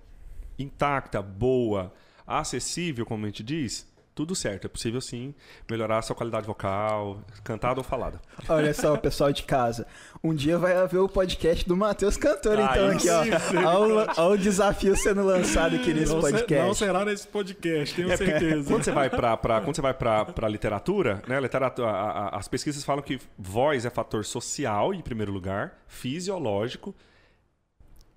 intacta, 0.58 1.20
boa, 1.20 1.92
acessível, 2.26 3.04
como 3.04 3.24
a 3.24 3.28
gente 3.28 3.42
diz, 3.42 3.91
tudo 4.14 4.34
certo. 4.34 4.66
É 4.66 4.68
possível 4.68 5.00
sim 5.00 5.34
melhorar 5.70 5.98
a 5.98 6.02
sua 6.02 6.14
qualidade 6.14 6.46
vocal, 6.46 7.22
cantada 7.42 7.80
ou 7.80 7.84
falada. 7.84 8.20
Olha 8.48 8.72
só, 8.74 8.96
pessoal 8.98 9.32
de 9.32 9.42
casa. 9.42 9.86
Um 10.22 10.34
dia 10.34 10.58
vai 10.58 10.76
haver 10.76 10.98
o 10.98 11.08
podcast 11.08 11.66
do 11.66 11.76
Matheus 11.76 12.16
Cantor, 12.16 12.58
ah, 12.58 12.70
então, 12.70 12.90
aqui, 12.90 13.08
ó. 13.08 14.22
Olha 14.22 14.34
o 14.34 14.36
desafio 14.36 14.96
sendo 14.96 15.24
lançado 15.24 15.76
aqui 15.76 15.92
nesse 15.92 16.12
não 16.12 16.20
podcast. 16.20 16.66
não 16.66 16.74
será 16.74 17.04
nesse 17.04 17.26
podcast, 17.26 17.94
tenho 17.94 18.12
é, 18.12 18.16
certeza. 18.16 18.68
Quando 18.68 18.84
você 18.84 18.92
vai 18.92 19.10
para 19.10 19.60
quando 19.60 19.76
você 19.76 19.82
vai 19.82 19.94
para 19.94 20.48
literatura, 20.48 21.22
né? 21.26 21.40
Literatura, 21.40 21.88
a, 21.88 22.10
a, 22.10 22.38
as 22.38 22.48
pesquisas 22.48 22.84
falam 22.84 23.02
que 23.02 23.18
voz 23.38 23.84
é 23.84 23.90
fator 23.90 24.24
social, 24.24 24.94
em 24.94 25.00
primeiro 25.00 25.32
lugar, 25.32 25.78
fisiológico 25.88 26.94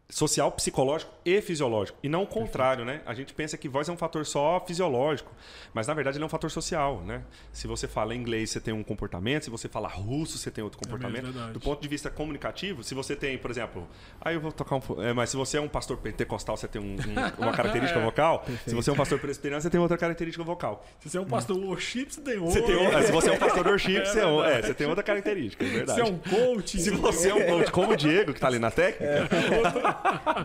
social, 0.10 0.52
psicológico 0.52 1.12
e 1.26 1.42
fisiológico. 1.42 1.98
E 2.04 2.08
não 2.08 2.24
o 2.24 2.28
contrário, 2.28 2.86
né? 2.86 3.02
A 3.06 3.14
gente 3.14 3.34
pensa 3.34 3.58
que 3.58 3.68
voz 3.68 3.90
é 3.90 3.92
um 3.92 3.98
fator 3.98 4.26
só 4.26 4.64
fisiológico, 4.66 5.32
mas 5.74 5.88
na 5.88 5.94
verdade 5.94 6.18
ele 6.18 6.24
é 6.24 6.26
um 6.28 6.30
fator 6.30 6.52
social, 6.52 7.02
né? 7.02 7.24
Se 7.52 7.66
você 7.66 7.88
fala 7.88 8.14
inglês, 8.14 8.52
você 8.52 8.60
tem 8.60 8.74
um 8.74 8.84
comportamento, 8.84 9.44
se 9.44 9.50
você 9.50 9.68
fala 9.68 9.88
russo, 9.88 10.38
você 10.38 10.52
tem 10.52 10.64
outro 10.64 10.80
é 10.80 10.84
comportamento. 10.84 11.28
É 11.50 11.54
Do 11.54 11.60
ponto 11.60 11.82
de 11.82 11.88
vista 11.88 12.10
comunicativo, 12.10 12.84
se 12.84 12.94
você 12.94 13.16
tem, 13.16 13.38
por 13.38 13.50
exemplo, 13.50 13.88
aí 14.22 14.36
eu 14.36 14.42
vou 14.42 14.52
tocar 14.52 14.76
um, 14.76 15.02
é, 15.02 15.12
mas 15.12 15.32
se 15.32 15.38
você 15.38 15.58
é 15.58 15.62
um 15.62 15.68
pastor 15.68 15.98
pentecostal, 15.98 16.56
você 16.56 16.68
tem 16.68 16.82
um, 16.82 16.96
um, 16.96 17.44
uma 17.44 17.52
característica 17.54 18.00
vocal. 18.00 18.40
Perfeito. 18.40 18.70
Se 18.70 18.76
você 18.76 18.90
é 18.92 18.94
um 18.94 18.98
pastor 18.98 19.20
presbiteriano, 19.20 19.62
você 19.62 19.70
tem 19.70 19.80
outra 19.80 19.98
característica 19.98 20.44
vocal. 20.44 20.86
Se 21.00 21.10
você 21.10 21.18
é 21.18 21.22
um 21.22 21.26
pastor 21.26 21.58
worship, 21.58 22.06
você 22.06 22.22
tem 22.22 22.38
outra. 22.38 23.02
se 23.02 23.12
você 23.12 23.30
é 23.30 23.34
um 23.34 23.40
pastor 23.40 23.68
worship, 23.68 23.98
é, 23.98 24.06
você, 24.06 24.20
é, 24.20 24.28
um, 24.28 24.44
é, 24.44 24.62
você 24.62 24.74
tem 24.74 24.88
outra 24.88 25.04
característica, 25.04 25.66
é 25.66 25.68
verdade. 25.68 26.00
Se 26.00 26.08
é 26.08 26.12
um 26.12 26.18
coach, 26.18 26.80
se 26.80 26.92
você 26.92 27.30
é 27.30 27.34
um 27.34 27.46
coach, 27.46 27.72
como 27.72 27.92
o 27.92 27.98
Diego 27.98 28.32
que 28.32 28.38
está 28.38 28.48
ali 28.48 28.60
na 28.60 28.70
técnica, 28.70 29.04
é. 29.04 29.95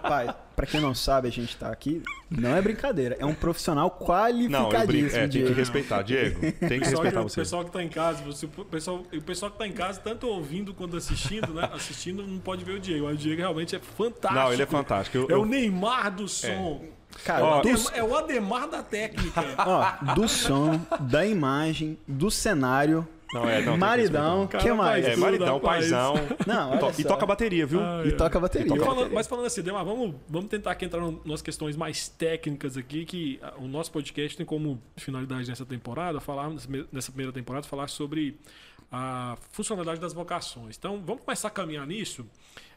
Pai, 0.02 0.34
pra 0.54 0.66
quem 0.66 0.80
não 0.80 0.94
sabe, 0.94 1.28
a 1.28 1.30
gente 1.30 1.56
tá 1.56 1.70
aqui. 1.70 2.02
Não 2.30 2.56
é 2.56 2.62
brincadeira. 2.62 3.16
É 3.18 3.26
um 3.26 3.34
profissional 3.34 3.90
qualificadíssimo. 3.90 5.10
Não, 5.10 5.24
é, 5.24 5.28
tem 5.28 5.44
que 5.44 5.52
respeitar, 5.52 6.02
Diego. 6.02 6.40
Tem 6.60 6.80
que 6.80 6.88
respeitar 6.88 7.22
você. 7.22 7.40
O 7.40 7.42
pessoal 7.42 7.64
que 7.64 7.70
tá 7.70 7.82
em 7.82 7.88
casa, 7.88 8.22
você, 8.22 8.46
o, 8.46 8.64
pessoal, 8.64 9.02
o 9.12 9.22
pessoal 9.22 9.50
que 9.50 9.58
tá 9.58 9.66
em 9.66 9.72
casa, 9.72 10.00
tanto 10.00 10.26
ouvindo 10.26 10.74
quanto 10.74 10.96
assistindo, 10.96 11.52
né? 11.54 11.68
Assistindo 11.72 12.26
não 12.26 12.38
pode 12.38 12.64
ver 12.64 12.72
o 12.72 12.80
Diego. 12.80 13.06
O 13.06 13.16
Diego 13.16 13.40
realmente 13.40 13.76
é 13.76 13.78
fantástico. 13.78 14.34
Não, 14.34 14.52
ele 14.52 14.62
é 14.62 14.66
fantástico. 14.66 15.16
Eu, 15.16 15.30
é 15.30 15.36
o 15.36 15.44
Neymar 15.44 16.10
do 16.14 16.28
som. 16.28 16.84
É. 16.96 17.00
Cara, 17.24 17.44
ó, 17.44 17.62
é 17.92 18.02
o 18.02 18.16
Ademar 18.16 18.68
da 18.68 18.82
técnica. 18.82 19.42
Ó, 19.58 20.14
do 20.14 20.28
som, 20.28 20.80
da 21.00 21.26
imagem, 21.26 21.98
do 22.06 22.30
cenário. 22.30 23.06
Não, 23.32 23.48
é, 23.48 23.62
não, 23.62 23.76
maridão, 23.76 24.46
que, 24.46 24.56
que 24.58 24.72
mais? 24.72 25.04
É, 25.04 25.16
maridão, 25.16 25.60
paizão. 25.60 26.14
Não, 26.46 26.78
to, 26.78 27.00
e 27.00 27.04
toca 27.04 27.24
bateria, 27.24 27.64
viu? 27.64 27.80
Ah, 27.80 28.02
e 28.04 28.12
toca 28.12 28.40
bateria. 28.40 28.66
Toca 28.66 28.80
falando, 28.80 28.96
bateria. 28.96 29.14
Mas 29.14 29.26
falando 29.26 29.46
assim, 29.46 29.62
Demar, 29.62 29.84
vamos, 29.84 30.14
vamos 30.28 30.50
tentar 30.50 30.72
aqui 30.72 30.84
entrar 30.84 31.02
nas 31.24 31.40
questões 31.40 31.76
mais 31.76 32.08
técnicas 32.08 32.76
aqui, 32.76 33.04
que 33.04 33.40
o 33.58 33.68
nosso 33.68 33.92
podcast 33.92 34.36
tem 34.36 34.44
como 34.44 34.82
finalidade 34.96 35.48
nessa 35.48 35.64
temporada, 35.64 36.20
falar, 36.20 36.50
nessa 36.92 37.12
primeira 37.12 37.32
temporada, 37.32 37.66
falar 37.66 37.88
sobre 37.88 38.36
a 38.90 39.36
funcionalidade 39.52 40.00
das 40.00 40.12
vocações. 40.12 40.76
Então, 40.76 41.00
vamos 41.04 41.22
começar 41.24 41.48
a 41.48 41.50
caminhar 41.50 41.86
nisso. 41.86 42.26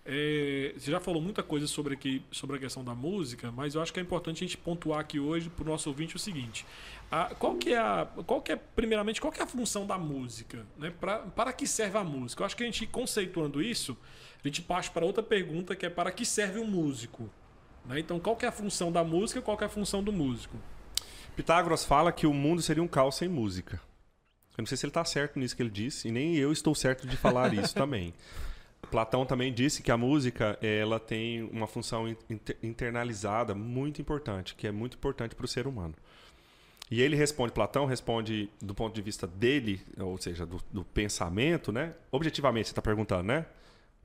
É, 0.06 0.74
você 0.78 0.92
já 0.92 1.00
falou 1.00 1.22
muita 1.22 1.42
coisa 1.42 1.66
sobre, 1.66 1.94
aqui, 1.94 2.22
sobre 2.30 2.58
a 2.58 2.60
questão 2.60 2.84
da 2.84 2.94
música, 2.94 3.52
mas 3.54 3.74
eu 3.74 3.82
acho 3.82 3.94
que 3.94 4.00
é 4.00 4.04
importante 4.04 4.44
a 4.44 4.48
gente 4.48 4.58
pontuar 4.58 5.00
aqui 5.00 5.18
hoje 5.18 5.50
para 5.50 5.64
o 5.64 5.68
nosso 5.68 5.88
ouvinte 5.88 6.16
o 6.16 6.20
seguinte: 6.20 6.66
a, 7.10 7.34
qual 7.36 7.56
que 7.56 7.74
é 7.74 7.78
a, 7.78 8.06
qual 8.26 8.42
que 8.42 8.52
é 8.52 8.56
primeiramente 8.58 9.22
qual 9.22 9.32
que 9.32 9.40
é 9.40 9.44
a 9.44 9.48
função 9.48 9.88
da 9.88 9.98
música, 9.98 10.66
né? 10.78 10.92
Pra, 11.00 11.20
para 11.20 11.54
que 11.54 11.66
serve 11.66 11.98
a 11.98 12.04
música? 12.04 12.42
Eu 12.42 12.46
acho 12.46 12.58
que 12.58 12.64
a 12.64 12.66
gente 12.66 12.86
conceituando 12.86 13.62
isso, 13.62 13.98
a 14.44 14.48
gente 14.48 14.62
parte 14.62 14.92
para 14.92 15.06
outra 15.06 15.24
pergunta 15.24 15.74
que 15.74 15.86
é 15.86 15.90
para 15.90 16.12
que 16.12 16.26
serve 16.26 16.60
um 16.60 16.68
músico, 16.68 17.30
né? 17.86 17.98
Então, 17.98 18.20
qual 18.20 18.36
que 18.36 18.46
é 18.46 18.50
a 18.50 18.52
função 18.52 18.92
da 18.92 19.06
música? 19.06 19.42
Qual 19.42 19.58
que 19.58 19.64
é 19.64 19.68
a 19.68 19.70
função 19.70 20.04
do 20.04 20.12
músico? 20.12 20.58
Pitágoras 21.34 21.86
fala 21.86 22.12
que 22.12 22.28
o 22.28 22.34
mundo 22.34 22.62
seria 22.62 22.84
um 22.84 22.88
caos 22.90 23.16
sem 23.16 23.30
música. 23.30 23.80
Eu 24.58 24.62
não 24.62 24.66
sei 24.66 24.78
se 24.78 24.86
ele 24.86 24.92
está 24.92 25.04
certo 25.06 25.40
nisso 25.40 25.56
que 25.56 25.64
ele 25.64 25.70
disse, 25.70 26.10
e 26.10 26.12
nem 26.12 26.36
eu 26.36 26.52
estou 26.52 26.76
certo 26.76 27.08
de 27.08 27.16
falar 27.16 27.54
isso 27.56 27.74
também. 27.74 28.14
Platão 28.92 29.26
também 29.26 29.54
disse 29.54 29.82
que 29.82 29.92
a 29.92 29.98
música 29.98 30.58
ela 30.62 31.00
tem 31.00 31.44
uma 31.52 31.68
função 31.68 32.16
internalizada 32.62 33.56
muito 33.56 34.02
importante, 34.02 34.56
que 34.56 34.68
é 34.68 34.72
muito 34.72 34.98
importante 34.98 35.36
para 35.36 35.46
o 35.46 35.48
ser 35.48 35.68
humano. 35.68 35.94
E 36.92 37.02
ele 37.02 37.16
responde, 37.16 37.52
Platão 37.52 37.86
responde 37.86 38.50
do 38.62 38.76
ponto 38.76 38.94
de 38.94 39.02
vista 39.02 39.26
dele, 39.26 39.82
ou 39.98 40.18
seja, 40.18 40.46
do, 40.46 40.62
do 40.72 40.84
pensamento, 40.84 41.72
né? 41.72 41.94
Objetivamente, 42.12 42.68
você 42.68 42.72
está 42.72 42.82
perguntando, 42.82 43.24
né? 43.24 43.46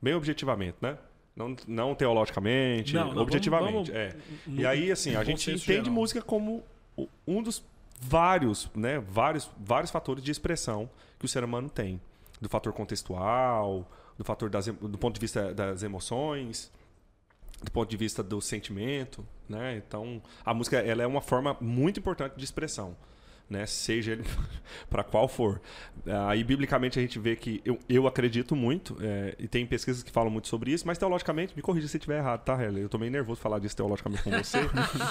Bem 0.01 0.15
objetivamente, 0.15 0.77
né? 0.81 0.97
Não, 1.37 1.55
não 1.67 1.95
teologicamente, 1.95 2.95
não, 2.95 3.13
não, 3.13 3.23
objetivamente. 3.23 3.73
Vamos, 3.73 3.89
vamos, 3.91 4.01
é. 4.01 4.17
No, 4.47 4.61
e 4.61 4.67
aí, 4.67 4.91
assim, 4.91 5.15
a 5.17 5.23
gente 5.23 5.51
entende 5.51 5.65
geral. 5.65 5.93
música 5.93 6.23
como 6.23 6.65
um 7.27 7.43
dos 7.43 7.63
vários, 8.01 8.71
né? 8.75 9.01
Vários, 9.01 9.51
vários 9.59 9.91
fatores 9.91 10.23
de 10.23 10.31
expressão 10.31 10.89
que 11.19 11.25
o 11.25 11.29
ser 11.29 11.45
humano 11.45 11.69
tem. 11.69 12.01
Do 12.41 12.49
fator 12.49 12.73
contextual, 12.73 13.89
do 14.19 14.25
fator 14.25 14.51
das, 14.51 14.67
do 14.67 14.99
ponto 14.99 15.15
de 15.15 15.21
vista 15.21 15.55
das 15.55 15.83
emoções, 15.83 16.71
do 17.63 17.71
ponto 17.71 17.89
de 17.89 17.97
vista 17.97 18.23
do 18.23 18.41
sentimento, 18.41 19.25
né? 19.49 19.77
Então, 19.77 20.21
a 20.45 20.53
música 20.53 20.79
ela 20.79 21.03
é 21.03 21.07
uma 21.07 21.23
forma 21.23 21.57
muito 21.61 22.01
importante 22.01 22.37
de 22.37 22.45
expressão 22.45 22.97
né? 23.49 23.67
Seja 23.67 24.13
ele 24.13 24.25
para 24.89 25.03
qual 25.03 25.29
for. 25.29 25.61
Aí, 26.29 26.43
biblicamente, 26.45 26.99
a 26.99 27.03
gente 27.03 27.19
vê 27.19 27.37
que 27.37 27.61
eu, 27.65 27.79
eu 27.89 28.07
acredito 28.07 28.55
muito, 28.57 28.97
é, 29.01 29.35
e 29.39 29.49
tem 29.49 29.67
pesquisas 29.67 30.03
que 30.03 30.11
falam 30.11 30.31
muito 30.31 30.49
sobre 30.49 30.73
isso, 30.73 30.87
mas 30.87 30.99
teologicamente, 30.99 31.55
me 31.55 31.63
corrija 31.63 31.89
se 31.89 31.97
estiver 31.97 32.19
errado, 32.19 32.45
tá, 32.45 32.63
Helen? 32.63 32.83
Eu 32.83 32.89
tô 32.89 32.99
meio 32.99 33.13
nervoso 33.13 33.41
falar 33.41 33.59
disso 33.59 33.77
teologicamente 33.77 34.23
com 34.23 34.31
você. 34.31 34.59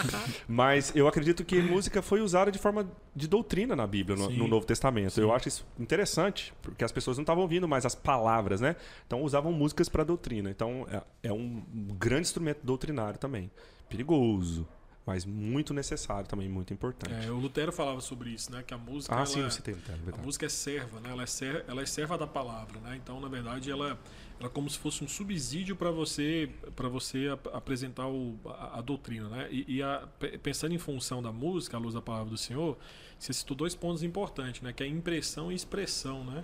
mas 0.48 0.96
eu 0.96 1.08
acredito 1.08 1.44
que 1.44 1.62
música 1.62 2.02
foi 2.02 2.22
usada 2.22 2.52
de 2.52 2.60
forma 2.60 2.90
de 3.16 3.28
doutrina 3.28 3.76
na 3.76 3.86
Bíblia, 3.86 4.18
no, 4.18 4.30
no 4.30 4.48
Novo 4.48 4.66
Testamento. 4.66 5.14
Sim. 5.14 5.22
Eu 5.22 5.34
acho 5.34 5.48
isso 5.48 5.66
interessante, 5.80 6.54
porque 6.62 6.84
as 6.84 6.92
pessoas 6.92 7.18
não 7.18 7.24
estavam 7.24 7.44
ouvindo 7.44 7.68
mais 7.68 7.86
as 7.86 7.96
palavras, 7.96 8.62
né? 8.62 8.76
Então 9.06 9.22
usavam 9.22 9.52
músicas 9.52 9.90
para 9.90 10.04
doutrina. 10.04 10.50
Então 10.50 10.88
é, 10.92 11.30
é 11.30 11.34
um 11.34 11.64
grande 11.98 12.28
instrumento 12.28 12.60
doutrinário 12.64 13.20
também. 13.20 13.52
Perigoso, 13.90 14.68
mas 15.08 15.24
muito 15.24 15.74
necessário 15.74 16.28
também, 16.28 16.50
muito 16.50 16.74
importante. 16.74 17.26
É, 17.26 17.32
o 17.32 17.38
Lutero 17.38 17.72
falava 17.72 18.02
sobre 18.02 18.30
isso, 18.30 18.52
né? 18.52 18.62
Que 18.62 18.74
a 18.74 18.78
música. 18.78 19.16
Ah, 19.16 19.20
ela, 19.20 19.26
sim, 19.26 19.42
você 19.42 19.62
tem 19.62 19.74
Lutero. 19.74 19.98
A 20.12 20.18
música 20.18 20.46
é 20.46 20.50
serva, 20.50 21.00
né? 21.00 21.10
Ela 21.10 21.24
é, 21.24 21.26
ser, 21.26 21.64
ela 21.66 21.82
é 21.82 21.86
serva 21.86 22.18
da 22.18 22.28
palavra, 22.28 22.78
né? 22.82 23.00
Então, 23.02 23.18
na 23.22 23.30
verdade, 23.30 23.72
ela, 23.72 23.98
ela 24.38 24.50
é 24.50 24.50
como 24.50 24.70
se 24.70 24.78
fosse 24.78 25.06
um 25.06 25.08
subsídio 25.08 25.78
para 25.78 25.90
você 25.92 26.50
para 26.76 26.90
você 26.90 27.30
ap 27.30 27.48
apresentar 27.54 28.10
o, 28.10 28.38
a, 28.46 28.80
a, 28.80 28.82
doutrina, 28.82 29.30
né? 29.30 29.48
E, 29.50 29.78
e 29.78 29.82
a, 29.82 30.06
pensando 30.44 30.76
em 30.76 30.78
função 30.78 31.24
da 31.24 31.32
música, 31.32 31.78
à 31.78 31.80
luz 31.80 31.94
da 31.94 32.02
palavra 32.02 32.30
do 32.30 32.38
Senhor, 32.38 32.78
você 33.18 33.32
citou 33.32 33.56
dois 33.56 33.74
pontos 33.74 34.04
importantes, 34.04 34.62
né? 34.62 34.74
Que 34.74 34.84
é 34.84 34.88
impressão 34.88 35.50
e 35.50 35.56
expressão, 35.56 36.26
né? 36.26 36.44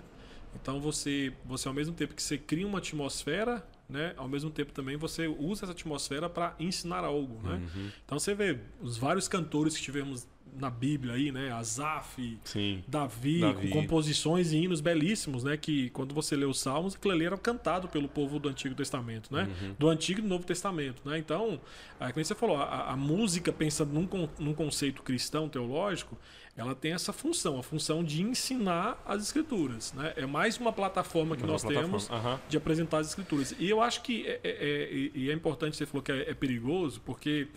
Então 0.54 0.80
você, 0.80 1.34
você 1.44 1.68
ao 1.68 1.74
mesmo 1.74 1.92
tempo 1.92 2.14
que 2.14 2.22
você 2.22 2.38
cria 2.38 2.66
uma 2.66 2.78
atmosfera 2.78 3.62
né? 3.88 4.14
Ao 4.16 4.28
mesmo 4.28 4.50
tempo 4.50 4.72
também 4.72 4.96
você 4.96 5.26
usa 5.26 5.64
essa 5.64 5.72
atmosfera 5.72 6.28
para 6.28 6.54
ensinar 6.58 7.04
algo, 7.04 7.40
né? 7.46 7.60
Uhum. 7.74 7.90
Então 8.04 8.18
você 8.18 8.34
vê 8.34 8.58
os 8.80 8.96
vários 8.96 9.28
cantores 9.28 9.76
que 9.76 9.82
tivemos 9.82 10.26
na 10.56 10.70
Bíblia 10.70 11.14
aí, 11.14 11.32
né? 11.32 11.50
Asaf, 11.52 12.38
Davi, 12.86 13.40
Davi, 13.40 13.68
com 13.68 13.80
composições 13.80 14.52
e 14.52 14.58
hinos 14.58 14.80
belíssimos, 14.80 15.42
né? 15.42 15.56
Que 15.56 15.90
quando 15.90 16.14
você 16.14 16.36
lê 16.36 16.44
os 16.44 16.60
Salmos, 16.60 16.94
aquilo 16.94 17.12
ali 17.12 17.24
era 17.24 17.36
cantado 17.36 17.88
pelo 17.88 18.08
povo 18.08 18.38
do 18.38 18.48
Antigo 18.48 18.74
Testamento, 18.74 19.34
né? 19.34 19.48
Uhum. 19.62 19.74
Do 19.78 19.88
Antigo 19.88 20.20
e 20.20 20.22
do 20.22 20.28
Novo 20.28 20.44
Testamento, 20.44 21.02
né? 21.08 21.18
Então, 21.18 21.60
aí, 21.98 22.12
como 22.12 22.24
você 22.24 22.34
falou, 22.34 22.56
a, 22.56 22.92
a 22.92 22.96
música, 22.96 23.52
pensando 23.52 23.92
num, 23.92 24.28
num 24.38 24.54
conceito 24.54 25.02
cristão, 25.02 25.48
teológico, 25.48 26.16
ela 26.56 26.74
tem 26.74 26.92
essa 26.92 27.12
função, 27.12 27.58
a 27.58 27.62
função 27.62 28.04
de 28.04 28.22
ensinar 28.22 29.02
as 29.04 29.22
escrituras. 29.22 29.92
Né? 29.92 30.12
É 30.16 30.26
mais 30.26 30.56
uma 30.58 30.72
plataforma 30.72 31.36
que 31.36 31.42
uma 31.42 31.52
nós 31.52 31.62
plataforma. 31.62 31.98
temos 31.98 32.08
uhum. 32.08 32.38
de 32.48 32.56
apresentar 32.56 32.98
as 32.98 33.08
escrituras. 33.08 33.54
E 33.58 33.68
eu 33.68 33.80
acho 33.80 34.02
que 34.02 34.24
é, 34.26 34.40
é, 34.44 34.50
é, 34.50 35.10
e 35.14 35.30
é 35.30 35.32
importante, 35.32 35.76
você 35.76 35.84
falou 35.84 36.02
que 36.02 36.12
é, 36.12 36.30
é 36.30 36.34
perigoso, 36.34 37.00
porque 37.00 37.48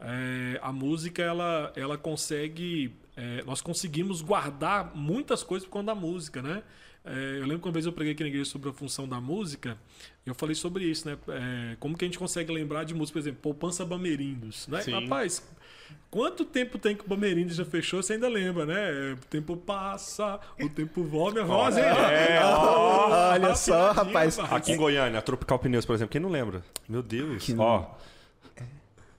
é, 0.00 0.58
a 0.62 0.72
música 0.72 1.22
ela, 1.22 1.72
ela 1.76 1.98
consegue. 1.98 2.94
É, 3.14 3.42
nós 3.44 3.60
conseguimos 3.60 4.22
guardar 4.22 4.94
muitas 4.94 5.42
coisas 5.42 5.66
por 5.66 5.72
conta 5.72 5.86
da 5.86 5.94
música, 5.94 6.40
né? 6.40 6.62
É, 7.04 7.38
eu 7.38 7.42
lembro 7.42 7.60
que 7.60 7.68
uma 7.68 7.72
vez 7.72 7.86
eu 7.86 7.92
preguei 7.92 8.14
aqui 8.14 8.22
na 8.22 8.28
igreja 8.28 8.50
sobre 8.50 8.68
a 8.68 8.72
função 8.72 9.08
da 9.08 9.20
música, 9.20 9.78
eu 10.24 10.34
falei 10.34 10.54
sobre 10.54 10.84
isso, 10.84 11.08
né? 11.08 11.16
Como 11.78 11.96
que 11.96 12.04
a 12.04 12.08
gente 12.08 12.18
consegue 12.18 12.52
lembrar 12.52 12.84
de 12.84 12.94
música, 12.94 13.14
por 13.14 13.20
exemplo, 13.20 13.40
Poupança 13.40 13.84
Bamerindos, 13.84 14.66
né? 14.66 14.82
Sim. 14.82 14.92
Rapaz, 14.92 15.42
quanto 16.10 16.44
tempo 16.44 16.78
tem 16.78 16.96
que 16.96 17.04
o 17.04 17.08
Bamerindos 17.08 17.56
já 17.56 17.64
fechou, 17.64 18.02
você 18.02 18.14
ainda 18.14 18.28
lembra, 18.28 18.66
né? 18.66 19.14
O 19.14 19.26
tempo 19.26 19.56
passa, 19.56 20.40
o 20.60 20.68
tempo 20.68 21.04
volta, 21.04 21.34
minha 21.34 21.44
voz, 21.44 21.76
É, 21.76 22.40
ó, 22.42 23.32
olha 23.32 23.54
só, 23.54 23.92
rapaz. 23.92 24.38
Aqui 24.38 24.72
em 24.72 24.76
Goiânia, 24.76 25.18
a 25.18 25.22
Tropical 25.22 25.58
Pneus, 25.58 25.84
por 25.84 25.94
exemplo, 25.94 26.12
quem 26.12 26.20
não 26.20 26.30
lembra? 26.30 26.62
Meu 26.88 27.02
Deus, 27.02 27.44
que 27.44 27.54
ó. 27.54 27.80
Não... 27.80 28.16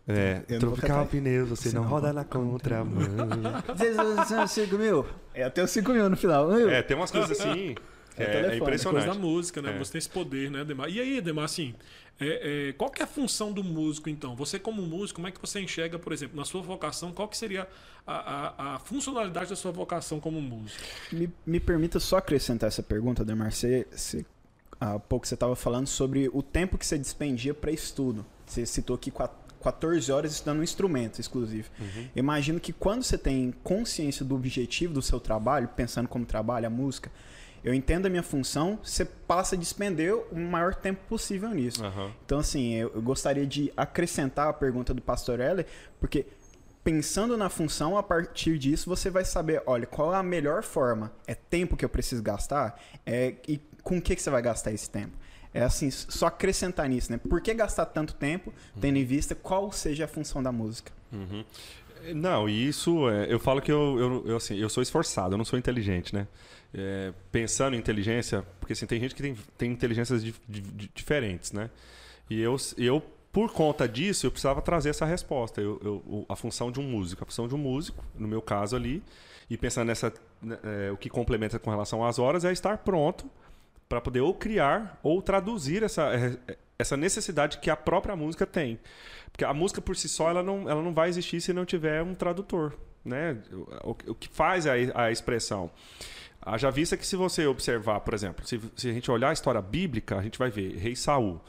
É, 0.09 0.41
eu 0.47 0.59
tropical 0.59 1.05
pneus, 1.05 1.49
você, 1.49 1.69
não, 1.73 1.83
não 1.83 1.89
roda 1.89 2.13
na 2.13 2.23
contramão. 2.23 3.01
5 4.47 4.77
mil. 4.77 5.05
É 5.33 5.43
até 5.43 5.61
os 5.61 5.69
5 5.69 5.91
mil 5.91 6.09
no 6.09 6.15
final. 6.15 6.49
É, 6.55 6.81
tem 6.81 6.95
umas 6.95 7.11
coisas 7.11 7.29
assim. 7.31 7.75
É, 8.17 8.23
é, 8.23 8.53
é 8.53 8.57
impressionante. 8.57 9.05
Coisa 9.05 9.19
da 9.19 9.27
música, 9.27 9.61
né? 9.61 9.75
É. 9.75 9.77
Você 9.77 9.93
tem 9.93 9.99
esse 9.99 10.09
poder, 10.09 10.49
né, 10.49 10.63
Demar? 10.63 10.89
E 10.89 10.99
aí, 10.99 11.21
Demar, 11.21 11.45
assim, 11.45 11.75
é, 12.19 12.69
é, 12.69 12.73
qual 12.73 12.89
que 12.89 13.01
é 13.01 13.05
a 13.05 13.07
função 13.07 13.51
do 13.51 13.63
músico, 13.63 14.09
então? 14.09 14.35
Você, 14.35 14.57
como 14.57 14.81
músico, 14.81 15.17
como 15.17 15.27
é 15.27 15.31
que 15.31 15.39
você 15.39 15.59
enxerga, 15.59 15.99
por 15.99 16.11
exemplo, 16.11 16.35
na 16.35 16.45
sua 16.45 16.61
vocação, 16.61 17.11
qual 17.11 17.27
que 17.27 17.37
seria 17.37 17.67
a, 18.05 18.15
a, 18.15 18.75
a 18.75 18.79
funcionalidade 18.79 19.49
da 19.49 19.55
sua 19.55 19.71
vocação 19.71 20.19
como 20.19 20.41
músico? 20.41 20.83
Me, 21.11 21.29
me 21.45 21.59
permita 21.59 21.99
só 21.99 22.17
acrescentar 22.17 22.67
essa 22.67 22.81
pergunta, 22.81 23.23
Demar. 23.23 23.51
Você, 23.51 23.85
você, 23.91 24.25
há 24.81 24.97
pouco 24.97 25.27
você 25.27 25.35
estava 25.35 25.55
falando 25.55 25.87
sobre 25.87 26.29
o 26.33 26.41
tempo 26.41 26.77
que 26.77 26.85
você 26.85 26.97
despendia 26.97 27.53
para 27.53 27.71
estudo. 27.71 28.25
Você 28.47 28.65
citou 28.65 28.95
aqui 28.95 29.11
14 29.61 30.11
horas 30.11 30.31
estudando 30.31 30.59
um 30.59 30.63
instrumento 30.63 31.19
exclusivo. 31.19 31.69
Uhum. 31.79 32.07
Imagino 32.15 32.59
que 32.59 32.73
quando 32.73 33.03
você 33.03 33.17
tem 33.17 33.53
consciência 33.63 34.25
do 34.25 34.33
objetivo 34.33 34.93
do 34.93 35.01
seu 35.03 35.19
trabalho, 35.19 35.67
pensando 35.75 36.07
como 36.07 36.25
trabalha 36.25 36.65
a 36.65 36.69
música, 36.71 37.11
eu 37.67 37.73
entendo 37.73 38.05
a 38.05 38.09
minha 38.09 38.23
função, 38.23 38.79
você 38.81 39.03
passa 39.03 39.53
a 39.53 39.59
despender 39.59 40.15
o 40.31 40.39
maior 40.39 40.73
tempo 40.73 41.01
possível 41.09 41.49
nisso. 41.49 41.83
Uhum. 41.83 42.11
Então, 42.25 42.39
assim, 42.39 42.75
eu, 42.75 42.93
eu, 42.95 43.01
gostaria 43.01 43.45
de 43.45 43.73
acrescentar 43.75 44.47
a 44.47 44.53
pergunta 44.53 44.93
do 44.93 45.01
Pastor 45.01 45.41
Heller, 45.41 45.65
porque 45.99 46.25
pensando 46.81 47.35
na 47.35 47.49
função, 47.49 47.97
a 47.97 48.01
partir 48.01 48.57
disso 48.57 48.89
você 48.89 49.09
vai 49.09 49.25
saber, 49.25 49.61
olha, 49.65 49.85
qual 49.85 50.13
é 50.13 50.17
a 50.17 50.23
melhor 50.23 50.63
forma? 50.63 51.11
É 51.27 51.35
tempo 51.35 51.75
que 51.75 51.83
eu 51.83 51.89
preciso 51.89 52.23
gastar? 52.23 52.81
É, 53.05 53.33
e 53.45 53.59
com 53.83 53.97
o 53.97 54.01
que, 54.01 54.15
que 54.15 54.21
você 54.21 54.29
vai 54.29 54.41
gastar 54.41 54.71
esse 54.71 54.89
tempo? 54.89 55.11
É 55.53 55.61
assim, 55.61 55.91
só 55.91 56.27
acrescentar 56.27 56.87
nisso, 56.87 57.11
né? 57.11 57.17
Por 57.17 57.41
que 57.41 57.53
gastar 57.53 57.87
tanto 57.87 58.15
tempo, 58.15 58.53
tendo 58.79 58.97
em 58.97 59.03
vista 59.03 59.35
qual 59.35 59.73
seja 59.73 60.05
a 60.05 60.07
função 60.07 60.41
da 60.41 60.53
música? 60.53 60.93
Uhum. 61.11 61.43
Não, 62.15 62.47
e 62.47 62.69
isso, 62.69 63.09
é, 63.09 63.25
eu 63.29 63.39
falo 63.39 63.61
que 63.61 63.71
eu, 63.71 63.99
eu, 63.99 64.23
eu, 64.27 64.37
assim, 64.37 64.55
eu 64.55 64.69
sou 64.69 64.81
esforçado, 64.81 65.33
eu 65.33 65.37
não 65.37 65.43
sou 65.43 65.59
inteligente, 65.59 66.15
né? 66.15 66.27
É, 66.79 67.11
pensando 67.31 67.75
em 67.75 67.79
inteligência, 67.79 68.45
porque 68.59 68.73
assim, 68.73 68.85
tem 68.85 68.99
gente 68.99 69.15
que 69.15 69.21
tem, 69.23 69.35
tem 69.57 69.71
inteligências 69.71 70.23
di, 70.23 70.35
di, 70.47 70.61
di, 70.61 70.91
diferentes, 70.93 71.51
né? 71.51 71.71
E 72.29 72.39
eu, 72.39 72.55
eu, 72.77 73.01
por 73.31 73.51
conta 73.51 73.87
disso, 73.87 74.27
eu 74.27 74.31
precisava 74.31 74.61
trazer 74.61 74.89
essa 74.89 75.05
resposta. 75.05 75.59
Eu, 75.59 75.79
eu, 75.83 76.25
a 76.29 76.35
função 76.35 76.71
de 76.71 76.79
um 76.79 76.83
músico. 76.83 77.23
A 77.23 77.25
função 77.25 77.47
de 77.47 77.55
um 77.55 77.57
músico, 77.57 78.05
no 78.15 78.27
meu 78.27 78.41
caso 78.41 78.75
ali, 78.75 79.01
e 79.49 79.57
pensando 79.57 79.87
nessa. 79.87 80.13
Né, 80.41 80.57
é, 80.63 80.91
o 80.91 80.97
que 80.97 81.09
complementa 81.09 81.57
com 81.57 81.71
relação 81.71 82.05
às 82.05 82.19
horas 82.19 82.45
é 82.45 82.51
estar 82.51 82.77
pronto 82.79 83.29
para 83.89 83.99
poder 83.99 84.21
ou 84.21 84.33
criar 84.33 84.99
ou 85.01 85.21
traduzir 85.21 85.81
essa, 85.81 86.13
é, 86.13 86.57
essa 86.77 86.95
necessidade 86.95 87.57
que 87.57 87.69
a 87.69 87.75
própria 87.75 88.15
música 88.15 88.45
tem. 88.45 88.79
Porque 89.31 89.45
a 89.45 89.53
música 89.53 89.81
por 89.81 89.95
si 89.95 90.07
só 90.07 90.29
ela 90.29 90.43
não, 90.43 90.69
ela 90.69 90.81
não 90.81 90.93
vai 90.93 91.09
existir 91.09 91.41
se 91.41 91.53
não 91.53 91.65
tiver 91.65 92.03
um 92.03 92.13
tradutor. 92.13 92.73
Né? 93.03 93.37
O, 93.83 93.91
o 94.07 94.15
que 94.15 94.27
faz 94.27 94.67
a, 94.67 94.73
a 94.93 95.11
expressão. 95.11 95.71
Haja 96.41 96.71
vista 96.71 96.95
que 96.95 97.05
se 97.05 97.15
você 97.15 97.45
observar, 97.45 97.99
por 98.01 98.13
exemplo, 98.13 98.45
se, 98.47 98.59
se 98.75 98.89
a 98.89 98.93
gente 98.93 99.09
olhar 99.11 99.29
a 99.29 99.33
história 99.33 99.61
bíblica, 99.61 100.17
a 100.17 100.21
gente 100.21 100.39
vai 100.39 100.49
ver 100.49 100.77
Rei 100.77 100.95
Saul 100.95 101.41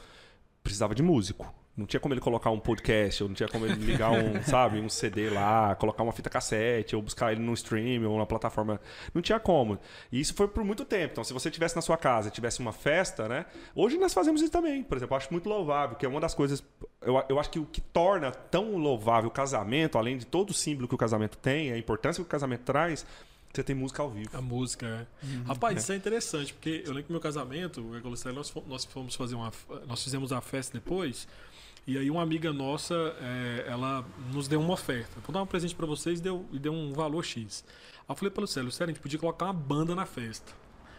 precisava 0.63 0.93
de 0.93 1.01
músico. 1.01 1.53
Não 1.79 1.85
tinha 1.85 1.99
como 1.99 2.13
ele 2.13 2.19
colocar 2.19 2.51
um 2.51 2.59
podcast, 2.59 3.23
ou 3.23 3.29
não 3.29 3.33
tinha 3.33 3.47
como 3.47 3.65
ele 3.65 3.75
ligar 3.75 4.11
um, 4.11 4.43
sabe, 4.43 4.81
um 4.81 4.89
CD 4.89 5.29
lá, 5.29 5.73
colocar 5.75 6.03
uma 6.03 6.11
fita 6.11 6.29
cassete, 6.29 6.93
ou 6.93 7.01
buscar 7.01 7.31
ele 7.31 7.41
no 7.41 7.53
stream 7.53 8.03
ou 8.03 8.17
na 8.17 8.25
plataforma. 8.25 8.81
Não 9.13 9.21
tinha 9.21 9.39
como. 9.39 9.79
E 10.11 10.19
isso 10.19 10.33
foi 10.33 10.49
por 10.49 10.65
muito 10.65 10.83
tempo. 10.83 11.13
Então, 11.13 11.23
se 11.23 11.31
você 11.31 11.49
tivesse 11.49 11.77
na 11.77 11.81
sua 11.81 11.95
casa, 11.95 12.29
tivesse 12.29 12.59
uma 12.59 12.73
festa, 12.73 13.29
né? 13.29 13.45
Hoje 13.73 13.97
nós 13.97 14.13
fazemos 14.13 14.41
isso 14.41 14.51
também. 14.51 14.83
Por 14.83 14.97
exemplo, 14.97 15.13
eu 15.13 15.17
acho 15.17 15.31
muito 15.31 15.47
louvável, 15.47 15.95
que 15.95 16.05
é 16.05 16.09
uma 16.09 16.19
das 16.19 16.35
coisas. 16.35 16.61
Eu, 17.01 17.23
eu 17.29 17.39
acho 17.39 17.49
que 17.49 17.59
o 17.59 17.65
que 17.65 17.79
torna 17.79 18.29
tão 18.29 18.75
louvável 18.75 19.29
o 19.29 19.31
casamento, 19.31 19.97
além 19.97 20.17
de 20.17 20.25
todo 20.25 20.49
o 20.49 20.53
símbolo 20.53 20.85
que 20.85 20.95
o 20.95 20.97
casamento 20.97 21.37
tem, 21.37 21.71
a 21.71 21.77
importância 21.77 22.21
que 22.21 22.27
o 22.27 22.29
casamento 22.29 22.63
traz, 22.63 23.05
você 23.51 23.63
tem 23.63 23.75
música 23.75 24.03
ao 24.03 24.09
vivo. 24.09 24.29
A 24.33 24.41
música, 24.41 24.85
é. 24.85 25.25
Uhum. 25.25 25.43
Rapaz, 25.43 25.75
é. 25.75 25.79
isso 25.79 25.91
é 25.91 25.95
interessante, 25.95 26.53
porque 26.53 26.83
eu 26.85 26.91
lembro 26.91 27.03
que 27.03 27.11
meu 27.11 27.21
casamento, 27.21 27.81
nós, 28.33 28.53
nós 28.67 28.85
fomos 28.85 29.15
fazer 29.15 29.35
uma. 29.35 29.51
Nós 29.87 30.03
fizemos 30.03 30.31
a 30.31 30.41
festa 30.41 30.73
depois. 30.73 31.27
E 31.87 31.97
aí 31.97 32.11
uma 32.11 32.21
amiga 32.21 32.53
nossa, 32.53 32.93
é, 33.19 33.65
ela 33.67 34.05
nos 34.31 34.47
deu 34.47 34.59
uma 34.59 34.73
oferta. 34.73 35.19
Vou 35.25 35.33
dar 35.33 35.41
um 35.41 35.47
presente 35.47 35.73
para 35.73 35.87
vocês 35.87 36.19
e 36.19 36.21
deu, 36.21 36.45
e 36.51 36.59
deu 36.59 36.71
um 36.71 36.93
valor 36.93 37.23
X. 37.23 37.63
Aí 37.97 38.05
eu 38.09 38.15
falei 38.15 38.29
para 38.29 38.41
o 38.41 38.43
Lucélio, 38.43 38.71
sério, 38.71 38.91
a 38.91 38.93
gente 38.93 39.01
podia 39.01 39.17
colocar 39.17 39.45
uma 39.45 39.53
banda 39.53 39.95
na 39.95 40.05
festa. 40.05 40.51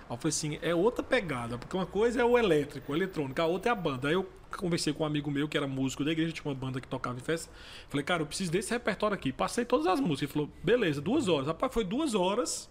Aí 0.09 0.15
eu 0.15 0.17
falei 0.17 0.31
assim, 0.31 0.59
é 0.61 0.75
outra 0.75 1.05
pegada, 1.05 1.57
porque 1.57 1.77
uma 1.77 1.87
coisa 1.87 2.21
é 2.21 2.25
o 2.25 2.37
elétrico, 2.37 2.93
o 2.93 2.97
eletrônico, 2.97 3.41
a 3.41 3.47
outra 3.47 3.71
é 3.71 3.73
a 3.73 3.77
banda. 3.77 4.09
Aí 4.09 4.15
eu 4.15 4.29
conversei 4.59 4.93
com 4.93 5.05
um 5.05 5.07
amigo 5.07 5.31
meu 5.31 5.49
que 5.49 5.57
era 5.57 5.67
músico 5.67 6.05
da 6.05 6.13
igreja, 6.13 6.33
tinha 6.33 6.45
uma 6.45 6.55
banda 6.55 6.81
que 6.81 6.89
tocava 6.89 7.19
em 7.19 7.23
festa. 7.23 7.51
Falei, 7.89 8.05
cara, 8.05 8.23
eu 8.23 8.27
preciso 8.27 8.51
desse 8.51 8.71
repertório 8.71 9.15
aqui. 9.15 9.33
Passei 9.33 9.65
todas 9.65 9.87
as 9.87 10.01
músicas. 10.01 10.23
Ele 10.23 10.33
falou, 10.33 10.51
beleza, 10.63 11.01
duas 11.01 11.29
horas. 11.29 11.47
Rapaz, 11.47 11.73
foi 11.73 11.85
duas 11.85 12.15
horas 12.15 12.71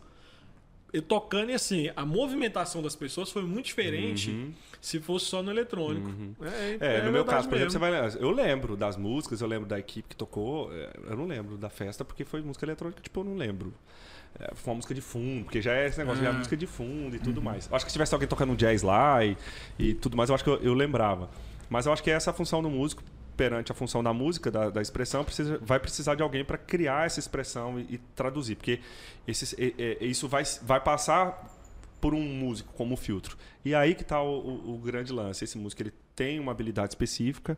eu 0.92 1.02
tocando 1.02 1.52
e 1.52 1.54
assim, 1.54 1.90
a 1.96 2.06
movimentação 2.06 2.82
das 2.82 2.96
pessoas 2.96 3.32
foi 3.32 3.44
muito 3.44 3.66
diferente 3.66 4.32
uhum. 4.32 4.54
se 4.82 5.00
fosse 5.00 5.26
só 5.26 5.44
no 5.44 5.52
eletrônico. 5.52 6.08
Uhum. 6.08 6.34
É, 6.42 6.78
é, 6.80 6.98
é, 6.98 7.02
no 7.04 7.12
meu 7.12 7.24
caso, 7.24 7.48
por 7.48 7.56
exemplo, 7.56 7.72
você 7.72 7.78
vai, 7.78 7.92
eu 8.20 8.32
lembro 8.32 8.76
das 8.76 8.98
músicas, 8.98 9.42
eu 9.42 9.48
lembro 9.48 9.68
da 9.68 9.78
equipe 9.78 10.10
que 10.10 10.16
tocou, 10.16 10.74
é, 10.74 10.92
eu 11.10 11.16
não 11.16 11.26
lembro 11.26 11.58
da 11.58 11.70
festa 11.70 12.04
porque 12.04 12.26
foi 12.26 12.42
música 12.42 12.66
eletrônica, 12.66 13.02
tipo, 13.02 13.20
eu 13.20 13.24
não 13.24 13.36
lembro. 13.36 13.74
É, 14.40 14.54
foi 14.56 14.72
uma 14.72 14.78
música 14.78 14.94
de 14.94 15.02
fundo, 15.02 15.44
porque 15.44 15.62
já 15.62 15.74
é 15.74 15.88
esse 15.88 15.98
negócio, 15.98 16.24
já 16.24 16.30
é 16.30 16.34
música 16.34 16.58
de 16.58 16.68
fundo 16.68 17.16
e 17.16 17.20
tudo 17.20 17.38
uhum. 17.38 17.44
mais. 17.44 17.68
Eu 17.68 17.76
acho 17.76 17.86
que 17.86 17.92
se 17.92 17.96
tivesse 17.96 18.14
alguém 18.14 18.28
tocando 18.28 18.56
jazz 18.56 18.82
lá 18.82 19.24
e, 19.24 19.38
e 19.78 19.94
tudo 19.94 20.18
mais, 20.18 20.30
eu 20.30 20.36
acho 20.36 20.44
que 20.44 20.50
eu, 20.50 20.58
eu 20.58 20.74
lembrava. 20.74 21.30
Mas 21.70 21.86
eu 21.86 21.94
acho 21.94 22.04
que 22.04 22.10
é 22.10 22.14
essa 22.14 22.32
a 22.32 22.34
função 22.34 22.62
do 22.62 22.70
músico 22.70 23.04
perante 23.38 23.72
a 23.72 23.76
função 23.76 24.04
da 24.04 24.12
música, 24.12 24.52
da, 24.52 24.70
da 24.70 24.82
expressão, 24.82 25.24
precisa, 25.24 25.58
vai 25.62 25.80
precisar 25.80 26.14
de 26.14 26.22
alguém 26.22 26.44
para 26.44 26.58
criar 26.58 27.06
essa 27.06 27.22
expressão 27.22 27.80
e, 27.80 27.96
e 27.96 27.98
traduzir. 28.14 28.56
Porque 28.56 28.82
esse, 29.26 29.56
isso 30.02 30.28
vai, 30.28 30.44
vai 30.62 30.82
passar 30.82 31.58
por 32.02 32.14
um 32.14 32.22
músico 32.22 32.74
como 32.74 32.98
filtro. 32.98 33.38
E 33.64 33.74
aí 33.74 33.96
que 33.96 34.02
está 34.02 34.22
o, 34.22 34.40
o, 34.40 34.76
o, 34.76 34.78
grande 34.78 35.14
lance. 35.14 35.44
Esse 35.44 35.58
músico 35.58 35.82
ele 35.82 35.94
tem 36.16 36.38
uma 36.38 36.52
habilidade 36.52 36.92
específica, 36.92 37.58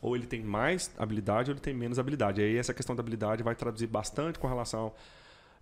ou 0.00 0.16
ele 0.16 0.26
tem 0.26 0.42
mais 0.42 0.90
habilidade, 0.98 1.50
ou 1.50 1.54
ele 1.54 1.60
tem 1.60 1.74
menos 1.74 1.98
habilidade. 1.98 2.40
E 2.40 2.44
aí 2.44 2.56
essa 2.56 2.72
questão 2.72 2.96
da 2.96 3.00
habilidade 3.00 3.42
vai 3.42 3.54
traduzir 3.54 3.86
bastante 3.86 4.38
com 4.38 4.46
relação. 4.46 4.94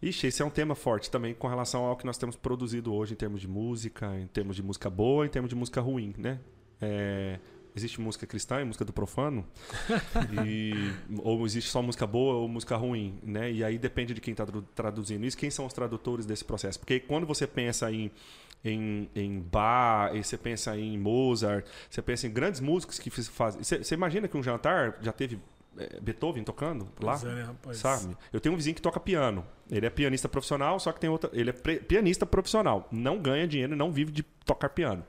Ixi, 0.01 0.28
esse 0.28 0.43
é 0.43 0.45
um 0.45 0.51
tema 0.51 0.74
forte 0.74 1.11
também 1.11 1.35
com 1.35 1.47
relação 1.47 1.85
ao 1.85 1.97
que 1.97 2.07
nós 2.07 2.16
temos 2.16 2.37
produzido 2.37 2.95
hoje 2.95 3.12
em 3.14 3.16
termos 3.16 3.41
de 3.41 3.49
música, 3.49 4.16
em 4.16 4.26
termos 4.28 4.57
de 4.57 4.62
música 4.62 4.89
boa, 4.89 5.26
em 5.26 5.28
termos 5.28 5.49
de 5.49 5.57
música 5.57 5.81
ruim, 5.81 6.14
né? 6.16 6.39
É, 6.81 7.39
existe 7.74 8.00
música 8.00 8.26
cristã 8.26 8.60
e 8.60 8.64
música 8.64 8.84
do 8.84 8.92
profano, 8.92 9.46
e, 10.44 10.92
ou 11.18 11.44
existe 11.46 11.70
só 11.70 11.82
música 11.82 12.06
boa 12.06 12.34
ou 12.34 12.48
música 12.48 12.76
ruim, 12.76 13.18
né? 13.22 13.50
E 13.50 13.64
aí 13.64 13.78
depende 13.78 14.14
de 14.14 14.20
quem 14.20 14.32
está 14.32 14.46
traduzindo 14.74 15.24
isso, 15.24 15.36
quem 15.36 15.50
são 15.50 15.66
os 15.66 15.72
tradutores 15.72 16.26
desse 16.26 16.44
processo. 16.44 16.78
Porque 16.78 17.00
quando 17.00 17.26
você 17.26 17.46
pensa 17.46 17.90
em 17.90 18.10
em, 18.64 19.08
em 19.14 19.40
Bach, 19.40 20.14
e 20.14 20.22
você 20.22 20.36
pensa 20.36 20.76
em 20.76 20.98
Mozart, 20.98 21.64
você 21.88 22.02
pensa 22.02 22.26
em 22.26 22.30
grandes 22.30 22.60
músicos 22.60 22.98
que 22.98 23.10
fazem. 23.10 23.62
Você, 23.62 23.78
você 23.78 23.94
imagina 23.94 24.28
que 24.28 24.36
um 24.36 24.42
jantar 24.42 24.98
já 25.00 25.12
teve 25.12 25.38
é, 25.78 26.00
Beethoven 26.00 26.42
tocando 26.44 26.88
lá, 27.00 27.14
é, 27.14 27.74
sabe? 27.74 28.16
Eu 28.32 28.40
tenho 28.40 28.54
um 28.54 28.56
vizinho 28.56 28.74
que 28.74 28.82
toca 28.82 29.00
piano. 29.00 29.46
Ele 29.70 29.86
é 29.86 29.90
pianista 29.90 30.28
profissional, 30.28 30.78
só 30.78 30.92
que 30.92 31.00
tem 31.00 31.08
outra. 31.08 31.30
Ele 31.32 31.50
é 31.50 31.52
pianista 31.52 32.26
profissional. 32.26 32.88
Não 32.90 33.18
ganha 33.18 33.46
dinheiro, 33.46 33.74
não 33.76 33.90
vive 33.90 34.12
de 34.12 34.22
tocar 34.44 34.68
piano. 34.70 35.04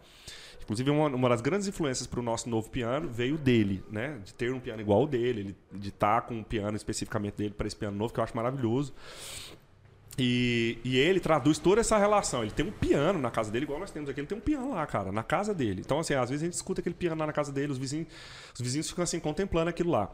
Inclusive, 0.63 0.89
uma, 0.89 1.07
uma 1.07 1.29
das 1.29 1.41
grandes 1.41 1.67
influências 1.67 2.07
para 2.07 2.19
o 2.19 2.23
nosso 2.23 2.49
novo 2.49 2.69
piano 2.69 3.09
veio 3.09 3.37
dele, 3.37 3.83
né? 3.89 4.19
De 4.23 4.33
ter 4.33 4.53
um 4.53 4.59
piano 4.59 4.81
igual 4.81 5.01
ao 5.01 5.07
dele, 5.07 5.41
ele, 5.41 5.55
de 5.71 5.89
estar 5.89 6.21
tá 6.21 6.27
com 6.27 6.35
um 6.35 6.43
piano 6.43 6.77
especificamente 6.77 7.35
dele 7.35 7.53
para 7.55 7.67
esse 7.67 7.75
piano 7.75 7.97
novo, 7.97 8.13
que 8.13 8.19
eu 8.19 8.23
acho 8.23 8.35
maravilhoso. 8.35 8.93
E, 10.17 10.77
e, 10.83 10.97
ele 10.97 11.19
traduz 11.19 11.57
toda 11.57 11.81
essa 11.81 11.97
relação. 11.97 12.43
Ele 12.43 12.51
tem 12.51 12.65
um 12.65 12.71
piano 12.71 13.17
na 13.17 13.31
casa 13.31 13.49
dele, 13.49 13.65
igual 13.65 13.79
nós 13.79 13.91
temos 13.91 14.09
aqui. 14.09 14.19
Ele 14.19 14.27
tem 14.27 14.37
um 14.37 14.41
piano 14.41 14.71
lá, 14.71 14.85
cara, 14.85 15.11
na 15.11 15.23
casa 15.23 15.53
dele. 15.53 15.81
Então, 15.83 15.99
assim, 15.99 16.13
às 16.13 16.29
vezes 16.29 16.43
a 16.43 16.45
gente 16.45 16.53
escuta 16.53 16.81
aquele 16.81 16.95
piano 16.95 17.19
lá 17.19 17.25
na 17.25 17.33
casa 17.33 17.51
dele, 17.51 17.71
os 17.71 17.77
vizinhos, 17.77 18.07
os 18.53 18.61
vizinhos 18.61 18.89
ficam 18.89 19.03
assim, 19.03 19.19
contemplando 19.19 19.69
aquilo 19.69 19.91
lá. 19.91 20.11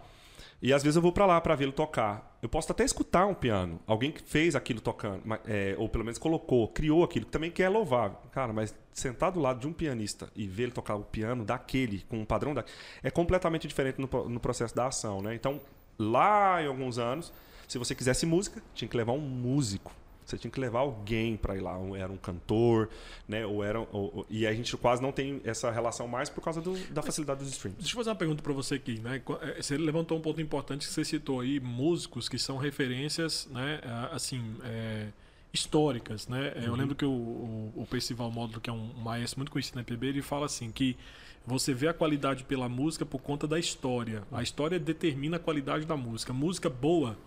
E 0.62 0.74
às 0.74 0.82
vezes 0.82 0.95
eu 0.95 1.01
vou 1.01 1.12
para 1.12 1.26
lá 1.26 1.39
para 1.39 1.55
vê-lo 1.55 1.72
tocar. 1.72 2.38
Eu 2.41 2.49
posso 2.49 2.72
até 2.72 2.84
escutar 2.84 3.26
um 3.28 3.34
piano, 3.34 3.80
alguém 3.86 4.12
que 4.12 4.22
fez 4.22 4.55
aquilo 4.55 4.82
tocando, 4.82 5.22
é, 5.45 5.76
ou 5.78 5.88
pelo 5.88 6.03
menos 6.03 6.18
colocou, 6.18 6.68
criou 6.68 7.03
aquilo, 7.03 7.26
que 7.26 7.32
também 7.32 7.51
quer 7.51 7.70
louvar. 7.70 8.12
Cara, 8.32 8.51
mas 8.51 8.74
sentar 8.91 9.32
do 9.32 9.39
lado 9.39 9.60
de 9.60 9.68
um 9.68 9.74
pianista 9.74 10.30
e 10.36 10.47
ver 10.47 10.64
ele 10.64 10.72
tocar 10.72 10.95
o 10.95 11.03
piano 11.03 11.45
daquele, 11.45 12.01
com 12.10 12.18
um 12.18 12.26
padrão 12.26 12.53
daquele, 12.53 12.76
é 13.03 13.12
completamente 13.12 13.68
diferente 13.68 13.99
no, 13.99 14.30
no 14.30 14.39
processo 14.39 14.76
da 14.76 14.88
ação, 14.88 15.22
né? 15.22 15.36
Então, 15.36 15.62
lá 15.97 16.62
em 16.62 16.68
alguns 16.68 16.97
anos, 16.97 17.32
se 17.68 17.78
você 17.78 17.93
quisesse 17.93 18.26
música, 18.26 18.62
tinha 18.74 18.88
que 18.88 18.97
levar 18.97 19.14
um 19.14 19.20
músico 19.20 19.91
você 20.30 20.38
tinha 20.38 20.51
que 20.51 20.59
levar 20.59 20.80
alguém 20.80 21.38
para 21.38 21.55
ir 21.55 21.61
lá, 21.61 21.78
ou 21.78 21.95
era 21.95 22.11
um 22.11 22.17
cantor, 22.17 22.89
né? 23.28 23.45
Ou 23.45 23.63
era 23.63 23.80
ou, 23.80 24.25
e 24.30 24.45
a 24.45 24.53
gente 24.53 24.75
quase 24.75 25.01
não 25.01 25.11
tem 25.11 25.41
essa 25.45 25.71
relação 25.71 26.07
mais 26.07 26.30
por 26.30 26.43
causa 26.43 26.61
do, 26.61 26.78
da 26.91 27.01
facilidade 27.01 27.39
dos 27.39 27.49
streams. 27.49 27.80
Deixa 27.80 27.93
eu 27.93 27.97
fazer 27.97 28.09
uma 28.09 28.15
pergunta 28.15 28.43
para 28.43 28.53
você 28.53 28.75
aqui, 28.75 28.99
né? 28.99 29.21
Eh, 29.41 29.61
você 29.61 29.78
levantou 29.78 30.17
um 30.17 30.21
ponto 30.21 30.41
importante 30.41 30.86
que 30.86 30.93
você 30.93 31.05
citou 31.05 31.39
aí 31.39 31.59
músicos 31.59 32.28
que 32.28 32.38
são 32.38 32.57
referências, 32.57 33.47
né? 33.51 33.80
Assim, 34.11 34.55
é, 34.65 35.07
históricas, 35.53 36.28
né? 36.28 36.53
Uhum. 36.57 36.63
Eu 36.63 36.75
lembro 36.75 36.95
que 36.95 37.05
o, 37.05 37.09
o, 37.09 37.73
o 37.78 37.88
Percival 37.89 38.30
Módulo, 38.30 38.59
que 38.59 38.69
é 38.69 38.73
um 38.73 38.93
maestro 38.95 39.39
muito 39.39 39.51
conhecido 39.51 39.75
na 39.75 39.82
MPB, 39.82 40.07
ele 40.07 40.21
fala 40.21 40.45
assim 40.45 40.71
que 40.71 40.97
você 41.45 41.73
vê 41.73 41.88
a 41.88 41.93
qualidade 41.93 42.43
pela 42.43 42.67
música 42.67 43.05
por 43.05 43.21
conta 43.21 43.47
da 43.47 43.57
história. 43.57 44.23
A 44.30 44.43
história 44.43 44.78
determina 44.78 45.38
a 45.38 45.39
qualidade 45.39 45.86
da 45.86 45.95
música. 45.95 46.34
Música 46.34 46.69
boa 46.69 47.17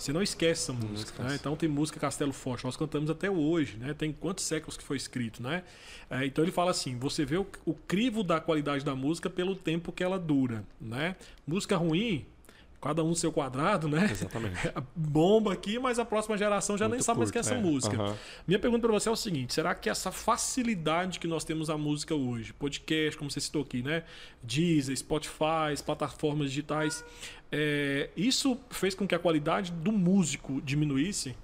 você 0.00 0.12
não 0.12 0.22
esquece 0.22 0.62
essa 0.62 0.72
música. 0.72 1.22
Né? 1.22 1.36
Então 1.38 1.54
tem 1.54 1.68
música 1.68 2.00
Castelo 2.00 2.32
Forte, 2.32 2.64
nós 2.64 2.76
cantamos 2.76 3.10
até 3.10 3.30
hoje, 3.30 3.76
né? 3.76 3.94
Tem 3.94 4.12
quantos 4.12 4.44
séculos 4.44 4.76
que 4.76 4.82
foi 4.82 4.96
escrito, 4.96 5.42
né? 5.42 5.62
É, 6.08 6.24
então 6.24 6.42
ele 6.42 6.52
fala 6.52 6.70
assim: 6.70 6.98
você 6.98 7.24
vê 7.24 7.36
o, 7.36 7.46
o 7.64 7.74
crivo 7.74 8.22
da 8.22 8.40
qualidade 8.40 8.84
da 8.84 8.94
música 8.94 9.28
pelo 9.28 9.54
tempo 9.54 9.92
que 9.92 10.02
ela 10.02 10.18
dura, 10.18 10.64
né? 10.80 11.16
Música 11.46 11.76
ruim, 11.76 12.24
cada 12.80 13.04
um 13.04 13.14
seu 13.14 13.30
quadrado, 13.30 13.88
né? 13.88 14.08
Exatamente. 14.10 14.56
Bomba 14.96 15.52
aqui, 15.52 15.78
mas 15.78 15.98
a 15.98 16.04
próxima 16.04 16.36
geração 16.38 16.78
já 16.78 16.86
Muito 16.86 16.96
nem 16.96 17.02
sabe 17.02 17.18
curto, 17.18 17.20
mais 17.20 17.30
que 17.30 17.38
é 17.38 17.40
essa 17.40 17.54
é. 17.54 17.60
música. 17.60 18.02
Uhum. 18.02 18.14
Minha 18.46 18.58
pergunta 18.58 18.88
para 18.88 18.98
você 18.98 19.08
é 19.08 19.12
o 19.12 19.16
seguinte: 19.16 19.52
será 19.52 19.74
que 19.74 19.90
essa 19.90 20.10
facilidade 20.10 21.18
que 21.20 21.26
nós 21.26 21.44
temos 21.44 21.68
a 21.68 21.76
música 21.76 22.14
hoje, 22.14 22.52
podcast, 22.54 23.18
como 23.18 23.30
você 23.30 23.40
citou 23.40 23.62
aqui, 23.62 23.82
né? 23.82 24.02
Deezer, 24.42 24.96
Spotify, 24.96 25.76
plataformas 25.84 26.48
digitais, 26.48 27.04
é, 27.52 28.10
isso 28.16 28.58
fez 28.70 28.94
com 28.94 29.06
que 29.06 29.14
a 29.14 29.18
qualidade 29.18 29.72
do 29.72 29.92
músico 29.92 30.60
diminuísse? 30.62 31.36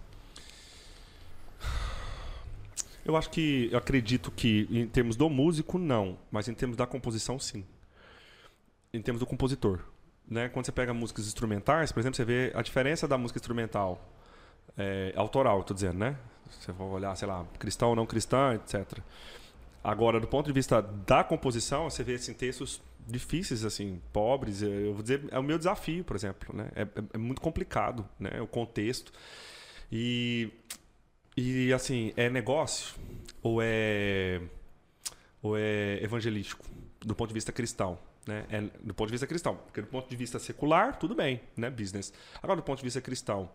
Eu 3.05 3.17
acho 3.17 3.31
que, 3.31 3.69
eu 3.71 3.79
acredito 3.79 4.31
que 4.31 4.67
em 4.71 4.87
termos 4.87 5.17
do 5.17 5.31
músico, 5.31 5.79
não. 5.79 6.19
Mas 6.31 6.49
em 6.49 6.55
termos 6.55 6.77
da 6.77 6.87
composição, 6.87 7.39
sim. 7.39 7.65
Em 8.93 9.01
termos 9.01 9.21
do 9.21 9.27
compositor 9.27 9.81
né, 10.29 10.49
quando 10.49 10.67
você 10.67 10.73
pega 10.73 10.93
músicas 10.93 11.27
instrumentais, 11.27 11.93
por 11.93 12.01
exemplo, 12.01 12.17
você 12.17 12.25
vê 12.25 12.53
a 12.55 12.63
diferença 12.63 13.07
da 13.07 13.17
música 13.17 13.39
instrumental 13.39 14.01
é, 14.77 15.13
autoral, 15.17 15.61
estou 15.61 15.75
dizendo, 15.75 15.99
né? 15.99 16.17
Você 16.61 16.73
vai 16.73 16.87
olhar, 16.87 17.17
sei 17.17 17.29
lá, 17.29 17.45
cristão 17.59 17.91
ou 17.91 17.97
não 17.97 18.07
cristã, 18.07 18.55
etc. 18.55 18.99
Agora, 19.83 20.19
do 20.19 20.27
ponto 20.27 20.47
de 20.47 20.53
vista 20.53 20.83
da 20.83 21.23
composição, 21.23 21.89
você 21.89 22.03
vê 22.03 22.15
assim, 22.15 22.35
textos 22.35 22.83
difíceis, 23.07 23.65
assim, 23.65 24.01
pobres. 24.13 24.63
Eu 24.63 24.95
vou 24.95 25.03
dizer, 25.03 25.23
é 25.31 25.39
o 25.39 25.43
meu 25.43 25.59
desafio, 25.59 26.05
por 26.05 26.17
exemplo, 26.17 26.55
né? 26.55 26.71
É, 26.75 26.83
é, 26.83 26.89
é 27.15 27.19
muito 27.19 27.41
complicado, 27.41 28.07
né? 28.19 28.41
O 28.41 28.47
contexto. 28.47 29.13
E, 29.91 30.51
e 31.37 31.73
assim, 31.73 32.13
é 32.17 32.29
negócio 32.29 32.97
ou 33.43 33.61
é 33.63 34.41
ou 35.43 35.57
é 35.57 36.03
evangelístico 36.03 36.65
do 37.01 37.15
ponto 37.15 37.29
de 37.29 37.35
vista 37.35 37.53
cristão? 37.53 37.99
Né? 38.27 38.45
É, 38.51 38.61
do 38.83 38.93
ponto 38.93 39.07
de 39.07 39.13
vista 39.13 39.27
cristão. 39.27 39.57
Porque 39.57 39.81
do 39.81 39.87
ponto 39.87 40.11
de 40.11 40.17
vista 40.17 40.39
secular, 40.39 40.99
tudo 40.99 41.15
bem, 41.15 41.41
né? 41.57 41.71
Business. 41.71 42.13
Agora, 42.43 42.57
do 42.57 42.65
ponto 42.65 42.79
de 42.79 42.85
vista 42.85 43.01
cristão, 43.01 43.49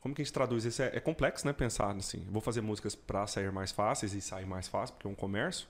como 0.00 0.14
que 0.14 0.22
a 0.22 0.24
gente 0.24 0.32
traduz 0.32 0.64
isso? 0.64 0.80
É, 0.80 0.92
é 0.94 1.00
complexo, 1.00 1.46
né? 1.46 1.52
Pensar 1.52 1.94
assim. 1.94 2.26
Vou 2.30 2.40
fazer 2.40 2.62
músicas 2.62 2.94
para 2.94 3.26
sair 3.26 3.52
mais 3.52 3.72
fáceis 3.72 4.14
e 4.14 4.20
sair 4.22 4.46
mais 4.46 4.68
fácil, 4.68 4.94
porque 4.94 5.06
é 5.06 5.10
um 5.10 5.14
comércio. 5.14 5.68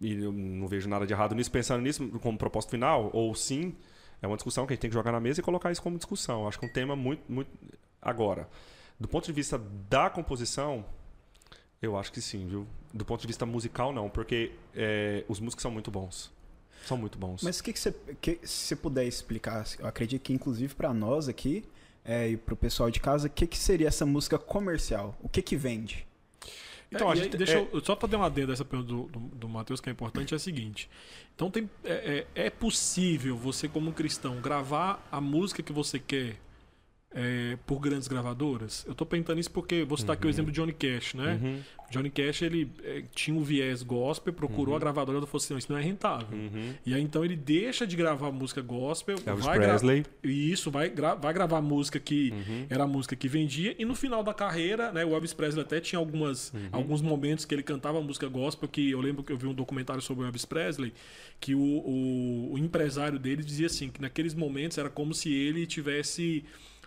E 0.00 0.14
eu 0.14 0.32
não 0.32 0.66
vejo 0.66 0.88
nada 0.88 1.06
de 1.06 1.12
errado 1.12 1.34
nisso, 1.34 1.50
pensando 1.50 1.82
nisso 1.82 2.08
como 2.20 2.38
propósito 2.38 2.70
final, 2.70 3.10
ou 3.12 3.34
sim, 3.34 3.74
é 4.22 4.26
uma 4.26 4.36
discussão 4.36 4.66
que 4.66 4.72
a 4.72 4.74
gente 4.74 4.82
tem 4.82 4.90
que 4.90 4.94
jogar 4.94 5.12
na 5.12 5.20
mesa 5.20 5.40
e 5.40 5.42
colocar 5.42 5.70
isso 5.70 5.82
como 5.82 5.96
discussão. 5.96 6.48
Acho 6.48 6.58
que 6.58 6.64
é 6.64 6.68
um 6.68 6.72
tema 6.72 6.96
muito, 6.96 7.22
muito. 7.30 7.50
Agora, 8.00 8.48
do 8.98 9.08
ponto 9.08 9.26
de 9.26 9.32
vista 9.32 9.58
da 9.88 10.08
composição, 10.08 10.84
eu 11.82 11.96
acho 11.96 12.12
que 12.12 12.20
sim, 12.20 12.46
viu? 12.46 12.66
Do 12.92 13.04
ponto 13.04 13.20
de 13.20 13.26
vista 13.26 13.44
musical, 13.44 13.92
não, 13.92 14.08
porque 14.08 14.52
é, 14.74 15.24
os 15.28 15.40
músicos 15.40 15.62
são 15.62 15.70
muito 15.70 15.90
bons. 15.90 16.32
São 16.86 16.96
muito 16.96 17.18
bons. 17.18 17.42
Mas 17.42 17.60
o 17.60 17.64
que, 17.64 17.72
você, 17.72 17.92
que 18.20 18.40
se 18.44 18.76
puder 18.76 19.04
explicar, 19.04 19.64
eu 19.78 19.86
acredito 19.86 20.22
que 20.22 20.32
inclusive 20.32 20.74
para 20.74 20.92
nós 20.92 21.28
aqui 21.28 21.64
é, 22.04 22.28
e 22.28 22.36
para 22.36 22.54
o 22.54 22.56
pessoal 22.56 22.90
de 22.90 23.00
casa, 23.00 23.26
o 23.26 23.30
que, 23.30 23.46
que 23.46 23.58
seria 23.58 23.88
essa 23.88 24.04
música 24.04 24.38
comercial? 24.38 25.16
O 25.22 25.28
que 25.28 25.40
que 25.40 25.56
vende? 25.56 26.06
Então, 26.90 27.12
é, 27.12 27.16
gente, 27.16 27.36
deixa 27.36 27.58
é... 27.58 27.68
eu 27.72 27.84
só 27.84 27.96
fazer 27.96 28.16
uma 28.16 28.26
adenda 28.26 28.48
dessa 28.48 28.64
pergunta 28.64 28.92
do, 28.92 29.02
do, 29.06 29.18
do 29.18 29.48
Matheus, 29.48 29.80
que 29.80 29.88
é 29.88 29.92
importante, 29.92 30.34
é 30.34 30.36
a 30.36 30.40
seguinte. 30.40 30.88
Então 31.34 31.50
tem, 31.50 31.68
é, 31.84 32.26
é, 32.34 32.46
é 32.46 32.50
possível 32.50 33.36
você, 33.36 33.68
como 33.68 33.92
cristão, 33.92 34.40
gravar 34.40 35.06
a 35.10 35.20
música 35.20 35.62
que 35.62 35.72
você 35.72 35.98
quer 35.98 36.36
é, 37.14 37.56
por 37.64 37.78
grandes 37.78 38.08
gravadoras? 38.08 38.84
Eu 38.86 38.92
estou 38.92 39.06
perguntando 39.06 39.40
isso 39.40 39.50
porque 39.50 39.84
vou 39.84 39.96
citar 39.96 40.14
uhum. 40.14 40.18
aqui 40.18 40.26
o 40.26 40.30
exemplo 40.30 40.50
de 40.50 40.60
Johnny 40.60 40.72
Cash, 40.72 41.14
né? 41.14 41.40
Uhum. 41.40 41.60
Johnny 41.90 42.10
Cash 42.10 42.42
ele 42.42 42.70
é, 42.82 43.04
tinha 43.14 43.36
um 43.36 43.42
viés 43.42 43.82
gospel, 43.82 44.32
procurou 44.32 44.70
uhum. 44.70 44.76
a 44.76 44.80
gravadora 44.80 45.18
e 45.18 45.26
falou 45.26 45.36
assim: 45.36 45.56
isso 45.56 45.70
não 45.70 45.78
é 45.78 45.82
rentável. 45.82 46.36
Uhum. 46.36 46.74
E 46.84 46.92
aí 46.92 47.00
então 47.00 47.24
ele 47.24 47.36
deixa 47.36 47.86
de 47.86 47.94
gravar 47.94 48.32
música 48.32 48.60
gospel, 48.60 49.16
Elvis 49.24 49.44
vai 49.44 49.58
Presley. 49.58 50.04
E 50.24 50.50
isso, 50.50 50.70
vai, 50.70 50.88
gra 50.88 51.14
vai 51.14 51.32
gravar 51.32 51.60
música 51.60 52.00
que 52.00 52.30
uhum. 52.30 52.66
era 52.68 52.82
a 52.82 52.86
música 52.86 53.14
que 53.14 53.28
vendia, 53.28 53.76
e 53.78 53.84
no 53.84 53.94
final 53.94 54.24
da 54.24 54.34
carreira, 54.34 54.90
né, 54.90 55.04
o 55.04 55.14
Elvis 55.14 55.32
Presley 55.32 55.64
até 55.64 55.80
tinha 55.80 55.98
algumas, 55.98 56.52
uhum. 56.52 56.68
alguns 56.72 57.00
momentos 57.00 57.44
que 57.44 57.54
ele 57.54 57.62
cantava 57.62 58.00
música 58.00 58.28
gospel, 58.28 58.68
que 58.68 58.90
eu 58.90 59.00
lembro 59.00 59.22
que 59.22 59.32
eu 59.32 59.36
vi 59.36 59.46
um 59.46 59.54
documentário 59.54 60.02
sobre 60.02 60.24
o 60.24 60.26
Elvis 60.26 60.44
Presley, 60.44 60.92
que 61.38 61.54
o, 61.54 61.60
o, 61.60 62.54
o 62.54 62.58
empresário 62.58 63.18
dele 63.18 63.44
dizia 63.44 63.66
assim: 63.66 63.88
que 63.88 64.00
naqueles 64.00 64.34
momentos 64.34 64.78
era 64.78 64.90
como 64.90 65.14
se 65.14 65.32
ele 65.32 65.66
tivesse 65.66 66.44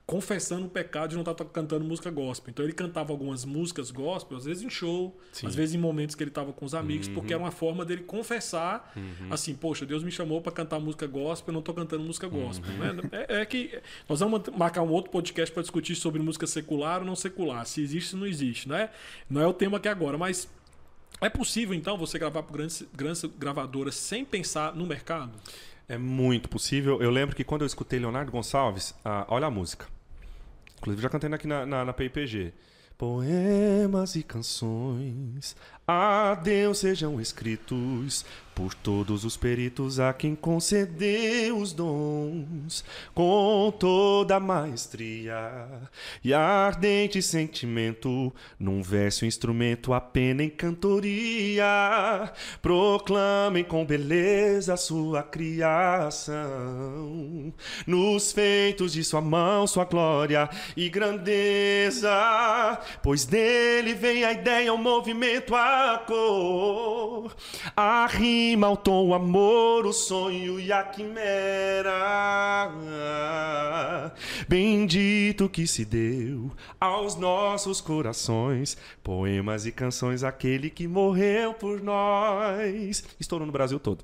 confessando 0.07 0.67
o 0.67 0.69
pecado 0.69 1.09
de 1.09 1.15
não 1.15 1.21
estar 1.21 1.33
tá 1.33 1.43
cantando 1.43 1.83
música 1.83 2.09
gospel. 2.09 2.49
Então 2.49 2.63
ele 2.63 2.71
cantava 2.71 3.11
algumas 3.11 3.43
músicas 3.43 3.91
gospel, 3.91 4.37
às 4.37 4.45
vezes 4.45 4.63
em 4.63 4.69
show, 4.69 5.19
Sim. 5.33 5.47
às 5.47 5.53
vezes 5.53 5.75
em 5.75 5.77
momentos 5.77 6.15
que 6.15 6.23
ele 6.23 6.31
estava 6.31 6.53
com 6.53 6.65
os 6.65 6.73
amigos, 6.73 7.07
uhum. 7.07 7.13
porque 7.15 7.33
era 7.33 7.43
uma 7.43 7.51
forma 7.51 7.83
dele 7.83 8.03
confessar, 8.03 8.93
uhum. 8.95 9.27
assim, 9.29 9.53
poxa, 9.53 9.85
Deus 9.85 10.03
me 10.03 10.11
chamou 10.11 10.41
para 10.41 10.53
cantar 10.53 10.79
música 10.79 11.05
gospel, 11.05 11.49
eu 11.49 11.53
não 11.53 11.59
estou 11.59 11.75
cantando 11.75 12.03
música 12.03 12.25
gospel. 12.29 12.71
Uhum. 12.71 12.93
Né? 12.93 13.09
É, 13.11 13.41
é, 13.41 13.45
que 13.45 13.81
nós 14.07 14.21
vamos 14.21 14.43
marcar 14.55 14.81
um 14.81 14.89
outro 14.89 15.11
podcast 15.11 15.53
para 15.53 15.61
discutir 15.61 15.93
sobre 15.95 16.21
música 16.21 16.47
secular 16.47 17.01
ou 17.01 17.05
não 17.05 17.15
secular, 17.15 17.65
se 17.65 17.81
existe 17.81 18.15
ou 18.15 18.21
não 18.21 18.27
existe, 18.27 18.69
né? 18.69 18.89
Não 19.29 19.41
é 19.41 19.47
o 19.47 19.53
tema 19.53 19.75
aqui 19.75 19.89
agora, 19.89 20.17
mas 20.17 20.47
é 21.19 21.29
possível 21.29 21.75
então 21.75 21.97
você 21.97 22.17
gravar 22.17 22.43
para 22.43 22.53
grandes, 22.53 22.85
grandes 22.95 23.25
gravadoras 23.37 23.95
sem 23.95 24.23
pensar 24.23 24.73
no 24.73 24.85
mercado? 24.85 25.33
É 25.89 25.97
muito 25.97 26.47
possível. 26.47 27.01
Eu 27.01 27.09
lembro 27.09 27.35
que 27.35 27.43
quando 27.43 27.61
eu 27.63 27.67
escutei 27.67 27.99
Leonardo 27.99 28.31
Gonçalves, 28.31 28.95
ah, 29.03 29.25
olha 29.27 29.47
a 29.47 29.51
música. 29.51 29.96
Inclusive 30.77 31.01
já 31.01 31.09
cantei 31.09 31.31
aqui 31.33 31.47
na, 31.47 31.65
na, 31.65 31.85
na 31.85 31.93
PIPG. 31.93 32.53
Poemas 32.97 34.15
e 34.15 34.23
canções 34.23 35.55
a 35.89 36.35
Deus 36.35 36.79
sejam 36.79 37.21
escritos 37.21 38.25
por 38.57 38.73
todos 38.73 39.23
os 39.23 39.37
peritos 39.37 39.99
a 39.99 40.11
quem 40.11 40.33
concedeu 40.33 41.59
os 41.59 41.73
dons 41.73 42.83
com 43.13 43.71
toda 43.79 44.39
maestria 44.39 45.63
e 46.23 46.33
ardente 46.33 47.21
sentimento 47.21 48.33
num 48.59 48.81
verso 48.81 49.27
instrumento 49.27 49.93
a 49.93 50.01
pena 50.01 50.41
em 50.43 50.49
cantoria. 50.49 52.33
Proclamem 52.63 53.63
com 53.63 53.85
beleza 53.85 54.75
sua 54.75 55.21
criação 55.21 56.33
nos 57.85 58.31
feitos 58.31 58.93
de 58.93 59.03
sua 59.03 59.21
mão 59.21 59.67
sua 59.67 59.85
glória 59.85 60.49
e 60.75 60.89
grandeza 60.89 62.09
pois 63.03 63.23
dele 63.23 63.93
vem 63.93 64.23
a 64.23 64.31
ideia 64.33 64.73
o 64.73 64.79
movimento 64.79 65.53
a 65.53 65.76
cor 66.05 67.35
a 67.75 68.05
rima 68.07 68.37
rima, 68.57 68.69
o 68.69 68.77
tom, 68.77 69.07
o 69.07 69.13
amor, 69.13 69.85
o 69.85 69.93
sonho 69.93 70.59
e 70.59 70.71
a 70.71 70.83
quimera. 70.83 71.93
Bendito 74.49 75.47
que 75.47 75.67
se 75.67 75.85
deu 75.85 76.51
aos 76.79 77.15
nossos 77.15 77.79
corações, 77.79 78.77
poemas 79.03 79.65
e 79.65 79.71
canções, 79.71 80.23
aquele 80.23 80.69
que 80.69 80.87
morreu 80.87 81.53
por 81.53 81.81
nós. 81.81 83.03
Estourou 83.19 83.45
no 83.45 83.51
Brasil 83.53 83.79
todo. 83.79 84.03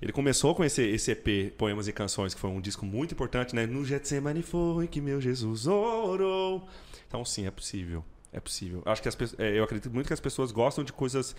Ele 0.00 0.12
começou 0.12 0.54
com 0.54 0.64
esse, 0.64 0.82
esse 0.82 1.10
EP, 1.12 1.52
Poemas 1.56 1.88
e 1.88 1.92
Canções, 1.92 2.34
que 2.34 2.40
foi 2.40 2.50
um 2.50 2.60
disco 2.60 2.84
muito 2.84 3.12
importante, 3.12 3.54
né? 3.54 3.66
No 3.66 3.84
Getsemane 3.84 4.42
foi 4.42 4.86
que 4.86 5.00
meu 5.00 5.20
Jesus 5.20 5.66
orou. 5.66 6.68
Então, 7.08 7.24
sim, 7.24 7.46
é 7.46 7.50
possível. 7.50 8.04
É 8.36 8.40
possível. 8.40 8.82
Acho 8.84 9.00
que 9.00 9.08
as, 9.08 9.16
é, 9.38 9.58
eu 9.58 9.64
acredito 9.64 9.90
muito 9.90 10.06
que 10.06 10.12
as 10.12 10.20
pessoas 10.20 10.52
gostam 10.52 10.84
de 10.84 10.92
coisas 10.92 11.34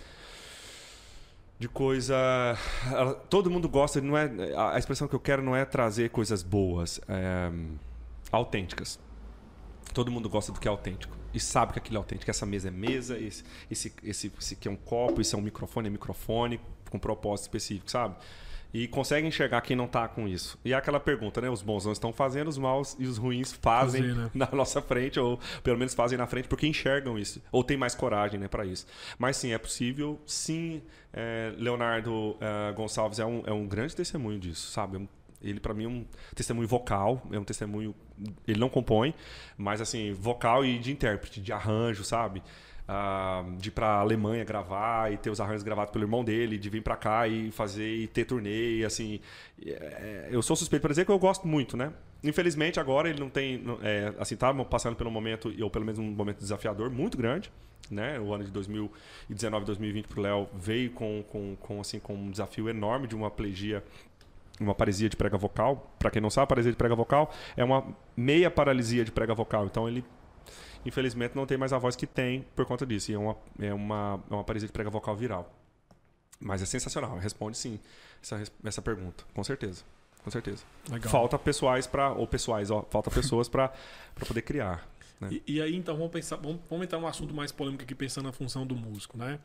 de 1.56 1.68
coisa. 1.68 2.16
Todo 3.30 3.48
mundo 3.48 3.68
gosta, 3.68 4.00
não 4.00 4.18
é 4.18 4.28
a 4.56 4.76
expressão 4.78 5.06
que 5.06 5.14
eu 5.14 5.20
quero 5.20 5.40
não 5.40 5.54
é 5.54 5.64
trazer 5.64 6.10
coisas 6.10 6.42
boas, 6.42 7.00
é, 7.08 7.50
autênticas. 8.32 8.98
Todo 9.94 10.10
mundo 10.10 10.28
gosta 10.28 10.52
do 10.52 10.58
que 10.58 10.66
é 10.66 10.70
autêntico 10.70 11.16
e 11.32 11.38
sabe 11.38 11.72
que 11.72 11.78
aquilo 11.78 11.96
é 11.96 11.98
autêntico. 11.98 12.28
Essa 12.28 12.44
mesa 12.44 12.66
é 12.66 12.70
mesa, 12.72 13.16
esse, 13.16 13.44
esse, 13.70 13.94
esse, 14.02 14.32
esse 14.38 14.54
aqui 14.54 14.66
é 14.66 14.70
um 14.70 14.76
copo, 14.76 15.20
esse 15.20 15.36
é 15.36 15.38
um 15.38 15.42
microfone, 15.42 15.86
é 15.86 15.90
microfone 15.90 16.60
com 16.90 16.98
propósito 16.98 17.44
específico, 17.44 17.88
sabe? 17.88 18.16
E 18.72 18.86
consegue 18.86 19.26
enxergar 19.26 19.60
quem 19.60 19.76
não 19.76 19.86
está 19.86 20.06
com 20.06 20.28
isso. 20.28 20.58
E 20.64 20.72
é 20.72 20.76
aquela 20.76 21.00
pergunta, 21.00 21.40
né? 21.40 21.48
Os 21.48 21.62
bons 21.62 21.84
não 21.84 21.92
estão 21.92 22.12
fazendo, 22.12 22.48
os 22.48 22.58
maus 22.58 22.96
e 22.98 23.06
os 23.06 23.16
ruins 23.16 23.52
fazem 23.52 24.02
Fazer, 24.02 24.14
né? 24.14 24.30
na 24.34 24.48
nossa 24.52 24.82
frente, 24.82 25.18
ou 25.18 25.38
pelo 25.62 25.78
menos 25.78 25.94
fazem 25.94 26.18
na 26.18 26.26
frente 26.26 26.48
porque 26.48 26.66
enxergam 26.66 27.18
isso, 27.18 27.42
ou 27.50 27.64
tem 27.64 27.76
mais 27.76 27.94
coragem 27.94 28.38
né, 28.38 28.48
para 28.48 28.64
isso. 28.64 28.86
Mas 29.18 29.36
sim, 29.36 29.52
é 29.52 29.58
possível. 29.58 30.20
Sim, 30.26 30.82
é, 31.12 31.52
Leonardo 31.56 32.36
é, 32.40 32.72
Gonçalves 32.72 33.18
é 33.18 33.26
um, 33.26 33.42
é 33.46 33.52
um 33.52 33.66
grande 33.66 33.96
testemunho 33.96 34.38
disso, 34.38 34.70
sabe? 34.70 34.98
É 34.98 35.18
ele, 35.40 35.60
para 35.60 35.72
mim, 35.72 35.84
é 35.84 35.88
um 35.88 36.06
testemunho 36.34 36.66
vocal, 36.66 37.22
é 37.30 37.38
um 37.38 37.44
testemunho. 37.44 37.94
Ele 38.46 38.58
não 38.58 38.68
compõe, 38.68 39.14
mas 39.56 39.80
assim, 39.80 40.12
vocal 40.12 40.64
e 40.64 40.78
de 40.78 40.90
intérprete, 40.90 41.40
de 41.40 41.52
arranjo, 41.52 42.02
sabe? 42.02 42.42
Uh, 42.88 43.56
de 43.56 43.68
ir 43.68 43.72
para 43.72 43.86
a 43.86 44.00
Alemanha 44.00 44.44
gravar 44.44 45.12
e 45.12 45.16
ter 45.16 45.30
os 45.30 45.40
arranjos 45.40 45.62
gravados 45.62 45.92
pelo 45.92 46.04
irmão 46.04 46.24
dele, 46.24 46.58
de 46.58 46.70
vir 46.70 46.82
para 46.82 46.96
cá 46.96 47.28
e 47.28 47.50
fazer 47.50 47.88
e 47.88 48.06
ter 48.06 48.24
turnê, 48.24 48.84
assim, 48.84 49.20
é, 49.64 50.28
eu 50.30 50.40
sou 50.42 50.56
suspeito 50.56 50.82
para 50.82 50.90
dizer 50.90 51.04
que 51.04 51.10
eu 51.10 51.18
gosto 51.18 51.46
muito, 51.46 51.76
né? 51.76 51.92
Infelizmente 52.24 52.80
agora 52.80 53.08
ele 53.08 53.20
não 53.20 53.28
tem, 53.28 53.62
é, 53.82 54.12
assim, 54.18 54.36
tá 54.36 54.52
passando 54.64 54.96
pelo 54.96 55.10
momento, 55.10 55.52
ou 55.62 55.70
pelo 55.70 55.84
menos 55.84 55.98
um 55.98 56.10
momento 56.10 56.38
desafiador 56.38 56.90
muito 56.90 57.16
grande, 57.16 57.52
né? 57.90 58.18
O 58.18 58.32
ano 58.32 58.44
de 58.44 58.50
2019, 58.50 59.64
2020 59.66 60.06
para 60.06 60.18
o 60.18 60.22
Léo 60.22 60.48
veio 60.54 60.90
com, 60.90 61.22
com, 61.28 61.56
com, 61.56 61.80
assim, 61.80 62.00
com 62.00 62.14
um 62.14 62.30
desafio 62.30 62.68
enorme 62.68 63.06
de 63.06 63.14
uma 63.14 63.30
plegia 63.30 63.84
uma 64.60 64.74
paresia 64.74 65.08
de 65.08 65.16
prega 65.16 65.36
vocal. 65.36 65.94
Para 66.00 66.10
quem 66.10 66.20
não 66.20 66.30
sabe, 66.30 66.48
paresia 66.48 66.72
de 66.72 66.76
prega 66.76 66.92
vocal 66.92 67.32
é 67.56 67.62
uma 67.62 67.84
meia 68.16 68.50
paralisia 68.50 69.04
de 69.04 69.12
prega 69.12 69.32
vocal. 69.32 69.66
Então 69.66 69.88
ele 69.88 70.04
Infelizmente 70.84 71.34
não 71.34 71.46
tem 71.46 71.58
mais 71.58 71.72
a 71.72 71.78
voz 71.78 71.96
que 71.96 72.06
tem 72.06 72.44
por 72.54 72.64
conta 72.64 72.86
disso. 72.86 73.10
E 73.10 73.14
é 73.14 73.18
uma, 73.18 73.36
é 73.60 73.74
uma, 73.74 74.22
é 74.30 74.34
uma 74.34 74.44
paralisia 74.44 74.66
de 74.66 74.72
prega 74.72 74.90
vocal 74.90 75.16
viral. 75.16 75.52
Mas 76.40 76.62
é 76.62 76.66
sensacional. 76.66 77.16
Responde 77.18 77.56
sim 77.56 77.80
essa, 78.22 78.42
essa 78.64 78.82
pergunta, 78.82 79.24
com 79.34 79.42
certeza. 79.42 79.82
Com 80.22 80.30
certeza. 80.30 80.64
Legal. 80.90 81.10
Falta 81.10 81.38
pessoais 81.38 81.86
para 81.86 82.12
ou 82.12 82.26
pessoais, 82.26 82.70
ó, 82.70 82.84
falta 82.90 83.10
pessoas 83.10 83.48
para 83.48 83.72
poder 84.26 84.42
criar. 84.42 84.86
Né? 85.20 85.40
E, 85.46 85.54
e, 85.54 85.62
aí, 85.62 85.74
então, 85.74 85.96
vamos 85.96 86.12
pensar, 86.12 86.36
vamos, 86.36 86.60
vamos 86.68 86.84
entrar 86.84 86.98
num 86.98 87.06
assunto 87.06 87.34
mais 87.34 87.50
polêmico 87.50 87.82
aqui, 87.82 87.94
pensando 87.94 88.26
na 88.26 88.32
função 88.32 88.66
do 88.66 88.76
músico, 88.76 89.18
né? 89.18 89.38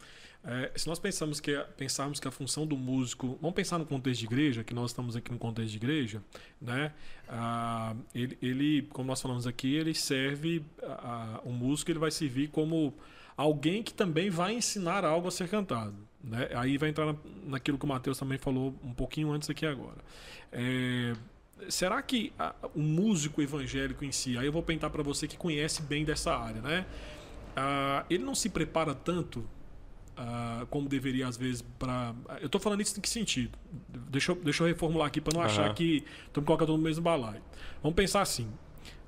É, 0.46 0.72
se 0.76 0.88
nós 0.88 1.00
pensamos 1.00 1.40
que, 1.40 1.58
pensarmos 1.78 2.20
que 2.20 2.28
a 2.28 2.32
função 2.32 2.68
do 2.68 2.76
músico, 2.76 3.38
vamos 3.42 3.56
pensar 3.56 3.78
no 3.80 3.86
contexto 3.86 4.20
de 4.20 4.26
igreja, 4.26 4.64
que 4.64 4.74
nós 4.74 4.92
estamos 4.92 5.16
aqui 5.16 5.32
no 5.32 5.40
contexto 5.40 5.72
de 5.72 5.78
igreja, 5.78 6.22
né? 6.62 6.92
Ah, 7.30 7.96
ele, 8.14 8.38
ele, 8.42 8.82
como 8.92 9.08
nós 9.08 9.22
falamos 9.22 9.48
aqui, 9.48 9.74
ele 9.74 9.94
serve, 9.94 10.64
a, 10.84 11.38
a, 11.38 11.42
o 11.46 11.52
músico 11.52 11.92
ele 11.92 12.00
vai 12.00 12.12
servir 12.12 12.50
como 12.50 12.94
alguém 13.38 13.82
que 13.82 13.94
também 13.94 14.30
vai 14.30 14.54
ensinar 14.54 15.06
algo 15.06 15.28
a 15.28 15.32
ser 15.32 15.48
cantado. 15.48 15.96
Né? 16.24 16.50
Aí 16.56 16.78
vai 16.78 16.90
entrar 16.90 17.06
na, 17.06 17.16
naquilo 17.46 17.78
que 17.78 17.86
o 17.86 17.88
Matheus 17.88 18.18
também 18.18 18.38
falou 18.38 18.76
um 18.84 18.94
pouquinho 18.94 19.32
antes 19.32 19.50
aqui 19.50 19.66
agora. 19.66 19.98
É, 20.52 21.14
será 21.70 22.02
que 22.02 22.34
a, 22.38 22.54
o 22.74 22.82
músico 22.82 23.42
evangélico 23.42 24.04
em 24.04 24.12
si, 24.12 24.38
aí 24.38 24.46
eu 24.46 24.52
vou 24.52 24.64
perguntar 24.64 24.90
para 24.90 25.04
você 25.04 25.28
que 25.28 25.38
conhece 25.38 25.82
bem 25.82 26.04
dessa 26.06 26.36
área, 26.36 26.62
né? 26.62 26.86
Ah, 27.56 28.06
ele 28.10 28.24
não 28.24 28.36
se 28.36 28.50
prepara 28.50 28.94
tanto 28.96 29.46
ah, 30.18 30.66
como 30.70 30.88
deveria 30.88 31.28
às 31.28 31.38
vezes 31.38 31.64
para. 31.80 32.14
Eu 32.40 32.48
estou 32.48 32.60
falando 32.60 32.82
isso 32.82 32.98
em 32.98 33.02
que 33.02 33.10
sentido? 33.10 33.58
Deixa 34.10 34.32
eu, 34.32 34.36
deixa 34.36 34.64
eu 34.64 34.68
reformular 34.68 35.08
aqui 35.08 35.22
para 35.22 35.34
não 35.34 35.42
uhum. 35.42 35.48
achar 35.48 35.74
que 35.74 36.04
estamos 36.28 36.46
colocando 36.46 36.72
no 36.74 36.84
mesmo 36.84 37.04
balaio. 37.04 37.42
Vamos 37.82 37.96
pensar 37.96 38.22
assim. 38.22 38.48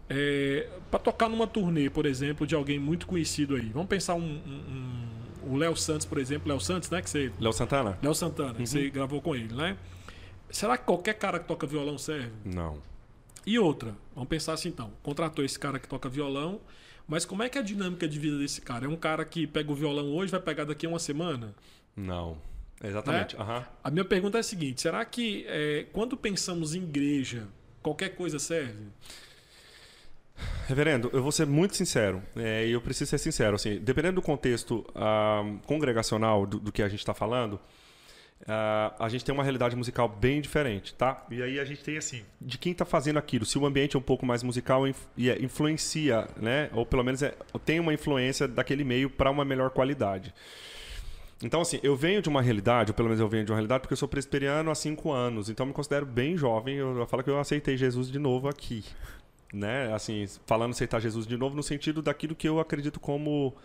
É, 0.08 0.70
para 0.92 1.00
tocar 1.00 1.28
numa 1.28 1.48
turnê, 1.48 1.90
por 1.90 2.06
exemplo, 2.06 2.46
de 2.46 2.54
alguém 2.54 2.78
muito 2.78 3.08
conhecido 3.08 3.56
aí. 3.56 3.70
Vamos 3.70 3.88
pensar 3.88 4.14
um, 4.14 4.20
um, 4.20 5.46
um 5.48 5.54
o 5.54 5.58
Léo 5.58 5.76
Santos, 5.76 6.06
por 6.06 6.18
exemplo, 6.18 6.50
Léo 6.50 6.60
Santos, 6.60 6.90
né? 6.90 7.02
Que 7.02 7.10
você. 7.10 7.32
Léo 7.40 7.54
Santana. 7.54 7.98
Léo 8.02 8.16
Santana, 8.16 8.50
uhum. 8.50 8.56
que 8.56 8.68
você 8.68 8.90
gravou 8.90 9.22
com 9.22 9.36
ele, 9.36 9.54
né? 9.54 9.78
Será 10.50 10.78
que 10.78 10.86
qualquer 10.86 11.14
cara 11.16 11.40
que 11.40 11.48
toca 11.48 11.68
violão 11.68 11.98
serve? 11.98 12.32
Não. 12.44 12.82
E 13.46 13.60
outra, 13.60 13.96
vamos 14.14 14.30
pensar 14.30 14.54
assim 14.54 14.70
então. 14.70 14.92
Contratou 15.04 15.44
esse 15.44 15.60
cara 15.60 15.80
que 15.80 15.88
toca 15.88 16.10
violão, 16.10 16.60
mas 17.08 17.26
como 17.26 17.44
é 17.44 17.50
que 17.50 17.58
é 17.58 17.62
a 17.62 17.64
dinâmica 17.64 18.08
de 18.08 18.18
vida 18.18 18.38
desse 18.38 18.62
cara? 18.62 18.86
É 18.86 18.90
um 18.90 18.96
cara 18.96 19.24
que 19.24 19.46
pega 19.46 19.72
o 19.72 19.76
violão 19.76 20.14
hoje 20.16 20.32
vai 20.32 20.42
pegar 20.42 20.64
daqui 20.64 20.86
a 20.86 20.90
uma 20.90 21.00
semana? 21.00 21.54
Não. 21.96 22.38
Exatamente. 22.84 23.38
Né? 23.38 23.44
Uhum. 23.44 23.64
A 23.84 23.92
minha 23.92 24.06
pergunta 24.06 24.38
é 24.38 24.42
a 24.42 24.44
seguinte: 24.44 24.82
será 24.82 25.04
que 25.06 25.46
é, 25.48 25.86
quando 25.94 26.18
pensamos 26.18 26.76
em 26.76 26.84
igreja, 26.84 27.48
qualquer 27.82 28.10
coisa 28.16 28.40
serve? 28.40 28.88
Reverendo, 30.68 31.10
eu 31.14 31.24
vou 31.24 31.32
ser 31.32 31.46
muito 31.46 31.78
sincero, 31.78 32.22
é, 32.36 32.68
e 32.68 32.72
eu 32.72 32.82
preciso 32.82 33.10
ser 33.10 33.20
sincero. 33.20 33.56
Assim, 33.56 33.80
dependendo 33.80 34.16
do 34.16 34.22
contexto 34.22 34.86
uh, 34.90 35.60
congregacional 35.66 36.46
do, 36.46 36.60
do, 36.60 36.72
que 36.72 36.82
a 36.82 36.90
gente 36.90 37.00
está 37.00 37.14
falando, 37.14 37.60
Uh, 38.42 38.94
a 39.00 39.10
gente 39.10 39.26
tem 39.26 39.34
uma 39.34 39.44
realidade 39.44 39.76
musical 39.76 40.08
bem 40.08 40.40
diferente, 40.40 40.94
tá? 40.94 41.26
E 41.32 41.42
aí 41.42 41.60
a 41.60 41.66
gente 41.66 41.84
tem 41.84 41.98
assim, 41.98 42.24
de 42.40 42.58
quem 42.58 42.74
está 42.74 42.86
fazendo 42.86 43.18
aquilo, 43.18 43.46
se 43.46 43.58
o 43.58 43.66
ambiente 43.66 43.96
é 43.96 44.00
um 44.00 44.04
pouco 44.04 44.26
mais 44.26 44.44
musical 44.44 44.88
inf 44.88 45.00
é, 45.18 45.42
influencia, 45.42 46.28
né? 46.38 46.70
Ou 46.74 46.86
pelo 46.86 47.04
menos 47.04 47.24
é, 47.24 47.34
tem 47.66 47.80
uma 47.80 47.94
influência 47.94 48.48
daquele 48.48 48.84
meio 48.84 49.10
para 49.10 49.32
uma 49.32 49.44
melhor 49.44 49.72
qualidade. 49.72 50.34
Então, 51.42 51.62
assim, 51.62 51.80
eu 51.84 51.96
venho 51.96 52.22
de 52.22 52.30
uma 52.30 52.42
realidade, 52.42 52.92
ou 52.92 52.96
pelo 52.96 53.10
menos 53.10 53.20
eu 53.20 53.28
venho 53.28 53.46
de 53.46 53.52
uma 53.52 53.58
realidade, 53.58 53.82
porque 53.82 53.94
eu 53.94 53.98
sou 53.98 54.08
presbiteriano 54.08 54.72
há 54.72 54.76
cinco 54.76 55.12
anos, 55.12 55.50
então 55.50 55.66
eu 55.66 55.68
me 55.68 55.74
considero 55.74 56.06
bem 56.06 56.38
jovem. 56.38 56.76
Eu, 56.76 56.98
eu 56.98 57.08
falo 57.08 57.24
que 57.24 57.30
eu 57.30 57.40
aceitei 57.40 57.76
Jesus 57.76 58.12
de 58.12 58.20
novo 58.20 58.48
aqui. 58.48 58.84
Né? 59.54 59.94
Assim, 59.94 60.26
falando 60.46 60.72
aceitar 60.72 61.00
Jesus 61.00 61.26
de 61.26 61.38
novo 61.38 61.56
no 61.56 61.64
sentido 61.64 62.02
daquilo 62.02 62.36
que 62.36 62.48
eu 62.48 62.60
acredito 62.60 63.00
como 63.00 63.56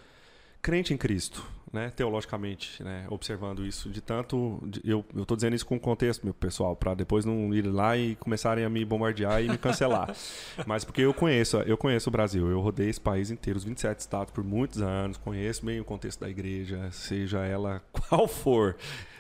crente 0.63 0.93
em 0.93 0.97
Cristo, 0.97 1.45
né, 1.73 1.91
teologicamente, 1.95 2.83
né, 2.83 3.07
observando 3.09 3.65
isso 3.65 3.89
de 3.91 4.01
tanto, 4.01 4.61
de, 4.65 4.81
eu 4.85 5.05
estou 5.17 5.37
dizendo 5.37 5.55
isso 5.55 5.65
com 5.65 5.79
contexto, 5.79 6.25
meu 6.25 6.35
pessoal, 6.35 6.75
para 6.75 6.95
depois 6.95 7.25
não 7.25 7.55
ir 7.55 7.63
lá 7.63 7.97
e 7.97 8.17
começarem 8.17 8.65
a 8.65 8.69
me 8.69 8.85
bombardear 8.85 9.43
e 9.43 9.49
me 9.49 9.57
cancelar, 9.57 10.15
mas 10.67 10.85
porque 10.85 11.03
eu 11.03 11.15
conheço, 11.15 11.59
eu 11.59 11.77
conheço 11.77 12.11
o 12.11 12.13
Brasil, 12.13 12.49
eu 12.51 12.61
rodei 12.61 12.89
esse 12.89 13.01
país 13.01 13.31
inteiro, 13.31 13.57
os 13.57 13.65
27 13.65 14.01
estados 14.01 14.33
por 14.33 14.43
muitos 14.43 14.83
anos, 14.83 15.17
conheço 15.17 15.65
bem 15.65 15.81
o 15.81 15.85
contexto 15.85 16.21
da 16.21 16.29
igreja, 16.29 16.91
seja 16.91 17.45
ela 17.45 17.81
qual 17.93 18.27
for, 18.27 18.77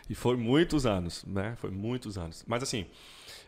e 0.09 0.14
foi 0.14 0.36
muitos 0.36 0.86
anos, 0.86 1.24
né, 1.24 1.55
foi 1.59 1.70
muitos 1.70 2.18
anos, 2.18 2.45
mas 2.49 2.64
assim, 2.64 2.86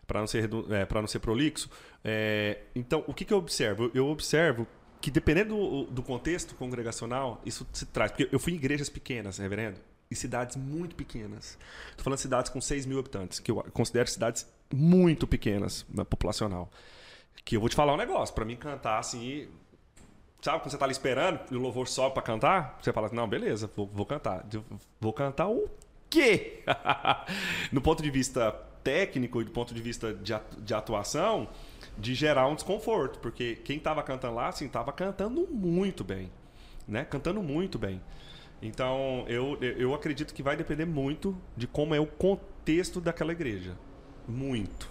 para 0.07 0.20
não 0.20 0.26
ser 0.28 0.49
é, 0.70 0.84
para 0.84 1.01
não 1.01 1.09
ser 1.09 1.18
prolixo, 1.18 1.68
é, 2.05 2.59
então 2.74 3.03
o 3.09 3.14
que, 3.14 3.24
que 3.24 3.32
eu 3.32 3.38
observo? 3.38 3.90
Eu 3.95 4.07
observo 4.09 4.66
que 5.03 5.11
dependendo 5.11 5.57
do, 5.57 5.84
do, 5.86 6.03
contexto 6.03 6.55
congregacional, 6.55 7.42
isso 7.44 7.66
se 7.72 7.84
traz. 7.86 8.12
Porque 8.12 8.28
eu 8.32 8.38
fui 8.38 8.53
em 8.53 8.57
igrejas 8.57 8.88
pequenas, 8.88 9.36
reverendo, 9.36 9.80
e 10.09 10.14
cidades 10.14 10.55
muito 10.55 10.94
pequenas. 10.94 11.59
Estou 11.90 12.05
falando 12.05 12.18
de 12.18 12.22
cidades 12.22 12.50
com 12.50 12.61
6 12.61 12.86
mil 12.86 13.00
habitantes, 13.00 13.40
que 13.40 13.50
eu 13.50 13.57
considero 13.72 14.09
cidades 14.09 14.46
muito 14.72 15.26
pequenas 15.26 15.84
na 15.92 16.05
populacional. 16.05 16.70
Que 17.44 17.57
eu 17.57 17.61
vou 17.61 17.68
te 17.68 17.74
falar 17.74 17.92
um 17.92 17.96
negócio, 17.96 18.32
para 18.32 18.44
mim 18.44 18.55
cantar 18.55 19.00
assim. 19.00 19.48
Sabe 20.40 20.61
quando 20.61 20.70
você 20.70 20.76
está 20.76 20.86
ali 20.86 20.92
esperando 20.92 21.40
e 21.50 21.57
o 21.57 21.61
louvor 21.61 21.88
sobe 21.88 22.14
para 22.14 22.22
cantar? 22.22 22.78
Você 22.80 22.92
fala 22.92 23.09
assim, 23.09 23.16
não, 23.16 23.28
beleza, 23.28 23.68
vou, 23.74 23.88
vou 23.88 24.07
cantar. 24.07 24.46
Vou 25.00 25.12
cantar 25.12 25.48
o 25.48 25.68
quê? 26.09 26.62
no 27.72 27.80
ponto 27.80 28.03
de 28.03 28.11
vista 28.11 28.53
técnico 28.84 29.40
e 29.40 29.44
do 29.44 29.50
ponto 29.50 29.74
de 29.74 29.82
vista 29.82 30.14
de 30.14 30.74
atuação, 30.74 31.48
de 31.99 32.14
gerar 32.14 32.49
um 32.49 32.55
desconforto, 32.55 33.18
porque 33.18 33.57
quem 33.57 33.76
estava 33.76 34.03
cantando 34.03 34.34
lá, 34.34 34.49
assim, 34.49 34.66
estava 34.66 34.93
cantando 34.93 35.47
muito 35.51 36.03
bem, 36.03 36.30
né? 36.86 37.05
Cantando 37.05 37.43
muito 37.43 37.78
bem. 37.78 38.01
Então, 38.61 39.24
eu, 39.26 39.59
eu 39.61 39.93
acredito 39.93 40.32
que 40.32 40.43
vai 40.43 40.57
depender 40.57 40.84
muito 40.84 41.36
de 41.57 41.66
como 41.66 41.95
é 41.95 42.01
o 42.01 42.07
contexto 42.07 43.01
daquela 43.01 43.32
igreja. 43.32 43.76
Muito. 44.26 44.88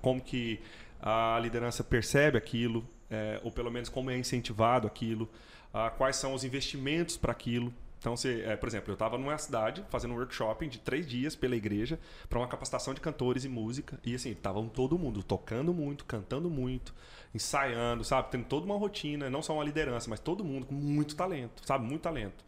Como 0.00 0.20
que 0.20 0.60
a 1.00 1.38
liderança 1.40 1.84
percebe 1.84 2.36
aquilo, 2.36 2.84
é, 3.08 3.40
ou 3.44 3.52
pelo 3.52 3.70
menos 3.70 3.88
como 3.88 4.10
é 4.10 4.18
incentivado 4.18 4.86
aquilo, 4.86 5.28
ah, 5.72 5.90
quais 5.90 6.16
são 6.16 6.34
os 6.34 6.44
investimentos 6.44 7.16
para 7.16 7.32
aquilo. 7.32 7.72
Então, 8.02 8.16
você, 8.16 8.42
é, 8.44 8.56
por 8.56 8.68
exemplo, 8.68 8.90
eu 8.90 8.94
estava 8.94 9.16
numa 9.16 9.38
cidade 9.38 9.84
fazendo 9.88 10.12
um 10.12 10.16
workshop 10.16 10.66
de 10.66 10.80
três 10.80 11.06
dias 11.06 11.36
pela 11.36 11.54
igreja 11.54 12.00
para 12.28 12.36
uma 12.36 12.48
capacitação 12.48 12.92
de 12.92 13.00
cantores 13.00 13.44
e 13.44 13.48
música. 13.48 13.96
E 14.04 14.12
assim, 14.12 14.32
estavam 14.32 14.68
todo 14.68 14.98
mundo 14.98 15.22
tocando 15.22 15.72
muito, 15.72 16.04
cantando 16.04 16.50
muito, 16.50 16.92
ensaiando, 17.32 18.02
sabe? 18.02 18.32
Tendo 18.32 18.44
toda 18.46 18.66
uma 18.66 18.76
rotina, 18.76 19.30
não 19.30 19.40
só 19.40 19.54
uma 19.54 19.62
liderança, 19.62 20.10
mas 20.10 20.18
todo 20.18 20.42
mundo 20.42 20.66
com 20.66 20.74
muito 20.74 21.14
talento, 21.14 21.64
sabe? 21.64 21.86
Muito 21.86 22.02
talento. 22.02 22.44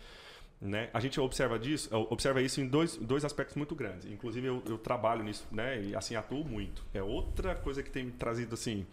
Né? 0.60 0.90
A 0.92 0.98
gente 0.98 1.20
observa 1.20 1.56
disso, 1.56 1.88
observa 2.10 2.42
isso 2.42 2.60
em 2.60 2.66
dois, 2.66 2.96
dois 2.96 3.24
aspectos 3.24 3.54
muito 3.54 3.76
grandes. 3.76 4.10
Inclusive, 4.10 4.48
eu, 4.48 4.60
eu 4.66 4.76
trabalho 4.76 5.22
nisso, 5.22 5.46
né? 5.52 5.80
E 5.80 5.94
assim, 5.94 6.16
atuo 6.16 6.44
muito. 6.44 6.84
É 6.92 7.00
outra 7.00 7.54
coisa 7.54 7.80
que 7.80 7.90
tem 7.90 8.06
me 8.06 8.12
trazido, 8.12 8.54
assim, 8.54 8.84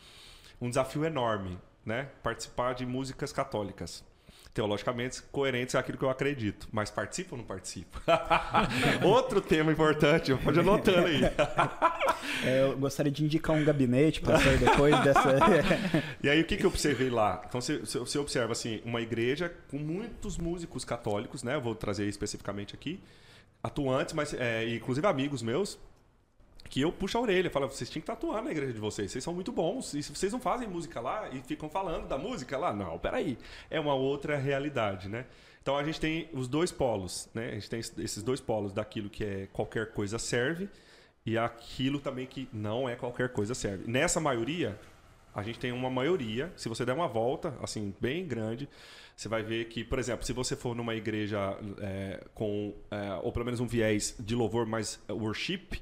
um 0.62 0.70
desafio 0.70 1.05
enorme, 1.05 1.57
né? 1.84 2.09
Participar 2.22 2.76
de 2.76 2.86
músicas 2.86 3.34
católicas 3.34 4.11
teologicamente 4.54 5.22
coerentes 5.32 5.76
àquilo 5.76 5.97
que 5.97 6.04
eu 6.04 6.10
acredito. 6.10 6.68
Mas 6.72 6.89
participo 6.89 7.36
ou 7.36 7.39
não 7.39 7.45
participo? 7.45 8.02
Outro 9.04 9.41
tema 9.41 9.72
importante, 9.72 10.34
pode 10.36 10.60
anotando 10.60 11.08
aí. 11.08 11.22
É, 12.43 12.64
eu 12.64 12.78
gostaria 12.78 13.12
de 13.12 13.24
indicar 13.24 13.56
um 13.56 13.64
gabinete 13.64 14.22
para 14.22 14.39
sair 14.39 14.58
depois 14.58 14.97
dessa. 15.02 15.38
e 16.24 16.30
aí, 16.30 16.41
o 16.41 16.45
que, 16.45 16.58
que 16.58 16.64
eu 16.64 16.70
observei 16.70 17.10
lá? 17.10 17.43
Então, 17.47 17.60
você, 17.62 17.78
você 17.78 18.18
observa 18.18 18.52
assim, 18.52 18.82
uma 18.84 19.02
igreja 19.02 19.54
com 19.70 19.78
muitos 19.78 20.38
músicos 20.38 20.86
católicos, 20.86 21.43
né? 21.43 21.56
Eu 21.56 21.62
vou 21.62 21.76
trazer 21.76 22.08
especificamente 22.08 22.74
aqui, 22.74 22.99
atuantes, 23.62 24.14
mas 24.14 24.34
é, 24.34 24.68
inclusive 24.74 25.06
amigos 25.06 25.41
meus, 25.41 25.80
que 26.72 26.80
eu 26.80 26.91
puxo 26.91 27.17
a 27.17 27.22
orelha, 27.22 27.49
falo, 27.51 27.67
vocês 27.67 27.89
tinham 27.89 27.99
que 27.99 28.07
tatuar 28.07 28.41
na 28.41 28.49
igreja 28.49 28.72
de 28.72 28.80
vocês, 28.80 29.11
vocês 29.11 29.22
são 29.22 29.34
muito 29.34 29.51
bons, 29.51 29.93
e 29.93 30.01
se 30.01 30.09
vocês 30.09 30.32
não 30.32 30.39
fazem 30.39 30.69
música 30.69 31.01
lá 31.01 31.30
e 31.30 31.41
ficam 31.41 31.69
falando 31.69 32.07
da 32.07 32.17
música 32.17 32.57
lá, 32.57 32.74
não, 32.74 32.97
peraí, 32.97 33.38
é 33.69 33.78
uma 33.78 33.93
outra 33.93 34.38
realidade, 34.38 35.09
né? 35.09 35.26
Então 35.61 35.78
a 35.78 35.84
gente 35.84 35.99
tem 35.99 36.30
os 36.32 36.47
dois 36.47 36.72
polos, 36.72 37.30
né? 37.34 37.49
A 37.49 37.53
gente 37.55 37.69
tem 37.69 37.80
esses 37.82 38.24
dois 38.24 38.39
polos 38.39 38.72
daquilo 38.72 39.09
que 39.09 39.22
é 39.22 39.47
qualquer 39.51 39.91
coisa 39.91 40.17
serve 40.17 40.69
e 41.26 41.38
aquilo 41.38 41.99
também 41.99 42.26
que 42.26 42.47
não 42.53 42.88
é 42.88 42.95
qualquer 42.95 43.34
coisa 43.34 43.53
serve. 43.53 43.84
Nessa 43.86 44.22
maioria, 44.22 44.80
a 45.36 45.43
gente 45.43 45.59
tem 45.59 45.74
uma 45.74 45.89
maioria, 45.89 46.53
se 46.55 46.69
você 46.69 46.86
der 46.86 46.93
uma 46.93 47.07
volta, 47.07 47.53
assim, 47.61 47.93
bem 47.99 48.26
grande, 48.26 48.69
você 49.13 49.28
vai 49.28 49.43
ver 49.43 49.65
que, 49.65 49.84
por 49.84 49.99
exemplo, 49.99 50.26
se 50.26 50.32
você 50.32 50.55
for 50.55 50.74
numa 50.74 50.95
igreja 50.95 51.38
é, 51.82 52.24
com, 52.34 52.74
é, 52.89 53.13
ou 53.22 53.32
pelo 53.34 53.43
menos 53.43 53.59
um 53.59 53.67
viés 53.67 54.15
de 54.17 54.34
louvor 54.36 54.65
mais 54.65 55.01
worship, 55.09 55.82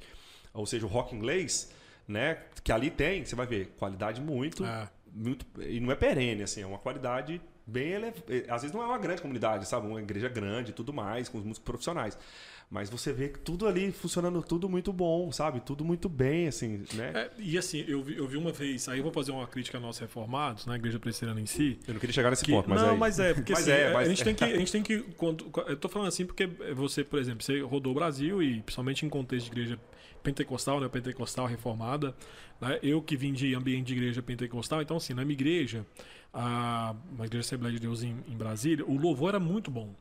ou 0.54 0.66
seja, 0.66 0.86
o 0.86 0.90
rock 0.90 1.16
inglês, 1.16 1.72
né? 2.08 2.40
Que 2.64 2.72
ali 2.72 2.90
tem, 2.90 3.26
você 3.26 3.36
vai 3.36 3.46
ver, 3.46 3.68
qualidade 3.78 4.22
muito, 4.22 4.66
é. 4.66 4.90
muito 5.12 5.46
e 5.62 5.80
não 5.80 5.92
é 5.92 5.96
perene, 5.96 6.44
assim, 6.44 6.62
é 6.62 6.66
uma 6.66 6.80
qualidade 6.80 7.42
bem 7.66 7.92
elevada. 7.92 8.24
Às 8.50 8.64
vezes 8.64 8.76
não 8.76 8.82
é 8.82 8.86
uma 8.86 8.98
grande 8.98 9.22
comunidade, 9.22 9.68
sabe? 9.68 9.88
Uma 9.88 10.02
igreja 10.02 10.28
grande 10.28 10.72
e 10.72 10.74
tudo 10.74 10.92
mais, 10.92 11.30
com 11.30 11.38
os 11.38 11.44
músicos 11.44 11.66
profissionais. 11.66 12.18
Mas 12.70 12.88
você 12.88 13.12
vê 13.12 13.30
tudo 13.30 13.68
ali 13.68 13.92
funcionando 13.92 14.44
tudo 14.44 14.70
muito 14.70 14.94
bom, 14.94 15.32
sabe? 15.32 15.60
Tudo 15.60 15.84
muito 15.84 16.08
bem, 16.08 16.48
assim, 16.48 16.84
né? 16.94 17.12
É, 17.16 17.32
e 17.40 17.58
assim, 17.58 17.84
eu 17.88 18.04
vi, 18.04 18.16
eu 18.16 18.28
vi 18.28 18.38
uma 18.38 18.52
vez, 18.52 18.88
aí 18.88 19.00
eu 19.00 19.04
vou 19.04 19.12
fazer 19.12 19.32
uma 19.32 19.48
crítica 19.48 19.80
a 19.80 19.82
nós 19.82 19.98
reformados, 19.98 20.68
na 20.68 20.76
igreja 20.76 21.00
presbiteriana 21.00 21.42
em 21.42 21.48
si. 21.48 21.80
Eu 21.88 21.96
não 21.96 22.00
queria 22.00 22.14
chegar 22.14 22.30
nesse 22.30 22.46
que, 22.46 22.52
ponto, 22.52 22.70
mas 22.70 22.80
Não, 22.80 22.92
é, 22.92 22.96
mas 22.96 23.20
é, 23.20 23.34
porque 23.34 23.54
mas 23.58 23.64
assim, 23.64 23.72
é, 23.72 23.92
mas... 23.92 24.06
a 24.08 24.10
gente 24.10 24.24
tem 24.24 24.36
que. 24.36 24.44
A 24.44 24.58
gente 24.58 24.72
tem 24.72 24.84
que 24.84 25.00
quando, 25.18 25.52
eu 25.66 25.78
tô 25.78 25.90
falando 25.90 26.10
assim 26.10 26.28
porque 26.28 26.46
você, 26.76 27.04
por 27.04 27.18
exemplo, 27.18 27.44
você 27.44 27.60
rodou 27.62 27.92
o 27.92 27.96
Brasil 27.96 28.44
e 28.44 28.62
principalmente 28.62 29.04
em 29.04 29.10
contexto 29.10 29.46
de 29.46 29.52
igreja 29.52 29.80
pentecostal, 30.22 30.80
né? 30.80 30.88
Pentecostal 30.88 31.48
reformada. 31.48 32.14
Né? 32.62 32.78
Eu 32.84 33.02
que 33.02 33.18
vim 33.18 33.34
de 33.34 33.56
ambiente 33.56 33.88
de 33.88 33.94
igreja 33.94 34.22
pentecostal, 34.22 34.80
então 34.84 34.98
assim, 34.98 35.16
na 35.16 35.24
minha 35.24 35.34
igreja, 35.34 35.84
a, 36.32 36.96
uma 37.12 37.26
igreja 37.26 37.48
Assembleia 37.48 37.74
de 37.74 37.80
Deus 37.80 38.04
em, 38.04 38.16
em 38.28 38.38
Brasília, 38.38 38.86
o 38.86 38.96
louvor 38.96 39.30
era 39.30 39.40
muito 39.40 39.72
bom. 39.72 39.96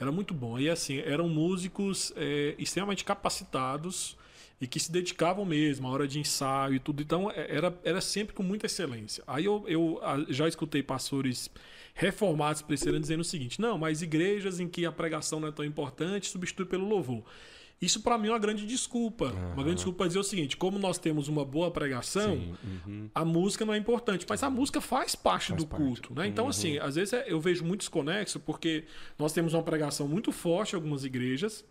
Era 0.00 0.12
muito 0.12 0.32
bom. 0.34 0.58
E 0.58 0.68
assim, 0.68 0.98
eram 0.98 1.28
músicos 1.28 2.12
é, 2.16 2.54
extremamente 2.58 3.04
capacitados 3.04 4.16
e 4.60 4.66
que 4.66 4.80
se 4.80 4.90
dedicavam 4.90 5.44
mesmo 5.44 5.86
à 5.86 5.90
hora 5.90 6.08
de 6.08 6.18
ensaio 6.18 6.74
e 6.74 6.78
tudo. 6.78 7.02
Então, 7.02 7.30
é, 7.30 7.54
era, 7.54 7.78
era 7.84 8.00
sempre 8.00 8.34
com 8.34 8.42
muita 8.42 8.66
excelência. 8.66 9.22
Aí 9.26 9.44
eu, 9.44 9.64
eu 9.66 10.00
já 10.28 10.48
escutei 10.48 10.82
pastores 10.82 11.50
reformados 11.94 12.62
presbiterianos 12.62 13.08
dizendo 13.08 13.20
o 13.20 13.24
seguinte: 13.24 13.60
não, 13.60 13.78
mas 13.78 14.02
igrejas 14.02 14.60
em 14.60 14.68
que 14.68 14.86
a 14.86 14.92
pregação 14.92 15.40
não 15.40 15.48
é 15.48 15.52
tão 15.52 15.64
importante 15.64 16.28
substitui 16.28 16.66
pelo 16.66 16.88
louvor. 16.88 17.22
Isso 17.80 18.02
para 18.02 18.18
mim 18.18 18.28
é 18.28 18.32
uma 18.32 18.38
grande 18.38 18.66
desculpa. 18.66 19.26
Uhum. 19.26 19.52
Uma 19.52 19.62
grande 19.62 19.76
desculpa 19.76 19.98
para 19.98 20.06
dizer 20.08 20.18
o 20.18 20.24
seguinte: 20.24 20.56
como 20.56 20.78
nós 20.78 20.98
temos 20.98 21.28
uma 21.28 21.44
boa 21.44 21.70
pregação, 21.70 22.34
uhum. 22.86 23.08
a 23.14 23.24
música 23.24 23.64
não 23.64 23.72
é 23.72 23.78
importante, 23.78 24.26
mas 24.28 24.42
a 24.42 24.50
música 24.50 24.80
faz 24.80 25.14
parte 25.14 25.48
faz 25.48 25.62
do 25.62 25.66
parte. 25.66 25.84
culto. 25.84 26.14
Né? 26.14 26.26
Então, 26.26 26.44
uhum. 26.44 26.50
assim, 26.50 26.78
às 26.78 26.96
vezes 26.96 27.12
é, 27.12 27.24
eu 27.28 27.40
vejo 27.40 27.64
muito 27.64 27.80
desconexo 27.80 28.40
porque 28.40 28.84
nós 29.18 29.32
temos 29.32 29.54
uma 29.54 29.62
pregação 29.62 30.08
muito 30.08 30.32
forte 30.32 30.72
em 30.72 30.76
algumas 30.76 31.04
igrejas, 31.04 31.64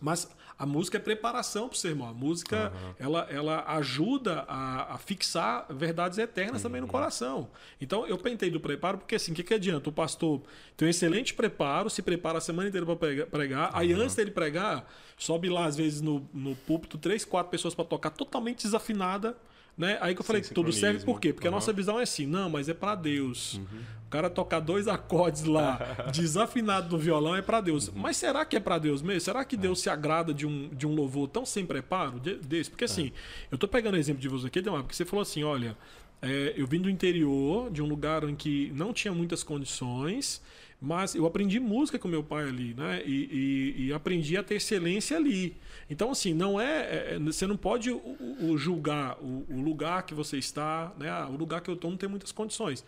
mas 0.00 0.30
a 0.58 0.64
música 0.64 0.98
é 0.98 1.00
preparação 1.00 1.68
para 1.68 1.74
o 1.74 1.78
sermão. 1.78 2.08
A 2.08 2.14
música 2.14 2.72
uhum. 2.72 2.94
ela, 2.98 3.26
ela 3.30 3.64
ajuda 3.76 4.44
a, 4.46 4.94
a 4.94 4.98
fixar 4.98 5.66
verdades 5.70 6.18
eternas 6.18 6.56
uhum. 6.56 6.62
também 6.62 6.80
no 6.80 6.86
uhum. 6.86 6.92
coração. 6.92 7.50
Então 7.80 8.06
eu 8.06 8.16
pentei 8.16 8.50
do 8.50 8.60
preparo, 8.60 8.98
porque 8.98 9.14
assim, 9.14 9.32
o 9.32 9.34
que, 9.34 9.42
que 9.42 9.54
adianta? 9.54 9.88
O 9.88 9.92
pastor 9.92 10.42
tem 10.76 10.86
um 10.86 10.90
excelente 10.90 11.34
preparo, 11.34 11.90
se 11.90 12.02
prepara 12.02 12.38
a 12.38 12.40
semana 12.40 12.68
inteira 12.68 12.86
para 12.86 13.26
pregar, 13.26 13.72
uhum. 13.72 13.78
aí 13.78 13.92
antes 13.92 14.14
dele 14.14 14.30
pregar, 14.30 14.88
sobe 15.16 15.48
lá 15.48 15.64
às 15.64 15.76
vezes 15.76 16.00
no, 16.00 16.28
no 16.32 16.54
púlpito 16.54 16.98
três, 16.98 17.24
quatro 17.24 17.50
pessoas 17.50 17.74
para 17.74 17.84
tocar 17.84 18.10
totalmente 18.10 18.62
desafinada 18.62 19.36
né? 19.76 19.98
Aí 20.00 20.14
que 20.14 20.20
eu 20.20 20.24
falei 20.24 20.40
que 20.40 20.52
tudo 20.52 20.72
serve 20.72 21.04
por 21.04 21.20
quê? 21.20 21.32
Porque 21.32 21.48
uhum. 21.48 21.54
a 21.54 21.56
nossa 21.56 21.72
visão 21.72 21.98
é 21.98 22.04
assim, 22.04 22.26
não, 22.26 22.48
mas 22.48 22.68
é 22.68 22.74
para 22.74 22.94
Deus. 22.94 23.54
Uhum. 23.54 23.80
O 24.06 24.10
cara 24.10 24.30
tocar 24.30 24.60
dois 24.60 24.86
acordes 24.86 25.44
lá 25.44 25.78
desafinado 26.14 26.90
no 26.90 26.98
violão 26.98 27.34
é 27.34 27.42
para 27.42 27.60
Deus. 27.60 27.88
Uhum. 27.88 27.94
Mas 27.96 28.16
será 28.16 28.44
que 28.44 28.56
é 28.56 28.60
para 28.60 28.78
Deus 28.78 29.02
mesmo? 29.02 29.20
Será 29.20 29.44
que 29.44 29.56
Deus 29.56 29.80
é. 29.80 29.82
se 29.82 29.90
agrada 29.90 30.32
de 30.32 30.46
um, 30.46 30.68
de 30.68 30.86
um 30.86 30.94
louvor 30.94 31.28
tão 31.28 31.44
sem 31.44 31.66
preparo 31.66 32.20
desse? 32.20 32.70
Porque 32.70 32.84
assim, 32.84 33.08
é. 33.08 33.48
eu 33.50 33.58
tô 33.58 33.66
pegando 33.66 33.94
o 33.94 33.98
exemplo 33.98 34.22
de 34.22 34.28
você 34.28 34.46
aqui, 34.46 34.60
Demar, 34.60 34.82
porque 34.82 34.94
você 34.94 35.04
falou 35.04 35.22
assim, 35.22 35.42
olha, 35.42 35.76
é, 36.22 36.54
eu 36.56 36.66
vim 36.66 36.80
do 36.80 36.88
interior, 36.88 37.70
de 37.70 37.82
um 37.82 37.86
lugar 37.86 38.24
em 38.24 38.34
que 38.34 38.72
não 38.74 38.92
tinha 38.92 39.12
muitas 39.12 39.42
condições, 39.42 40.40
Mas 40.84 41.14
eu 41.14 41.24
aprendi 41.24 41.58
música 41.58 41.98
com 41.98 42.06
meu 42.06 42.22
pai 42.22 42.46
ali, 42.46 42.74
né? 42.74 43.02
E, 43.06 43.74
e, 43.78 43.86
e 43.86 43.92
aprendi 43.92 44.36
a 44.36 44.42
ter 44.42 44.56
excelência 44.56 45.16
ali. 45.16 45.56
Então, 45.88 46.10
assim, 46.10 46.34
não 46.34 46.60
é. 46.60 46.80
é, 46.80 47.14
é 47.14 47.18
você 47.18 47.46
não 47.46 47.56
pode 47.56 47.90
o, 47.90 48.16
o 48.42 48.58
julgar 48.58 49.16
o, 49.18 49.46
o, 49.48 49.62
lugar 49.62 50.02
que 50.04 50.12
você 50.12 50.36
está, 50.36 50.92
né? 50.98 51.08
Ah, 51.08 51.26
o 51.26 51.36
lugar 51.36 51.62
que 51.62 51.70
eu 51.70 51.74
estou 51.74 51.90
não 51.90 51.96
tem 51.96 52.06
muitas 52.06 52.32
condições. 52.32 52.84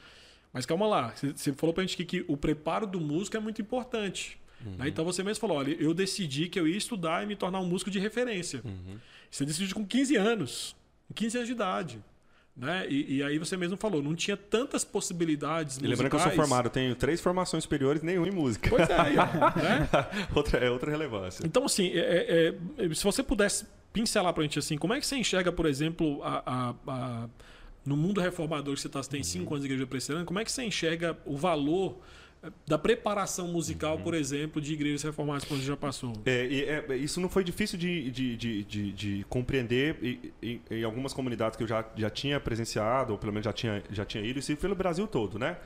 Mas 0.52 0.66
calma 0.66 0.86
lá, 0.86 1.14
você 1.34 1.54
falou 1.54 1.72
pra 1.72 1.82
gente 1.84 1.96
que, 1.96 2.04
que 2.04 2.24
o 2.28 2.36
preparo 2.36 2.86
do 2.86 3.00
músico 3.00 3.36
é 3.36 3.40
muito 3.40 3.62
importante. 3.62 4.38
Uhum. 4.64 4.76
Né? 4.76 4.88
Então 4.88 5.02
você 5.02 5.22
mesmo 5.22 5.40
falou: 5.40 5.56
olha, 5.56 5.74
eu 5.80 5.94
decidi 5.94 6.48
que 6.48 6.60
eu 6.60 6.68
ia 6.68 6.76
estudar 6.76 7.22
e 7.22 7.26
me 7.26 7.34
tornar 7.34 7.60
um 7.60 7.66
músico 7.66 7.90
de 7.90 7.98
referência. 7.98 8.60
Uhum. 8.62 8.98
Você 9.30 9.46
decidiu 9.46 9.74
com 9.74 9.86
15 9.86 10.16
anos, 10.16 10.76
15 11.14 11.38
anos 11.38 11.48
de 11.48 11.54
idade. 11.54 11.98
Né? 12.56 12.86
E, 12.88 13.16
e, 13.16 13.22
aí 13.22 13.38
você 13.38 13.54
mesmo 13.54 13.76
falou, 13.76 14.02
não 14.02 14.14
tinha 14.14 14.36
tantas 14.36 14.82
possibilidades. 14.82 15.76
E 15.76 15.86
lembrando 15.86 16.08
que 16.08 16.16
eu 16.16 16.20
sou 16.20 16.32
formado, 16.32 16.70
tenho 16.70 16.94
três 16.94 17.20
formações 17.20 17.64
superiores, 17.64 18.02
nenhuma 18.02 18.26
em 18.26 18.30
música. 18.30 18.70
Pois 18.70 18.88
é, 18.88 18.96
né? 19.62 19.88
outra, 20.34 20.58
é 20.64 20.70
outra 20.70 20.90
relevância. 20.90 21.44
Então, 21.44 21.66
assim, 21.66 21.90
é, 21.90 22.54
é, 22.78 22.84
é, 22.86 22.94
se 22.94 23.04
você 23.04 23.22
pudesse 23.22 23.66
pincelar 23.92 24.32
pra 24.32 24.42
gente 24.42 24.58
assim, 24.58 24.78
como 24.78 24.94
é 24.94 25.00
que 25.00 25.06
você 25.06 25.16
enxerga, 25.16 25.52
por 25.52 25.66
exemplo, 25.66 26.22
a, 26.22 26.42
a, 26.46 26.74
a 26.86 27.28
no 27.84 27.96
mundo 27.96 28.20
reformador 28.20 28.74
que 28.74 28.80
você 28.80 28.88
tá, 28.88 29.00
tem 29.02 29.22
cinco 29.22 29.50
uhum. 29.50 29.56
anos 29.56 29.60
de 29.60 29.66
igreja 29.66 29.86
presbiteriana, 29.86 30.26
como 30.26 30.38
é 30.38 30.44
que 30.44 30.50
você 30.50 30.64
enxerga 30.64 31.16
o 31.26 31.36
valor 31.36 32.00
da 32.66 32.78
preparação 32.78 33.48
musical, 33.48 33.96
uhum. 33.96 34.02
por 34.02 34.14
exemplo, 34.14 34.60
de 34.60 34.72
igrejas 34.72 35.02
reformadas 35.02 35.44
que 35.44 35.54
você 35.54 35.62
já 35.62 35.76
passou. 35.76 36.12
É, 36.24 36.84
é, 36.88 36.96
isso 36.96 37.20
não 37.20 37.28
foi 37.28 37.44
difícil 37.44 37.78
de, 37.78 38.10
de, 38.10 38.36
de, 38.36 38.64
de, 38.64 38.92
de 38.92 39.26
compreender 39.28 39.98
em 40.42 40.84
algumas 40.84 41.12
comunidades 41.12 41.56
que 41.56 41.62
eu 41.62 41.68
já, 41.68 41.84
já 41.96 42.10
tinha 42.10 42.38
presenciado, 42.40 43.12
ou 43.12 43.18
pelo 43.18 43.32
menos 43.32 43.44
já 43.44 43.52
tinha, 43.52 43.82
já 43.90 44.04
tinha 44.04 44.24
ido, 44.24 44.38
isso 44.38 44.56
pelo 44.56 44.74
Brasil 44.74 45.06
todo, 45.06 45.38
né? 45.38 45.56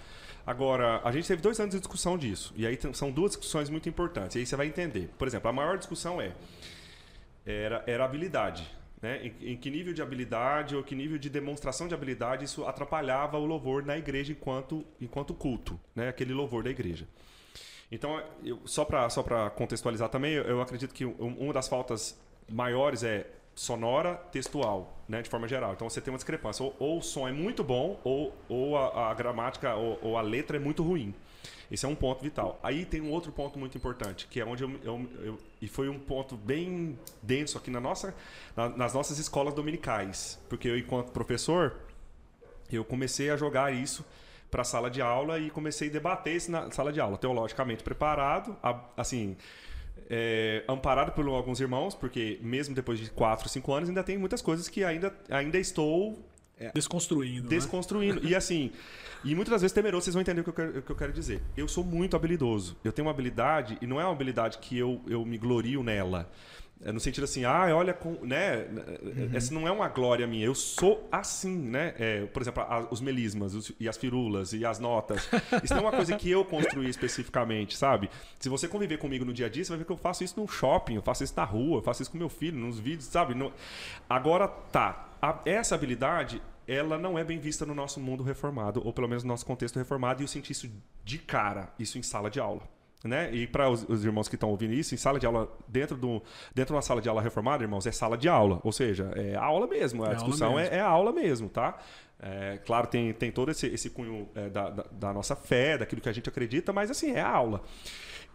Agora, 0.47 1.01
a 1.05 1.13
gente 1.13 1.29
teve 1.29 1.43
dois 1.43 1.61
anos 1.61 1.75
de 1.75 1.81
discussão 1.81 2.17
disso, 2.17 2.53
e 2.57 2.67
aí 2.67 2.79
são 2.93 3.11
duas 3.11 3.33
discussões 3.33 3.69
muito 3.69 3.89
importantes, 3.89 4.37
e 4.37 4.41
aí 4.41 4.47
você 4.47 4.57
vai 4.57 4.67
entender. 4.67 5.11
Por 5.19 5.29
exemplo, 5.29 5.49
a 5.49 5.53
maior 5.53 5.77
discussão 5.77 6.21
é 6.21 6.33
era, 7.45 7.83
era 7.87 8.05
habilidade. 8.05 8.71
Né? 9.01 9.27
Em, 9.27 9.53
em, 9.53 9.57
que 9.57 9.71
nível 9.71 9.95
de 9.95 10.03
habilidade 10.03 10.77
ou 10.77 10.83
que 10.83 10.95
nível 10.95 11.19
de 11.19 11.31
demonstração 11.31 11.89
de 11.89 11.95
habilidade 11.95 12.45
isso 12.45 12.67
atrapalhava 12.67 13.39
o 13.39 13.47
louvor 13.47 13.85
na 13.85 13.97
igreja 13.97 14.33
enquanto, 14.33 14.85
enquanto 15.01 15.33
culto, 15.33 15.81
né? 15.95 16.09
aquele 16.09 16.35
louvor 16.35 16.63
da 16.63 16.71
igreja. 16.71 17.09
Então, 17.91 18.23
eu, 18.45 18.61
só 18.67 18.85
para 18.85 19.09
só 19.11 19.23
contextualizar 19.51 20.09
também, 20.09 20.35
eu, 20.35 20.45
eu 20.45 20.61
acredito 20.61 20.95
que 20.95 21.05
uma 21.05 21.53
das 21.53 21.67
faltas 21.67 22.19
maiores 22.49 23.03
é 23.03 23.27
sonora, 23.55 24.15
textual, 24.33 24.97
né, 25.09 25.23
de 25.23 25.29
forma 25.29 25.47
geral. 25.47 25.73
Então 25.73 25.89
você 25.89 26.01
tem 26.01 26.13
uma 26.13 26.17
discrepância. 26.17 26.65
Ou, 26.65 26.75
ou 26.79 26.99
o 26.99 27.03
som 27.03 27.29
é 27.29 27.33
muito 27.33 27.63
bom, 27.63 28.01
ou, 28.05 28.35
ou 28.49 28.77
a, 28.77 29.11
a 29.11 29.15
gramática 29.15 29.75
ou, 29.75 29.99
ou, 30.03 30.17
a 30.17 30.23
letra 30.23 30.57
é 30.57 30.61
muito 30.61 30.83
ruim. 30.83 31.15
Esse 31.71 31.87
é 31.87 31.89
um 31.89 31.95
ponto 31.95 32.23
vital. 32.23 32.59
Aí 32.63 32.85
tem 32.85 33.01
um 33.01 33.11
outro 33.11 33.31
ponto 33.31 33.59
muito 33.59 33.79
importante, 33.79 34.27
que 34.27 34.41
é 34.41 34.45
onde 34.45 34.65
eu, 34.65 34.71
eu, 34.83 35.09
eu 35.23 35.39
e 35.63 35.69
foi 35.69 35.89
um 35.89 35.99
ponto 35.99 36.37
bem 36.37 36.99
denso 37.23 37.57
aqui 37.57 37.71
na 37.71 37.81
nossa, 37.81 38.15
na, 38.57 38.69
nas 38.71 38.95
nossas 38.95 39.19
escolas 39.19 39.55
dominicais, 39.55 40.41
porque 40.49 40.69
eu 40.69 40.79
enquanto 40.79 41.13
professor 41.13 41.77
eu 42.71 42.85
comecei 42.85 43.31
a 43.31 43.37
jogar 43.37 43.73
isso 43.73 44.05
para 44.51 44.63
a 44.63 44.65
sala 44.65 44.91
de 44.91 45.01
aula 45.01 45.39
e 45.39 45.49
comecei 45.51 45.89
a 45.89 45.93
debater 45.93 46.35
isso 46.35 46.51
na 46.51 46.71
sala 46.71 46.93
de 46.93 47.01
aula, 47.01 47.17
teologicamente 47.17 47.85
preparado, 47.85 48.57
assim, 48.97 49.37
é, 50.09 50.65
amparado 50.69 51.13
por 51.13 51.27
alguns 51.29 51.61
irmãos, 51.61 51.95
porque 51.95 52.39
mesmo 52.43 52.75
depois 52.75 52.99
de 52.99 53.11
4, 53.11 53.49
5 53.49 53.73
anos 53.73 53.89
ainda 53.89 54.03
tem 54.03 54.19
muitas 54.19 54.43
coisas 54.43 54.69
que 54.69 54.83
ainda, 54.83 55.15
ainda 55.29 55.59
estou 55.59 56.19
é, 56.61 56.71
desconstruindo. 56.73 57.45
Né? 57.45 57.49
Desconstruindo. 57.49 58.21
Né? 58.21 58.31
E 58.31 58.35
assim, 58.35 58.71
e 59.25 59.35
muitas 59.35 59.51
das 59.51 59.63
vezes 59.63 59.73
temeroso, 59.73 60.05
vocês 60.05 60.15
vão 60.15 60.21
entender 60.21 60.43
o 60.43 60.45
que, 60.45 60.51
eu 60.51 60.55
quero, 60.55 60.79
o 60.79 60.83
que 60.83 60.93
eu 60.93 60.97
quero 60.97 61.13
dizer. 61.13 61.43
Eu 61.57 61.67
sou 61.67 61.83
muito 61.83 62.15
habilidoso. 62.15 62.77
Eu 62.85 62.93
tenho 62.93 63.07
uma 63.07 63.13
habilidade, 63.13 63.79
e 63.81 63.87
não 63.87 64.01
é 64.01 64.05
uma 64.05 64.13
habilidade 64.13 64.59
que 64.59 64.79
eu, 64.79 65.01
eu 65.07 65.25
me 65.25 65.39
glorio 65.39 65.83
nela. 65.83 66.31
É 66.83 66.91
no 66.91 66.99
sentido 66.99 67.25
assim, 67.25 67.45
ah, 67.45 67.69
olha, 67.77 67.93
com, 67.93 68.13
né? 68.25 68.67
Uhum. 69.03 69.31
Essa 69.35 69.53
não 69.53 69.69
é 69.69 69.71
uma 69.71 69.87
glória 69.89 70.27
minha. 70.27 70.47
Eu 70.47 70.55
sou 70.55 71.07
assim, 71.13 71.55
né? 71.55 71.95
É, 71.99 72.25
por 72.25 72.41
exemplo, 72.41 72.63
a, 72.63 72.89
os 72.91 73.03
melismas 73.03 73.55
os, 73.55 73.73
e 73.79 73.87
as 73.87 73.99
firulas 73.99 74.55
e 74.55 74.65
as 74.65 74.79
notas. 74.79 75.29
Isso 75.63 75.75
não 75.75 75.81
é 75.81 75.85
uma 75.85 75.93
coisa 75.93 76.17
que 76.17 76.31
eu 76.31 76.43
construí 76.43 76.89
especificamente, 76.89 77.77
sabe? 77.77 78.09
Se 78.39 78.49
você 78.49 78.67
conviver 78.67 78.97
comigo 78.97 79.27
no 79.27 79.33
dia 79.33 79.45
a 79.45 79.49
dia, 79.51 79.63
você 79.63 79.69
vai 79.69 79.79
ver 79.79 79.85
que 79.85 79.93
eu 79.93 79.97
faço 79.97 80.25
isso 80.25 80.41
no 80.41 80.49
shopping, 80.49 80.95
eu 80.95 81.03
faço 81.03 81.23
isso 81.23 81.35
na 81.37 81.45
rua, 81.45 81.79
eu 81.79 81.83
faço 81.83 82.01
isso 82.01 82.11
com 82.11 82.17
meu 82.17 82.31
filho, 82.31 82.59
nos 82.59 82.79
vídeos, 82.79 83.05
sabe? 83.05 83.35
No... 83.35 83.53
Agora 84.09 84.49
tá. 84.49 85.07
A, 85.21 85.39
essa 85.45 85.75
habilidade 85.75 86.41
ela 86.67 86.99
não 86.99 87.19
é 87.19 87.25
bem 87.25 87.39
vista 87.39 87.67
no 87.67 87.75
nosso 87.75 88.01
mundo 88.01 88.23
reformado, 88.23 88.81
ou 88.85 88.93
pelo 88.93 89.09
menos 89.09 89.25
no 89.25 89.29
nosso 89.29 89.45
contexto 89.47 89.79
reformado, 89.79 90.23
e 90.23 90.25
eu 90.25 90.29
senti 90.29 90.53
isso 90.53 90.71
de 91.05 91.19
cara, 91.19 91.73
isso 91.79 91.99
em 91.99 92.03
sala 92.03 92.31
de 92.31 92.41
aula. 92.41 92.63
Né? 93.03 93.33
E 93.35 93.47
para 93.47 93.71
os, 93.71 93.89
os, 93.89 94.05
irmãos 94.05 94.29
que 94.29 94.35
estão 94.35 94.51
ouvindo 94.51 94.75
isso, 94.75 94.95
em 94.95 94.99
sala 94.99 95.19
de 95.19 95.25
aula, 95.25 95.51
dentro, 95.67 95.97
do, 95.97 96.23
dentro 96.55 96.75
de 96.75 96.77
uma 96.77 96.83
sala 96.83 97.01
de 97.01 97.09
aula 97.09 97.23
reformada, 97.23 97.65
irmãos, 97.65 97.87
é 97.87 97.93
sala 97.93 98.17
de 98.17 98.29
aula. 98.29 98.61
Ou 98.63 98.73
seja, 98.73 99.11
é 99.17 99.35
aula 99.37 99.67
mesmo. 99.67 100.05
A 100.05 100.11
é 100.11 100.15
discussão 100.15 100.49
aula 100.49 100.61
mesmo. 100.61 100.75
É, 100.75 100.79
é 100.79 100.81
aula 100.83 101.13
mesmo, 101.13 101.49
tá? 101.49 101.79
É, 102.23 102.59
claro, 102.59 102.87
tem, 102.87 103.15
tem 103.15 103.33
todo 103.33 103.51
esse, 103.51 103.67
esse 103.69 103.89
cunho 103.89 104.29
é, 104.35 104.51
da, 104.51 104.69
da, 104.69 104.85
da, 104.93 105.13
nossa 105.15 105.35
fé, 105.35 105.79
daquilo 105.79 106.03
que 106.03 106.09
a 106.11 106.13
gente 106.13 106.29
acredita, 106.29 106.75
mas 106.75 106.91
assim, 106.91 107.13
é 107.13 107.23
aula. 107.23 107.63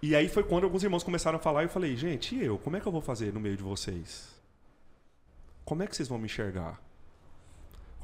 E 0.01 0.15
aí 0.15 0.27
foi 0.27 0.43
quando 0.43 0.63
alguns 0.63 0.83
irmãos 0.83 1.03
começaram 1.03 1.37
a 1.37 1.41
falar 1.41 1.61
e 1.61 1.65
eu 1.65 1.69
falei, 1.69 1.95
gente, 1.95 2.35
e 2.35 2.43
eu? 2.43 2.57
Como 2.57 2.75
é 2.75 2.79
que 2.79 2.87
eu 2.87 2.91
vou 2.91 3.01
fazer 3.01 3.31
no 3.31 3.39
meio 3.39 3.55
de 3.55 3.63
vocês? 3.63 4.33
Como 5.63 5.83
é 5.83 5.87
que 5.87 5.95
vocês 5.95 6.07
vão 6.07 6.17
me 6.17 6.25
enxergar? 6.25 6.81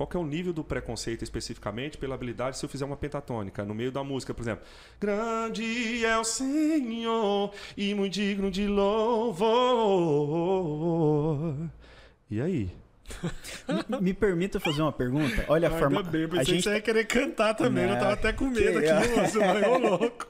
Qual 0.02 0.08
que 0.08 0.18
é 0.18 0.20
o 0.20 0.26
nível 0.26 0.52
do 0.52 0.64
preconceito 0.64 1.24
especificamente 1.24 1.96
pela 1.96 2.16
habilidade 2.16 2.58
se 2.58 2.66
eu 2.66 2.70
fizer 2.70 2.86
uma 2.86 2.98
pentatônica 2.98 3.64
no 3.64 3.76
meio 3.76 3.92
da 3.92 4.04
música, 4.04 4.34
por 4.34 4.42
exemplo? 4.42 4.66
Grande 5.00 6.04
é 6.04 6.18
o 6.18 6.24
Senhor 6.24 7.54
e 7.78 7.94
muito 7.94 8.14
digno 8.14 8.50
de 8.50 8.66
louvor. 8.66 9.46
E 12.32 12.42
aí? 12.42 12.72
me, 13.68 14.02
me 14.02 14.12
permita 14.16 14.60
fazer 14.60 14.82
uma 14.82 14.92
pergunta? 14.92 15.46
Olha 15.48 15.68
a 15.68 15.72
forma. 15.72 16.02
Bem, 16.02 16.28
a 16.32 16.44
gente... 16.44 16.56
que 16.56 16.64
você 16.64 16.74
ia 16.74 16.82
querer 16.82 17.06
cantar 17.06 17.54
também, 17.54 17.86
Não, 17.86 17.94
eu 17.94 18.00
tava 18.00 18.14
até 18.14 18.34
com 18.34 18.46
medo 18.46 18.80
que... 18.80 18.88
aqui, 18.90 19.08
você 19.08 19.38
vai 19.38 19.62
louco. 19.80 20.28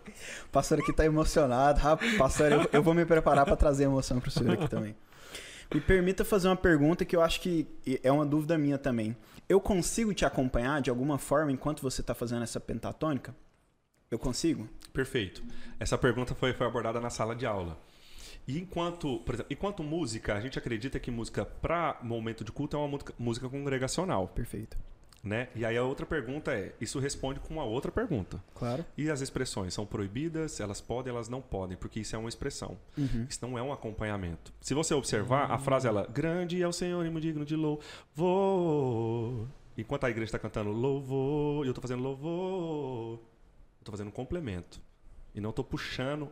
O 0.48 0.50
pastor 0.52 0.82
aqui 0.82 0.92
tá 0.92 1.06
emocionado. 1.06 1.80
Rapaz, 1.80 2.18
pastor, 2.18 2.52
eu, 2.52 2.70
eu 2.74 2.84
vou 2.84 2.94
me 2.94 3.06
preparar 3.06 3.46
para 3.46 3.56
trazer 3.56 3.86
emoção 3.86 4.20
pro 4.20 4.30
senhor 4.30 4.52
aqui 4.52 4.70
também. 4.70 4.94
Me 5.74 5.80
permita 5.80 6.26
fazer 6.26 6.50
uma 6.50 6.58
pergunta 6.58 7.06
que 7.06 7.16
eu 7.16 7.22
acho 7.22 7.40
que 7.40 7.66
é 8.04 8.12
uma 8.12 8.26
dúvida 8.26 8.58
minha 8.58 8.78
também. 8.78 9.16
Eu 9.52 9.60
consigo 9.60 10.14
te 10.14 10.24
acompanhar 10.24 10.82
de 10.82 10.90
alguma 10.90 11.18
forma 11.18 11.52
enquanto 11.52 11.82
você 11.82 12.00
está 12.00 12.16
fazendo 12.16 12.42
essa 12.42 12.58
pentatônica? 12.58 13.36
Eu 14.10 14.18
consigo? 14.18 14.66
Perfeito. 14.94 15.44
Essa 15.78 15.98
pergunta 15.98 16.34
foi, 16.34 16.54
foi 16.54 16.66
abordada 16.66 17.02
na 17.02 17.10
sala 17.10 17.36
de 17.36 17.46
aula. 17.46 17.78
E 18.48 18.58
enquanto, 18.58 19.20
por 19.20 19.36
exemplo, 19.36 19.52
enquanto 19.52 19.84
música, 19.84 20.36
a 20.36 20.40
gente 20.40 20.58
acredita 20.58 21.02
que 21.02 21.12
música 21.12 21.44
para 21.44 22.00
momento 22.02 22.46
de 22.46 22.52
culto 22.54 22.78
é 22.78 22.80
uma 22.80 22.88
música, 22.88 23.14
música 23.20 23.50
congregacional. 23.50 24.30
Perfeito. 24.30 24.78
Né? 25.24 25.50
E 25.56 25.64
aí 25.64 25.78
a 25.78 25.84
outra 25.84 26.04
pergunta 26.04 26.52
é, 26.52 26.74
isso 26.82 26.98
responde 26.98 27.40
com 27.40 27.54
uma 27.54 27.64
outra 27.64 27.92
pergunta. 27.92 28.44
Claro. 28.56 28.84
E 28.98 29.08
as 29.10 29.22
expressões 29.22 29.72
são 29.72 29.86
proibidas, 29.86 30.60
elas 30.60 30.82
podem, 30.82 31.14
elas 31.14 31.30
não 31.30 31.42
podem, 31.42 31.78
porque 31.78 32.00
isso 32.00 32.16
é 32.16 32.20
uma 32.20 32.28
expressão. 32.28 32.76
Uhum. 32.98 33.28
Isso 33.30 33.40
não 33.44 33.56
é 33.56 33.62
um 33.62 33.72
acompanhamento. 33.72 34.52
Se 34.60 34.74
você 34.74 34.96
observar, 34.96 35.48
uhum. 35.48 35.56
a 35.56 35.60
frase 35.60 35.88
ela, 35.88 36.08
grande 36.08 36.62
é 36.62 36.68
o 36.68 36.74
Senhor 36.74 37.06
e 37.06 37.20
digno 37.20 37.46
de 37.46 37.56
louvor. 37.56 39.48
Enquanto 39.78 40.06
a 40.06 40.10
igreja 40.10 40.30
está 40.30 40.40
cantando 40.40 40.72
louvor, 40.72 41.66
e 41.66 41.68
eu 41.68 41.72
estou 41.72 41.82
fazendo 41.82 42.02
louvor, 42.02 43.20
eu 43.20 43.80
estou 43.80 43.92
fazendo 43.92 44.08
um 44.08 44.12
complemento. 44.12 44.82
E 45.36 45.40
não 45.40 45.52
estou 45.52 45.64
puxando 45.64 46.30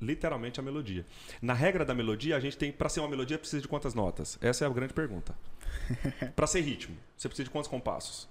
literalmente 0.00 0.60
a 0.60 0.62
melodia. 0.62 1.04
Na 1.40 1.54
regra 1.54 1.84
da 1.84 1.94
melodia, 1.94 2.36
a 2.36 2.40
gente 2.40 2.56
tem, 2.56 2.72
para 2.72 2.88
ser 2.88 3.00
uma 3.00 3.08
melodia, 3.08 3.38
precisa 3.38 3.62
de 3.62 3.68
quantas 3.68 3.94
notas? 3.94 4.38
Essa 4.40 4.64
é 4.64 4.66
a 4.68 4.70
grande 4.70 4.92
pergunta. 4.94 5.34
para 6.34 6.46
ser 6.46 6.60
ritmo, 6.60 6.96
você 7.16 7.28
precisa 7.28 7.44
de 7.44 7.50
quantos 7.50 7.68
compassos? 7.68 8.28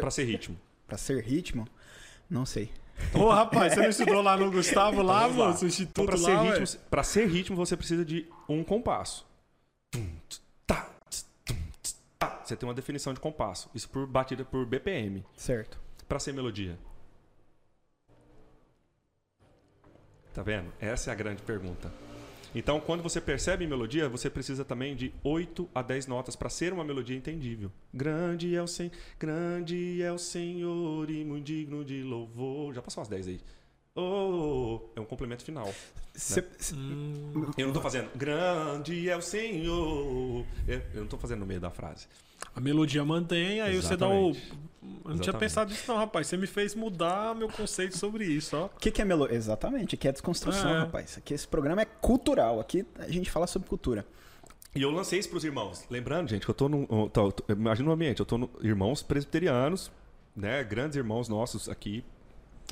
para 0.00 0.10
ser 0.10 0.24
ritmo. 0.24 0.58
para 0.86 0.98
ser 0.98 1.22
ritmo? 1.22 1.66
Não 2.28 2.44
sei. 2.44 2.70
Ô, 3.14 3.28
rapaz, 3.30 3.74
você 3.74 3.80
não 3.80 3.88
estudou 3.88 4.22
lá 4.22 4.36
no 4.36 4.50
Gustavo, 4.50 5.02
lá, 5.02 5.28
então, 5.28 5.46
moço, 5.46 5.66
instituto 5.66 6.02
então, 6.02 6.06
pra 6.06 6.16
ser 6.16 6.60
ritmo, 6.60 6.80
Pra 6.90 7.02
ser 7.02 7.28
ritmo, 7.28 7.56
você 7.56 7.76
precisa 7.76 8.04
de 8.04 8.26
um 8.48 8.62
compasso. 8.62 9.26
Você 12.44 12.56
tem 12.56 12.68
uma 12.68 12.74
definição 12.74 13.14
de 13.14 13.20
compasso. 13.20 13.70
Isso 13.74 13.88
por 13.88 14.06
batida 14.06 14.44
por 14.44 14.66
BPM. 14.66 15.24
Certo. 15.36 15.78
Para 16.08 16.18
ser 16.18 16.32
melodia. 16.32 16.78
Tá 20.32 20.42
vendo? 20.42 20.72
Essa 20.80 21.10
é 21.10 21.12
a 21.12 21.16
grande 21.16 21.42
pergunta. 21.42 21.92
Então, 22.54 22.80
quando 22.80 23.02
você 23.02 23.20
percebe 23.20 23.66
melodia, 23.66 24.08
você 24.08 24.28
precisa 24.28 24.64
também 24.64 24.94
de 24.94 25.12
8 25.24 25.68
a 25.74 25.80
10 25.80 26.06
notas 26.06 26.36
para 26.36 26.50
ser 26.50 26.72
uma 26.72 26.84
melodia 26.84 27.16
entendível. 27.16 27.70
Grande 27.92 28.54
é 28.54 28.62
o 28.62 28.66
Senhor, 28.66 28.92
grande 29.18 30.02
é 30.02 30.12
o 30.12 30.18
Senhor 30.18 31.08
e 31.10 31.24
muito 31.24 31.46
digno 31.46 31.82
de 31.82 32.02
louvor. 32.02 32.74
Já 32.74 32.82
passou 32.82 33.00
umas 33.00 33.08
10 33.08 33.28
aí. 33.28 33.40
Oh, 33.94 34.80
é 34.96 35.00
um 35.00 35.04
complemento 35.04 35.44
final. 35.44 35.72
Cê, 36.14 36.40
né? 36.40 36.46
cê, 36.58 36.74
eu 36.74 37.64
não 37.64 37.68
estou 37.68 37.82
fazendo 37.82 38.10
grande 38.14 39.08
é 39.08 39.16
o 39.16 39.22
Senhor. 39.22 40.44
Eu 40.66 40.82
não 40.94 41.04
estou 41.04 41.18
fazendo 41.18 41.40
no 41.40 41.46
meio 41.46 41.60
da 41.60 41.70
frase. 41.70 42.06
A 42.54 42.60
melodia 42.60 43.04
mantém, 43.04 43.60
aí 43.60 43.76
Exatamente. 43.76 43.82
você 43.86 43.96
dá 43.96 44.08
o 44.08 44.62
não 45.04 45.18
tinha 45.18 45.34
pensado 45.34 45.70
nisso, 45.70 45.84
não, 45.88 45.96
rapaz. 45.98 46.26
Você 46.26 46.36
me 46.36 46.46
fez 46.46 46.74
mudar 46.74 47.34
meu 47.34 47.48
conceito 47.48 47.96
sobre 47.96 48.24
isso, 48.24 48.56
ó. 48.56 48.66
O 48.66 48.70
que, 48.78 48.90
que 48.90 49.02
é 49.02 49.04
melo? 49.04 49.26
Exatamente, 49.32 49.94
aqui 49.94 50.06
é 50.08 50.12
desconstrução, 50.12 50.70
É. 50.70 50.78
rapaz. 50.80 51.16
Aqui 51.18 51.34
esse 51.34 51.46
programa 51.46 51.82
é 51.82 51.84
cultural. 51.84 52.60
Aqui 52.60 52.84
a 52.98 53.08
gente 53.10 53.30
fala 53.30 53.46
sobre 53.46 53.68
cultura. 53.68 54.06
E 54.74 54.80
eu 54.82 54.90
lancei 54.90 55.18
isso 55.18 55.28
pros 55.28 55.44
irmãos. 55.44 55.84
Lembrando, 55.90 56.28
gente, 56.30 56.44
que 56.44 56.50
eu 56.50 56.54
tô 56.54 56.68
num. 56.68 56.86
eu 56.90 57.10
eu 57.14 57.32
tô- 57.32 57.52
imagina 57.52 57.88
o 57.90 57.92
ambiente, 57.92 58.20
eu 58.20 58.26
tô 58.26 58.38
no, 58.38 58.50
irmãos 58.62 59.02
presbiterianos, 59.02 59.90
né? 60.36 60.62
Grandes 60.64 60.96
irmãos 60.96 61.28
nossos 61.28 61.68
aqui, 61.68 62.04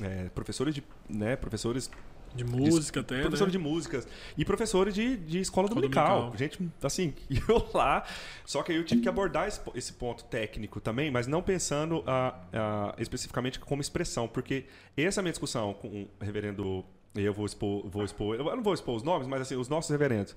é, 0.01 0.29
professores 0.29 0.73
de. 0.73 0.83
Né, 1.09 1.35
professores 1.35 1.91
De 2.33 2.43
música 2.43 3.01
até, 3.01 3.21
professores 3.21 3.53
né? 3.53 3.59
de 3.59 3.63
músicas 3.63 4.07
e 4.37 4.45
professores 4.45 4.93
de, 4.95 5.17
de 5.17 5.39
escola, 5.39 5.67
Escola 5.67 5.69
dominical. 5.69 6.31
dominical. 6.31 6.37
Gente, 6.37 6.71
assim, 6.81 7.13
e 7.29 7.37
eu 7.47 7.67
lá. 7.73 8.03
Só 8.45 8.63
que 8.63 8.71
aí 8.71 8.77
eu 8.77 8.85
tive 8.85 9.01
que 9.01 9.09
abordar 9.09 9.47
esse, 9.47 9.59
esse 9.75 9.93
ponto 9.93 10.23
técnico 10.25 10.79
também, 10.79 11.11
mas 11.11 11.27
não 11.27 11.41
pensando 11.43 12.03
ah, 12.07 12.33
ah, 12.53 12.95
especificamente 12.97 13.59
como 13.59 13.81
expressão, 13.81 14.27
porque 14.27 14.65
essa 14.95 15.19
é 15.19 15.21
a 15.21 15.23
minha 15.23 15.31
discussão 15.33 15.73
com 15.73 15.87
o 15.87 16.07
reverendo. 16.21 16.85
Eu 17.13 17.33
vou 17.33 17.45
expor, 17.45 17.85
vou 17.89 18.05
expor. 18.05 18.35
Eu 18.37 18.45
não 18.55 18.63
vou 18.63 18.73
expor 18.73 18.95
os 18.95 19.03
nomes, 19.03 19.27
mas 19.27 19.41
assim, 19.41 19.55
os 19.55 19.67
nossos 19.67 19.91
reverendos. 19.91 20.33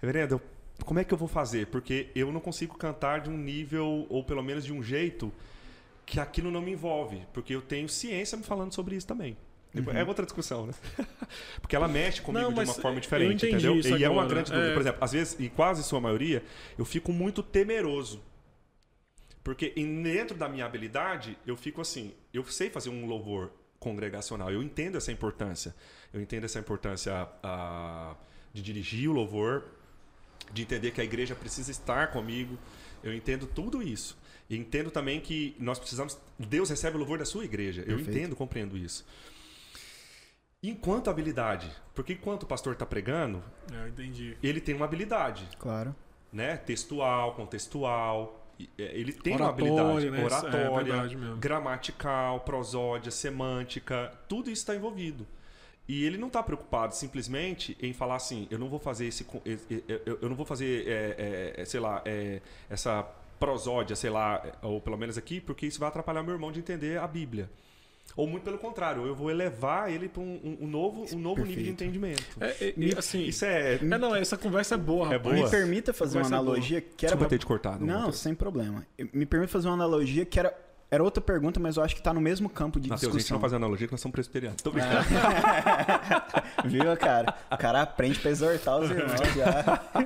Reverendo, 0.00 0.34
eu- 0.34 0.40
como 0.84 0.98
é 1.00 1.04
que 1.04 1.12
eu 1.14 1.18
vou 1.18 1.28
fazer? 1.28 1.66
Porque 1.68 2.08
eu 2.14 2.30
não 2.32 2.40
consigo 2.40 2.76
cantar 2.76 3.20
de 3.20 3.30
um 3.30 3.36
nível, 3.36 4.06
ou 4.10 4.22
pelo 4.24 4.42
menos 4.42 4.64
de 4.64 4.72
um 4.72 4.82
jeito, 4.82 5.32
que 6.04 6.20
aquilo 6.20 6.50
não 6.50 6.60
me 6.60 6.72
envolve. 6.72 7.22
Porque 7.32 7.54
eu 7.54 7.62
tenho 7.62 7.88
ciência 7.88 8.36
me 8.36 8.44
falando 8.44 8.72
sobre 8.74 8.96
isso 8.96 9.06
também. 9.06 9.36
Depois- 9.72 9.96
É 9.96 10.04
outra 10.04 10.24
discussão, 10.24 10.66
né? 10.66 10.74
Porque 11.60 11.76
ela 11.76 11.86
mexe 11.86 12.20
comigo 12.20 12.44
Não, 12.50 12.52
de 12.52 12.60
uma 12.68 12.74
forma 12.74 13.00
diferente, 13.00 13.46
entendeu? 13.46 13.76
E 13.76 14.04
é 14.04 14.08
uma 14.08 14.22
agora. 14.22 14.28
grande 14.28 14.50
dúvida. 14.50 14.70
É. 14.70 14.74
Por 14.74 14.80
exemplo, 14.80 15.04
às 15.04 15.12
vezes, 15.12 15.40
em 15.40 15.48
quase 15.48 15.84
sua 15.84 16.00
maioria, 16.00 16.42
eu 16.76 16.84
fico 16.84 17.12
muito 17.12 17.42
temeroso. 17.42 18.22
Porque 19.42 19.70
dentro 19.70 20.36
da 20.36 20.48
minha 20.48 20.66
habilidade, 20.66 21.38
eu 21.46 21.56
fico 21.56 21.80
assim, 21.80 22.12
eu 22.32 22.44
sei 22.44 22.68
fazer 22.68 22.90
um 22.90 23.06
louvor 23.06 23.50
congregacional, 23.78 24.50
eu 24.52 24.62
entendo 24.62 24.98
essa 24.98 25.10
importância. 25.10 25.74
Eu 26.12 26.20
entendo 26.20 26.44
essa 26.44 26.58
importância 26.58 27.26
ah, 27.42 28.14
de 28.52 28.60
dirigir 28.62 29.08
o 29.08 29.12
louvor, 29.12 29.64
de 30.52 30.62
entender 30.62 30.90
que 30.90 31.00
a 31.00 31.04
igreja 31.04 31.34
precisa 31.34 31.70
estar 31.70 32.08
comigo. 32.08 32.58
Eu 33.02 33.14
entendo 33.14 33.46
tudo 33.46 33.82
isso. 33.82 34.18
E 34.50 34.56
entendo 34.56 34.90
também 34.90 35.20
que 35.20 35.54
nós 35.58 35.78
precisamos. 35.78 36.18
Deus 36.38 36.68
recebe 36.68 36.96
o 36.96 36.98
louvor 36.98 37.18
da 37.18 37.24
sua 37.24 37.44
igreja. 37.44 37.82
Eu 37.82 37.96
Perfeito. 37.96 38.10
entendo, 38.10 38.36
compreendo 38.36 38.76
isso. 38.76 39.06
Enquanto 40.62 41.08
habilidade, 41.08 41.70
porque 41.94 42.12
enquanto 42.12 42.42
o 42.42 42.46
pastor 42.46 42.74
está 42.74 42.84
pregando, 42.84 43.42
É, 43.72 43.82
eu 43.84 43.88
entendi. 43.88 44.36
ele 44.42 44.60
tem 44.60 44.74
uma 44.74 44.84
habilidade, 44.84 45.48
Claro. 45.58 45.94
né? 46.32 46.56
Textual, 46.58 47.32
contextual. 47.34 48.36
e, 48.58 48.68
é, 48.78 48.94
Ele 48.94 49.10
tem 49.14 49.32
Oratória, 49.36 49.72
uma 49.72 49.80
habilidade 49.90 50.10
né? 50.10 50.20
É 50.20 50.24
oratória, 50.26 50.84
verdade 50.84 51.16
mesmo. 51.16 51.36
gramatical, 51.38 52.40
prosódia, 52.40 53.10
semântica, 53.10 54.12
tudo 54.28 54.50
isso 54.50 54.60
está 54.60 54.74
envolvido. 54.76 55.26
E 55.88 56.04
ele 56.04 56.18
não 56.18 56.26
está 56.26 56.42
preocupado 56.42 56.94
simplesmente 56.94 57.74
em 57.80 57.94
falar 57.94 58.16
assim, 58.16 58.46
eu 58.50 58.58
não 58.58 58.68
vou 58.68 58.78
fazer 58.78 59.06
esse, 59.06 59.24
co- 59.24 59.40
e- 59.46 59.58
e- 59.70 59.82
eu 59.88 60.18
eu 60.20 60.28
não 60.28 60.36
vou 60.36 60.44
fazer, 60.44 60.86
é, 60.86 61.54
é, 61.56 61.62
é, 61.62 61.64
sei 61.64 61.80
lá, 61.80 62.02
é, 62.04 62.42
essa 62.68 63.02
prosódia, 63.38 63.96
sei 63.96 64.10
lá, 64.10 64.42
é, 64.44 64.52
ou 64.66 64.78
pelo 64.78 64.98
menos 64.98 65.16
aqui, 65.16 65.40
porque 65.40 65.64
isso 65.66 65.80
vai 65.80 65.88
atrapalhar 65.88 66.22
meu 66.22 66.34
irmão 66.34 66.52
de 66.52 66.58
entender 66.60 66.98
a 66.98 67.06
Bíblia. 67.08 67.48
Ou 68.16 68.26
muito 68.26 68.42
pelo 68.42 68.58
contrário, 68.58 69.06
eu 69.06 69.14
vou 69.14 69.30
elevar 69.30 69.90
ele 69.90 70.08
para 70.08 70.20
um, 70.22 70.40
um- 70.44 70.58
um 70.62 70.66
novo, 70.66 71.06
um 71.14 71.18
novo 71.18 71.40
nível 71.44 71.46
de 71.46 71.54
Perfeito. 71.54 71.70
entendimento. 71.70 72.22
É, 72.40 72.46
é, 72.68 72.74
e, 72.76 72.94
assim, 72.98 73.22
Isso 73.22 73.44
é. 73.44 73.74
é, 73.76 73.78
não, 73.82 74.14
essa 74.14 74.36
conversa 74.36 74.74
é 74.74 74.78
boa, 74.78 75.14
É 75.14 75.18
boa. 75.18 75.34
Me 75.34 75.48
permita 75.48 75.92
fazer 75.92 76.18
uma 76.18 76.24
Conversa 76.24 76.42
boa. 76.42 76.52
analogia 76.54 76.80
que 76.80 77.06
era 77.06 77.14
Desculpa 77.14 77.18
pra... 77.18 77.28
ter 77.28 77.38
te 77.38 77.46
cortado. 77.46 77.84
Não, 77.86 78.12
sem 78.12 78.34
problema. 78.34 78.84
Me 79.12 79.24
permita 79.24 79.52
fazer 79.52 79.68
uma 79.68 79.74
analogia 79.74 80.24
que 80.26 80.38
era, 80.38 80.52
era 80.90 81.02
outra 81.04 81.20
pergunta, 81.22 81.60
mas 81.60 81.76
eu 81.76 81.82
acho 81.84 81.94
que 81.94 82.02
tá 82.02 82.12
no 82.12 82.20
mesmo 82.20 82.48
campo 82.50 82.80
de 82.80 82.88
Matheus, 82.88 83.02
a 83.04 83.06
gente 83.12 83.16
discussão. 83.18 83.36
não 83.36 83.40
faz 83.40 83.52
analogia 83.52 83.86
que 83.86 83.92
nós 83.92 84.00
somos 84.00 84.12
presbiterianos. 84.12 84.60
Tô 84.60 84.70
brincando. 84.72 85.04
Viu, 86.66 86.96
cara? 86.96 87.34
O 87.50 87.56
cara 87.56 87.82
aprende 87.82 88.18
pra 88.18 88.30
exortar 88.30 88.78
os 88.80 88.90
irmãos 88.90 89.20
já. 89.36 90.04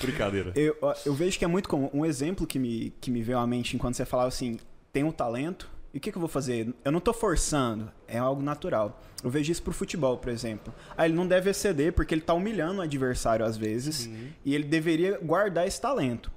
Brincadeira. 0.00 0.52
Eu, 0.54 0.76
eu 1.06 1.14
vejo 1.14 1.38
que 1.38 1.44
é 1.44 1.48
muito 1.48 1.68
comum. 1.68 1.88
Um 1.92 2.04
exemplo 2.04 2.46
que 2.46 2.58
me, 2.58 2.92
que 3.00 3.10
me 3.10 3.22
veio 3.22 3.38
à 3.38 3.46
mente 3.46 3.76
enquanto 3.76 3.94
você 3.94 4.04
falava 4.04 4.28
assim: 4.28 4.58
tem 4.92 5.04
um 5.04 5.12
talento, 5.12 5.68
e 5.92 5.98
o 5.98 6.00
que, 6.00 6.12
que 6.12 6.16
eu 6.16 6.20
vou 6.20 6.28
fazer? 6.28 6.72
Eu 6.84 6.92
não 6.92 7.00
tô 7.00 7.12
forçando, 7.12 7.90
é 8.06 8.16
algo 8.16 8.42
natural. 8.42 9.00
Eu 9.22 9.30
vejo 9.30 9.50
isso 9.50 9.62
pro 9.62 9.72
futebol, 9.72 10.16
por 10.18 10.30
exemplo. 10.30 10.72
Ah, 10.96 11.04
ele 11.04 11.14
não 11.14 11.26
deve 11.26 11.50
exceder 11.50 11.92
porque 11.92 12.14
ele 12.14 12.20
tá 12.20 12.32
humilhando 12.32 12.78
o 12.78 12.82
adversário 12.82 13.44
às 13.44 13.56
vezes, 13.56 14.08
e 14.44 14.54
ele 14.54 14.64
deveria 14.64 15.18
guardar 15.18 15.66
esse 15.66 15.80
talento. 15.80 16.30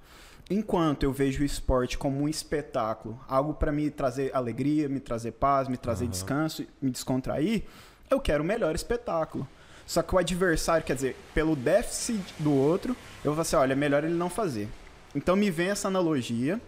Enquanto 0.49 1.04
eu 1.04 1.14
vejo 1.14 1.41
o 1.41 1.45
esporte 1.45 1.97
como 1.97 2.22
um 2.22 2.28
espetáculo, 2.28 3.20
algo 3.28 3.54
para 3.54 3.72
me 3.72 3.89
trazer 3.89 4.36
alegria, 4.36 4.89
me 4.89 4.99
trazer 4.99 5.32
paz, 5.32 5.68
me 5.68 5.78
trazer 5.78 6.08
descanso, 6.08 6.66
me 6.82 6.91
descontrair, 6.91 7.64
eu 8.10 8.20
quero 8.20 8.43
o 8.43 8.45
melhor 8.45 8.76
espetáculo. 8.76 9.47
Só 9.86 10.01
que 10.01 10.14
o 10.16 10.18
adversário, 10.18 10.86
quer 10.86 10.95
dizer, 10.95 11.16
pelo 11.34 11.56
déficit 11.56 12.22
do 12.39 12.51
outro, 12.54 12.95
eu 13.24 13.34
vou 13.34 13.34
falar 13.34 13.41
assim, 13.41 13.56
olha, 13.56 13.74
é 13.74 13.76
melhor 13.76 14.04
ele 14.04 14.16
não 14.16 14.30
fazer. 14.30 14.68
Então 15.16 15.36
me 15.36 15.49
vem 15.51 15.70
essa 15.70 15.88
analogia 15.88 16.60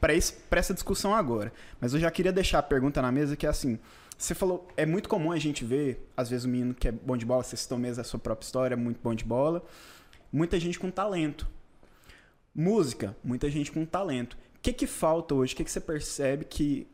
para 0.00 0.12
essa 0.12 0.74
discussão 0.74 1.14
agora. 1.14 1.52
Mas 1.80 1.94
eu 1.94 2.00
já 2.00 2.10
queria 2.10 2.32
deixar 2.32 2.58
a 2.58 2.62
pergunta 2.62 3.02
na 3.02 3.10
mesa 3.10 3.36
que 3.36 3.46
é 3.46 3.48
assim, 3.48 3.78
você 4.16 4.34
falou, 4.34 4.66
é 4.76 4.84
muito 4.84 5.08
comum 5.08 5.30
a 5.30 5.38
gente 5.38 5.64
ver, 5.64 6.08
às 6.16 6.28
vezes 6.28 6.44
o 6.44 6.48
menino 6.48 6.74
que 6.74 6.88
é 6.88 6.92
bom 6.92 7.16
de 7.16 7.24
bola, 7.24 7.42
você 7.42 7.56
citou 7.56 7.78
mesmo 7.78 8.00
a 8.00 8.04
sua 8.04 8.18
própria 8.18 8.44
história, 8.44 8.76
muito 8.76 9.00
bom 9.02 9.14
de 9.14 9.24
bola, 9.24 9.64
muita 10.32 10.58
gente 10.58 10.78
com 10.78 10.90
talento. 10.90 11.46
Música, 12.54 13.16
muita 13.22 13.48
gente 13.48 13.70
com 13.70 13.84
talento. 13.86 14.36
O 14.56 14.60
que 14.60 14.72
que 14.72 14.86
falta 14.86 15.34
hoje? 15.34 15.54
O 15.54 15.56
que 15.56 15.64
que 15.64 15.70
você 15.70 15.80
percebe 15.80 16.44
que 16.44 16.88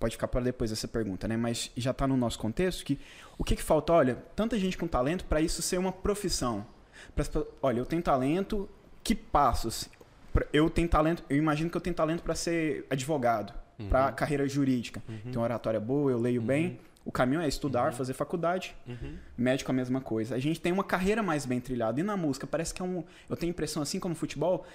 pode 0.00 0.16
ficar 0.16 0.28
para 0.28 0.40
depois 0.40 0.72
essa 0.72 0.88
pergunta, 0.88 1.28
né? 1.28 1.36
Mas 1.36 1.70
já 1.76 1.92
está 1.92 2.06
no 2.06 2.16
nosso 2.16 2.38
contexto 2.38 2.84
que 2.84 2.98
o 3.38 3.44
que 3.44 3.54
que 3.54 3.62
falta? 3.62 3.92
Olha, 3.92 4.16
tanta 4.34 4.58
gente 4.58 4.76
com 4.76 4.88
talento 4.88 5.24
para 5.24 5.40
isso 5.40 5.62
ser 5.62 5.78
uma 5.78 5.92
profissão. 5.92 6.66
Pra, 7.14 7.24
olha, 7.62 7.78
eu 7.78 7.86
tenho 7.86 8.02
talento, 8.02 8.68
que 9.04 9.14
passos? 9.14 9.88
Eu 10.52 10.68
tenho 10.68 10.88
talento, 10.88 11.22
eu 11.30 11.36
imagino 11.36 11.70
que 11.70 11.76
eu 11.76 11.80
tenho 11.80 11.94
talento 11.94 12.22
para 12.22 12.34
ser 12.34 12.84
advogado, 12.90 13.52
para 13.88 14.10
carreira 14.12 14.46
jurídica. 14.48 15.02
Tenho 15.24 15.36
uma 15.36 15.42
oratória 15.44 15.80
boa, 15.80 16.10
eu 16.10 16.18
leio 16.18 16.42
bem. 16.42 16.78
O 17.04 17.12
caminho 17.12 17.40
é 17.40 17.46
estudar, 17.46 17.92
fazer 17.92 18.14
faculdade. 18.14 18.74
Médico 19.38 19.70
a 19.70 19.74
mesma 19.74 20.00
coisa. 20.00 20.34
A 20.34 20.38
gente 20.40 20.60
tem 20.60 20.72
uma 20.72 20.82
carreira 20.84 21.22
mais 21.22 21.46
bem 21.46 21.60
trilhada. 21.60 22.00
E 22.00 22.02
na 22.02 22.16
música, 22.16 22.46
parece 22.46 22.74
que 22.74 22.82
é 22.82 22.84
um. 22.84 23.04
Eu 23.28 23.36
tenho 23.36 23.50
a 23.50 23.54
impressão, 23.54 23.80
assim 23.82 24.00
como 24.00 24.14
futebol. 24.14 24.66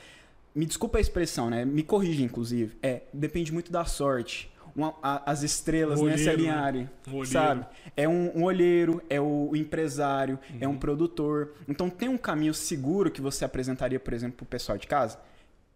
Me 0.55 0.65
desculpa 0.65 0.97
a 0.97 1.01
expressão, 1.01 1.49
né? 1.49 1.63
Me 1.65 1.83
corrige, 1.83 2.23
inclusive. 2.23 2.77
É, 2.81 3.01
depende 3.13 3.51
muito 3.53 3.71
da 3.71 3.83
sorte. 3.85 4.49
Uma- 4.73 4.93
a- 5.03 5.29
as 5.29 5.43
estrelas, 5.43 6.01
né, 6.01 6.15
se 6.15 6.23
olheiro, 6.29 6.43
né? 6.43 6.49
alinharem. 6.49 6.89
Um 7.07 7.11
olheiro. 7.11 7.25
Sabe? 7.27 7.65
É 7.97 8.07
um, 8.07 8.37
um 8.37 8.43
olheiro, 8.43 9.01
é 9.09 9.19
o, 9.19 9.49
o 9.51 9.55
empresário, 9.57 10.39
é 10.61 10.65
Uhum. 10.65 10.73
um 10.73 10.77
produtor. 10.77 11.53
Então 11.67 11.89
tem 11.89 12.07
um 12.07 12.17
caminho 12.17 12.53
seguro 12.53 13.11
que 13.11 13.19
você 13.19 13.43
apresentaria, 13.43 13.99
por 13.99 14.13
exemplo, 14.13 14.37
pro 14.37 14.45
pessoal 14.45 14.77
de 14.77 14.87
casa? 14.87 15.19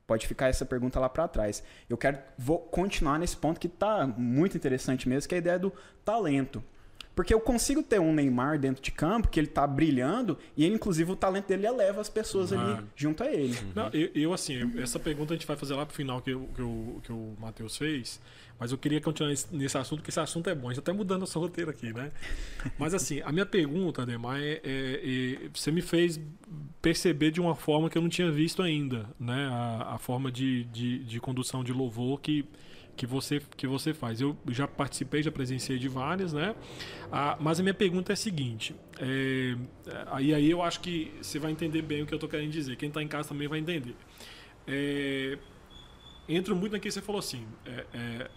Pode 0.08 0.28
ficar 0.28 0.50
essa 0.50 0.66
pergunta 0.66 1.00
lá 1.00 1.10
para 1.10 1.28
trás. 1.28 1.64
Eu 1.90 1.98
quero 1.98 2.20
vou 2.38 2.60
continuar 2.60 3.18
nesse 3.18 3.36
ponto 3.36 3.60
que 3.60 3.68
tá 3.68 4.06
muito 4.06 4.56
interessante 4.56 5.10
mesmo, 5.10 5.28
que 5.28 5.36
é 5.36 5.38
a 5.38 5.40
ideia 5.40 5.60
do 5.60 5.74
talento. 6.04 6.64
Porque 7.16 7.34
eu 7.34 7.40
consigo 7.40 7.82
ter 7.82 8.00
um 8.00 8.14
Neymar 8.14 8.60
dentro 8.60 8.84
de 8.84 8.92
campo, 8.92 9.30
que 9.30 9.40
ele 9.40 9.48
tá 9.48 9.66
brilhando, 9.66 10.38
e 10.58 10.66
ele, 10.66 10.76
inclusive, 10.76 11.10
o 11.12 11.16
talento 11.16 11.48
dele 11.48 11.66
eleva 11.66 12.02
as 12.02 12.10
pessoas 12.10 12.52
ali 12.52 12.74
Ah. 12.74 12.84
junto 12.96 13.24
a 13.24 13.32
ele. 13.32 13.58
Não, 13.74 13.88
eu, 13.94 14.10
eu, 14.14 14.34
assim, 14.34 14.78
essa 14.82 15.00
pergunta 15.00 15.34
a 15.34 15.38
gente 15.38 15.48
vai 15.48 15.56
fazer 15.56 15.76
lá 15.76 15.86
pro 15.86 15.96
final 15.96 16.22
que, 16.22 16.32
eu- 16.32 16.50
que, 16.54 16.62
o- 16.62 17.02
que 17.04 17.12
o 17.14 17.34
Matheus 17.40 17.78
fez, 17.78 18.20
mas 18.60 18.72
eu 18.74 18.78
queria 18.78 19.00
continuar 19.00 19.30
nesse, 19.30 19.48
nesse 19.56 19.78
assunto, 19.78 20.00
porque 20.00 20.12
esse 20.12 20.20
assunto 20.20 20.50
é 20.50 20.56
bom. 20.56 20.70
A 20.70 20.74
gente 20.74 20.84
tá 20.84 20.92
até 20.92 20.98
mudando 20.98 21.22
nosso 21.22 21.40
roteiro 21.40 21.72
aqui, 21.72 21.94
né? 21.94 22.12
Mas 22.78 22.94
assim, 22.94 23.22
a 23.22 23.32
minha 23.32 23.46
pergunta, 23.46 24.02
Ademar, 24.02 24.40
é, 24.40 24.60
é- 24.64 25.40
é- 25.44 25.50
você 25.54 25.72
me 25.72 25.82
fez 25.82 26.20
perceber 26.82 27.32
de 27.32 27.40
uma 27.42 27.56
forma 27.56 27.90
que 27.90 27.98
eu 27.98 28.02
não 28.02 28.10
tinha 28.10 28.32
visto 28.32 28.62
ainda, 28.62 29.10
né? 29.20 29.48
A, 29.52 29.96
a 29.96 29.98
forma 29.98 30.32
de, 30.32 30.64
de, 30.66 31.00
de 31.04 31.20
condução 31.20 31.64
de 31.64 31.74
louvor 31.74 32.20
que, 32.22 32.46
que, 32.96 33.06
você, 33.06 33.42
que 33.56 33.68
você 33.68 33.94
faz. 33.94 34.22
Eu 34.22 34.38
já 34.50 34.68
participei, 34.68 35.22
já 35.24 35.32
presenciei 35.32 35.78
de 35.78 35.88
várias, 35.88 36.34
né? 36.34 36.56
Ah, 37.12 37.38
mas 37.40 37.60
a 37.60 37.64
minha 37.64 37.74
pergunta 37.74 38.12
é 38.12 38.16
a 38.16 38.18
seguinte: 38.18 38.76
é, 39.00 39.56
aí, 40.08 40.34
aí 40.34 40.50
eu 40.50 40.62
acho 40.62 40.80
que 40.80 41.12
você 41.22 41.40
vai 41.40 41.52
entender 41.52 41.82
bem 41.82 42.04
o 42.04 42.06
que 42.06 42.14
eu 42.14 42.20
tô 42.20 42.28
querendo 42.28 42.52
dizer. 42.52 42.76
Quem 42.76 42.90
tá 42.90 43.02
em 43.02 43.08
casa 43.08 43.30
também 43.30 43.48
vai 43.48 43.60
entender. 43.60 43.96
É, 44.68 45.38
entro 46.28 46.56
muito 46.56 46.72
naquilo 46.74 46.92
que 46.92 47.00
você 47.00 47.02
falou 47.02 47.20
assim. 47.20 47.46
é, 47.66 47.86
é, 47.94 48.32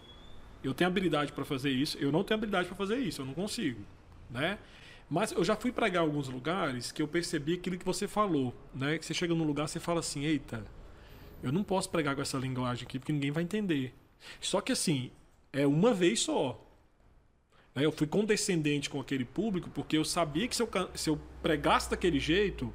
eu 0.63 0.75
tenho 0.75 0.89
habilidade 0.89 1.33
para 1.33 1.45
fazer 1.45 1.71
isso, 1.71 1.97
eu 1.99 2.11
não 2.11 2.25
tenho 2.25 2.37
habilidade 2.39 2.67
para 2.69 2.77
fazer 2.77 2.97
isso, 2.97 3.23
eu 3.23 3.27
não 3.27 3.35
consigo, 3.35 3.81
né? 4.31 4.59
Mas 5.09 5.33
eu 5.33 5.43
já 5.43 5.57
fui 5.57 5.73
pregar 5.73 6.03
alguns 6.03 6.29
lugares 6.29 6.93
que 6.93 7.01
eu 7.01 7.09
percebi 7.09 7.55
aquilo 7.55 7.79
que 7.79 7.85
você 7.85 8.07
falou, 8.07 8.55
né? 8.75 8.99
Que 8.99 9.07
você 9.07 9.15
chega 9.15 9.35
num 9.35 9.45
lugar 9.45 9.69
você 9.69 9.81
fala 9.81 10.01
assim, 10.01 10.25
eita, 10.25 10.65
eu 11.43 11.53
não 11.53 11.63
posso 11.63 11.89
pregar 11.89 12.15
com 12.15 12.23
essa 12.23 12.37
linguagem 12.37 12.85
aqui 12.85 12.99
porque 12.99 13.13
ninguém 13.13 13.31
vai 13.31 13.43
entender. 13.43 13.95
Só 14.41 14.61
que 14.61 14.73
assim, 14.73 15.11
é 15.53 15.66
uma 15.66 15.93
vez 15.93 16.21
só. 16.21 16.64
Né? 17.75 17.85
Eu 17.85 17.93
fui 17.93 18.07
condescendente 18.07 18.91
com 18.91 19.01
aquele 19.01 19.25
público 19.25 19.71
porque 19.71 19.97
eu 19.97 20.05
sabia 20.05 20.49
que 20.49 20.57
se 20.57 20.62
eu, 20.62 20.69
se 20.95 21.11
eu 21.11 21.21
pregasse 21.43 21.91
daquele 21.91 22.19
jeito, 22.19 22.73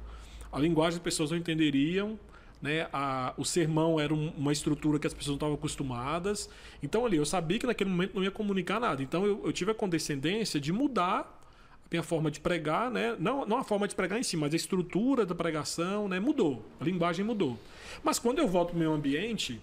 a 0.50 0.58
linguagem 0.58 0.96
as 0.96 1.02
pessoas 1.02 1.30
não 1.30 1.38
entenderiam, 1.38 2.18
né? 2.62 2.88
A, 2.92 3.34
o 3.36 3.44
sermão 3.44 4.00
era 4.00 4.14
um, 4.14 4.30
uma 4.30 4.50
estrutura 4.50 4.98
que 4.98 5.06
as 5.06 5.12
pessoas 5.12 5.32
não 5.32 5.36
estavam 5.36 5.54
acostumadas. 5.54 6.48
Então 6.82 7.04
ali 7.04 7.18
eu 7.18 7.26
sabia 7.26 7.58
que 7.58 7.66
naquele 7.66 7.90
momento 7.90 8.14
não 8.14 8.24
ia 8.24 8.30
comunicar 8.30 8.80
nada. 8.80 9.02
Então 9.02 9.26
eu, 9.26 9.42
eu 9.44 9.52
tive 9.52 9.72
a 9.72 9.74
condescendência 9.74 10.58
de 10.58 10.72
mudar 10.72 11.42
a 11.84 11.88
minha 11.90 12.02
forma 12.02 12.30
de 12.30 12.40
pregar, 12.40 12.90
né? 12.90 13.14
Não, 13.18 13.44
não 13.44 13.58
a 13.58 13.64
forma 13.64 13.86
de 13.86 13.94
pregar 13.94 14.18
em 14.18 14.22
si, 14.22 14.36
mas 14.36 14.54
a 14.54 14.56
estrutura 14.56 15.26
da 15.26 15.34
pregação, 15.34 16.08
né? 16.08 16.18
Mudou. 16.18 16.64
A 16.80 16.84
linguagem 16.84 17.22
mudou. 17.22 17.58
Mas 18.02 18.18
quando 18.18 18.38
eu 18.38 18.48
volto 18.48 18.70
para 18.70 18.76
o 18.76 18.78
meu 18.78 18.94
ambiente 18.94 19.60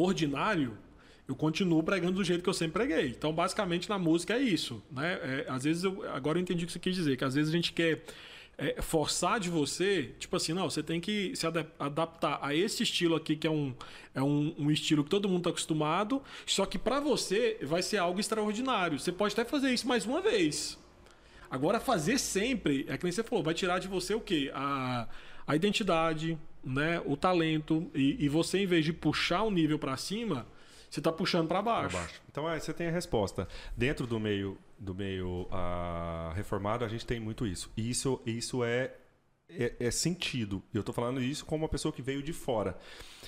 ordinário, 0.00 0.76
eu 1.26 1.36
continuo 1.36 1.82
pregando 1.82 2.14
do 2.14 2.24
jeito 2.24 2.42
que 2.42 2.48
eu 2.48 2.54
sempre 2.54 2.84
preguei. 2.84 3.08
Então, 3.08 3.32
basicamente, 3.32 3.88
na 3.88 3.98
música 3.98 4.34
é 4.34 4.38
isso. 4.38 4.82
Né? 4.90 5.18
É, 5.22 5.46
às 5.48 5.64
vezes, 5.64 5.84
eu, 5.84 6.08
agora 6.10 6.38
eu 6.38 6.42
entendi 6.42 6.64
o 6.64 6.66
que 6.66 6.72
você 6.72 6.78
quis 6.78 6.94
dizer, 6.94 7.16
que 7.16 7.24
às 7.24 7.34
vezes 7.34 7.50
a 7.50 7.56
gente 7.56 7.72
quer 7.72 8.02
é, 8.56 8.82
forçar 8.82 9.38
de 9.38 9.48
você, 9.48 10.14
tipo 10.18 10.34
assim, 10.34 10.52
não, 10.52 10.68
você 10.68 10.82
tem 10.82 11.00
que 11.00 11.34
se 11.36 11.46
adaptar 11.78 12.40
a 12.42 12.54
esse 12.54 12.82
estilo 12.82 13.14
aqui, 13.14 13.36
que 13.36 13.46
é 13.46 13.50
um, 13.50 13.74
é 14.14 14.22
um, 14.22 14.54
um 14.58 14.70
estilo 14.70 15.04
que 15.04 15.10
todo 15.10 15.28
mundo 15.28 15.40
está 15.40 15.50
acostumado, 15.50 16.20
só 16.44 16.66
que 16.66 16.76
para 16.76 16.98
você 16.98 17.56
vai 17.62 17.82
ser 17.82 17.98
algo 17.98 18.18
extraordinário. 18.18 18.98
Você 18.98 19.12
pode 19.12 19.32
até 19.32 19.44
fazer 19.44 19.72
isso 19.72 19.86
mais 19.86 20.04
uma 20.04 20.20
vez. 20.20 20.76
Agora, 21.50 21.78
fazer 21.78 22.18
sempre, 22.18 22.84
é 22.88 22.98
que 22.98 23.04
nem 23.04 23.12
você 23.12 23.22
falou, 23.22 23.44
vai 23.44 23.54
tirar 23.54 23.78
de 23.78 23.86
você 23.86 24.12
o 24.12 24.20
quê? 24.20 24.50
A, 24.52 25.06
a 25.46 25.56
identidade, 25.56 26.36
né? 26.64 27.02
o 27.04 27.16
talento, 27.16 27.90
e, 27.94 28.24
e 28.24 28.28
você, 28.28 28.58
em 28.58 28.66
vez 28.66 28.84
de 28.84 28.92
puxar 28.92 29.42
o 29.42 29.50
nível 29.50 29.78
para 29.78 29.96
cima 29.96 30.46
você 30.90 31.00
está 31.00 31.12
puxando 31.12 31.46
para 31.46 31.60
baixo. 31.60 31.96
baixo. 31.96 32.22
Então 32.30 32.50
é, 32.50 32.58
você 32.58 32.72
tem 32.72 32.88
a 32.88 32.90
resposta. 32.90 33.46
Dentro 33.76 34.06
do 34.06 34.18
meio 34.18 34.56
do 34.78 34.94
meio 34.94 35.48
uh, 35.50 36.32
reformado, 36.34 36.84
a 36.84 36.88
gente 36.88 37.04
tem 37.04 37.18
muito 37.18 37.46
isso. 37.46 37.70
E 37.76 37.90
isso, 37.90 38.20
isso 38.24 38.62
é, 38.62 38.92
é, 39.48 39.74
é 39.80 39.90
sentido. 39.90 40.62
Eu 40.72 40.80
estou 40.80 40.94
falando 40.94 41.20
isso 41.20 41.44
como 41.44 41.64
uma 41.64 41.68
pessoa 41.68 41.92
que 41.92 42.00
veio 42.00 42.22
de 42.22 42.32
fora. 42.32 42.78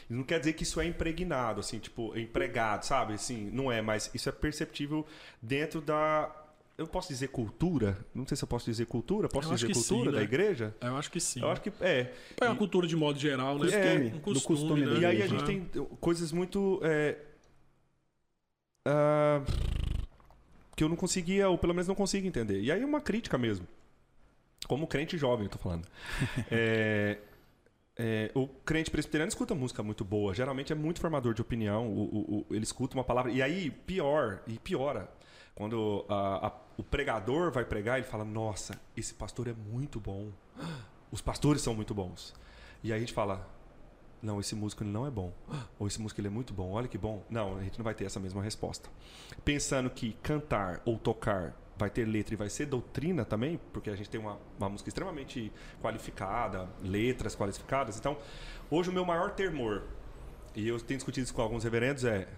Não 0.09 0.23
quer 0.23 0.39
dizer 0.39 0.53
que 0.53 0.63
isso 0.63 0.81
é 0.81 0.87
impregnado, 0.87 1.61
assim, 1.61 1.81
tipo, 1.81 2.17
empregado, 2.17 2.85
sabe? 2.85 3.15
Assim, 3.15 3.51
não 3.53 3.71
é, 3.71 3.83
mas 3.83 4.11
isso 4.15 4.29
é 4.29 4.33
perceptível 4.33 5.05
dentro 5.43 5.81
da 5.81 6.40
eu 6.81 6.87
posso 6.87 7.09
dizer 7.09 7.29
cultura? 7.29 7.99
Não 8.15 8.27
sei 8.27 8.37
se 8.37 8.43
eu 8.43 8.49
posso 8.49 8.65
dizer 8.65 8.87
cultura. 8.87 9.29
Posso 9.29 9.55
dizer 9.55 9.67
cultura 9.67 10.11
sim, 10.11 10.13
da 10.13 10.19
né? 10.19 10.23
igreja? 10.23 10.75
Eu 10.81 10.97
acho 10.97 11.11
que 11.11 11.21
sim. 11.21 11.43
Eu 11.43 11.51
acho 11.51 11.61
que 11.61 11.71
é. 11.81 12.13
É 12.41 12.47
a 12.47 12.55
cultura 12.55 12.87
de 12.87 12.97
modo 12.97 13.19
geral, 13.19 13.59
né? 13.59 13.67
Costume, 13.67 14.09
é, 14.09 14.15
um 14.15 14.19
costume, 14.19 14.59
costume 14.59 14.87
né? 14.87 15.01
E 15.01 15.05
aí 15.05 15.23
a 15.23 15.27
gente 15.27 15.45
tem 15.45 15.69
coisas 16.01 16.33
muito 16.33 16.81
é, 16.83 17.19
uh, 18.89 19.45
que 20.75 20.83
eu 20.83 20.89
não 20.89 20.97
conseguia, 20.97 21.51
ou 21.51 21.59
pelo 21.59 21.75
menos 21.75 21.87
não 21.87 21.95
consigo 21.95 22.27
entender. 22.27 22.63
E 22.63 22.73
aí 22.73 22.81
é 22.81 22.87
uma 22.87 23.03
crítica 23.03 23.37
mesmo. 23.37 23.69
Como 24.67 24.87
crente 24.87 25.19
jovem, 25.19 25.45
eu 25.45 25.51
tô 25.51 25.59
falando. 25.59 25.87
é, 26.51 27.19
é, 27.99 28.31
o 28.35 28.49
crente 28.49 28.91
presbiteriano 28.91 29.29
escuta 29.29 29.55
música 29.55 29.83
muito 29.83 30.03
boa, 30.03 30.33
geralmente 30.33 30.73
é 30.73 30.77
muito 30.77 30.99
formador 30.99 31.35
de 31.35 31.43
opinião, 31.43 31.87
o, 31.87 32.01
o, 32.01 32.47
o, 32.49 32.55
ele 32.55 32.65
escuta 32.65 32.97
uma 32.97 33.05
palavra. 33.05 33.31
E 33.31 33.43
aí, 33.43 33.71
pior, 33.71 34.41
e 34.47 34.59
piora, 34.59 35.11
quando 35.55 36.05
a, 36.09 36.49
a, 36.49 36.53
o 36.77 36.83
pregador 36.83 37.51
vai 37.51 37.65
pregar, 37.65 37.99
ele 37.99 38.07
fala: 38.07 38.25
Nossa, 38.25 38.81
esse 38.97 39.15
pastor 39.15 39.49
é 39.49 39.53
muito 39.53 40.01
bom. 40.01 40.31
Os 41.11 41.21
pastores 41.21 41.63
são 41.63 41.75
muito 41.75 41.95
bons. 41.95 42.35
E 42.83 42.93
aí 42.93 42.97
a 42.97 43.01
gente 43.01 43.13
fala: 43.13 43.47
não, 44.23 44.39
esse 44.39 44.55
músico 44.55 44.83
ele 44.83 44.91
não 44.91 45.07
é 45.07 45.11
bom. 45.11 45.33
Ou 45.79 45.87
esse 45.87 46.01
músico 46.01 46.21
ele 46.21 46.29
é 46.29 46.31
muito 46.31 46.53
bom, 46.53 46.73
olha 46.73 46.89
que 46.89 46.99
bom. 46.99 47.25
Não, 47.31 47.57
a 47.57 47.63
gente 47.63 47.79
não 47.79 47.85
vai 47.85 47.95
ter 47.95 48.05
essa 48.05 48.21
mesma 48.21 48.43
resposta. 48.43 48.89
Pensando 49.45 49.89
que 49.89 50.13
cantar 50.23 50.83
ou 50.85 50.99
tocar 50.99 51.55
vai 51.77 51.89
ter 51.89 52.05
letra 52.05 52.35
e 52.35 52.37
vai 52.37 52.51
ser 52.51 52.67
doutrina 52.67 53.25
também, 53.25 53.59
porque 53.73 53.89
a 53.89 53.97
gente 53.97 54.11
tem 54.11 54.21
uma, 54.21 54.39
uma 54.59 54.69
música 54.69 54.91
extremamente 54.91 55.51
qualificada, 55.81 56.69
letras 56.83 57.35
qualificadas. 57.35 57.99
Então, 57.99 58.19
hoje 58.71 58.91
o 58.91 58.93
meu 58.93 59.05
maior 59.05 59.31
temor, 59.31 59.85
e 60.55 60.69
eu 60.69 60.79
tenho 60.79 60.99
discutido 60.99 61.25
isso 61.25 61.33
com 61.33 61.41
alguns 61.41 61.65
reverendos, 61.65 62.05
é 62.05 62.29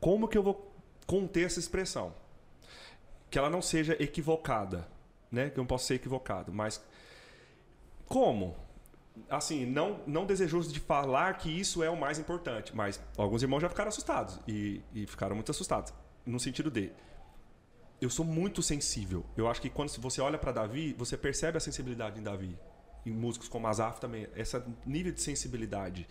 como 0.00 0.26
que 0.26 0.36
eu 0.36 0.42
vou 0.42 0.71
conter 1.12 1.44
essa 1.44 1.60
expressão? 1.60 2.14
Que 3.30 3.38
ela 3.38 3.50
não 3.50 3.60
seja 3.60 3.94
equivocada, 4.02 4.88
né? 5.30 5.50
Que 5.50 5.58
eu 5.58 5.62
não 5.62 5.66
posso 5.66 5.86
ser 5.86 5.96
equivocado, 5.96 6.50
mas 6.50 6.82
como? 8.06 8.56
assim, 9.28 9.66
não, 9.66 10.00
não 10.06 10.24
desejoso 10.24 10.72
de 10.72 10.80
falar 10.80 11.36
que 11.36 11.50
isso 11.50 11.82
é 11.82 11.90
o 11.90 11.96
mais 11.96 12.18
importante, 12.18 12.74
mas 12.74 12.98
alguns 13.14 13.42
irmãos 13.42 13.60
já 13.60 13.68
ficaram 13.68 13.90
assustados 13.90 14.40
e, 14.48 14.80
e 14.94 15.06
ficaram 15.06 15.34
muito 15.34 15.50
assustados, 15.50 15.92
no 16.24 16.40
sentido 16.40 16.70
de 16.70 16.90
eu 18.00 18.08
sou 18.08 18.24
muito 18.24 18.62
sensível. 18.62 19.22
Eu 19.36 19.48
acho 19.48 19.60
que 19.60 19.68
quando 19.68 19.90
você 20.00 20.20
olha 20.22 20.38
para 20.38 20.50
Davi, 20.50 20.94
você 20.98 21.14
percebe 21.14 21.58
a 21.58 21.60
sensibilidade 21.60 22.18
em 22.18 22.22
Davi. 22.22 22.58
Em 23.04 23.12
músicos 23.12 23.48
como 23.48 23.68
Azaf 23.68 24.00
também, 24.00 24.26
esse 24.34 24.60
nível 24.84 25.12
de 25.12 25.20
sensibilidade. 25.20 26.08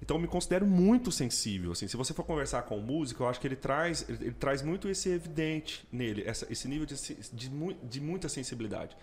Então 0.00 0.16
eu 0.16 0.20
me 0.20 0.28
considero 0.28 0.66
muito 0.66 1.10
sensível. 1.10 1.72
Assim, 1.72 1.88
se 1.88 1.96
você 1.96 2.14
for 2.14 2.24
conversar 2.24 2.62
com 2.62 2.78
o 2.78 2.82
músico, 2.82 3.22
eu 3.22 3.28
acho 3.28 3.40
que 3.40 3.46
ele 3.46 3.56
traz, 3.56 4.08
ele, 4.08 4.18
ele 4.26 4.34
traz 4.34 4.62
muito 4.62 4.88
esse 4.88 5.08
evidente 5.08 5.86
nele, 5.90 6.22
essa, 6.24 6.46
esse 6.50 6.68
nível 6.68 6.86
de, 6.86 6.94
de, 7.32 7.50
de 7.82 8.00
muita 8.00 8.28
sensibilidade. 8.28 8.96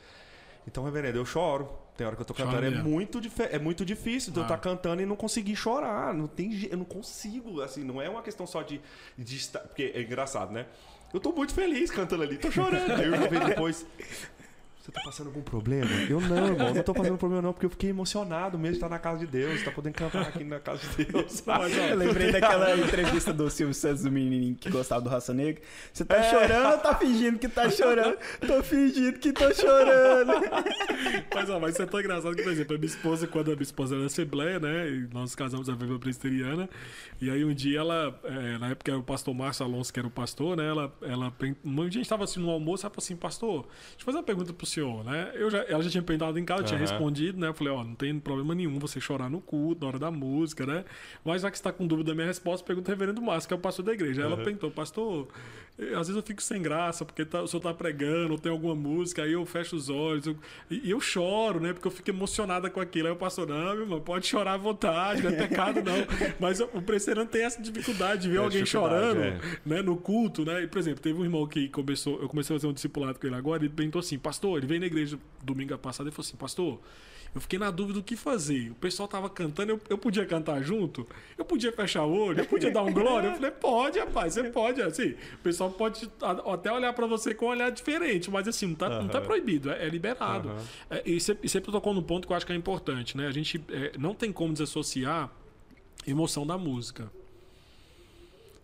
Então, 0.68 0.84
reverendo, 0.84 1.18
eu 1.18 1.26
choro. 1.26 1.70
Tem 1.96 2.06
hora 2.06 2.16
que 2.16 2.22
eu 2.22 2.26
tô 2.26 2.34
cantando. 2.34 2.66
É 2.66 2.70
muito, 2.72 3.22
é 3.40 3.60
muito 3.60 3.86
difícil 3.86 4.34
ah. 4.36 4.40
eu 4.40 4.44
estar 4.44 4.58
tá 4.58 4.62
cantando 4.62 5.02
e 5.02 5.06
não 5.06 5.16
conseguir 5.16 5.56
chorar. 5.56 6.14
Não 6.14 6.28
tem, 6.28 6.68
eu 6.70 6.78
não 6.78 6.86
consigo. 6.86 7.62
Assim, 7.62 7.84
não 7.84 8.02
é 8.02 8.10
uma 8.10 8.22
questão 8.22 8.48
só 8.48 8.64
de, 8.64 8.82
de 9.18 9.36
estar. 9.38 9.60
Porque 9.60 9.92
é 9.96 10.02
engraçado, 10.02 10.52
né? 10.52 10.66
Eu 11.14 11.20
tô 11.20 11.32
muito 11.32 11.54
feliz 11.54 11.92
cantando 11.92 12.24
ali, 12.24 12.38
tô 12.38 12.52
chorando. 12.52 12.92
Aí 12.92 13.06
eu 13.06 13.30
vi 13.30 13.40
depois. 13.46 13.86
Você 14.86 14.92
tá 14.92 15.02
passando 15.04 15.28
algum 15.28 15.42
problema? 15.42 15.90
Eu 16.08 16.22
não, 16.22 16.46
irmão, 16.46 16.72
não 16.72 16.84
tô 16.84 16.94
passando 16.94 17.18
problema 17.18 17.42
não, 17.42 17.54
porque 17.54 17.66
eu 17.66 17.72
fiquei 17.72 17.90
emocionado 17.90 18.56
mesmo 18.56 18.74
de 18.74 18.78
estar 18.78 18.88
na 18.88 19.00
casa 19.00 19.18
de 19.18 19.26
Deus, 19.26 19.64
tá 19.64 19.72
podendo 19.72 19.96
cantar 19.96 20.22
aqui 20.22 20.44
na 20.44 20.60
casa 20.60 20.88
de 20.88 21.06
Deus. 21.06 21.42
Mas, 21.44 21.76
ó, 21.76 21.82
eu 21.82 21.96
lembrei 21.96 22.30
daquela 22.32 22.78
entrevista 22.78 23.34
do 23.34 23.50
Silvio 23.50 23.74
Santos, 23.74 24.04
do 24.04 24.12
menininho 24.12 24.56
que 24.56 24.70
gostava 24.70 25.02
do 25.02 25.10
Raça 25.10 25.34
Negra. 25.34 25.60
Você 25.92 26.06
tá 26.06 26.18
é. 26.18 26.30
chorando 26.30 26.74
ou 26.74 26.78
tá 26.78 26.94
fingindo 26.94 27.40
que 27.40 27.50
tá 27.50 27.68
chorando? 27.68 28.16
tô 28.46 28.62
fingindo 28.62 29.18
que 29.18 29.34
tô 29.34 29.52
chorando. 29.56 30.34
mas, 31.34 31.50
ó, 31.50 31.60
mas 31.60 31.74
isso 31.74 31.82
é 31.82 31.88
tão 31.88 32.00
engraçado 32.00 32.36
que, 32.36 32.44
por 32.44 32.52
exemplo, 32.52 32.76
a 32.76 32.78
minha 32.78 32.88
esposa, 32.88 33.26
quando 33.26 33.48
a 33.48 33.56
minha 33.56 33.64
esposa 33.64 33.96
era 33.96 34.02
na 34.02 34.06
Assembleia, 34.06 34.60
né, 34.60 34.88
e 34.88 35.10
nós 35.12 35.34
casamos 35.34 35.68
a 35.68 35.74
viva 35.74 35.98
presbiteriana, 35.98 36.70
e 37.20 37.32
aí 37.32 37.44
um 37.44 37.56
dia 37.56 37.80
ela, 37.80 38.20
é, 38.24 38.60
na 38.60 38.70
época 38.70 38.92
era 38.92 39.00
o 39.00 39.04
pastor 39.04 39.34
Márcio 39.34 39.66
Alonso, 39.66 39.92
que 39.92 40.00
era 40.00 40.08
o 40.08 40.12
pastor, 40.12 40.56
né, 40.56 40.70
ela, 40.70 40.94
ela, 41.02 41.34
um 41.64 41.76
dia 41.90 42.02
a 42.02 42.04
gente 42.04 42.10
tava 42.10 42.24
assim 42.24 42.40
no 42.40 42.52
almoço, 42.52 42.86
ela 42.86 42.94
falou 42.94 43.04
assim, 43.04 43.16
pastor, 43.16 43.64
deixa 43.64 44.02
eu 44.02 44.06
fazer 44.06 44.18
uma 44.20 44.24
pergunta 44.24 44.54
pro 44.54 44.75
né? 44.82 45.32
Eu 45.36 45.50
já, 45.50 45.60
ela 45.64 45.84
já 45.84 45.90
tinha 45.90 46.04
perguntado 46.04 46.38
em 46.38 46.46
casa, 46.46 46.62
eu 46.62 46.66
tinha 46.66 46.80
respondido, 46.80 47.40
né? 47.40 47.48
Eu 47.48 47.54
falei, 47.54 47.74
ó, 47.74 47.84
não 47.84 47.96
tem 47.96 48.20
problema 48.20 48.56
nenhum 48.56 48.80
você 48.80 49.00
chorar 49.00 49.30
no 49.30 49.42
culto, 49.42 49.82
na 49.82 49.88
hora 49.88 50.00
da 50.00 50.12
música, 50.12 50.66
né? 50.66 50.86
Mas 51.24 51.42
já 51.42 51.52
que 51.52 51.58
está 51.58 51.72
com 51.72 51.86
dúvida 51.86 52.12
da 52.12 52.16
minha 52.16 52.28
resposta, 52.28 52.66
pergunta 52.66 52.92
o 52.92 52.94
reverendo 52.94 53.22
Márcio, 53.22 53.48
que 53.48 53.54
é 53.54 53.58
o 53.58 53.60
pastor 53.60 53.86
da 53.86 53.94
igreja. 53.94 54.22
Aí 54.22 54.28
ela 54.28 54.38
perguntou, 54.44 54.72
pastor, 54.72 55.28
às 55.78 56.08
vezes 56.08 56.16
eu 56.16 56.24
fico 56.24 56.42
sem 56.42 56.62
graça, 56.62 57.04
porque 57.04 57.26
tá, 57.26 57.42
o 57.42 57.48
senhor 57.48 57.62
tá 57.62 57.74
pregando, 57.74 58.32
ou 58.32 58.40
tem 58.40 58.50
alguma 58.50 58.74
música, 58.74 59.24
aí 59.24 59.34
eu 59.34 59.46
fecho 59.46 59.76
os 59.76 59.90
olhos, 59.90 60.26
eu, 60.26 60.38
e 60.70 60.90
eu 60.90 61.02
choro, 61.02 61.60
né? 61.60 61.74
Porque 61.74 61.88
eu 61.88 61.92
fico 61.92 62.10
emocionada 62.10 62.70
com 62.70 62.80
aquilo. 62.80 63.08
Aí 63.08 63.14
o 63.14 63.18
pastor, 63.18 63.48
não, 63.48 63.74
meu 63.74 63.82
irmão, 63.82 64.00
pode 64.00 64.26
chorar 64.26 64.54
à 64.54 64.58
vontade, 64.58 65.22
não 65.22 65.32
é 65.32 65.34
pecado, 65.34 65.82
não. 65.84 65.96
Mas 66.40 66.62
o 66.62 66.82
presbiteriano 66.82 67.30
tem 67.30 67.44
essa 67.44 67.62
dificuldade 67.62 68.24
de 68.24 68.30
ver 68.30 68.38
é 68.38 68.40
alguém 68.40 68.66
chorando, 68.66 69.22
é. 69.22 69.40
né? 69.66 69.82
No 69.82 69.98
culto, 69.98 70.46
né? 70.46 70.64
E, 70.64 70.68
por 70.68 70.80
exemplo, 70.80 71.02
teve 71.02 71.20
um 71.20 71.26
irmão 71.26 71.46
que 71.46 71.68
começou, 71.68 72.22
eu 72.22 72.30
comecei 72.30 72.56
a 72.56 72.60
fazer 72.60 72.68
um 72.68 72.74
discipulado 72.74 73.20
com 73.20 73.28
ele 73.28 73.36
agora, 73.36 73.62
ele 73.62 73.74
perguntou 73.74 74.00
assim, 74.00 74.18
pastor, 74.18 74.58
ele 74.66 74.68
veio 74.68 74.82
na 74.82 74.88
igreja 74.88 75.20
domingo 75.44 75.78
passado 75.78 76.10
e 76.10 76.12
falou 76.12 76.26
assim: 76.26 76.36
Pastor, 76.36 76.80
eu 77.34 77.42
fiquei 77.42 77.60
na 77.60 77.70
dúvida 77.70 78.00
do 78.00 78.04
que 78.04 78.16
fazer. 78.16 78.72
O 78.72 78.76
pessoal 78.76 79.08
tava 79.08 79.30
cantando, 79.30 79.74
eu, 79.74 79.82
eu 79.90 79.98
podia 79.98 80.26
cantar 80.26 80.62
junto? 80.64 81.06
Eu 81.38 81.46
podia 81.46 81.72
fechar 81.72 82.04
o 82.06 82.14
olho? 82.14 82.40
Eu 82.40 82.46
podia 82.46 82.72
dar 82.72 82.82
um 82.82 82.94
glória? 82.94 83.28
Eu 83.28 83.36
falei: 83.36 83.52
Pode, 83.52 84.00
rapaz, 84.00 84.34
você 84.34 84.44
pode. 84.46 84.82
Assim, 84.82 85.16
o 85.34 85.38
pessoal 85.44 85.70
pode 85.70 86.10
até 86.52 86.72
olhar 86.72 86.94
para 86.94 87.06
você 87.06 87.34
com 87.34 87.46
um 87.46 87.50
olhar 87.50 87.70
diferente, 87.70 88.32
mas 88.32 88.48
assim, 88.48 88.68
não 88.68 88.76
tá, 88.76 88.90
uhum. 88.90 89.02
não 89.04 89.10
tá 89.10 89.22
proibido, 89.22 89.70
é, 89.70 89.86
é 89.86 89.90
liberado. 89.90 90.50
Uhum. 90.50 90.58
É, 90.90 91.04
e, 91.06 91.20
você, 91.20 91.38
e 91.44 91.50
você 91.50 91.62
tocou 91.62 91.94
no 91.94 92.02
ponto 92.02 92.26
que 92.26 92.34
eu 92.34 92.38
acho 92.38 92.46
que 92.46 92.54
é 92.54 92.56
importante, 92.56 93.16
né? 93.16 93.28
A 93.28 93.32
gente 93.32 93.64
é, 93.70 93.92
não 93.98 94.14
tem 94.14 94.32
como 94.32 94.52
desassociar 94.54 95.30
emoção 96.08 96.46
da 96.46 96.58
música. 96.58 97.12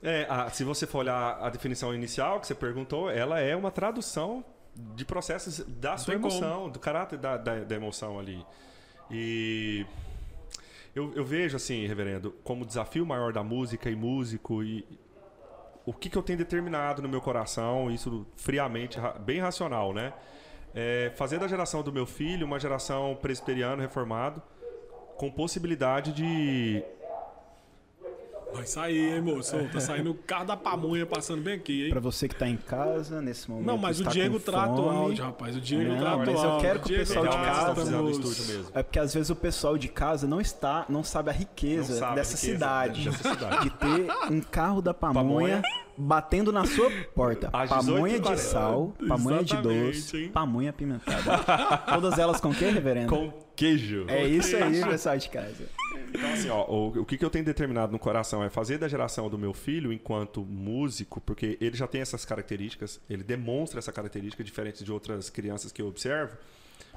É, 0.01 0.25
a, 0.29 0.49
se 0.49 0.63
você 0.63 0.87
for 0.87 0.99
olhar 0.99 1.37
a 1.41 1.49
definição 1.49 1.93
inicial 1.93 2.39
que 2.39 2.47
você 2.47 2.55
perguntou, 2.55 3.09
ela 3.09 3.39
é 3.39 3.55
uma 3.55 3.69
tradução 3.69 4.43
de 4.75 5.05
processos 5.05 5.59
da 5.67 5.97
sua 5.97 6.13
emoção, 6.13 6.61
como. 6.61 6.71
do 6.71 6.79
caráter 6.79 7.17
da, 7.17 7.37
da, 7.37 7.63
da, 7.63 7.75
emoção 7.75 8.19
ali. 8.19 8.45
E 9.09 9.85
eu, 10.95 11.13
eu, 11.15 11.25
vejo, 11.25 11.55
assim, 11.55 11.85
reverendo, 11.85 12.31
como 12.43 12.65
desafio 12.65 13.05
maior 13.05 13.33
da 13.33 13.43
música 13.43 13.89
e 13.89 13.95
músico 13.95 14.63
e 14.63 14.85
o 15.85 15.93
que, 15.93 16.09
que 16.09 16.17
eu 16.17 16.23
tenho 16.23 16.37
determinado 16.37 17.01
no 17.01 17.09
meu 17.09 17.21
coração, 17.21 17.91
isso 17.91 18.25
friamente, 18.35 18.97
bem 19.21 19.39
racional, 19.39 19.93
né? 19.93 20.13
É 20.73 21.11
fazer 21.15 21.37
da 21.37 21.47
geração 21.47 21.83
do 21.83 21.91
meu 21.91 22.05
filho 22.05 22.45
uma 22.45 22.59
geração 22.59 23.17
presbiteriano 23.21 23.81
reformado 23.81 24.41
com 25.17 25.29
possibilidade 25.29 26.13
de 26.13 26.83
Vai 28.53 28.65
sair, 28.65 29.13
hein, 29.15 29.21
moço? 29.21 29.55
Tá 29.71 29.79
saindo 29.79 30.11
o 30.11 30.13
carro 30.13 30.45
da 30.45 30.57
pamonha 30.57 31.05
passando 31.05 31.41
bem 31.41 31.55
aqui, 31.55 31.85
hein? 31.85 31.89
Pra 31.89 31.99
você 31.99 32.27
que 32.27 32.35
tá 32.35 32.47
em 32.47 32.57
casa, 32.57 33.21
nesse 33.21 33.49
momento. 33.49 33.65
Não, 33.65 33.77
mas 33.77 33.97
o 33.99 34.01
está 34.01 34.11
Diego 34.11 34.39
trata 34.39 34.73
o 34.73 34.89
áudio, 34.89 35.23
rapaz. 35.23 35.55
O 35.55 35.61
Diego 35.61 35.89
Não, 35.91 35.97
trata 35.99 36.15
o 36.15 36.19
mas 36.19 36.29
eu 36.29 36.49
áudio. 36.49 36.61
quero 36.61 36.79
que 36.79 36.85
o 36.85 36.87
Diego 36.89 37.01
pessoal 37.07 37.27
de 37.27 37.37
casa- 37.37 38.01
mesmo. 38.01 38.65
É 38.73 38.83
porque 38.83 38.99
às 38.99 39.13
vezes 39.13 39.29
o 39.29 39.35
pessoal 39.35 39.77
de 39.77 39.87
casa 39.87 40.27
não 40.27 40.41
está, 40.41 40.85
não 40.89 41.03
sabe 41.03 41.29
a 41.29 41.33
riqueza 41.33 41.95
sabe 41.95 42.11
a 42.11 42.15
dessa 42.15 42.35
riqueza 42.35 42.53
cidade, 42.53 43.05
dessa 43.09 43.29
cidade. 43.35 43.63
de 43.63 43.69
ter 43.71 44.07
um 44.31 44.41
carro 44.41 44.81
da 44.81 44.93
pamonha, 44.93 45.61
batendo 45.97 46.51
na 46.51 46.65
sua 46.65 46.91
porta. 47.15 47.49
Às 47.53 47.69
pamonha 47.69 48.19
de 48.19 48.29
18h40. 48.29 48.37
sal, 48.37 48.93
pamonha 49.07 49.43
de 49.43 49.57
doce, 49.57 50.17
hein? 50.17 50.29
pamonha 50.29 50.69
apimentada. 50.71 51.37
Todas 51.93 52.17
elas 52.19 52.39
com 52.41 52.49
o 52.49 52.53
quê, 52.55 52.69
reverendo? 52.69 53.09
Com 53.09 53.33
queijo. 53.65 54.05
É 54.07 54.25
isso 54.27 54.55
aí, 54.57 54.81
pessoal 54.83 55.17
de 55.17 55.29
casa. 55.29 55.65
Então, 56.09 56.33
assim, 56.33 56.49
ó, 56.49 56.65
o, 56.69 56.87
o 57.01 57.05
que, 57.05 57.17
que 57.17 57.23
eu 57.23 57.29
tenho 57.29 57.45
determinado 57.45 57.91
no 57.91 57.99
coração 57.99 58.43
é 58.43 58.49
fazer 58.49 58.77
da 58.77 58.87
geração 58.87 59.29
do 59.29 59.37
meu 59.37 59.53
filho 59.53 59.93
enquanto 59.93 60.41
músico, 60.43 61.21
porque 61.21 61.57
ele 61.61 61.77
já 61.77 61.87
tem 61.87 62.01
essas 62.01 62.25
características, 62.25 62.99
ele 63.09 63.23
demonstra 63.23 63.79
essa 63.79 63.91
característica 63.91 64.43
diferente 64.43 64.83
de 64.83 64.91
outras 64.91 65.29
crianças 65.29 65.71
que 65.71 65.81
eu 65.81 65.87
observo, 65.87 66.35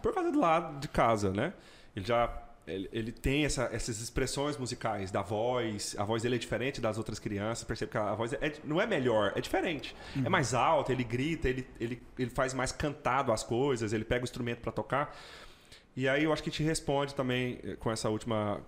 por 0.02 0.12
causa 0.12 0.32
do 0.32 0.40
lado 0.40 0.80
de 0.80 0.88
casa, 0.88 1.30
né? 1.32 1.52
Ele 1.94 2.04
já. 2.04 2.40
Ele, 2.66 2.88
ele 2.94 3.12
tem 3.12 3.44
essa- 3.44 3.68
essas 3.70 4.00
expressões 4.00 4.56
musicais 4.56 5.10
da 5.10 5.20
voz, 5.20 5.94
a 5.98 6.02
voz 6.04 6.22
dele 6.22 6.36
é 6.36 6.38
diferente 6.38 6.80
das 6.80 6.96
outras 6.96 7.18
crianças, 7.18 7.62
percebe 7.62 7.90
que 7.92 7.98
a 7.98 8.14
voz 8.14 8.32
é- 8.32 8.54
não 8.64 8.80
é 8.80 8.86
melhor, 8.86 9.34
é 9.36 9.40
diferente. 9.42 9.94
É 10.24 10.30
mais 10.30 10.54
alta, 10.54 10.90
ele 10.90 11.04
grita, 11.04 11.46
ele, 11.46 11.66
ele, 11.78 12.02
ele 12.18 12.30
faz 12.30 12.54
mais 12.54 12.72
cantado 12.72 13.32
as 13.32 13.44
coisas, 13.44 13.92
ele 13.92 14.02
pega 14.02 14.22
o 14.22 14.24
instrumento 14.24 14.60
para 14.60 14.72
tocar. 14.72 15.14
E 15.97 16.09
aí 16.09 16.24
eu 16.24 16.32
acho 16.32 16.42
que 16.42 16.51
te 16.51 16.62
responde 16.62 17.14
também 17.14 17.59
eh, 17.62 17.76
com 17.76 17.90
essa 17.90 18.09
última 18.09 18.61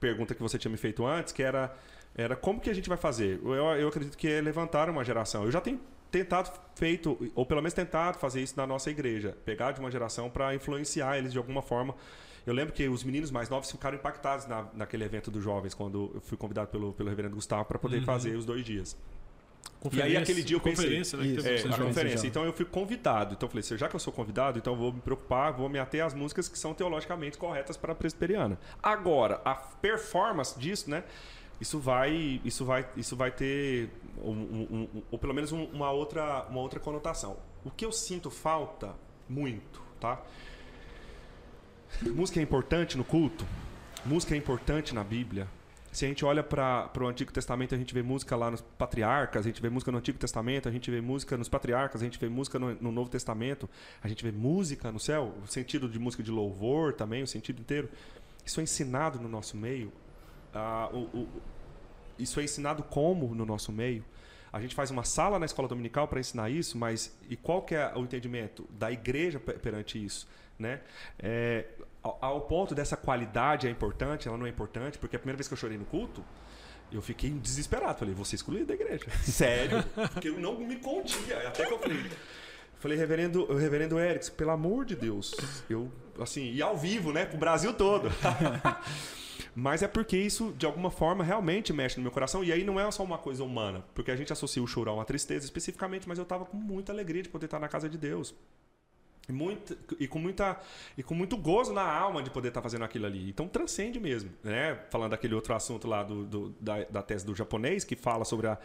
pergunta 0.00 0.34
que 0.34 0.42
você 0.42 0.58
tinha 0.58 0.70
me 0.70 0.76
feito 0.76 1.06
antes, 1.06 1.32
que 1.32 1.42
era, 1.42 1.74
era 2.14 2.34
como 2.34 2.60
que 2.60 2.68
a 2.68 2.74
gente 2.74 2.88
vai 2.88 2.98
fazer? 2.98 3.40
Eu, 3.44 3.54
eu 3.54 3.88
acredito 3.88 4.18
que 4.18 4.28
é 4.28 4.40
levantar 4.40 4.90
uma 4.90 5.04
geração. 5.04 5.44
Eu 5.44 5.52
já 5.52 5.60
tenho 5.60 5.80
tentado 6.10 6.52
feito, 6.74 7.16
ou 7.34 7.46
pelo 7.46 7.60
menos 7.62 7.72
tentado 7.72 8.18
fazer 8.18 8.42
isso 8.42 8.54
na 8.56 8.66
nossa 8.66 8.90
igreja, 8.90 9.36
pegar 9.44 9.72
de 9.72 9.80
uma 9.80 9.90
geração 9.90 10.28
para 10.28 10.54
influenciar 10.54 11.16
eles 11.16 11.32
de 11.32 11.38
alguma 11.38 11.62
forma. 11.62 11.94
Eu 12.44 12.52
lembro 12.52 12.74
que 12.74 12.88
os 12.88 13.04
meninos 13.04 13.30
mais 13.30 13.48
novos 13.48 13.70
ficaram 13.70 13.96
impactados 13.96 14.46
na, 14.46 14.66
naquele 14.74 15.04
evento 15.04 15.30
dos 15.30 15.42
jovens, 15.42 15.74
quando 15.74 16.10
eu 16.14 16.20
fui 16.20 16.36
convidado 16.36 16.68
pelo, 16.70 16.92
pelo 16.92 17.08
reverendo 17.08 17.36
Gustavo 17.36 17.64
para 17.64 17.78
poder 17.78 18.02
fazer 18.04 18.36
os 18.36 18.44
dois 18.44 18.64
dias. 18.64 18.96
E 19.92 20.00
aí, 20.00 20.16
aquele 20.16 20.42
dia 20.44 20.56
eu 20.56 20.60
pensei- 20.60 20.84
conferência, 20.84 21.18
né, 21.18 21.26
Isso, 21.26 21.46
É, 21.48 21.74
a 21.74 21.76
conferência. 21.78 22.26
Então 22.28 22.44
eu 22.44 22.52
fui 22.52 22.64
convidado. 22.64 23.34
Então 23.34 23.48
eu 23.48 23.50
falei, 23.50 23.78
já 23.78 23.88
que 23.88 23.96
eu 23.96 24.00
sou 24.00 24.12
convidado, 24.12 24.58
então 24.58 24.74
eu 24.74 24.78
vou 24.78 24.92
me 24.92 25.00
preocupar, 25.00 25.52
vou 25.52 25.68
me 25.68 25.78
ater 25.78 26.04
às 26.04 26.14
músicas 26.14 26.48
que 26.48 26.56
são 26.58 26.72
teologicamente 26.72 27.36
corretas 27.36 27.76
para 27.76 27.92
a 27.92 27.94
presbiteriana. 27.94 28.58
Agora, 28.80 29.40
a 29.44 29.54
performance 29.56 30.56
disso, 30.58 30.88
né? 30.88 31.02
Isso 31.60 31.78
vai, 31.80 32.40
isso 32.44 32.64
vai, 32.64 32.86
isso 32.96 33.16
vai 33.16 33.30
ter, 33.32 33.90
um, 34.22 34.30
um- 34.30 34.88
um- 34.94 35.02
ou 35.10 35.18
pelo 35.18 35.34
menos 35.34 35.50
um- 35.52 35.64
uma 35.66 35.90
outra, 35.90 36.44
uma 36.48 36.60
outra 36.60 36.78
conotação. 36.78 37.36
O 37.64 37.70
que 37.70 37.84
eu 37.84 37.90
sinto 37.92 38.30
falta 38.30 38.94
muito, 39.28 39.80
tá? 40.00 40.20
Música 42.02 42.40
é 42.40 42.42
importante 42.42 42.96
no 42.96 43.04
culto. 43.04 43.44
Música 44.04 44.34
é 44.34 44.38
importante 44.38 44.94
na 44.94 45.04
Bíblia. 45.04 45.46
Se 45.92 46.06
a 46.06 46.08
gente 46.08 46.24
olha 46.24 46.42
para 46.42 46.90
o 46.98 47.06
Antigo 47.06 47.30
Testamento, 47.30 47.74
a 47.74 47.78
gente 47.78 47.92
vê 47.92 48.02
música 48.02 48.34
lá 48.34 48.50
nos 48.50 48.62
patriarcas, 48.62 49.44
a 49.44 49.48
gente 49.48 49.60
vê 49.60 49.68
música 49.68 49.92
no 49.92 49.98
Antigo 49.98 50.18
Testamento, 50.18 50.66
a 50.66 50.72
gente 50.72 50.90
vê 50.90 51.02
música 51.02 51.36
nos 51.36 51.50
patriarcas, 51.50 52.00
a 52.00 52.04
gente 52.06 52.18
vê 52.18 52.30
música 52.30 52.58
no, 52.58 52.74
no 52.76 52.90
Novo 52.90 53.10
Testamento, 53.10 53.68
a 54.02 54.08
gente 54.08 54.24
vê 54.24 54.32
música 54.32 54.90
no 54.90 54.98
céu, 54.98 55.34
o 55.44 55.46
sentido 55.46 55.86
de 55.90 55.98
música 55.98 56.22
de 56.22 56.30
louvor 56.30 56.94
também, 56.94 57.22
o 57.22 57.26
sentido 57.26 57.60
inteiro. 57.60 57.90
Isso 58.44 58.58
é 58.58 58.62
ensinado 58.62 59.20
no 59.20 59.28
nosso 59.28 59.54
meio. 59.54 59.92
Ah, 60.54 60.88
o- 60.92 61.18
o- 61.18 61.28
isso 62.18 62.40
é 62.40 62.44
ensinado 62.44 62.82
como 62.82 63.34
no 63.34 63.44
nosso 63.44 63.70
meio? 63.70 64.02
A 64.50 64.62
gente 64.62 64.74
faz 64.74 64.90
uma 64.90 65.04
sala 65.04 65.38
na 65.38 65.44
escola 65.44 65.68
dominical 65.68 66.08
para 66.08 66.20
ensinar 66.20 66.48
isso, 66.48 66.76
mas 66.78 67.14
e 67.28 67.36
qual 67.36 67.60
que 67.62 67.74
é 67.74 67.92
o 67.94 68.00
entendimento 68.00 68.66
da 68.70 68.90
igreja 68.90 69.38
pe- 69.38 69.54
perante 69.54 70.02
isso, 70.02 70.26
né? 70.58 70.80
É, 71.18 71.66
ao, 72.02 72.18
ao 72.20 72.40
ponto 72.42 72.74
dessa 72.74 72.96
qualidade 72.96 73.66
é 73.66 73.70
importante, 73.70 74.28
ela 74.28 74.36
não 74.36 74.46
é 74.46 74.48
importante, 74.48 74.98
porque 74.98 75.16
a 75.16 75.18
primeira 75.18 75.36
vez 75.36 75.48
que 75.48 75.54
eu 75.54 75.58
chorei 75.58 75.78
no 75.78 75.84
culto, 75.84 76.24
eu 76.90 77.00
fiquei 77.00 77.30
desesperado, 77.30 77.98
falei, 77.98 78.14
ser 78.24 78.36
excluído 78.36 78.66
da 78.66 78.74
igreja. 78.74 79.06
Sério? 79.22 79.82
Porque 80.12 80.28
eu 80.28 80.38
não 80.38 80.58
me 80.58 80.76
contia, 80.76 81.48
até 81.48 81.66
que 81.66 81.72
eu 81.72 81.78
falei, 81.78 82.10
Falei, 82.82 82.98
reverendo, 82.98 83.46
reverendo 83.54 83.96
Erickson, 83.96 84.32
pelo 84.32 84.50
amor 84.50 84.84
de 84.84 84.96
Deus, 84.96 85.32
eu, 85.70 85.88
assim, 86.18 86.52
e 86.52 86.60
ao 86.60 86.76
vivo, 86.76 87.12
né, 87.12 87.24
pro 87.24 87.38
Brasil 87.38 87.72
todo. 87.72 88.08
Mas 89.54 89.84
é 89.84 89.88
porque 89.88 90.16
isso, 90.16 90.52
de 90.58 90.66
alguma 90.66 90.90
forma, 90.90 91.22
realmente 91.22 91.72
mexe 91.72 91.96
no 91.98 92.02
meu 92.02 92.10
coração. 92.10 92.42
E 92.42 92.50
aí 92.50 92.64
não 92.64 92.80
é 92.80 92.90
só 92.90 93.04
uma 93.04 93.18
coisa 93.18 93.44
humana, 93.44 93.84
porque 93.94 94.10
a 94.10 94.16
gente 94.16 94.32
associa 94.32 94.60
o 94.60 94.66
chorão 94.66 95.00
à 95.00 95.04
tristeza 95.04 95.44
especificamente, 95.44 96.08
mas 96.08 96.18
eu 96.18 96.24
tava 96.24 96.44
com 96.44 96.56
muita 96.56 96.90
alegria 96.90 97.22
de 97.22 97.28
poder 97.28 97.44
estar 97.44 97.60
na 97.60 97.68
casa 97.68 97.88
de 97.88 97.96
Deus. 97.96 98.34
E, 99.32 99.34
muito, 99.34 99.78
e, 99.98 100.06
com 100.06 100.18
muita, 100.18 100.60
e 100.96 101.02
com 101.02 101.14
muito 101.14 101.36
gozo 101.38 101.72
na 101.72 101.82
alma 101.82 102.22
de 102.22 102.28
poder 102.30 102.48
estar 102.48 102.60
fazendo 102.60 102.84
aquilo 102.84 103.06
ali. 103.06 103.30
Então 103.30 103.48
transcende 103.48 103.98
mesmo. 103.98 104.30
Né? 104.44 104.78
Falando 104.90 105.12
daquele 105.12 105.34
outro 105.34 105.54
assunto 105.54 105.88
lá 105.88 106.02
do, 106.02 106.24
do- 106.26 106.50
da, 106.60 106.84
da 106.84 107.02
tese 107.02 107.24
do 107.24 107.34
japonês, 107.34 107.82
que 107.84 107.96
fala 107.96 108.24
sobre 108.26 108.46
a, 108.48 108.58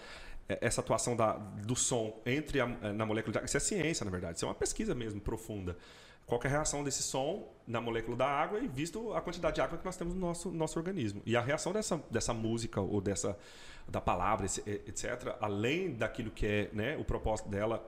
essa 0.50 0.82
atuação 0.82 1.16
da, 1.16 1.34
do 1.34 1.76
som 1.76 2.22
entre 2.26 2.60
a, 2.60 2.68
na 2.68 3.06
molécula 3.06 3.32
de 3.32 3.38
água. 3.40 3.46
Isso 3.46 3.58
é 3.58 3.60
ciência, 3.62 4.04
na 4.04 4.12
verdade. 4.12 4.36
Isso 4.38 4.46
é 4.46 4.48
uma 4.50 4.56
pesquisa 4.56 4.94
mesmo 4.94 5.22
profunda. 5.22 5.78
Qual 6.26 6.42
é 6.44 6.48
a 6.48 6.50
reação 6.50 6.84
desse 6.84 7.02
som 7.04 7.48
na 7.66 7.80
molécula 7.80 8.18
da 8.18 8.28
água 8.28 8.60
e 8.60 8.68
visto 8.68 9.14
a 9.14 9.22
quantidade 9.22 9.56
de 9.56 9.62
água 9.62 9.78
que 9.78 9.86
nós 9.86 9.96
temos 9.96 10.14
no 10.14 10.20
nosso, 10.20 10.52
nosso 10.52 10.78
organismo. 10.78 11.22
E 11.26 11.38
a 11.38 11.42
reação 11.42 11.72
dessa, 11.72 12.02
dessa 12.12 12.34
música 12.34 12.82
ou 12.82 13.00
dessa 13.00 13.38
da 13.88 14.02
palavra, 14.02 14.46
etc., 14.46 15.38
além 15.40 15.94
daquilo 15.94 16.30
que 16.30 16.46
é 16.46 16.70
né, 16.74 16.98
o 16.98 17.06
propósito 17.06 17.48
dela 17.48 17.82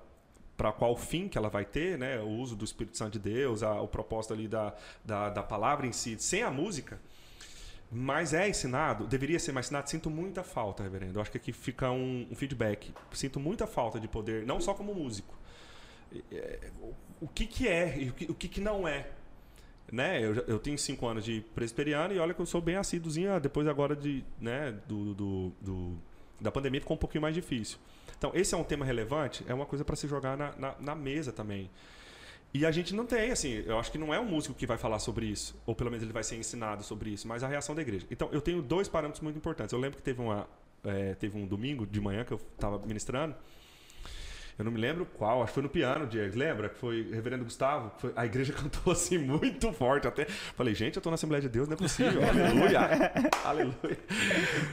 para 0.59 0.73
qual 0.73 0.93
fim 0.97 1.29
que 1.29 1.37
ela 1.37 1.47
vai 1.47 1.63
ter, 1.63 1.97
né? 1.97 2.19
O 2.19 2.27
uso 2.27 2.53
do 2.53 2.65
Espírito 2.65 2.97
Santo 2.97 3.13
de 3.13 3.19
Deus, 3.19 3.63
a- 3.63 3.79
o 3.81 3.87
propósito 3.87 4.33
ali 4.33 4.45
da, 4.45 4.75
da, 5.05 5.29
da 5.29 5.41
palavra 5.41 5.87
em 5.87 5.93
si, 5.93 6.17
sem 6.19 6.43
a 6.43 6.51
música. 6.51 6.99
Mas 7.89 8.33
é 8.33 8.47
ensinado, 8.49 9.07
deveria 9.07 9.39
ser 9.39 9.53
mais 9.53 9.67
ensinado. 9.67 9.89
Sinto 9.89 10.09
muita 10.09 10.43
falta, 10.43 10.83
reverendo. 10.83 11.17
Eu 11.17 11.21
acho 11.21 11.31
que 11.31 11.37
aqui 11.37 11.53
fica 11.53 11.89
um, 11.91 12.27
um 12.29 12.35
feedback. 12.35 12.93
Sinto 13.13 13.39
muita 13.39 13.65
falta 13.65 14.01
de 14.01 14.07
poder, 14.09 14.45
não 14.45 14.59
só 14.59 14.73
como 14.73 14.93
músico. 14.93 15.33
É, 16.29 16.59
o- 17.21 17.27
que, 17.29 17.47
que 17.47 17.67
é 17.67 17.97
e 17.97 18.09
o 18.09 18.13
que, 18.13 18.25
o 18.25 18.35
que, 18.35 18.59
não 18.59 18.85
é. 18.85 19.07
Né? 19.91 20.21
Eu, 20.23 20.35
eu 20.45 20.59
tenho 20.59 20.77
cinco 20.77 21.07
anos 21.07 21.23
de 21.23 21.39
presbiteriano 21.55 22.13
e 22.13 22.19
olha 22.19 22.33
que 22.33 22.41
eu 22.41 22.45
sou 22.45 22.61
bem 22.61 22.75
assíduozinho. 22.75 23.31
ah, 23.31 23.39
Depois 23.39 23.65
agora 23.65 23.95
de, 23.95 24.25
né, 24.41 24.71
do, 24.87 25.13
do, 25.15 25.51
do- 25.61 25.97
da 26.41 26.51
pandemia 26.51 26.81
ficou 26.81 26.95
um 26.95 26.99
pouquinho 26.99 27.21
mais 27.21 27.33
difícil. 27.33 27.77
Então, 28.19 28.31
esse 28.35 28.53
é 28.53 28.57
um 28.57 28.65
tema 28.65 28.85
relevante, 28.85 29.45
é 29.47 29.53
uma 29.53 29.65
coisa 29.65 29.85
para 29.85 29.95
se 29.95 30.05
jogar 30.05 30.37
na, 30.37 30.53
na, 30.57 30.75
na 30.77 30.93
mesa 30.93 31.31
também. 31.31 31.71
E 32.53 32.65
a 32.65 32.71
gente 32.71 32.93
não 32.93 33.05
tem, 33.05 33.31
assim, 33.31 33.63
eu 33.65 33.79
acho 33.79 33.89
que 33.89 33.97
não 33.97 34.13
é 34.13 34.19
um 34.19 34.25
músico 34.25 34.53
que 34.53 34.67
vai 34.67 34.77
falar 34.77 34.99
sobre 34.99 35.25
isso, 35.25 35.55
ou 35.65 35.73
pelo 35.73 35.89
menos 35.89 36.03
ele 36.03 36.11
vai 36.11 36.23
ser 36.23 36.35
ensinado 36.35 36.83
sobre 36.83 37.11
isso, 37.11 37.25
mas 37.27 37.43
a 37.43 37.47
reação 37.47 37.73
da 37.73 37.81
igreja. 37.81 38.05
Então, 38.11 38.27
eu 38.33 38.41
tenho 38.41 38.61
dois 38.61 38.89
parâmetros 38.89 39.23
muito 39.23 39.37
importantes. 39.37 39.71
Eu 39.71 39.79
lembro 39.79 39.97
que 39.97 40.03
teve, 40.03 40.21
uma, 40.21 40.47
eh, 40.83 41.15
teve 41.17 41.37
um 41.37 41.45
domingo 41.47 41.87
de 41.87 42.01
manhã 42.01 42.25
que 42.25 42.33
eu 42.33 42.41
estava 42.55 42.77
ministrando, 42.85 43.35
eu 44.59 44.65
não 44.65 44.71
me 44.73 44.77
lembro 44.79 45.05
qual, 45.05 45.41
acho 45.41 45.47
que 45.51 45.53
foi 45.55 45.63
no 45.63 45.69
piano, 45.69 46.05
Diego, 46.05 46.37
lembra? 46.37 46.67
Que 46.67 46.75
foi 46.77 47.01
o 47.01 47.11
reverendo 47.13 47.45
Gustavo, 47.45 47.91
foi- 47.97 48.11
a 48.15 48.25
igreja 48.25 48.51
cantou 48.53 48.91
assim 48.91 49.17
muito 49.17 49.71
forte 49.71 50.05
até. 50.05 50.25
Falei, 50.25 50.75
gente, 50.75 50.97
eu 50.97 51.01
tô 51.01 51.09
na 51.09 51.15
Assembleia 51.15 51.41
de 51.41 51.47
Deus, 51.47 51.67
não 51.69 51.75
é 51.75 51.77
possível. 51.77 52.21
Aleluia! 52.27 52.79
Aleluia! 53.45 53.97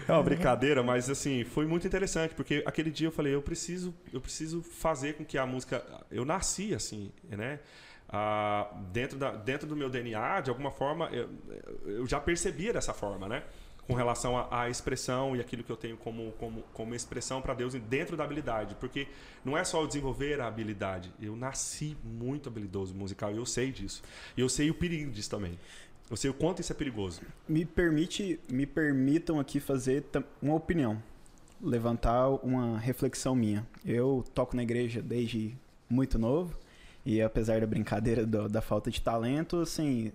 É 0.08 0.12
uma 0.12 0.22
brincadeira, 0.24 0.82
mas 0.82 1.08
assim, 1.08 1.44
foi 1.44 1.66
muito 1.66 1.86
interessante, 1.86 2.34
porque 2.34 2.62
aquele 2.66 2.90
dia 2.90 3.06
eu 3.06 3.12
falei, 3.12 3.32
eu 3.32 3.40
preciso, 3.40 3.94
eu 4.12 4.20
preciso 4.20 4.60
fazer 4.60 5.14
com 5.14 5.24
que 5.24 5.38
a 5.38 5.46
música. 5.46 5.82
Eu 6.10 6.24
nasci 6.24 6.74
assim, 6.74 7.12
né? 7.30 7.60
Ah, 8.08 8.68
dentro, 8.92 9.18
da, 9.18 9.32
dentro 9.32 9.66
do 9.68 9.76
meu 9.76 9.88
DNA, 9.88 10.40
de 10.40 10.50
alguma 10.50 10.70
forma, 10.70 11.08
eu, 11.12 11.28
eu 11.86 12.06
já 12.06 12.20
percebia 12.20 12.72
dessa 12.72 12.92
forma, 12.92 13.28
né? 13.28 13.42
Com 13.86 13.94
relação 13.94 14.36
à, 14.50 14.68
expressão 14.68 15.36
e 15.36 15.40
aquilo 15.40 15.62
que 15.62 15.70
eu 15.70 15.76
tenho 15.76 15.96
como, 15.96 16.32
como, 16.32 16.62
como 16.72 16.94
expressão 16.94 17.40
para 17.40 17.54
Deus 17.54 17.72
dentro 17.74 18.16
da 18.16 18.24
habilidade. 18.24 18.74
Porque 18.80 19.06
não 19.44 19.56
é 19.56 19.62
só 19.62 19.80
eu 19.82 19.86
desenvolver 19.86 20.40
a 20.40 20.48
habilidade. 20.48 21.12
Eu 21.22 21.36
nasci 21.36 21.96
muito 22.02 22.48
habilidoso 22.48 22.94
musical 22.94 23.32
e 23.32 23.36
eu 23.36 23.46
sei 23.46 23.70
disso. 23.70 24.02
E 24.36 24.40
eu 24.40 24.48
sei 24.48 24.70
o 24.70 24.74
perigo 24.74 25.12
disso 25.12 25.30
também. 25.30 25.56
Eu 26.10 26.16
sei 26.16 26.30
o 26.30 26.34
quanto 26.34 26.60
isso 26.60 26.72
é 26.72 26.74
perigoso. 26.74 27.20
Me 27.48 27.64
permite, 27.64 28.40
me 28.50 28.66
permitam 28.66 29.38
aqui 29.38 29.60
fazer 29.60 30.04
uma 30.42 30.54
opinião, 30.54 31.00
levantar 31.60 32.28
uma 32.44 32.78
reflexão 32.78 33.34
minha. 33.34 33.66
Eu 33.84 34.24
toco 34.34 34.56
na 34.56 34.62
igreja 34.62 35.00
desde 35.00 35.56
muito 35.88 36.18
novo 36.18 36.56
e 37.04 37.22
apesar 37.22 37.60
da 37.60 37.66
brincadeira 37.66 38.26
do- 38.26 38.48
da 38.48 38.60
falta 38.60 38.90
de 38.90 39.00
talento, 39.00 39.60
assim, 39.60 40.12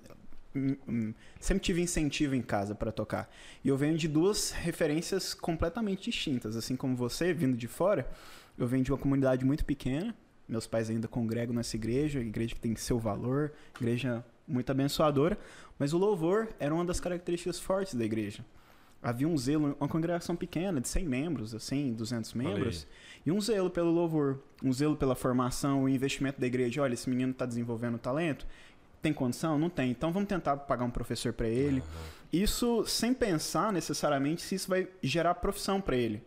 sempre 1.39 1.63
tive 1.63 1.81
incentivo 1.81 2.35
em 2.35 2.41
casa 2.41 2.75
para 2.75 2.91
tocar. 2.91 3.29
E 3.63 3.69
eu 3.69 3.77
venho 3.77 3.97
de 3.97 4.07
duas 4.07 4.51
referências 4.51 5.33
completamente 5.33 6.09
distintas, 6.09 6.55
assim 6.55 6.75
como 6.75 6.95
você, 6.95 7.33
vindo 7.33 7.55
de 7.55 7.67
fora, 7.67 8.09
eu 8.57 8.67
venho 8.67 8.83
de 8.83 8.91
uma 8.91 8.97
comunidade 8.97 9.45
muito 9.45 9.63
pequena. 9.65 10.15
Meus 10.47 10.67
pais 10.67 10.89
ainda 10.89 11.07
congregam 11.07 11.55
nessa 11.55 11.75
igreja, 11.75 12.19
igreja 12.19 12.53
que 12.53 12.59
tem 12.59 12.75
seu 12.75 12.99
valor, 12.99 13.53
igreja 13.79 14.25
muito 14.47 14.69
abençoadora, 14.69 15.37
mas 15.79 15.93
o 15.93 15.97
louvor 15.97 16.49
era 16.59 16.73
uma 16.73 16.83
das 16.83 16.99
características 16.99 17.59
fortes 17.59 17.95
da 17.95 18.03
igreja. 18.03 18.43
havia 19.01 19.27
um 19.27 19.35
zelo, 19.37 19.75
uma 19.79 19.89
congregação 19.89 20.35
pequena, 20.35 20.79
de 20.79 20.87
100 20.87 21.05
membros, 21.05 21.55
assim, 21.55 21.93
200 21.93 22.33
membros, 22.33 22.87
e 23.25 23.31
um 23.31 23.41
zelo 23.41 23.69
pelo 23.69 23.89
louvor, 23.89 24.39
um 24.63 24.71
zelo 24.71 24.95
pela 24.95 25.15
formação, 25.15 25.83
o 25.83 25.89
investimento 25.89 26.39
da 26.39 26.45
igreja. 26.45 26.81
Olha, 26.81 26.93
esse 26.93 27.09
menino 27.09 27.31
está 27.31 27.45
desenvolvendo 27.45 27.97
talento, 27.97 28.45
tem 29.01 29.13
condição? 29.13 29.57
Não 29.57 29.69
tem. 29.69 29.91
Então 29.91 30.11
vamos 30.11 30.29
tentar 30.29 30.57
pagar 30.57 30.85
um 30.85 30.91
professor 30.91 31.33
para 31.33 31.47
ele. 31.47 31.79
Uhum. 31.79 31.85
Isso 32.31 32.85
sem 32.85 33.13
pensar 33.13 33.73
necessariamente 33.73 34.41
se 34.41 34.55
isso 34.55 34.69
vai 34.69 34.87
gerar 35.01 35.35
profissão 35.35 35.81
para 35.81 35.95
ele. 35.95 36.23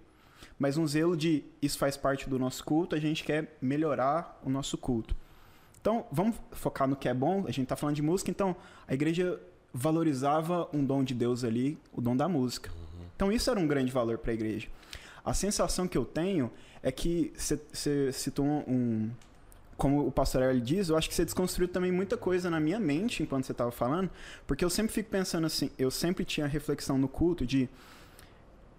Mas 0.58 0.76
um 0.76 0.86
zelo 0.86 1.16
de 1.16 1.44
isso 1.60 1.78
faz 1.78 1.96
parte 1.96 2.28
do 2.28 2.38
nosso 2.38 2.64
culto, 2.64 2.94
a 2.94 3.00
gente 3.00 3.24
quer 3.24 3.56
melhorar 3.60 4.40
o 4.44 4.50
nosso 4.50 4.78
culto. 4.78 5.16
Então, 5.80 6.06
vamos 6.10 6.36
focar 6.52 6.88
no 6.88 6.96
que 6.96 7.08
é 7.08 7.14
bom. 7.14 7.40
A 7.40 7.50
gente 7.50 7.64
está 7.64 7.76
falando 7.76 7.96
de 7.96 8.02
música, 8.02 8.30
então 8.30 8.56
a 8.86 8.94
igreja 8.94 9.38
valorizava 9.72 10.68
um 10.72 10.84
dom 10.84 11.02
de 11.02 11.12
Deus 11.12 11.42
ali, 11.42 11.78
o 11.92 12.00
dom 12.00 12.16
da 12.16 12.28
música. 12.28 12.70
Uhum. 12.70 13.06
Então 13.16 13.32
isso 13.32 13.50
era 13.50 13.58
um 13.58 13.66
grande 13.66 13.90
valor 13.90 14.18
para 14.18 14.30
a 14.30 14.34
igreja. 14.34 14.68
A 15.24 15.34
sensação 15.34 15.88
que 15.88 15.98
eu 15.98 16.04
tenho 16.04 16.50
é 16.82 16.92
que 16.92 17.32
você 17.36 18.12
citou 18.12 18.44
um, 18.46 19.10
como 19.76 20.06
o 20.06 20.12
pastor 20.12 20.42
Eli 20.42 20.60
diz, 20.60 20.88
eu 20.88 20.96
acho 20.96 21.08
que 21.08 21.14
você 21.14 21.24
desconstruiu 21.24 21.68
também 21.68 21.90
muita 21.90 22.16
coisa 22.16 22.50
na 22.50 22.60
minha 22.60 22.78
mente 22.78 23.22
enquanto 23.22 23.44
você 23.44 23.52
estava 23.52 23.70
falando, 23.70 24.10
porque 24.46 24.64
eu 24.64 24.70
sempre 24.70 24.92
fico 24.92 25.10
pensando 25.10 25.46
assim, 25.46 25.70
eu 25.78 25.90
sempre 25.90 26.24
tinha 26.24 26.46
reflexão 26.46 26.96
no 26.96 27.08
culto 27.08 27.46
de 27.46 27.68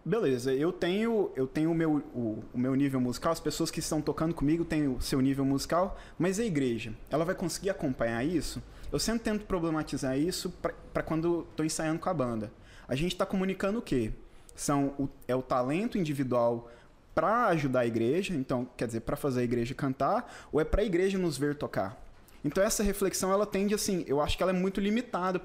beleza, 0.04 0.54
eu 0.54 0.72
tenho 0.72 1.32
eu 1.36 1.48
tenho 1.48 1.72
o 1.72 1.76
meu, 1.76 1.96
o, 2.14 2.44
o, 2.54 2.58
meu 2.58 2.76
nível 2.76 3.02
musical, 3.02 3.34
as 3.34 3.40
pessoas 3.40 3.72
que 3.72 3.80
estão 3.80 4.02
tocando 4.02 4.34
comigo 4.34 4.64
têm 4.64 4.88
o 4.88 5.02
seu 5.02 5.20
nível 5.20 5.44
musical, 5.44 6.00
mas 6.18 6.40
a 6.40 6.46
igreja, 6.46 6.94
ela 7.10 7.26
vai 7.26 7.36
conseguir 7.36 7.72
acompanhar 7.72 8.24
isso? 8.24 8.62
Eu 8.92 9.00
sempre 9.00 9.24
tento 9.24 9.46
problematizar 9.46 10.18
isso 10.18 10.54
para 10.94 11.04
quando 11.04 11.46
estou 11.50 11.66
ensaiando 11.66 12.00
com 12.00 12.10
a 12.10 12.14
banda. 12.14 12.52
A 12.88 12.96
gente 12.96 13.14
está 13.14 13.26
comunicando 13.26 13.80
o 13.80 13.82
quê? 13.82 14.14
São 14.56 14.94
o, 15.00 15.10
é 15.28 15.36
o 15.36 15.42
talento 15.42 15.98
individual 15.98 16.70
para 17.16 17.48
ajudar 17.48 17.80
a 17.80 17.86
igreja, 17.88 18.36
então, 18.36 18.68
quer 18.76 18.86
dizer, 18.86 19.00
para 19.00 19.16
fazer 19.16 19.40
a 19.40 19.44
igreja 19.44 19.74
cantar, 19.74 20.48
ou 20.52 20.60
é 20.60 20.66
para 20.66 20.82
a 20.82 20.86
igreja 20.86 21.18
nos 21.18 21.38
ver 21.38 21.56
tocar? 21.56 21.98
Então 22.44 22.62
essa 22.62 22.84
reflexão 22.84 23.32
ela 23.32 23.46
tende 23.46 23.74
assim, 23.74 24.04
eu 24.06 24.22
acho 24.22 24.38
que 24.38 24.44
ela 24.44 24.52
é 24.52 24.56
muito 24.56 24.80
limitada. 24.80 25.42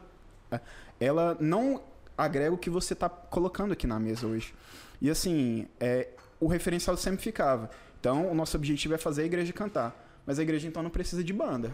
Ela 0.99 1.35
não 1.41 1.83
agrega 2.19 2.53
o 2.53 2.59
que 2.59 2.69
você 2.69 2.93
está 2.93 3.09
colocando 3.09 3.73
aqui 3.73 3.87
na 3.87 3.99
mesa 3.99 4.27
hoje. 4.27 4.53
E 5.01 5.09
assim, 5.09 5.67
é, 5.81 6.09
o 6.39 6.47
referencial 6.47 6.95
sempre 6.99 7.23
ficava. 7.23 7.71
Então, 7.99 8.31
o 8.31 8.35
nosso 8.35 8.55
objetivo 8.57 8.93
é 8.93 8.99
fazer 8.99 9.23
a 9.23 9.25
igreja 9.25 9.51
cantar. 9.53 9.97
Mas 10.27 10.39
a 10.39 10.43
igreja 10.43 10.69
então 10.69 10.83
não 10.83 10.91
precisa 10.91 11.25
de 11.25 11.33
banda. 11.33 11.73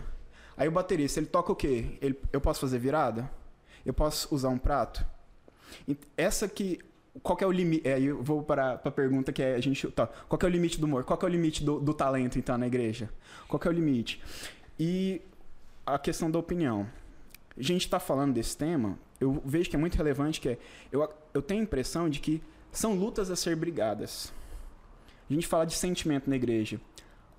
Aí 0.57 0.69
o 0.69 0.71
baterista, 0.71 1.19
ele 1.19 1.27
toca 1.27 1.51
o 1.51 1.57
quê? 1.57 1.99
Ele, 2.01 2.17
eu 2.33 2.41
posso 2.41 2.61
fazer 2.61 2.79
virada? 2.79 3.29
Eu 3.85 3.93
posso 3.93 4.33
usar 4.33 4.49
um 4.51 4.59
prato? 4.59 5.05
Essa 6.17 6.47
que 6.47 6.79
qual 7.23 7.39
é 7.41 7.47
o 7.47 7.53
limite? 7.53 7.87
É, 7.87 8.01
eu 8.01 8.23
vou 8.23 8.43
para 8.43 8.81
a 8.85 8.91
pergunta 8.91 9.33
que 9.33 9.43
é 9.43 9.55
a 9.55 9.61
gente. 9.61 9.89
Tá, 9.91 10.07
qual 10.07 10.39
é 10.43 10.47
o 10.47 10.49
limite 10.49 10.81
do 10.81 10.87
humor? 10.87 11.05
Qual 11.05 11.19
é 11.21 11.25
o 11.25 11.29
limite 11.29 11.65
do, 11.65 11.81
do 11.81 11.95
talento, 11.95 12.39
então, 12.39 12.57
na 12.59 12.67
igreja? 12.67 13.11
Qual 13.49 13.61
é 13.65 13.69
o 13.69 13.73
limite? 13.73 14.21
E 14.79 15.21
a 15.85 15.99
questão 15.99 16.31
da 16.31 16.39
opinião. 16.39 16.87
A 17.59 17.63
gente 17.63 17.83
está 17.83 17.99
falando 17.99 18.35
desse 18.35 18.55
tema, 18.55 18.99
eu 19.19 19.43
vejo 19.45 19.71
que 19.71 19.77
é 19.77 19.79
muito 19.79 19.97
relevante, 19.97 20.41
que 20.41 20.51
é. 20.51 20.59
Eu, 20.93 21.09
eu 21.33 21.41
tenho 21.41 21.61
a 21.61 21.65
impressão 21.65 22.09
de 22.09 22.21
que 22.21 22.43
são 22.71 22.95
lutas 22.95 23.31
a 23.31 23.37
ser 23.37 23.57
brigadas. 23.57 24.33
A 25.29 25.33
gente 25.33 25.47
fala 25.47 25.65
de 25.65 25.75
sentimento 25.75 26.29
na 26.29 26.37
igreja. 26.37 26.81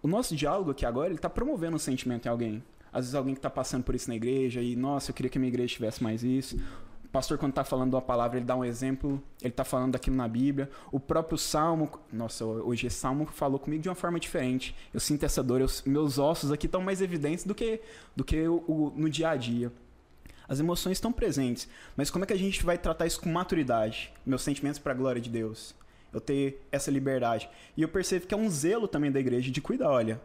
O 0.01 0.07
nosso 0.07 0.35
diálogo 0.35 0.71
aqui 0.71 0.85
agora, 0.85 1.07
ele 1.07 1.15
está 1.15 1.29
promovendo 1.29 1.75
um 1.75 1.79
sentimento 1.79 2.25
em 2.25 2.29
alguém. 2.29 2.63
Às 2.91 3.05
vezes 3.05 3.15
alguém 3.15 3.33
que 3.35 3.39
está 3.39 3.49
passando 3.49 3.83
por 3.83 3.93
isso 3.93 4.09
na 4.09 4.15
igreja 4.15 4.61
e, 4.61 4.75
nossa, 4.75 5.11
eu 5.11 5.15
queria 5.15 5.29
que 5.29 5.37
a 5.37 5.41
minha 5.41 5.49
igreja 5.49 5.73
tivesse 5.73 6.01
mais 6.01 6.23
isso. 6.23 6.59
O 7.07 7.09
pastor, 7.09 7.37
quando 7.37 7.51
está 7.51 7.63
falando 7.63 7.93
uma 7.93 8.01
palavra, 8.01 8.37
ele 8.37 8.45
dá 8.45 8.53
um 8.53 8.65
exemplo, 8.65 9.23
ele 9.41 9.49
está 9.49 9.63
falando 9.63 9.93
daquilo 9.93 10.17
na 10.17 10.27
Bíblia. 10.27 10.69
O 10.91 10.99
próprio 10.99 11.37
Salmo, 11.37 11.89
nossa, 12.11 12.43
hoje 12.43 12.89
Salmo 12.89 13.25
falou 13.27 13.57
comigo 13.57 13.81
de 13.81 13.87
uma 13.87 13.95
forma 13.95 14.19
diferente. 14.19 14.75
Eu 14.93 14.99
sinto 14.99 15.23
essa 15.23 15.41
dor, 15.41 15.61
eu, 15.61 15.67
meus 15.85 16.19
ossos 16.19 16.51
aqui 16.51 16.65
estão 16.65 16.81
mais 16.81 17.01
evidentes 17.01 17.45
do 17.45 17.55
que, 17.55 17.79
do 18.13 18.25
que 18.25 18.45
o, 18.45 18.57
o, 18.67 18.93
no 18.93 19.09
dia 19.09 19.29
a 19.29 19.37
dia. 19.37 19.71
As 20.49 20.59
emoções 20.59 20.97
estão 20.97 21.13
presentes, 21.13 21.69
mas 21.95 22.09
como 22.09 22.25
é 22.25 22.27
que 22.27 22.33
a 22.33 22.37
gente 22.37 22.61
vai 22.65 22.77
tratar 22.77 23.07
isso 23.07 23.21
com 23.21 23.29
maturidade? 23.29 24.11
Meus 24.25 24.41
sentimentos 24.41 24.77
para 24.77 24.91
a 24.91 24.95
glória 24.95 25.21
de 25.21 25.29
Deus. 25.29 25.73
Eu 26.11 26.19
ter 26.19 26.61
essa 26.69 26.91
liberdade. 26.91 27.49
E 27.77 27.81
eu 27.81 27.87
percebo 27.87 28.27
que 28.27 28.33
é 28.33 28.37
um 28.37 28.49
zelo 28.49 28.87
também 28.87 29.13
da 29.13 29.19
igreja 29.19 29.49
de 29.49 29.61
cuidar, 29.61 29.89
olha, 29.89 30.21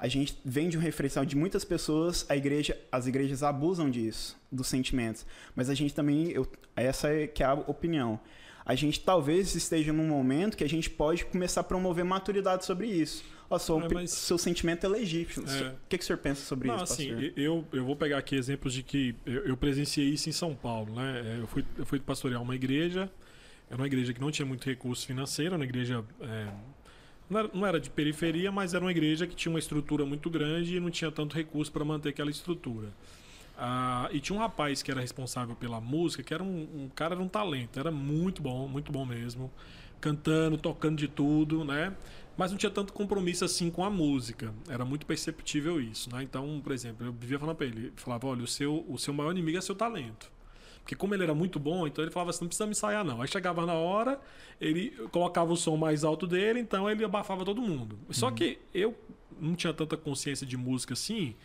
a 0.00 0.08
gente 0.08 0.34
vem 0.42 0.70
de 0.70 0.78
um 0.78 0.80
referencial 0.80 1.26
de 1.26 1.36
muitas 1.36 1.62
pessoas, 1.62 2.24
a 2.26 2.34
igreja, 2.34 2.74
as 2.90 3.06
igrejas 3.06 3.42
abusam 3.42 3.90
disso, 3.90 4.34
dos 4.50 4.66
sentimentos. 4.66 5.26
Mas 5.54 5.68
a 5.68 5.74
gente 5.74 5.94
também, 5.94 6.30
eu, 6.30 6.50
essa 6.74 7.12
é 7.12 7.26
que 7.26 7.42
é 7.42 7.46
a 7.46 7.52
opinião. 7.52 8.18
A 8.64 8.74
gente 8.74 9.00
talvez 9.00 9.54
esteja 9.54 9.92
num 9.92 10.06
momento 10.06 10.56
que 10.56 10.64
a 10.64 10.68
gente 10.68 10.88
pode 10.88 11.26
começar 11.26 11.60
a 11.60 11.64
promover 11.64 12.02
maturidade 12.02 12.64
sobre 12.64 12.86
isso. 12.86 13.22
Ó, 13.50 13.58
seu, 13.58 13.78
é, 13.78 13.88
mas... 13.92 14.10
seu 14.10 14.38
sentimento 14.38 14.86
é 14.86 14.88
legítimo. 14.88 15.44
É. 15.46 15.68
O 15.68 15.76
que, 15.86 15.98
que 15.98 16.04
o 16.04 16.06
senhor 16.06 16.18
pensa 16.18 16.46
sobre 16.46 16.68
Não, 16.68 16.76
isso, 16.76 16.84
assim, 16.84 17.10
pastor? 17.10 17.32
Eu, 17.36 17.66
eu 17.70 17.84
vou 17.84 17.94
pegar 17.94 18.16
aqui 18.16 18.36
exemplos 18.36 18.72
de 18.72 18.82
que 18.82 19.14
eu, 19.26 19.44
eu 19.44 19.56
presenciei 19.56 20.08
isso 20.08 20.30
em 20.30 20.32
São 20.32 20.54
Paulo. 20.54 20.94
Né? 20.94 21.22
É, 21.26 21.42
eu, 21.42 21.46
fui, 21.46 21.64
eu 21.76 21.84
fui 21.84 22.00
pastorear 22.00 22.40
uma 22.40 22.54
igreja, 22.54 23.10
era 23.68 23.76
uma 23.76 23.86
igreja 23.86 24.14
que 24.14 24.20
não 24.20 24.30
tinha 24.30 24.46
muito 24.46 24.64
recurso 24.64 25.06
financeiro, 25.06 25.56
uma 25.56 25.64
igreja 25.64 26.02
é, 26.22 26.48
não 27.30 27.38
era, 27.38 27.50
não 27.54 27.66
era 27.66 27.80
de 27.80 27.88
periferia, 27.88 28.50
mas 28.50 28.74
era 28.74 28.84
uma 28.84 28.90
igreja 28.90 29.26
que 29.26 29.36
tinha 29.36 29.52
uma 29.52 29.58
estrutura 29.58 30.04
muito 30.04 30.28
grande 30.28 30.76
e 30.76 30.80
não 30.80 30.90
tinha 30.90 31.12
tanto 31.12 31.36
recurso 31.36 31.70
para 31.70 31.84
manter 31.84 32.08
aquela 32.08 32.30
estrutura. 32.30 32.88
Ah, 33.56 34.08
e 34.12 34.18
tinha 34.20 34.36
um 34.36 34.40
rapaz 34.40 34.82
que 34.82 34.90
era 34.90 35.00
responsável 35.00 35.54
pela 35.54 35.80
música, 35.80 36.22
que 36.22 36.34
era 36.34 36.42
um, 36.42 36.62
um, 36.74 36.90
cara, 36.94 37.14
era 37.14 37.22
um 37.22 37.28
talento, 37.28 37.78
era 37.78 37.90
muito 37.90 38.42
bom, 38.42 38.66
muito 38.66 38.90
bom 38.90 39.06
mesmo, 39.06 39.50
cantando, 40.00 40.58
tocando 40.58 40.96
de 40.96 41.06
tudo, 41.06 41.64
né? 41.64 41.94
Mas 42.36 42.50
não 42.50 42.58
tinha 42.58 42.70
tanto 42.70 42.92
compromisso 42.92 43.44
assim 43.44 43.70
com 43.70 43.84
a 43.84 43.90
música, 43.90 44.52
era 44.68 44.84
muito 44.84 45.04
perceptível 45.06 45.80
isso, 45.80 46.10
né? 46.10 46.22
Então, 46.22 46.60
por 46.64 46.72
exemplo, 46.72 47.06
eu 47.06 47.12
vivia 47.12 47.38
falando 47.38 47.56
para 47.56 47.66
ele, 47.66 47.92
falava, 47.96 48.26
olha, 48.26 48.42
o 48.42 48.46
seu, 48.46 48.84
o 48.88 48.98
seu 48.98 49.12
maior 49.12 49.30
inimigo 49.32 49.58
é 49.58 49.60
seu 49.60 49.74
talento. 49.74 50.32
Porque 50.90 50.96
como 50.98 51.14
ele 51.14 51.22
era 51.22 51.32
muito 51.32 51.60
bom, 51.60 51.86
então 51.86 52.02
ele 52.02 52.10
falava 52.10 52.30
assim, 52.30 52.40
não 52.40 52.48
precisa 52.48 52.66
me 52.66 52.72
ensaiar 52.72 53.04
não. 53.04 53.22
Aí 53.22 53.28
chegava 53.28 53.64
na 53.64 53.74
hora, 53.74 54.20
ele 54.60 54.90
colocava 55.12 55.52
o 55.52 55.56
som 55.56 55.76
mais 55.76 56.02
alto 56.02 56.26
dele, 56.26 56.58
então 56.58 56.90
ele 56.90 57.04
abafava 57.04 57.44
todo 57.44 57.62
mundo. 57.62 57.96
Só 58.10 58.26
uhum. 58.26 58.34
que 58.34 58.58
eu 58.74 58.96
não 59.40 59.54
tinha 59.54 59.72
tanta 59.72 59.96
consciência 59.96 60.44
de 60.44 60.56
música 60.56 60.94
assim, 60.94 61.36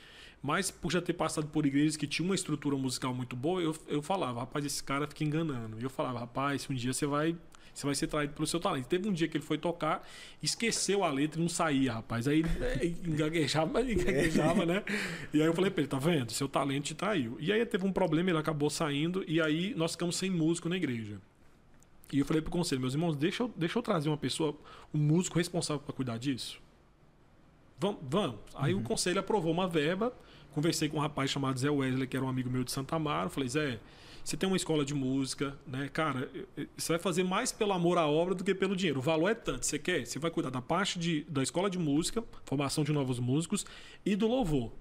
mas 0.42 0.72
por 0.72 0.92
já 0.92 1.00
ter 1.00 1.14
passado 1.14 1.46
por 1.46 1.64
igrejas 1.64 1.96
que 1.96 2.08
tinham 2.08 2.26
uma 2.26 2.34
estrutura 2.34 2.76
musical 2.76 3.14
muito 3.14 3.36
boa, 3.36 3.62
eu, 3.62 3.76
eu 3.88 4.02
falava, 4.02 4.40
rapaz, 4.40 4.66
esse 4.66 4.84
cara 4.84 5.06
fica 5.06 5.24
enganando. 5.24 5.80
E 5.80 5.84
eu 5.84 5.92
falava, 5.92 6.22
rapaz, 6.22 6.68
um 6.68 6.74
dia 6.74 6.92
você 6.92 7.06
vai 7.06 7.38
você 7.76 7.86
vai 7.86 7.94
ser 7.94 8.08
traído 8.08 8.34
pelo 8.34 8.48
seu 8.48 8.60
talento. 8.60 8.86
Teve 8.86 9.10
um 9.10 9.14
dia 9.14 9.28
que 9.28 9.36
ele 9.36 9.44
foi 9.44 9.58
tocar, 9.58 10.08
esqueceu 10.42 11.04
a 11.04 11.12
letra 11.12 11.40
e 11.40 11.44
não 11.44 11.50
saía, 11.50 11.94
rapaz. 11.94 12.26
Aí 12.28 12.40
ele 12.40 12.98
engaguejava, 13.06 13.82
engaguejava, 13.82 14.66
né? 14.66 14.84
E 15.34 15.42
aí 15.42 15.46
eu 15.46 15.54
falei 15.54 15.70
pra 15.70 15.82
ele, 15.82 15.90
tá 15.90 16.00
vendo? 16.00 16.32
Seu 16.32 16.48
talento 16.48 16.86
te 16.86 16.96
traiu. 16.96 17.36
E 17.40 17.52
aí 17.52 17.66
teve 17.66 17.86
um 17.86 17.92
problema, 17.92 18.30
ele 18.30 18.40
acabou 18.40 18.70
saindo, 18.70 19.26
e 19.28 19.42
aí 19.42 19.76
nós 19.76 19.92
ficamos 19.92 20.16
sem 20.16 20.30
músico 20.30 20.70
na 20.70 20.78
igreja. 20.78 21.20
E 22.14 22.20
eu 22.20 22.26
falei 22.26 22.42
pro 22.42 22.52
conselho, 22.52 22.80
meus 22.80 22.94
irmãos, 22.94 23.16
deixa 23.16 23.44
eu, 23.44 23.52
deixa 23.56 23.78
eu 23.78 23.84
trazer 23.84 24.08
uma 24.08 24.18
pessoa, 24.18 24.56
um 24.94 24.98
músico 24.98 25.38
responsável 25.38 25.84
para 25.84 25.94
cuidar 25.94 26.18
disso. 26.18 26.62
Vamos. 27.78 28.00
vamos. 28.04 28.38
Aí 28.56 28.74
uhum. 28.74 28.80
o 28.80 28.84
conselho 28.84 29.20
aprovou 29.20 29.52
uma 29.52 29.68
verba. 29.68 30.14
Conversei 30.54 30.88
com 30.88 30.98
um 30.98 31.02
rapaz 31.02 31.30
chamado 31.30 31.60
Zé 31.60 31.70
Wesley, 31.70 32.08
que 32.08 32.16
era 32.16 32.26
um 32.26 32.30
amigo 32.30 32.50
meu 32.50 32.64
de 32.64 32.72
Santa 32.72 32.96
Amaro. 32.96 33.30
Falei, 33.30 33.50
Zé, 33.50 33.80
você 34.26 34.36
tem 34.36 34.48
uma 34.48 34.58
escola 34.58 34.84
de 34.84 34.96
música, 34.96 35.56
né? 35.68 35.88
Cara, 35.88 36.28
você 36.76 36.94
vai 36.94 37.00
fazer 37.00 37.24
mais 37.24 37.52
pelo 37.52 37.72
amor 37.74 38.00
à 38.00 38.08
obra 38.08 38.34
do 38.34 38.44
que 38.44 38.56
pelo 38.56 38.76
dinheiro. 38.76 38.98
O 38.98 39.02
valor 39.02 39.30
é 39.30 39.36
tanto. 39.36 39.68
Você 39.68 39.78
quer? 39.78 40.04
Você 40.04 40.18
vai 40.18 40.32
cuidar 40.32 40.50
da 40.50 40.64
parte 40.64 40.98
de, 40.98 41.24
da 41.30 41.44
escola 41.44 41.70
de 41.70 41.78
música, 41.78 42.24
formação 42.44 42.84
de 42.84 42.92
novos 42.92 43.20
músicos 43.20 43.68
e 44.04 44.16
do 44.16 44.28
louvor. 44.28 44.72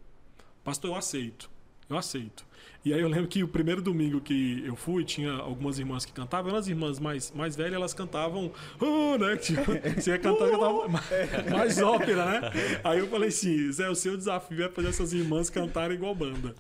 Pastor, 0.65 0.93
eu 0.93 0.97
aceito. 0.97 1.51
Eu 1.89 1.97
aceito. 1.97 2.45
E 2.85 2.93
aí 2.93 3.01
eu 3.01 3.09
lembro 3.09 3.27
que 3.29 3.43
o 3.43 3.49
primeiro 3.49 3.81
domingo 3.81 4.21
que 4.21 4.63
eu 4.67 4.77
fui, 4.77 5.05
tinha 5.05 5.33
algumas 5.33 5.79
irmãs 5.79 6.05
que 6.05 6.13
cantavam, 6.13 6.51
eram 6.51 6.59
as 6.59 6.69
irmãs 6.69 6.99
mais, 6.99 7.33
mais 7.33 7.57
velhas, 7.57 7.75
elas 7.75 7.95
cantavam, 7.95 8.53
oh, 8.79 9.17
né? 9.17 9.37
Tipo, 9.37 9.73
você 9.99 10.11
ia 10.11 10.19
cantar, 10.19 10.51
cantava 10.51 10.89
mais, 10.89 11.51
mais 11.51 11.79
ópera, 11.83 12.27
né? 12.27 12.51
Aí 12.85 12.99
eu 12.99 13.07
falei 13.09 13.31
assim, 13.31 13.73
Zé, 13.73 13.89
o 13.89 13.95
seu 13.95 14.19
desafio 14.19 14.63
é 14.65 14.69
fazer 14.69 14.89
essas 14.89 15.15
irmãs 15.15 15.49
cantarem 15.49 15.97
igual 15.97 16.15
banda. 16.15 16.55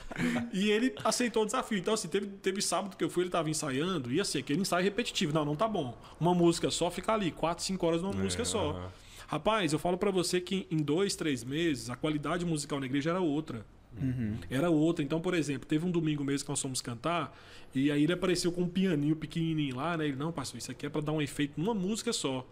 E 0.50 0.70
ele 0.70 0.94
aceitou 1.04 1.42
o 1.42 1.46
desafio. 1.46 1.76
Então, 1.76 1.92
assim, 1.92 2.08
teve, 2.08 2.26
teve 2.26 2.62
sábado 2.62 2.96
que 2.96 3.04
eu 3.04 3.10
fui, 3.10 3.24
ele 3.24 3.30
tava 3.30 3.50
ensaiando, 3.50 4.10
e 4.10 4.18
assim, 4.18 4.38
aquele 4.38 4.62
ensaio 4.62 4.82
repetitivo. 4.82 5.34
Não, 5.34 5.44
não 5.44 5.56
tá 5.56 5.68
bom. 5.68 5.98
Uma 6.18 6.34
música 6.34 6.70
só 6.70 6.90
fica 6.90 7.12
ali, 7.12 7.30
quatro, 7.30 7.62
cinco 7.62 7.86
horas 7.86 8.00
numa 8.00 8.14
é, 8.14 8.22
música 8.22 8.46
só. 8.46 8.90
Rapaz, 9.26 9.74
eu 9.74 9.78
falo 9.78 9.98
para 9.98 10.10
você 10.10 10.40
que 10.40 10.66
em 10.70 10.78
dois, 10.78 11.14
três 11.16 11.44
meses, 11.44 11.90
a 11.90 11.96
qualidade 11.96 12.46
musical 12.46 12.80
na 12.80 12.86
igreja 12.86 13.10
era 13.10 13.20
outra. 13.20 13.66
Uhum. 14.00 14.36
Era 14.50 14.70
outra. 14.70 15.04
Então, 15.04 15.20
por 15.20 15.34
exemplo, 15.34 15.66
teve 15.66 15.84
um 15.86 15.90
domingo 15.90 16.24
mesmo 16.24 16.44
que 16.44 16.50
nós 16.50 16.60
fomos 16.60 16.80
cantar 16.80 17.36
e 17.74 17.90
aí 17.90 18.04
ele 18.04 18.12
apareceu 18.12 18.52
com 18.52 18.62
um 18.62 18.68
pianinho 18.68 19.16
pequenininho 19.16 19.76
lá, 19.76 19.96
né? 19.96 20.06
Ele, 20.06 20.16
não, 20.16 20.30
pastor, 20.32 20.58
isso 20.58 20.70
aqui 20.70 20.86
é 20.86 20.88
para 20.88 21.00
dar 21.00 21.12
um 21.12 21.20
efeito 21.20 21.60
numa 21.60 21.74
música 21.74 22.12
só. 22.12 22.46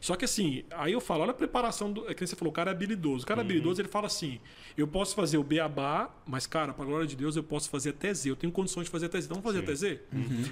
Só 0.00 0.16
que 0.16 0.24
assim, 0.24 0.64
aí 0.70 0.92
eu 0.92 1.00
falo, 1.00 1.22
olha 1.22 1.30
a 1.30 1.34
preparação 1.34 1.92
do. 1.92 2.08
É 2.10 2.14
que 2.14 2.26
você 2.26 2.36
falou, 2.36 2.50
o 2.50 2.54
cara 2.54 2.70
é 2.70 2.74
habilidoso. 2.74 3.24
O 3.24 3.26
cara 3.26 3.40
é 3.40 3.44
habilidoso, 3.44 3.80
ele 3.80 3.88
fala 3.88 4.06
assim: 4.06 4.40
eu 4.76 4.86
posso 4.86 5.14
fazer 5.14 5.38
o 5.38 5.42
beabá, 5.42 6.14
mas, 6.26 6.46
cara, 6.46 6.72
pra 6.72 6.84
glória 6.84 7.06
de 7.06 7.16
Deus, 7.16 7.36
eu 7.36 7.42
posso 7.42 7.70
fazer 7.70 7.90
até 7.90 8.12
Z. 8.12 8.30
Eu 8.30 8.36
tenho 8.36 8.52
condições 8.52 8.84
de 8.84 8.90
fazer 8.90 9.06
até 9.06 9.20
Z. 9.20 9.26
Então, 9.26 9.40
vamos 9.40 9.50
fazer 9.50 9.64
até 9.64 9.74
Z? 9.74 10.00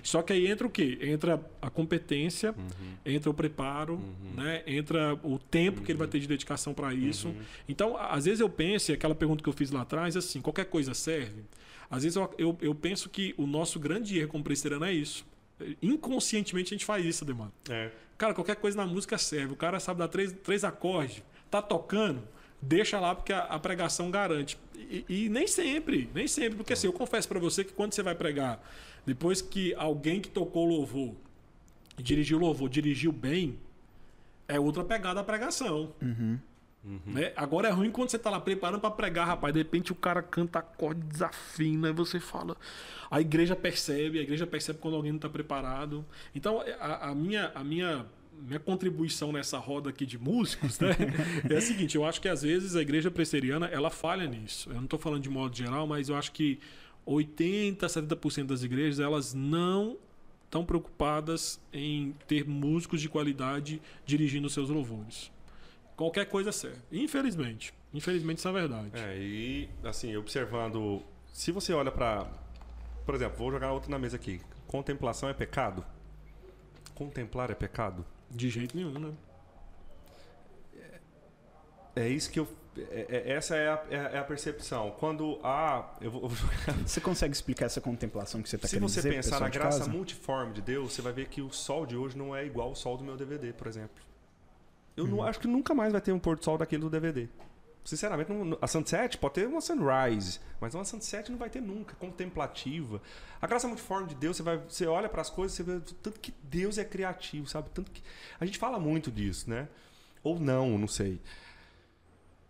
Só 0.03 0.23
que 0.23 0.33
aí 0.33 0.47
entra 0.47 0.67
o 0.67 0.71
quê? 0.71 0.99
Entra 1.03 1.41
a 1.61 1.71
competência, 1.71 2.55
entra 3.05 3.31
o 3.31 3.35
preparo, 3.35 4.01
né? 4.35 4.63
entra 4.67 5.15
o 5.23 5.39
tempo 5.39 5.83
que 5.83 5.93
ele 5.93 5.99
vai 5.99 6.09
ter 6.09 6.19
de 6.19 6.27
dedicação 6.27 6.73
para 6.75 6.95
isso. 6.95 7.35
Então, 7.69 7.97
às 7.97 8.25
vezes 8.25 8.41
eu 8.41 8.49
penso, 8.49 8.91
e 8.91 8.95
aquela 8.95 9.15
pergunta 9.15 9.43
que 9.43 9.49
eu 9.49 9.53
fiz 9.53 9.71
lá 9.71 9.83
atrás, 9.83 10.17
assim, 10.17 10.41
qualquer 10.41 10.67
coisa 10.67 10.95
serve. 10.95 11.45
Às 11.91 12.03
vezes 12.03 12.17
eu, 12.17 12.35
eu, 12.39 12.59
eu 12.61 12.75
penso 12.75 13.09
que 13.09 13.35
o 13.37 13.47
nosso 13.47 13.79
grande 13.79 14.19
erro 14.19 14.29
como 14.29 14.43
presbiteriano 14.43 14.85
é 14.85 14.93
isso. 14.93 15.25
Inconscientemente 15.81 16.75
a 16.75 16.77
gente 16.77 16.85
faz 16.85 17.05
isso, 17.05 17.25
Demar. 17.25 17.51
É. 17.69 17.91
Cara, 18.17 18.35
qualquer 18.35 18.57
coisa 18.57 18.77
na 18.77 18.87
música 18.87 19.19
serve. 19.19 19.53
O 19.53 19.57
cara 19.57 19.81
sabe 19.81 19.99
dar 19.99 20.09
três, 20.09 20.33
três 20.33 20.65
acordes, 20.65 21.23
tá 21.51 21.61
tocando, 21.61 22.23
deixa 22.61 23.01
lá 23.01 23.15
porque 23.15 23.33
a, 23.33 23.41
a 23.41 23.59
pregação 23.59 24.11
garante. 24.11 24.59
E, 24.75 25.05
e 25.09 25.29
nem 25.29 25.47
sempre, 25.47 26.11
nem 26.15 26.27
sempre. 26.29 26.57
Porque 26.57 26.73
assim, 26.73 26.87
eu 26.87 26.93
confesso 26.93 27.29
pra 27.29 27.39
você 27.39 27.65
que 27.65 27.73
quando 27.73 27.93
você 27.93 28.03
vai 28.03 28.15
pregar, 28.15 28.63
depois 29.05 29.43
que 29.43 29.75
alguém 29.75 30.21
que 30.21 30.29
tocou 30.29 30.65
louvor, 30.67 31.15
dirigiu 31.97 32.39
louvor, 32.39 32.69
dirigiu 32.69 33.13
bem, 33.13 33.59
é 34.47 34.59
outra 34.61 34.85
pegada 34.85 35.21
a 35.21 35.25
pregação. 35.25 35.93
Né? 37.07 37.33
Agora 37.35 37.69
é 37.69 37.71
ruim 37.71 37.91
quando 37.91 38.11
você 38.11 38.19
tá 38.19 38.29
lá 38.29 38.39
preparando 38.39 38.81
pra 38.81 38.91
pregar, 38.91 39.27
rapaz. 39.27 39.55
De 39.55 39.61
repente 39.61 39.91
o 39.91 39.95
cara 39.95 40.23
canta 40.23 40.59
acorde, 40.59 41.01
desafina, 41.01 41.89
aí 41.89 41.95
você 41.95 42.21
fala. 42.21 42.57
A 43.11 43.21
igreja 43.21 43.57
percebe, 43.57 44.19
a 44.19 44.23
igreja 44.23 44.47
percebe 44.47 44.79
quando 44.79 44.95
alguém 44.95 45.13
não 45.13 45.19
tá 45.19 45.29
preparado. 45.29 46.05
Então, 46.35 46.63
a, 46.79 47.11
a 47.11 47.15
minha, 47.15 47.51
a 47.55 47.65
minha, 47.65 48.07
minha 48.39 48.61
contribuição 48.61 49.33
nessa 49.33 49.59
roda 49.59 49.89
aqui 49.91 50.05
de 50.05 50.19
músicos 50.19 50.79
né, 50.79 50.91
é 51.49 51.57
a 51.57 51.61
seguinte: 51.61 51.97
eu 51.97 52.05
acho 52.05 52.21
que 52.21 52.29
às 52.29 52.43
vezes 52.43 52.77
a 52.77 52.83
igreja 52.83 53.11
presteriana 53.11 53.67
ela 53.67 53.89
falha 53.89 54.27
nisso. 54.27 54.69
Eu 54.69 54.77
não 54.77 54.87
tô 54.87 54.99
falando 54.99 55.23
de 55.23 55.31
modo 55.31 55.57
geral, 55.57 55.87
mas 55.87 56.11
eu 56.11 56.17
acho 56.17 56.33
que 56.33 56.59
80, 57.07 57.87
70% 57.87 58.45
das 58.45 58.63
igrejas 58.63 59.01
elas 59.01 59.33
não 59.33 59.97
estão 60.45 60.65
preocupadas 60.65 61.61
em 61.73 62.15
ter 62.29 62.47
músicos 62.47 63.01
de 63.01 63.09
qualidade 63.09 63.83
dirigindo 64.07 64.49
seus 64.49 64.69
louvores. 64.69 65.34
Qualquer 65.97 66.27
coisa 66.27 66.51
serve. 66.53 66.79
Infelizmente. 66.91 67.73
Infelizmente 67.93 68.39
isso 68.39 68.49
é 68.49 68.53
verdade. 68.53 68.91
É, 68.95 69.17
e 69.17 69.69
assim, 69.85 70.17
observando. 70.17 71.03
Se 71.33 71.53
você 71.53 71.73
olha 71.73 71.93
pra. 71.93 72.27
Por 73.07 73.15
exemplo, 73.15 73.37
vou 73.39 73.51
jogar 73.51 73.73
outra 73.73 73.91
na 73.91 73.99
mesa 73.99 74.17
aqui. 74.17 74.41
Contemplação 74.67 75.29
é 75.29 75.35
pecado? 75.35 75.85
Contemplar 76.95 77.51
é 77.51 77.55
pecado? 77.55 78.05
De 78.31 78.49
jeito 78.51 78.77
nenhum, 78.77 78.99
né? 78.99 79.13
É 81.97 82.09
isso 82.09 82.31
que 82.31 82.41
eu. 82.41 82.49
é- 82.77 83.07
é- 83.09 83.33
essa 83.35 83.55
é 83.55 83.69
a, 83.69 83.85
é 83.89 83.97
a- 83.99 84.09
é 84.11 84.19
a 84.19 84.25
percepção. 84.25 84.91
Quando 84.99 85.39
há. 85.45 85.95
Eu 86.01 86.11
vou, 86.11 86.23
eu 86.23 86.29
vou 86.29 86.49
Você 86.87 87.01
consegue 87.01 87.33
explicar 87.33 87.67
essa 87.67 87.81
contemplação 87.81 88.43
que 88.43 88.49
você 88.49 88.57
está 88.57 88.67
Se 88.67 88.75
querendo 88.75 88.89
você 88.89 88.97
dizer 88.97 89.09
pro 89.11 89.17
pensar 89.23 89.41
na 89.41 89.49
graça 89.49 89.79
casa? 89.81 89.91
multiforme 89.91 90.53
de 90.55 90.61
Deus, 90.63 90.93
você 90.93 91.01
vai 91.03 91.13
ver 91.13 91.29
que 91.29 91.41
o 91.41 91.53
sol 91.53 91.87
de 91.87 91.97
hoje 91.97 92.19
não 92.19 92.35
é 92.35 92.45
igual 92.45 92.69
ao 92.71 92.75
sol 92.75 92.97
do 92.97 93.05
meu 93.05 93.17
DVD, 93.17 93.53
por 93.53 93.69
exemplo. 93.69 94.03
Eu 94.97 95.05
Uhum. 95.05 95.11
não 95.11 95.23
acho 95.23 95.41
que 95.41 95.47
nunca 95.49 95.75
mais 95.75 95.93
vai 95.93 96.01
ter 96.01 96.13
um 96.13 96.19
pôr 96.19 96.37
do 96.37 96.45
sol 96.45 96.57
daquele 96.59 96.83
do 96.83 96.91
DVD. 96.91 97.29
Sinceramente, 97.85 98.33
não- 98.33 98.57
a 98.63 98.67
sunset 98.67 99.19
pode 99.19 99.35
ter 99.35 99.47
uma 99.47 99.61
sunrise, 99.61 100.41
mas 100.61 100.75
uma 100.75 100.85
sunset 100.87 101.31
não 101.31 101.37
vai 101.39 101.51
ter 101.51 101.61
nunca, 101.61 101.95
contemplativa. 101.97 103.03
A 103.43 103.47
graça 103.47 103.67
multiforme 103.67 104.09
de 104.09 104.15
Deus, 104.15 104.37
você, 104.39 104.43
vai, 104.43 104.57
você 104.57 104.87
olha 104.87 105.09
para 105.09 105.21
as 105.21 105.29
coisas, 105.29 105.55
você 105.57 105.63
vê 105.63 105.81
tanto 106.03 106.19
que 106.19 106.33
Deus 106.43 106.79
é 106.79 106.85
criativo, 106.85 107.47
sabe? 107.47 107.69
Tanto 107.75 107.91
que 107.91 108.03
a 108.41 108.47
gente 108.47 108.59
fala 108.59 108.79
muito 108.81 109.11
disso, 109.11 109.51
né? 109.51 109.69
Ou 110.23 110.39
não, 110.41 110.79
não 110.79 110.89
sei. 110.89 111.21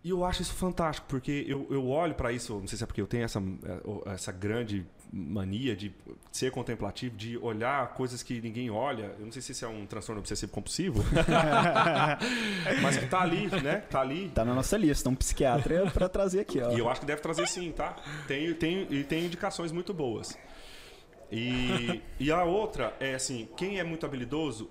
E 0.03 0.09
eu 0.11 0.23
acho 0.23 0.41
isso 0.43 0.53
fantástico, 0.53 1.07
porque 1.09 1.43
eu, 1.47 1.67
eu 1.69 1.87
olho 1.89 2.13
para 2.13 2.31
isso, 2.31 2.53
não 2.59 2.67
sei 2.67 2.77
se 2.77 2.83
é 2.83 2.87
porque 2.87 3.01
eu 3.01 3.07
tenho 3.07 3.23
essa, 3.25 3.39
eh, 3.39 4.13
essa 4.13 4.31
grande 4.31 4.85
mania 5.17 5.73
de 5.77 5.93
ser 6.29 6.51
contemplativo, 6.51 7.15
de 7.15 7.37
olhar 7.37 7.93
coisas 7.93 8.21
que 8.21 8.41
ninguém 8.41 8.69
olha. 8.69 9.15
Eu 9.17 9.25
não 9.25 9.31
sei 9.31 9.41
se 9.41 9.53
isso 9.53 9.63
é 9.63 9.67
um 9.67 9.85
transtorno 9.85 10.19
obsessivo 10.19 10.51
compulsivo, 10.51 11.01
mas 12.83 12.97
que 12.97 13.05
tá 13.05 13.21
ali, 13.21 13.47
né? 13.61 13.77
Tá 13.89 14.01
ali. 14.01 14.29
Tá 14.35 14.43
na 14.43 14.53
nossa 14.53 14.75
lista, 14.75 15.09
um 15.09 15.15
psiquiatra 15.15 15.89
para 15.89 16.09
trazer 16.09 16.41
aqui, 16.41 16.59
ó. 16.59 16.73
E 16.73 16.79
eu 16.79 16.89
acho 16.89 16.99
que 16.99 17.07
deve 17.07 17.21
trazer 17.21 17.47
sim, 17.47 17.71
tá? 17.71 17.95
Tem, 18.27 18.53
tem, 18.55 18.87
e 18.89 19.05
tem 19.05 19.23
indicações 19.23 19.71
muito 19.71 19.93
boas. 19.93 20.37
E, 21.31 22.01
e 22.19 22.29
a 22.29 22.43
outra 22.43 22.93
é 22.99 23.15
assim, 23.15 23.47
quem 23.55 23.79
é 23.79 23.83
muito 23.85 24.05
habilidoso, 24.05 24.69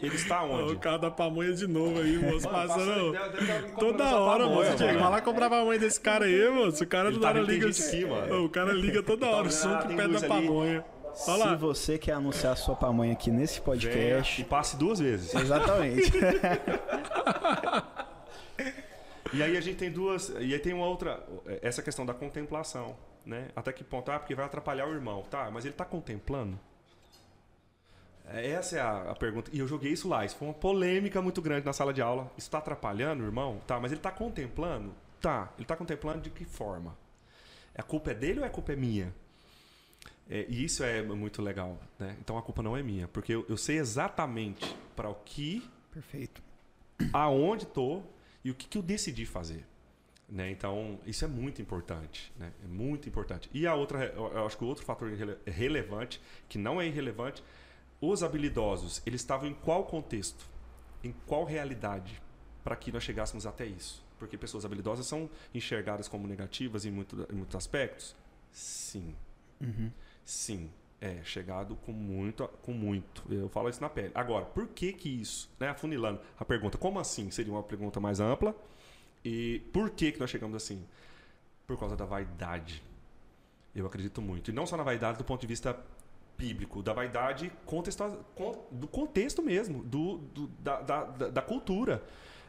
ele 0.00 0.14
está 0.16 0.42
onde? 0.42 0.72
O 0.74 0.78
cara 0.78 0.98
da 0.98 1.10
pamonha 1.10 1.52
de 1.52 1.66
novo 1.66 2.00
aí, 2.00 2.16
moço. 2.18 2.46
Mano, 2.50 2.68
Passando. 2.68 3.12
passa- 3.12 3.28
deve- 3.28 3.68
Toda 3.78 4.04
hora, 4.18 4.44
pamonha, 4.44 4.70
moço. 4.70 4.84
Mano. 4.84 4.98
Vai 5.00 5.10
lá 5.10 5.20
comprar 5.20 5.48
pamonha 5.50 5.78
desse 5.78 6.00
cara 6.00 6.24
aí, 6.24 6.48
moço. 6.50 6.84
O 6.84 6.86
cara 6.86 7.12
tá 7.18 7.28
hora 7.28 7.40
que 7.40 7.46
tem 7.46 7.54
liga. 7.54 7.72
gente 7.72 7.86
aqui, 7.86 8.04
mano. 8.04 8.44
O 8.44 8.48
cara 8.48 8.72
liga 8.72 9.02
toda 9.04 9.26
hora. 9.26 9.46
O 9.48 9.50
som 9.50 9.78
que 9.78 9.94
pede 9.94 10.20
da 10.20 10.28
pamonha. 10.28 10.84
Olha 11.28 11.50
Se 11.50 11.56
você 11.56 11.96
quer 11.96 12.12
anunciar 12.12 12.56
sua 12.56 12.74
pamonha 12.74 13.12
aqui 13.12 13.30
nesse 13.30 13.54
Venha 13.60 13.64
podcast, 13.66 14.40
e 14.40 14.44
passe 14.44 14.76
duas 14.76 14.98
vezes. 14.98 15.32
exatamente. 15.34 16.10
E 19.32 19.42
aí 19.42 19.56
a 19.56 19.60
gente 19.60 19.76
tem 19.76 19.90
duas. 19.90 20.28
E 20.38 20.52
aí 20.54 20.58
tem 20.60 20.72
uma 20.72 20.86
outra. 20.86 21.20
Essa 21.60 21.82
questão 21.82 22.06
da 22.06 22.14
contemplação. 22.14 22.94
Né? 23.26 23.48
Até 23.56 23.72
que 23.72 23.82
ponto? 23.82 24.10
Ah, 24.12 24.18
porque 24.18 24.34
vai 24.34 24.44
atrapalhar 24.44 24.86
o 24.86 24.92
irmão. 24.92 25.22
Tá, 25.28 25.50
mas 25.50 25.64
ele 25.64 25.72
está 25.74 25.84
contemplando? 25.84 26.58
Essa 28.26 28.76
é 28.76 28.80
a, 28.80 29.10
a 29.10 29.14
pergunta. 29.14 29.50
E 29.52 29.58
eu 29.58 29.68
joguei 29.68 29.92
isso 29.92 30.08
lá. 30.08 30.24
Isso 30.24 30.36
foi 30.36 30.48
uma 30.48 30.54
polêmica 30.54 31.20
muito 31.20 31.42
grande 31.42 31.66
na 31.66 31.72
sala 31.72 31.92
de 31.92 32.00
aula. 32.00 32.24
Isso 32.38 32.46
está 32.48 32.58
atrapalhando 32.58 33.22
irmão? 33.22 33.60
Tá, 33.66 33.78
mas 33.78 33.92
ele 33.92 33.98
está 33.98 34.10
contemplando? 34.10 34.94
Tá. 35.20 35.52
Ele 35.56 35.64
está 35.64 35.76
contemplando 35.76 36.22
de 36.22 36.30
que 36.30 36.44
forma? 36.44 36.96
A 37.76 37.82
culpa 37.82 38.12
é 38.12 38.14
dele 38.14 38.40
ou 38.40 38.46
a 38.46 38.50
culpa 38.50 38.72
é 38.72 38.76
minha? 38.76 39.14
É, 40.28 40.46
e 40.48 40.64
isso 40.64 40.82
é 40.82 41.02
muito 41.02 41.42
legal. 41.42 41.78
Né? 41.98 42.16
Então 42.20 42.38
a 42.38 42.42
culpa 42.42 42.62
não 42.62 42.76
é 42.76 42.82
minha. 42.82 43.06
Porque 43.08 43.34
eu, 43.34 43.44
eu 43.48 43.56
sei 43.56 43.78
exatamente 43.78 44.74
para 44.96 45.08
o 45.10 45.14
que 45.16 45.68
Perfeito. 45.92 46.42
aonde 47.12 47.64
estou 47.64 48.10
e 48.42 48.50
o 48.50 48.54
que, 48.54 48.66
que 48.66 48.78
eu 48.78 48.82
decidi 48.82 49.26
fazer. 49.26 49.66
Né? 50.26 50.50
Então, 50.50 50.98
isso 51.06 51.24
é 51.24 51.28
muito 51.28 51.60
importante. 51.60 52.32
Né? 52.38 52.50
É 52.64 52.66
muito 52.66 53.06
importante. 53.08 53.50
E 53.52 53.66
a 53.66 53.74
outra, 53.74 54.06
eu 54.06 54.46
acho 54.46 54.56
que 54.56 54.64
o 54.64 54.66
outro 54.66 54.82
fator 54.84 55.10
irrele- 55.12 55.36
relevante, 55.46 56.20
que 56.48 56.56
não 56.56 56.80
é 56.80 56.86
irrelevante, 56.86 57.42
os 58.08 58.22
habilidosos, 58.22 59.02
eles 59.06 59.20
estavam 59.20 59.48
em 59.48 59.54
qual 59.54 59.84
contexto? 59.84 60.44
Em 61.02 61.14
qual 61.26 61.44
realidade? 61.44 62.20
Para 62.62 62.76
que 62.76 62.90
nós 62.90 63.02
chegássemos 63.02 63.46
até 63.46 63.66
isso. 63.66 64.04
Porque 64.18 64.38
pessoas 64.38 64.64
habilidosas 64.64 65.06
são 65.06 65.28
enxergadas 65.52 66.08
como 66.08 66.26
negativas 66.26 66.84
em, 66.86 66.90
muito, 66.90 67.26
em 67.30 67.34
muitos 67.34 67.56
aspectos? 67.56 68.16
Sim. 68.52 69.14
Sim, 70.24 70.70
é 71.00 71.22
chegado 71.22 71.76
com 71.76 71.92
muito, 71.92 72.48
com 72.62 72.72
muito. 72.72 73.22
Eu 73.30 73.48
falo 73.48 73.68
isso 73.68 73.80
na 73.80 73.90
pele. 73.90 74.10
Agora, 74.14 74.44
por 74.46 74.68
que 74.68 74.92
que 74.92 75.08
isso? 75.08 75.50
Né, 75.60 75.68
afunilando 75.68 76.20
a 76.38 76.44
pergunta, 76.44 76.78
como 76.78 76.98
assim? 76.98 77.30
Seria 77.30 77.52
uma 77.52 77.62
pergunta 77.62 78.00
mais 78.00 78.20
ampla. 78.20 78.54
E 79.24 79.60
por 79.72 79.90
que 79.90 80.12
que 80.12 80.20
nós 80.20 80.30
chegamos 80.30 80.56
assim? 80.56 80.84
Por 81.66 81.78
causa 81.78 81.96
da 81.96 82.04
vaidade. 82.04 82.82
Eu 83.74 83.86
acredito 83.86 84.22
muito. 84.22 84.50
E 84.50 84.54
não 84.54 84.66
só 84.66 84.76
na 84.76 84.82
vaidade 84.82 85.18
do 85.18 85.24
ponto 85.24 85.40
de 85.40 85.46
vista 85.46 85.78
bíblico, 86.36 86.82
da 86.82 86.92
vaidade 86.92 87.50
contextua- 87.64 88.18
con- 88.34 88.64
do 88.70 88.86
contexto 88.88 89.42
mesmo, 89.42 89.82
do, 89.84 90.18
do- 90.18 90.46
da, 90.58 90.80
da, 90.80 91.04
da- 91.04 91.42
cultura. 91.42 92.02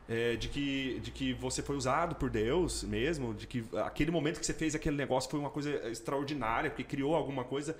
É, 0.07 0.35
de, 0.35 0.49
que, 0.49 0.99
de 0.99 1.09
que 1.09 1.33
você 1.33 1.63
foi 1.63 1.75
usado 1.75 2.13
por 2.13 2.29
Deus 2.29 2.83
mesmo, 2.83 3.33
de 3.33 3.47
que 3.47 3.65
aquele 3.83 4.11
momento 4.11 4.39
que 4.39 4.45
você 4.45 4.53
fez 4.53 4.75
aquele 4.75 4.95
negócio 4.95 5.27
foi 5.31 5.39
uma 5.39 5.49
coisa 5.49 5.71
extraordinária, 5.89 6.69
porque 6.69 6.83
criou 6.83 7.15
alguma 7.15 7.43
coisa 7.43 7.75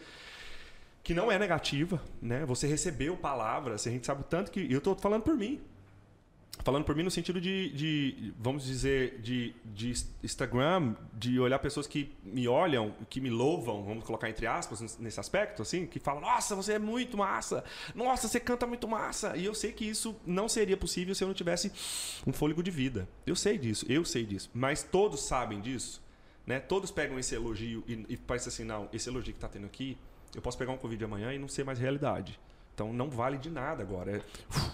que 1.04 1.14
não 1.14 1.32
é 1.32 1.38
negativa, 1.38 2.02
né? 2.20 2.44
Você 2.46 2.66
recebeu 2.66 3.16
palavras, 3.16 3.86
a 3.86 3.92
gente 3.92 4.08
sabe 4.08 4.24
tanto 4.28 4.50
que. 4.50 4.66
Eu 4.72 4.80
estou 4.80 4.96
falando 4.96 5.22
por 5.22 5.36
mim. 5.38 5.62
Falando 6.66 6.84
por 6.84 6.96
mim 6.96 7.04
no 7.04 7.12
sentido 7.12 7.40
de, 7.40 7.70
de 7.70 8.34
vamos 8.40 8.66
dizer, 8.66 9.20
de, 9.22 9.54
de 9.64 9.94
Instagram, 10.24 10.96
de 11.14 11.40
olhar 11.40 11.60
pessoas 11.60 11.86
que 11.86 12.12
me 12.24 12.48
olham, 12.48 12.92
que 13.08 13.22
me 13.22 13.30
louvam, 13.30 13.84
vamos 13.84 14.04
colocar 14.04 14.28
entre 14.32 14.48
aspas 14.48 14.98
nesse 14.98 15.20
aspecto, 15.20 15.62
assim, 15.62 15.86
que 15.86 16.00
falam, 16.00 16.22
nossa, 16.22 16.56
você 16.56 16.74
é 16.74 16.80
muito 16.80 17.16
massa, 17.16 17.64
nossa, 17.94 18.28
você 18.28 18.40
canta 18.40 18.66
muito 18.66 18.88
massa. 18.88 19.38
E 19.38 19.46
eu 19.46 19.54
sei 19.54 19.74
que 19.74 19.86
isso 19.86 20.20
não 20.26 20.50
seria 20.50 20.76
possível 20.76 21.14
se 21.14 21.24
eu 21.24 21.28
não 21.28 21.36
tivesse 21.36 21.72
um 22.26 22.34
fôlego 22.34 22.64
de 22.64 22.72
vida. 22.72 23.08
Eu 23.28 23.36
sei 23.36 23.60
disso, 23.60 23.86
eu 23.88 24.04
sei 24.04 24.26
disso. 24.26 24.50
Mas 24.52 24.82
todos 24.82 25.22
sabem 25.22 25.62
disso, 25.62 26.02
né? 26.48 26.60
Todos 26.60 26.90
pegam 26.90 27.20
esse 27.20 27.36
elogio 27.36 27.84
e, 27.88 28.08
e 28.10 28.18
parecem 28.18 28.52
assim, 28.52 28.64
não, 28.64 28.90
esse 28.92 29.08
elogio 29.08 29.34
que 29.34 29.38
está 29.38 29.48
tendo 29.48 29.68
aqui, 29.68 30.00
eu 30.36 30.42
posso 30.42 30.58
pegar 30.58 30.72
um 30.72 30.78
Covid 30.78 31.06
amanhã 31.06 31.32
e 31.32 31.38
não 31.38 31.48
ser 31.48 31.64
mais 31.64 31.78
realidade. 31.78 32.40
Então 32.74 32.92
não 32.92 33.08
vale 33.08 33.38
de 33.38 33.52
nada 33.52 33.84
agora. 33.84 34.18
É, 34.18 34.22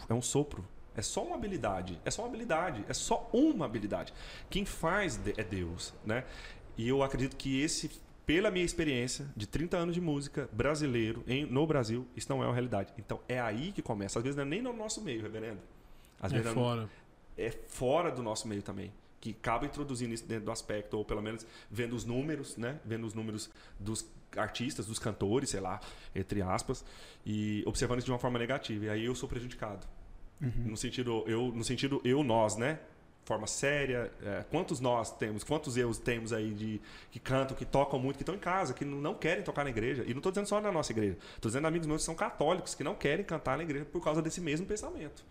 é 0.07 0.13
um 0.13 0.22
sopro. 0.22 0.65
É 0.95 1.01
só 1.01 1.23
uma 1.23 1.35
habilidade. 1.35 1.99
É 2.03 2.11
só 2.11 2.23
uma 2.23 2.27
habilidade. 2.30 2.85
É 2.88 2.93
só 2.93 3.30
uma 3.31 3.65
habilidade. 3.65 4.13
Quem 4.49 4.65
faz 4.65 5.19
é 5.38 5.43
Deus, 5.43 5.93
né? 6.05 6.26
E 6.77 6.88
eu 6.88 7.01
acredito 7.03 7.35
que 7.35 7.61
esse, 7.61 7.89
pela 8.26 8.51
minha 8.51 8.65
experiência 8.65 9.26
de 9.35 9.47
30 9.47 9.77
anos 9.77 9.95
de 9.95 10.01
música 10.01 10.49
brasileiro 10.51 11.23
em, 11.27 11.45
no 11.45 11.65
Brasil, 11.65 12.05
isso 12.15 12.27
não 12.30 12.43
é 12.43 12.47
uma 12.47 12.53
realidade. 12.53 12.93
Então 12.97 13.19
é 13.27 13.39
aí 13.39 13.72
que 13.72 13.81
começa. 13.81 14.19
Às 14.19 14.23
vezes 14.23 14.35
não 14.35 14.43
é 14.43 14.47
nem 14.47 14.61
no 14.61 14.73
nosso 14.73 15.01
meio, 15.01 15.22
reverendo. 15.22 15.59
Às 16.19 16.31
É 16.31 16.35
vezes 16.38 16.51
fora. 16.53 16.89
é 17.38 17.51
fora 17.68 18.11
do 18.11 18.22
nosso 18.22 18.47
meio 18.47 18.61
também. 18.61 18.91
Que 19.19 19.31
acaba 19.31 19.65
introduzindo 19.65 20.13
isso 20.13 20.26
dentro 20.26 20.45
do 20.45 20.51
aspecto, 20.51 20.97
ou 20.97 21.05
pelo 21.05 21.22
menos 21.22 21.45
vendo 21.69 21.95
os 21.95 22.03
números, 22.05 22.57
né? 22.57 22.80
Vendo 22.84 23.05
os 23.05 23.13
números 23.13 23.49
dos 23.80 24.05
artistas, 24.35 24.85
dos 24.88 24.97
cantores, 24.97 25.49
sei 25.49 25.59
lá, 25.59 25.80
entre 26.15 26.41
aspas, 26.41 26.84
e 27.26 27.63
observando 27.68 27.99
isso 27.99 28.05
de 28.05 28.11
uma 28.11 28.18
forma 28.19 28.39
negativa. 28.39 28.85
E 28.85 28.89
aí 28.89 29.05
eu 29.05 29.13
sou 29.13 29.27
prejudicado. 29.30 29.85
No 30.41 30.76
sentido, 30.76 31.23
eu, 31.27 31.51
no 31.53 31.63
sentido 31.63 32.01
eu, 32.03 32.23
nós, 32.23 32.57
né? 32.57 32.80
Forma 33.23 33.45
séria. 33.45 34.11
é, 34.23 34.43
quantos 34.49 34.80
nós 34.80 35.15
temos, 35.15 35.43
quantos 35.43 35.77
eu 35.77 35.93
temos 35.93 36.34
aí 36.34 36.51
de 36.53 36.81
que 37.11 37.19
cantam, 37.19 37.55
que 37.55 37.63
tocam 37.63 37.99
muito, 37.99 38.18
que 38.18 38.23
estão 38.23 38.34
em 38.34 38.39
casa, 38.39 38.73
que 38.73 38.84
não 38.84 39.13
querem 39.13 39.43
tocar 39.43 39.63
na 39.63 39.69
igreja. 39.69 40.03
E 40.03 40.09
não 40.09 40.18
estou 40.18 40.31
dizendo 40.31 40.47
só 40.47 40.59
na 40.59 40.72
nossa 40.72 40.91
igreja. 40.91 41.18
Estou 41.35 41.49
dizendo 41.49 41.68
amigos 41.68 41.88
meus 41.88 42.01
que 42.01 42.05
são 42.05 42.15
católicos, 42.15 42.73
que 42.73 42.84
não 42.84 42.95
querem 42.95 43.23
cantar 43.23 43.57
na 43.57 43.63
igreja 43.63 43.85
por 43.85 44.03
causa 44.03 44.22
desse 44.22 44.41
mesmo 44.41 44.65
pensamento. 44.65 45.23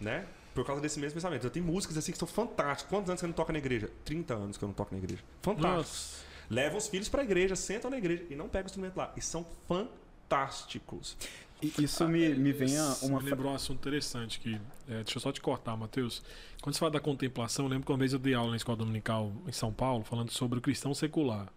Né? 0.00 0.26
Por 0.54 0.64
causa 0.64 0.80
desse 0.80 0.98
mesmo 0.98 1.14
pensamento. 1.14 1.44
Eu 1.44 1.50
tenho 1.50 1.66
músicas 1.66 1.98
assim 1.98 2.10
que 2.10 2.18
são 2.18 2.26
fantásticas. 2.26 2.90
Quantos 2.90 3.10
anos 3.10 3.20
que 3.20 3.26
eu 3.26 3.28
não 3.28 3.34
toco 3.34 3.52
na 3.52 3.58
igreja? 3.58 3.90
30 4.04 4.34
anos 4.34 4.56
que 4.56 4.64
eu 4.64 4.68
não 4.68 4.74
toco 4.74 4.94
na 4.94 4.98
igreja. 4.98 5.22
Fantástico. 5.42 6.30
Levam 6.48 6.78
os 6.78 6.88
filhos 6.88 7.08
para 7.08 7.20
a 7.20 7.24
igreja, 7.24 7.54
sentam 7.54 7.90
na 7.90 7.98
igreja 7.98 8.24
e 8.28 8.34
não 8.34 8.48
pegam 8.48 8.64
o 8.64 8.66
instrumento 8.66 8.96
lá. 8.96 9.12
E 9.16 9.22
são 9.22 9.46
fantásticos. 9.68 11.16
Isso 11.62 12.08
me, 12.08 12.34
me 12.34 12.52
vem 12.52 12.76
a 12.78 12.96
uma. 13.02 13.20
me 13.20 13.30
lembrou 13.30 13.52
um 13.52 13.54
assunto 13.54 13.78
interessante 13.78 14.40
que. 14.40 14.54
é, 14.88 15.02
deixa 15.02 15.18
eu 15.18 15.20
só 15.20 15.32
te 15.32 15.40
cortar, 15.40 15.76
Matheus. 15.76 16.22
Quando 16.62 16.74
você 16.74 16.80
fala 16.80 16.92
da 16.92 17.00
contemplação, 17.00 17.66
eu 17.66 17.70
lembro 17.70 17.86
que 17.86 17.92
uma 17.92 17.98
vez 17.98 18.12
eu 18.12 18.18
dei 18.18 18.34
aula 18.34 18.50
na 18.50 18.56
escola 18.56 18.76
dominical 18.76 19.32
em 19.46 19.52
São 19.52 19.72
Paulo, 19.72 20.04
falando 20.04 20.30
sobre 20.30 20.58
o 20.58 20.62
cristão 20.62 20.94
secular. 20.94 21.52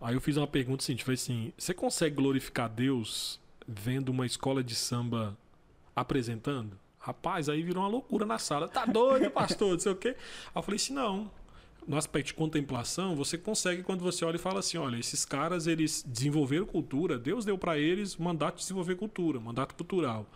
Aí 0.00 0.14
eu 0.14 0.20
fiz 0.20 0.36
uma 0.36 0.46
pergunta 0.46 0.82
seguinte: 0.82 1.04
foi 1.04 1.14
assim, 1.14 1.52
você 1.56 1.72
consegue 1.72 2.16
glorificar 2.16 2.68
Deus 2.68 3.40
vendo 3.66 4.10
uma 4.10 4.26
escola 4.26 4.62
de 4.62 4.74
samba 4.74 5.36
apresentando? 5.94 6.78
Rapaz, 6.98 7.48
aí 7.48 7.62
virou 7.62 7.82
uma 7.82 7.88
loucura 7.88 8.24
na 8.24 8.38
sala. 8.38 8.66
Tá 8.66 8.86
doido, 8.86 9.30
pastor? 9.30 9.72
Não 9.72 9.78
sei 9.78 9.92
o 9.92 9.96
quê. 9.96 10.08
Aí 10.08 10.16
eu 10.54 10.62
falei 10.62 10.76
assim: 10.76 10.94
não. 10.94 11.30
No 11.86 11.98
aspecto 11.98 12.28
de 12.28 12.34
contemplação, 12.34 13.14
você 13.14 13.36
consegue 13.36 13.82
quando 13.82 14.00
você 14.00 14.24
olha 14.24 14.36
e 14.36 14.38
fala 14.38 14.60
assim: 14.60 14.78
olha, 14.78 14.96
esses 14.96 15.24
caras 15.24 15.66
eles 15.66 16.02
desenvolveram 16.06 16.64
cultura, 16.64 17.18
Deus 17.18 17.44
deu 17.44 17.58
para 17.58 17.78
eles 17.78 18.14
o 18.14 18.22
mandato 18.22 18.54
de 18.56 18.62
desenvolver 18.62 18.94
cultura, 18.96 19.38
mandato 19.38 19.74
cultural. 19.74 20.26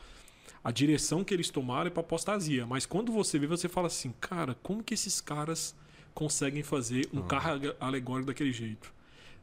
A 0.62 0.70
direção 0.70 1.25
que 1.25 1.33
eles 1.33 1.49
tomaram 1.49 1.87
é 1.87 1.91
para 1.91 2.01
apostasia. 2.01 2.66
Mas 2.66 2.85
quando 2.85 3.11
você 3.12 3.39
vê, 3.39 3.47
você 3.47 3.69
fala 3.69 3.87
assim: 3.87 4.12
cara, 4.20 4.57
como 4.62 4.83
que 4.83 4.93
esses 4.93 5.20
caras 5.20 5.75
conseguem 6.12 6.62
fazer 6.62 7.09
um 7.15 7.23
carro 7.23 7.51
ale- 7.53 7.77
alegórico 7.81 8.27
daquele 8.27 8.53
jeito? 8.53 8.93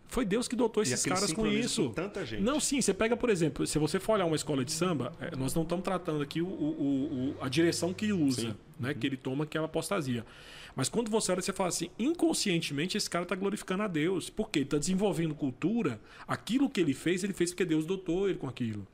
Foi 0.07 0.23
Deus 0.23 0.47
que 0.47 0.55
dotou 0.55 0.83
esses 0.83 1.03
caras 1.03 1.33
com 1.33 1.45
isso. 1.47 1.85
com 1.87 1.93
tanta 1.93 2.25
gente. 2.25 2.41
Não, 2.41 2.59
sim, 2.59 2.79
você 2.79 2.93
pega, 2.93 3.17
por 3.17 3.29
exemplo, 3.29 3.65
se 3.67 3.77
você 3.79 3.99
for 3.99 4.13
olhar 4.13 4.25
uma 4.25 4.35
escola 4.35 4.63
de 4.63 4.71
samba, 4.71 5.11
eh, 5.19 5.31
nós 5.35 5.53
não 5.53 5.63
estamos 5.63 5.83
tratando 5.83 6.21
aqui 6.21 6.41
o, 6.41 6.45
o- 6.47 7.35
o- 7.39 7.43
a 7.43 7.49
direção 7.49 7.93
que 7.93 8.13
usa, 8.13 8.41
Sim. 8.51 8.55
né? 8.79 8.93
Que 8.93 9.07
ele 9.07 9.17
toma, 9.17 9.45
que 9.45 9.57
é 9.57 9.61
a 9.61 9.65
apostasia. 9.65 10.25
Mas 10.75 10.89
quando 10.89 11.09
você 11.09 11.31
olha, 11.31 11.41
você 11.41 11.51
fala 11.51 11.69
assim, 11.69 11.89
inconscientemente 11.97 12.97
esse 12.97 13.09
cara 13.09 13.23
está 13.23 13.35
glorificando 13.35 13.83
a 13.83 13.87
Deus. 13.87 14.29
Por 14.29 14.49
quê? 14.49 14.59
Ele 14.59 14.65
está 14.65 14.77
desenvolvendo 14.77 15.33
cultura, 15.33 15.99
aquilo 16.27 16.69
que 16.69 16.79
ele 16.81 16.93
fez, 16.93 17.23
ele 17.23 17.33
fez 17.33 17.51
porque 17.51 17.65
Deus 17.65 17.85
dotou 17.85 18.29
ele 18.29 18.37
com 18.37 18.47
aquilo. 18.47 18.85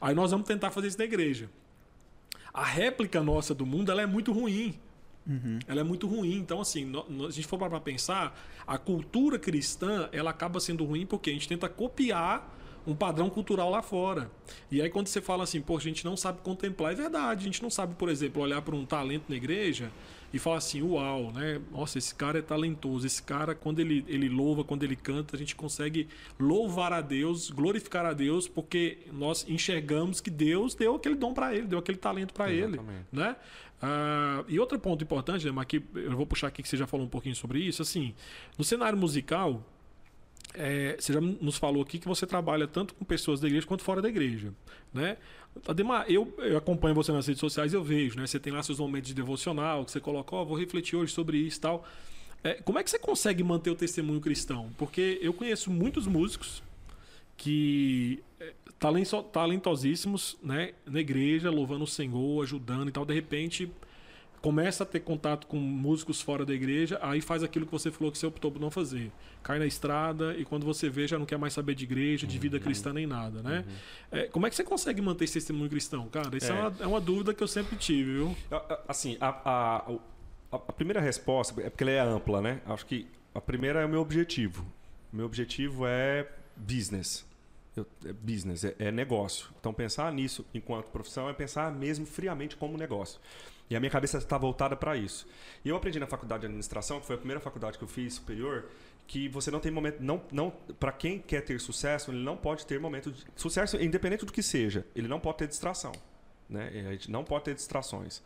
Aí 0.00 0.14
nós 0.14 0.30
vamos 0.32 0.46
tentar 0.46 0.70
fazer 0.70 0.88
isso 0.88 0.98
na 0.98 1.04
igreja. 1.04 1.48
A 2.52 2.64
réplica 2.64 3.22
nossa 3.22 3.54
do 3.54 3.64
mundo 3.64 3.90
ela 3.90 4.02
é 4.02 4.06
muito 4.06 4.32
ruim. 4.32 4.78
Ela 5.66 5.80
é 5.80 5.84
muito 5.84 6.06
ruim. 6.06 6.34
Então, 6.36 6.60
assim, 6.60 6.84
no- 6.84 7.04
no- 7.08 7.24
se 7.24 7.38
a 7.38 7.42
gente 7.42 7.46
for 7.46 7.58
para 7.58 7.78
pensar, 7.80 8.38
a 8.66 8.78
cultura 8.78 9.38
cristã 9.38 10.08
ela 10.12 10.30
acaba 10.30 10.58
sendo 10.60 10.84
ruim 10.84 11.04
porque 11.06 11.30
a 11.30 11.32
gente 11.32 11.48
tenta 11.48 11.68
copiar 11.68 12.56
um 12.86 12.94
padrão 12.94 13.28
cultural 13.28 13.68
lá 13.68 13.82
fora. 13.82 14.30
E 14.70 14.80
aí, 14.80 14.88
quando 14.88 15.08
você 15.08 15.20
fala 15.20 15.44
assim, 15.44 15.60
pô, 15.60 15.76
a 15.76 15.80
gente 15.80 16.04
não 16.06 16.16
sabe 16.16 16.40
contemplar, 16.40 16.92
é 16.92 16.94
verdade. 16.94 17.42
A 17.42 17.44
gente 17.44 17.62
não 17.62 17.68
sabe, 17.68 17.94
por 17.94 18.08
exemplo, 18.08 18.40
olhar 18.40 18.62
para 18.62 18.74
um 18.74 18.86
talento 18.86 19.24
na 19.28 19.36
igreja 19.36 19.90
e 20.32 20.38
falar 20.38 20.56
assim, 20.56 20.80
uau, 20.80 21.30
né? 21.32 21.60
Nossa, 21.70 21.98
esse 21.98 22.14
cara 22.14 22.38
é 22.38 22.42
talentoso. 22.42 23.06
Esse 23.06 23.22
cara, 23.22 23.54
quando 23.54 23.80
ele, 23.80 24.04
ele 24.08 24.28
louva, 24.30 24.64
quando 24.64 24.84
ele 24.84 24.96
canta, 24.96 25.36
a 25.36 25.38
gente 25.38 25.54
consegue 25.54 26.08
louvar 26.40 26.94
a 26.94 27.02
Deus, 27.02 27.50
glorificar 27.50 28.06
a 28.06 28.14
Deus, 28.14 28.48
porque 28.48 28.98
nós 29.12 29.44
enxergamos 29.46 30.18
que 30.22 30.30
Deus 30.30 30.74
deu 30.74 30.94
aquele 30.94 31.14
dom 31.14 31.34
para 31.34 31.54
ele, 31.54 31.66
deu 31.66 31.78
aquele 31.80 31.98
talento 31.98 32.32
para 32.32 32.50
ele 32.50 32.76
né? 33.12 33.36
Ah, 33.80 34.44
e 34.48 34.58
outro 34.58 34.78
ponto 34.78 35.02
importante, 35.04 35.50
né, 35.50 35.64
que 35.64 35.82
eu 35.94 36.16
vou 36.16 36.26
puxar 36.26 36.48
aqui 36.48 36.62
que 36.62 36.68
você 36.68 36.76
já 36.76 36.86
falou 36.86 37.06
um 37.06 37.08
pouquinho 37.08 37.36
sobre 37.36 37.60
isso, 37.60 37.80
assim, 37.82 38.14
no 38.56 38.64
cenário 38.64 38.98
musical, 38.98 39.62
é, 40.54 40.96
você 40.98 41.12
já 41.12 41.20
nos 41.20 41.56
falou 41.56 41.82
aqui 41.82 41.98
que 41.98 42.08
você 42.08 42.26
trabalha 42.26 42.66
tanto 42.66 42.94
com 42.94 43.04
pessoas 43.04 43.40
da 43.40 43.46
igreja 43.46 43.66
quanto 43.66 43.84
fora 43.84 44.02
da 44.02 44.08
igreja, 44.08 44.52
né? 44.92 45.16
Ademar, 45.66 46.06
eu, 46.08 46.32
eu 46.38 46.56
acompanho 46.56 46.94
você 46.94 47.12
nas 47.12 47.26
redes 47.26 47.40
sociais 47.40 47.72
eu 47.72 47.82
vejo, 47.82 48.16
né? 48.18 48.26
Você 48.26 48.38
tem 48.38 48.52
lá 48.52 48.62
seus 48.62 48.78
momentos 48.78 49.08
de 49.08 49.14
devocional, 49.14 49.84
que 49.84 49.90
você 49.90 50.00
coloca, 50.00 50.34
ó, 50.34 50.44
vou 50.44 50.56
refletir 50.56 50.96
hoje 50.96 51.12
sobre 51.12 51.38
isso 51.38 51.58
e 51.58 51.60
tal. 51.60 51.86
É, 52.42 52.54
como 52.54 52.78
é 52.78 52.84
que 52.84 52.90
você 52.90 52.98
consegue 52.98 53.42
manter 53.42 53.70
o 53.70 53.74
testemunho 53.74 54.20
cristão? 54.20 54.70
Porque 54.78 55.18
eu 55.20 55.32
conheço 55.32 55.70
muitos 55.70 56.06
músicos 56.06 56.62
que 57.36 58.22
talentosíssimos, 58.78 60.36
né, 60.42 60.72
na 60.86 61.00
igreja, 61.00 61.50
louvando 61.50 61.84
o 61.84 61.86
Senhor, 61.86 62.42
ajudando 62.42 62.88
e 62.88 62.92
tal, 62.92 63.04
de 63.04 63.14
repente 63.14 63.70
começa 64.40 64.84
a 64.84 64.86
ter 64.86 65.00
contato 65.00 65.48
com 65.48 65.56
músicos 65.56 66.20
fora 66.22 66.46
da 66.46 66.54
igreja, 66.54 66.96
aí 67.02 67.20
faz 67.20 67.42
aquilo 67.42 67.66
que 67.66 67.72
você 67.72 67.90
falou 67.90 68.12
que 68.12 68.16
você 68.18 68.24
optou 68.26 68.52
por 68.52 68.60
não 68.60 68.70
fazer. 68.70 69.10
Cai 69.42 69.58
na 69.58 69.66
estrada 69.66 70.32
e 70.38 70.44
quando 70.44 70.64
você 70.64 70.88
vê 70.88 71.08
já 71.08 71.18
não 71.18 71.26
quer 71.26 71.36
mais 71.36 71.52
saber 71.52 71.74
de 71.74 71.82
igreja, 71.82 72.24
de 72.24 72.38
vida 72.38 72.60
cristã 72.60 72.92
nem 72.92 73.04
nada, 73.04 73.42
né? 73.42 73.64
É, 74.12 74.22
como 74.28 74.46
é 74.46 74.50
que 74.50 74.54
você 74.54 74.62
consegue 74.62 75.02
manter 75.02 75.24
esse 75.24 75.34
testemunho 75.34 75.68
cristão, 75.68 76.06
cara? 76.08 76.36
Isso 76.36 76.52
é, 76.52 76.56
É. 76.56 76.60
uma, 76.60 76.74
é 76.82 76.86
uma 76.86 77.00
dúvida 77.00 77.34
que 77.34 77.42
eu 77.42 77.48
sempre 77.48 77.76
tive, 77.76 78.12
viu? 78.12 78.36
Assim, 78.86 79.16
a, 79.20 79.28
a- 79.44 79.92
a 80.52 80.58
primeira 80.72 81.00
resposta 81.00 81.60
é 81.60 81.68
porque 81.68 81.82
ela 81.82 81.90
é 81.90 81.98
ampla, 82.00 82.40
né? 82.40 82.60
Acho 82.66 82.86
que 82.86 83.08
a 83.34 83.40
primeira 83.40 83.80
é 83.80 83.86
o 83.86 83.88
meu 83.88 84.00
objetivo. 84.00 84.64
O 85.12 85.16
meu 85.16 85.26
objetivo 85.26 85.84
é 85.84 86.28
business. 86.56 87.26
Eu- 87.78 87.86
é 88.04 88.12
business, 88.12 88.64
é, 88.64 88.74
é 88.78 88.90
negócio. 88.90 89.48
Então, 89.58 89.72
pensar 89.72 90.12
nisso 90.12 90.44
enquanto 90.52 90.86
profissão 90.90 91.28
é 91.28 91.32
pensar 91.32 91.72
mesmo 91.72 92.04
friamente 92.06 92.56
como 92.56 92.76
negócio. 92.76 93.20
E 93.70 93.76
a 93.76 93.80
minha 93.80 93.90
cabeça 93.90 94.18
está 94.18 94.38
voltada 94.38 94.74
para 94.76 94.96
isso. 94.96 95.26
E 95.64 95.68
eu 95.68 95.76
aprendi 95.76 95.98
na 96.00 96.06
faculdade 96.06 96.40
de 96.40 96.46
administração, 96.46 97.00
que 97.00 97.06
foi 97.06 97.16
a 97.16 97.18
primeira 97.18 97.40
faculdade 97.40 97.76
que 97.76 97.84
eu 97.84 97.88
fiz 97.88 98.14
superior, 98.14 98.66
que 99.06 99.28
você 99.28 99.50
não 99.50 99.60
tem 99.60 99.70
momento. 99.70 100.00
Não, 100.00 100.22
não, 100.32 100.50
para 100.78 100.92
quem 100.92 101.18
quer 101.18 101.42
ter 101.42 101.60
sucesso, 101.60 102.10
ele 102.10 102.22
não 102.22 102.36
pode 102.36 102.64
ter 102.66 102.80
momento 102.80 103.10
de. 103.12 103.24
Sucesso, 103.36 103.76
independente 103.76 104.24
do 104.24 104.32
que 104.32 104.42
seja, 104.42 104.86
ele 104.96 105.06
não 105.08 105.20
pode 105.20 105.38
ter 105.38 105.48
distração. 105.48 105.92
Né? 106.48 106.86
A 106.88 106.92
gente 106.92 107.10
não 107.10 107.24
pode 107.24 107.44
ter 107.44 107.54
distrações. 107.54 108.22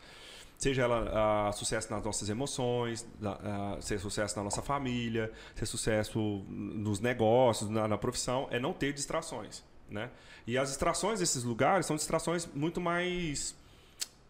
Seja 0.63 0.83
ela 0.83 1.49
ah, 1.49 1.51
sucesso 1.51 1.91
nas 1.91 2.01
nossas 2.01 2.29
emoções, 2.29 3.05
ah, 3.21 3.75
ser 3.81 3.99
sucesso 3.99 4.37
na 4.37 4.45
nossa 4.45 4.61
família, 4.61 5.29
ser 5.53 5.65
sucesso 5.65 6.17
nos 6.47 7.01
negócios, 7.01 7.69
na, 7.69 7.85
na 7.85 7.97
profissão, 7.97 8.47
é 8.49 8.61
não 8.61 8.71
ter 8.71 8.93
distrações. 8.93 9.61
Né? 9.89 10.09
E 10.47 10.57
as 10.57 10.69
distrações 10.69 11.19
desses 11.19 11.43
lugares 11.43 11.85
são 11.85 11.97
distrações 11.97 12.47
muito 12.55 12.79
mais 12.79 13.61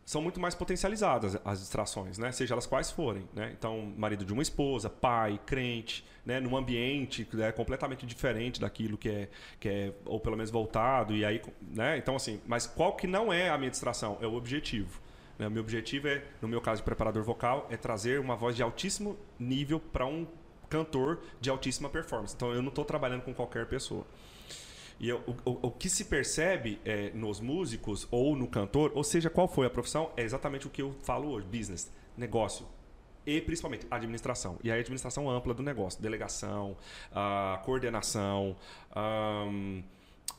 são 0.03 0.23
muito 0.23 0.39
mais 0.39 0.55
potencializadas 0.55 1.37
as 1.45 1.59
distrações, 1.59 2.17
né? 2.17 2.31
Seja 2.31 2.55
elas 2.55 2.65
quais 2.65 2.89
forem, 2.91 3.25
né? 3.33 3.53
Então, 3.57 3.93
marido 3.95 4.25
de 4.25 4.33
uma 4.33 4.41
esposa, 4.41 4.89
pai, 4.89 5.39
crente, 5.45 6.03
né? 6.25 6.39
Num 6.39 6.57
ambiente 6.57 7.25
que 7.25 7.41
é 7.41 7.51
completamente 7.51 8.07
diferente 8.07 8.59
daquilo 8.59 8.97
que 8.97 9.07
é, 9.07 9.29
que 9.59 9.69
é 9.69 9.93
ou 10.03 10.19
pelo 10.19 10.35
menos 10.35 10.49
voltado 10.49 11.15
e 11.15 11.23
aí, 11.23 11.41
né? 11.61 11.95
Então, 11.95 12.15
assim, 12.15 12.41
mas 12.47 12.65
qual 12.65 12.95
que 12.95 13.05
não 13.05 13.31
é 13.31 13.49
a 13.49 13.57
minha 13.57 13.69
distração? 13.69 14.17
É 14.19 14.25
o 14.25 14.33
objetivo. 14.33 15.02
Né? 15.37 15.49
Meu 15.49 15.61
objetivo 15.61 16.07
é, 16.07 16.23
no 16.41 16.47
meu 16.47 16.61
caso 16.61 16.81
de 16.81 16.85
preparador 16.85 17.23
vocal, 17.23 17.67
é 17.69 17.77
trazer 17.77 18.19
uma 18.19 18.35
voz 18.35 18.55
de 18.55 18.63
altíssimo 18.63 19.17
nível 19.39 19.79
para 19.79 20.05
um 20.05 20.27
cantor 20.69 21.21
de 21.39 21.49
altíssima 21.49 21.89
performance. 21.89 22.33
Então, 22.35 22.51
eu 22.51 22.61
não 22.61 22.69
estou 22.69 22.83
trabalhando 22.85 23.21
com 23.23 23.33
qualquer 23.33 23.65
pessoa. 23.67 24.05
E 24.99 25.09
eu- 25.09 25.23
o, 25.45 25.67
o- 25.67 25.71
que 25.71 25.89
se 25.89 26.05
percebe 26.05 26.79
é, 26.85 27.09
nos 27.13 27.39
músicos 27.39 28.07
ou 28.11 28.35
no 28.35 28.47
cantor, 28.47 28.91
ou 28.95 29.03
seja, 29.03 29.29
qual 29.29 29.47
foi 29.47 29.65
a 29.65 29.69
profissão, 29.69 30.11
é 30.15 30.23
exatamente 30.23 30.67
o 30.67 30.69
que 30.69 30.81
eu 30.81 30.95
falo 31.03 31.29
hoje: 31.29 31.45
business, 31.47 31.91
negócio. 32.15 32.65
E 33.25 33.39
principalmente 33.41 33.87
administração. 33.89 34.57
E 34.63 34.69
a 34.71 34.75
administração 34.75 35.29
ampla 35.29 35.53
do 35.53 35.63
negócio: 35.63 36.01
delegação, 36.01 36.77
ah, 37.11 37.59
coordenação, 37.65 38.55
ahn, 38.95 39.81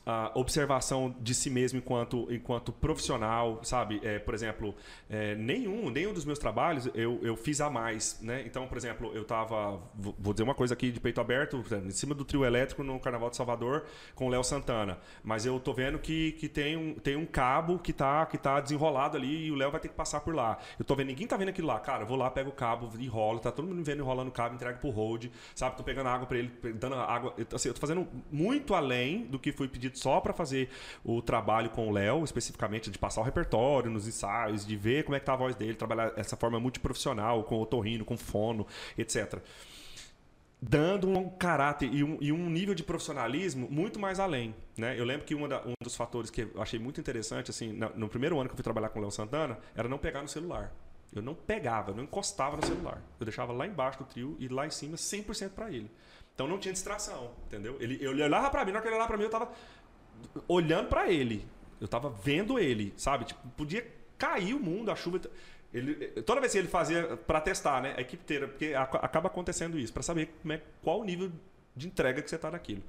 a 0.05 0.31
observação 0.35 1.15
de 1.19 1.33
si 1.33 1.49
mesmo 1.49 1.79
enquanto, 1.79 2.27
enquanto 2.31 2.71
profissional, 2.71 3.59
sabe? 3.63 3.99
É, 4.03 4.19
por 4.19 4.35
exemplo, 4.35 4.75
é, 5.09 5.33
nenhum, 5.35 5.89
nenhum 5.89 6.13
dos 6.13 6.25
meus 6.25 6.37
trabalhos 6.37 6.87
eu, 6.93 7.19
eu 7.23 7.35
fiz 7.35 7.59
a 7.59 7.69
mais, 7.69 8.19
né? 8.21 8.43
Então, 8.45 8.67
por 8.67 8.77
exemplo, 8.77 9.11
eu 9.15 9.25
tava, 9.25 9.81
vou 9.95 10.33
dizer 10.33 10.43
uma 10.43 10.53
coisa 10.53 10.75
aqui 10.75 10.91
de 10.91 10.99
peito 10.99 11.19
aberto, 11.19 11.63
em 11.83 11.89
cima 11.89 12.13
do 12.13 12.23
trio 12.23 12.45
elétrico 12.45 12.83
no 12.83 12.99
Carnaval 12.99 13.31
de 13.31 13.35
Salvador 13.35 13.85
com 14.13 14.27
o 14.27 14.29
Léo 14.29 14.43
Santana, 14.43 14.99
mas 15.23 15.45
eu 15.45 15.59
tô 15.59 15.73
vendo 15.73 15.97
que, 15.97 16.33
que 16.33 16.47
tem, 16.47 16.77
um, 16.77 16.93
tem 16.93 17.15
um 17.15 17.25
cabo 17.25 17.79
que 17.79 17.91
tá, 17.91 18.25
que 18.27 18.37
tá 18.37 18.59
desenrolado 18.59 19.17
ali 19.17 19.47
e 19.47 19.51
o 19.51 19.55
Léo 19.55 19.71
vai 19.71 19.79
ter 19.79 19.87
que 19.87 19.95
passar 19.95 20.19
por 20.19 20.35
lá. 20.35 20.59
Eu 20.77 20.85
tô 20.85 20.95
vendo, 20.95 21.07
ninguém 21.07 21.25
tá 21.25 21.35
vendo 21.35 21.49
aquilo 21.49 21.67
lá, 21.67 21.79
cara, 21.79 22.03
eu 22.03 22.07
vou 22.07 22.17
lá, 22.17 22.29
pego 22.29 22.51
o 22.51 22.53
cabo, 22.53 22.91
enrolo, 22.99 23.39
tá 23.39 23.51
todo 23.51 23.67
mundo 23.67 23.83
vendo 23.83 24.01
enrolando 24.01 24.27
o 24.27 24.31
cabo, 24.31 24.53
entrego 24.53 24.77
pro 24.79 24.91
hold, 24.91 25.25
sabe? 25.55 25.77
Tô 25.77 25.83
pegando 25.83 26.09
água 26.09 26.27
para 26.27 26.37
ele, 26.37 26.51
dando 26.75 26.95
água, 26.95 27.33
assim, 27.51 27.69
eu 27.69 27.73
tô 27.73 27.79
fazendo 27.79 28.07
muito 28.31 28.75
além 28.75 29.25
do 29.25 29.39
que 29.39 29.51
fui 29.51 29.67
pedido 29.67 29.94
só 29.97 30.19
para 30.19 30.33
fazer 30.33 30.69
o 31.03 31.21
trabalho 31.21 31.69
com 31.69 31.87
o 31.87 31.91
Léo, 31.91 32.23
especificamente 32.23 32.89
de 32.89 32.97
passar 32.97 33.21
o 33.21 33.23
repertório 33.23 33.89
nos 33.89 34.07
ensaios, 34.07 34.65
de 34.65 34.75
ver 34.75 35.03
como 35.03 35.15
é 35.15 35.19
que 35.19 35.25
tá 35.25 35.33
a 35.33 35.37
voz 35.37 35.55
dele, 35.55 35.73
trabalhar 35.73 36.13
essa 36.15 36.35
forma 36.35 36.59
multiprofissional, 36.59 37.43
com 37.43 37.59
otorrino, 37.59 38.05
com 38.05 38.17
fono, 38.17 38.65
etc 38.97 39.41
dando 40.61 41.07
um 41.09 41.29
caráter 41.29 41.93
e 41.93 42.03
um, 42.03 42.17
e 42.19 42.31
um, 42.31 42.49
nível 42.49 42.73
de 42.73 42.83
profissionalismo 42.83 43.67
muito 43.69 43.99
mais 43.99 44.19
além. 44.19 44.55
Né? 44.77 44.99
Eu 44.99 45.05
lembro 45.05 45.25
que 45.25 45.35
da, 45.47 45.61
um 45.65 45.73
dos 45.81 45.95
fatores 45.95 46.29
que 46.31 46.41
eu 46.41 46.61
achei 46.61 46.79
muito 46.79 46.99
interessante, 46.99 47.51
assim, 47.51 47.71
no, 47.71 47.89
no 47.95 48.09
primeiro 48.09 48.39
ano 48.39 48.49
que 48.49 48.53
eu 48.53 48.55
fui 48.55 48.63
trabalhar 48.63 48.89
com 48.89 48.99
o 48.99 49.01
Léo 49.01 49.11
Santana, 49.11 49.59
era 49.75 49.87
não 49.87 49.97
pegar 49.97 50.21
no 50.21 50.27
celular. 50.27 50.71
Eu 51.13 51.21
não 51.21 51.35
pegava, 51.35 51.91
eu 51.91 51.95
não 51.95 52.03
encostava 52.03 52.57
no 52.57 52.65
celular. 52.65 53.01
Eu 53.19 53.25
deixava 53.25 53.53
lá 53.53 53.67
embaixo 53.67 53.99
do 53.99 54.05
trio 54.05 54.35
e 54.39 54.47
lá 54.47 54.65
em 54.65 54.71
cima 54.71 54.95
100% 54.95 55.51
para 55.51 55.69
ele. 55.69 55.89
Então 56.33 56.47
não 56.47 56.57
tinha 56.57 56.73
distração, 56.73 57.31
entendeu? 57.45 57.77
Ele, 57.79 57.95
ele 57.95 58.21
olhava 58.23 58.49
para 58.49 58.65
mim, 58.65 58.71
na 58.71 58.79
hora 58.79 58.81
que 58.81 58.89
ele 58.89 58.95
olhava 58.95 59.07
para 59.07 59.17
mim, 59.17 59.23
eu 59.23 59.29
tava 59.29 59.49
olhando 60.47 60.87
para 60.87 61.11
ele. 61.11 61.45
Eu 61.79 61.87
tava 61.87 62.09
vendo 62.09 62.57
ele, 62.57 62.93
sabe? 62.97 63.25
Tipo, 63.25 63.47
podia 63.49 63.85
cair 64.17 64.53
o 64.53 64.59
mundo, 64.59 64.91
a 64.91 64.95
chuva. 64.95 65.21
Ele, 65.73 65.93
toda 66.21 66.39
vez 66.39 66.53
que 66.53 66.57
ele 66.57 66.67
fazia 66.67 67.17
para 67.17 67.41
testar, 67.41 67.81
né, 67.81 67.95
a 67.97 68.01
equipe 68.01 68.23
inteira, 68.23 68.47
porque 68.47 68.73
acaba 68.75 69.27
acontecendo 69.27 69.77
isso, 69.77 69.91
para 69.91 70.03
saber 70.03 70.33
como 70.41 70.53
é, 70.53 70.61
qual 70.81 71.01
o 71.01 71.03
nível 71.03 71.31
de 71.75 71.87
entrega 71.87 72.21
que 72.21 72.29
você 72.29 72.37
está 72.37 72.49
naquilo. 72.49 72.81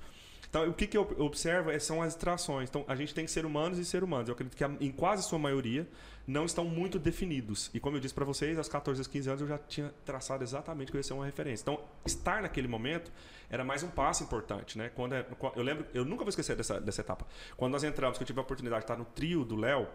Então, 0.48 0.68
o 0.68 0.72
que, 0.72 0.86
que 0.86 0.96
eu 0.96 1.02
observo 1.18 1.70
é, 1.70 1.78
são 1.78 2.02
as 2.02 2.14
distrações. 2.14 2.68
Então, 2.68 2.84
a 2.88 2.94
gente 2.94 3.14
tem 3.14 3.26
ser 3.26 3.44
humanos 3.44 3.78
e 3.78 3.84
ser 3.84 4.02
humanos. 4.02 4.28
Eu 4.28 4.34
acredito 4.34 4.56
que 4.56 4.64
em 4.84 4.90
quase 4.90 5.22
sua 5.22 5.38
maioria 5.38 5.86
não 6.26 6.44
estão 6.44 6.64
muito 6.64 6.98
definidos. 6.98 7.70
E 7.74 7.80
como 7.80 7.96
eu 7.96 8.00
disse 8.00 8.14
para 8.14 8.24
vocês, 8.24 8.56
aos 8.58 8.68
14, 8.68 9.00
aos 9.00 9.06
15 9.06 9.28
anos 9.28 9.42
eu 9.42 9.48
já 9.48 9.58
tinha 9.58 9.92
traçado 10.04 10.42
exatamente 10.42 10.90
que 10.90 10.96
ia 10.96 11.02
ser 11.02 11.14
uma 11.14 11.24
referência. 11.24 11.62
Então, 11.62 11.80
estar 12.04 12.42
naquele 12.42 12.68
momento 12.68 13.12
era 13.50 13.64
mais 13.64 13.82
um 13.82 13.88
passo 13.88 14.24
importante, 14.24 14.78
né? 14.78 14.90
Quando 14.94 15.14
é, 15.14 15.26
eu 15.54 15.62
lembro, 15.62 15.86
eu 15.94 16.04
nunca 16.04 16.24
vou 16.24 16.30
esquecer 16.30 16.56
dessa, 16.56 16.80
dessa 16.80 17.00
etapa. 17.00 17.26
Quando 17.56 17.72
nós 17.72 17.84
entramos, 17.84 18.18
que 18.18 18.22
eu 18.22 18.26
tive 18.26 18.38
a 18.38 18.42
oportunidade 18.42 18.80
de 18.80 18.84
estar 18.84 18.96
no 18.96 19.04
trio 19.04 19.44
do 19.44 19.56
Léo, 19.56 19.86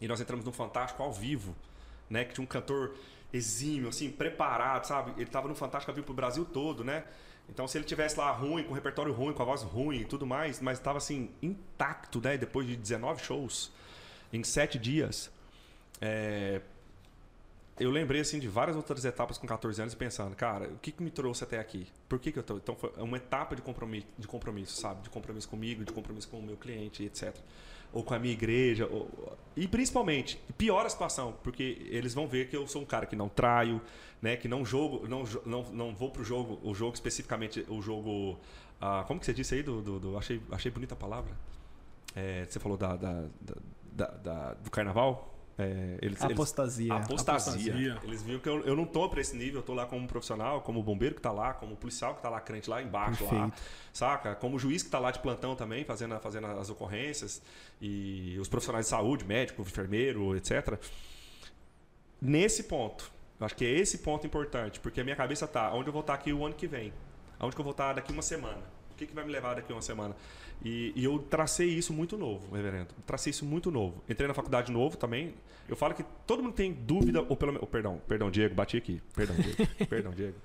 e 0.00 0.08
nós 0.08 0.20
entramos 0.20 0.44
no 0.44 0.52
Fantástico 0.52 1.02
ao 1.02 1.12
vivo 1.12 1.54
né? 2.12 2.24
Que 2.26 2.34
tinha 2.34 2.44
um 2.44 2.46
cantor 2.46 2.94
exímio, 3.32 3.88
assim, 3.88 4.10
preparado, 4.10 4.86
sabe? 4.86 5.12
Ele 5.12 5.22
estava 5.22 5.48
no 5.48 5.54
Fantástico 5.54 5.90
ao 5.90 5.94
vivo 5.94 6.04
pro 6.04 6.14
Brasil 6.14 6.44
todo, 6.44 6.84
né? 6.84 7.04
Então, 7.48 7.68
se 7.68 7.76
ele 7.76 7.84
tivesse 7.84 8.18
lá 8.18 8.30
ruim, 8.30 8.64
com 8.64 8.72
repertório 8.72 9.12
ruim, 9.12 9.32
com 9.32 9.42
a 9.42 9.44
voz 9.44 9.62
ruim 9.62 10.00
e 10.00 10.04
tudo 10.04 10.26
mais, 10.26 10.60
mas 10.60 10.78
estava 10.78 10.98
assim, 10.98 11.30
intacto, 11.42 12.20
né? 12.20 12.38
Depois 12.38 12.66
de 12.66 12.76
19 12.76 13.22
shows, 13.22 13.70
em 14.32 14.42
7 14.42 14.78
dias. 14.78 15.30
É... 16.00 16.60
Eu 17.78 17.90
lembrei, 17.90 18.20
assim, 18.20 18.38
de 18.38 18.48
várias 18.48 18.76
outras 18.76 19.04
etapas 19.04 19.38
com 19.38 19.46
14 19.46 19.80
anos 19.80 19.94
pensando, 19.94 20.36
cara, 20.36 20.68
o 20.68 20.78
que, 20.78 20.92
que 20.92 21.02
me 21.02 21.10
trouxe 21.10 21.42
até 21.42 21.58
aqui? 21.58 21.86
Por 22.08 22.18
que, 22.18 22.30
que 22.30 22.38
eu 22.38 22.42
tô... 22.42 22.56
Então, 22.56 22.76
foi 22.76 22.92
uma 22.98 23.16
etapa 23.16 23.56
de 23.56 23.62
compromisso, 23.62 24.06
de 24.18 24.28
compromisso, 24.28 24.80
sabe? 24.80 25.02
De 25.02 25.10
compromisso 25.10 25.48
comigo, 25.48 25.84
de 25.84 25.92
compromisso 25.92 26.28
com 26.28 26.38
o 26.38 26.42
meu 26.42 26.56
cliente, 26.56 27.04
etc 27.04 27.34
ou 27.92 28.02
com 28.02 28.14
a 28.14 28.18
minha 28.18 28.32
igreja. 28.32 28.86
Ou... 28.86 29.36
E 29.56 29.68
principalmente, 29.68 30.40
piora 30.56 30.86
a 30.86 30.90
situação, 30.90 31.34
porque 31.42 31.86
eles 31.90 32.14
vão 32.14 32.26
ver 32.26 32.48
que 32.48 32.56
eu 32.56 32.66
sou 32.66 32.82
um 32.82 32.86
cara 32.86 33.06
que 33.06 33.14
não 33.14 33.28
traio, 33.28 33.80
né? 34.20 34.36
Que 34.36 34.48
não 34.48 34.64
jogo, 34.64 35.06
não, 35.06 35.24
não, 35.44 35.62
não 35.72 35.94
vou 35.94 36.10
pro 36.10 36.24
jogo, 36.24 36.58
o 36.62 36.74
jogo 36.74 36.94
especificamente, 36.94 37.64
o 37.68 37.82
jogo. 37.82 38.38
Ah, 38.80 39.04
como 39.06 39.20
que 39.20 39.26
você 39.26 39.34
disse 39.34 39.54
aí? 39.54 39.62
Do, 39.62 39.82
do, 39.82 40.00
do 40.00 40.18
achei, 40.18 40.40
achei 40.50 40.70
bonita 40.70 40.94
a 40.94 40.96
palavra. 40.96 41.36
É, 42.14 42.44
você 42.44 42.58
falou 42.58 42.76
da, 42.76 42.96
da, 42.96 43.24
da, 43.90 44.06
da, 44.06 44.54
do 44.54 44.70
carnaval? 44.70 45.31
É, 45.58 45.98
eles, 46.00 46.22
apostasia. 46.22 46.94
Eles, 46.94 47.04
apostasia. 47.04 47.72
apostasia. 47.72 48.00
Eles 48.04 48.22
viram 48.22 48.40
que 48.40 48.48
eu, 48.48 48.60
eu 48.64 48.74
não 48.74 48.86
tô 48.86 49.08
para 49.08 49.20
esse 49.20 49.36
nível, 49.36 49.60
eu 49.60 49.62
tô 49.62 49.74
lá 49.74 49.84
como 49.84 50.06
profissional, 50.08 50.62
como 50.62 50.82
bombeiro 50.82 51.14
que 51.14 51.20
tá 51.20 51.30
lá, 51.30 51.52
como 51.52 51.76
policial 51.76 52.14
que 52.14 52.22
tá 52.22 52.28
lá, 52.28 52.40
crente 52.40 52.70
lá 52.70 52.82
embaixo, 52.82 53.18
Perfeito. 53.18 53.42
lá, 53.42 53.52
saca? 53.92 54.34
Como 54.34 54.58
juiz 54.58 54.82
que 54.82 54.90
tá 54.90 54.98
lá 54.98 55.10
de 55.10 55.18
plantão 55.18 55.54
também, 55.54 55.84
fazendo, 55.84 56.18
fazendo 56.20 56.46
as 56.46 56.70
ocorrências, 56.70 57.42
e 57.80 58.38
os 58.40 58.48
profissionais 58.48 58.86
de 58.86 58.90
saúde, 58.90 59.24
médico, 59.24 59.60
enfermeiro, 59.62 60.36
etc. 60.36 60.78
Nesse 62.20 62.62
ponto, 62.64 63.10
eu 63.38 63.44
acho 63.44 63.56
que 63.56 63.64
é 63.64 63.70
esse 63.70 63.98
ponto 63.98 64.26
importante, 64.26 64.80
porque 64.80 65.00
a 65.00 65.04
minha 65.04 65.16
cabeça 65.16 65.46
tá 65.46 65.72
onde 65.74 65.88
eu 65.88 65.92
vou 65.92 66.00
estar 66.00 66.14
tá 66.14 66.18
aqui 66.18 66.32
o 66.32 66.46
ano 66.46 66.54
que 66.54 66.66
vem, 66.66 66.92
onde 67.40 67.54
que 67.54 67.60
eu 67.60 67.64
vou 67.64 67.72
estar 67.72 67.88
tá 67.88 67.92
daqui 67.94 68.12
uma 68.12 68.22
semana, 68.22 68.62
o 68.92 68.94
que, 68.94 69.06
que 69.06 69.14
vai 69.14 69.24
me 69.24 69.32
levar 69.32 69.54
daqui 69.54 69.72
uma 69.72 69.82
semana. 69.82 70.14
E, 70.64 70.92
e, 70.94 71.04
eu 71.04 71.18
tracei 71.18 71.68
isso 71.68 71.92
muito 71.92 72.16
novo, 72.16 72.54
reverendo. 72.54 72.94
Tracei 73.04 73.30
isso 73.30 73.44
muito 73.44 73.70
novo. 73.70 74.02
Entrei 74.08 74.28
na 74.28 74.34
faculdade 74.34 74.70
novo 74.70 74.96
também. 74.96 75.34
Eu 75.68 75.74
falo 75.74 75.94
que 75.94 76.04
todo 76.26 76.42
mundo 76.42 76.54
tem 76.54 76.72
dúvida, 76.72 77.20
ou 77.28 77.36
pelo 77.36 77.52
menos. 77.52 77.66
Oh, 77.66 77.70
perdão, 77.70 78.00
perdão, 78.06 78.30
Diego, 78.30 78.54
bati 78.54 78.76
aqui. 78.76 79.02
Perdão, 79.14 79.34
Diego. 79.36 79.68
perdão, 79.88 80.12
Diego. 80.12 80.36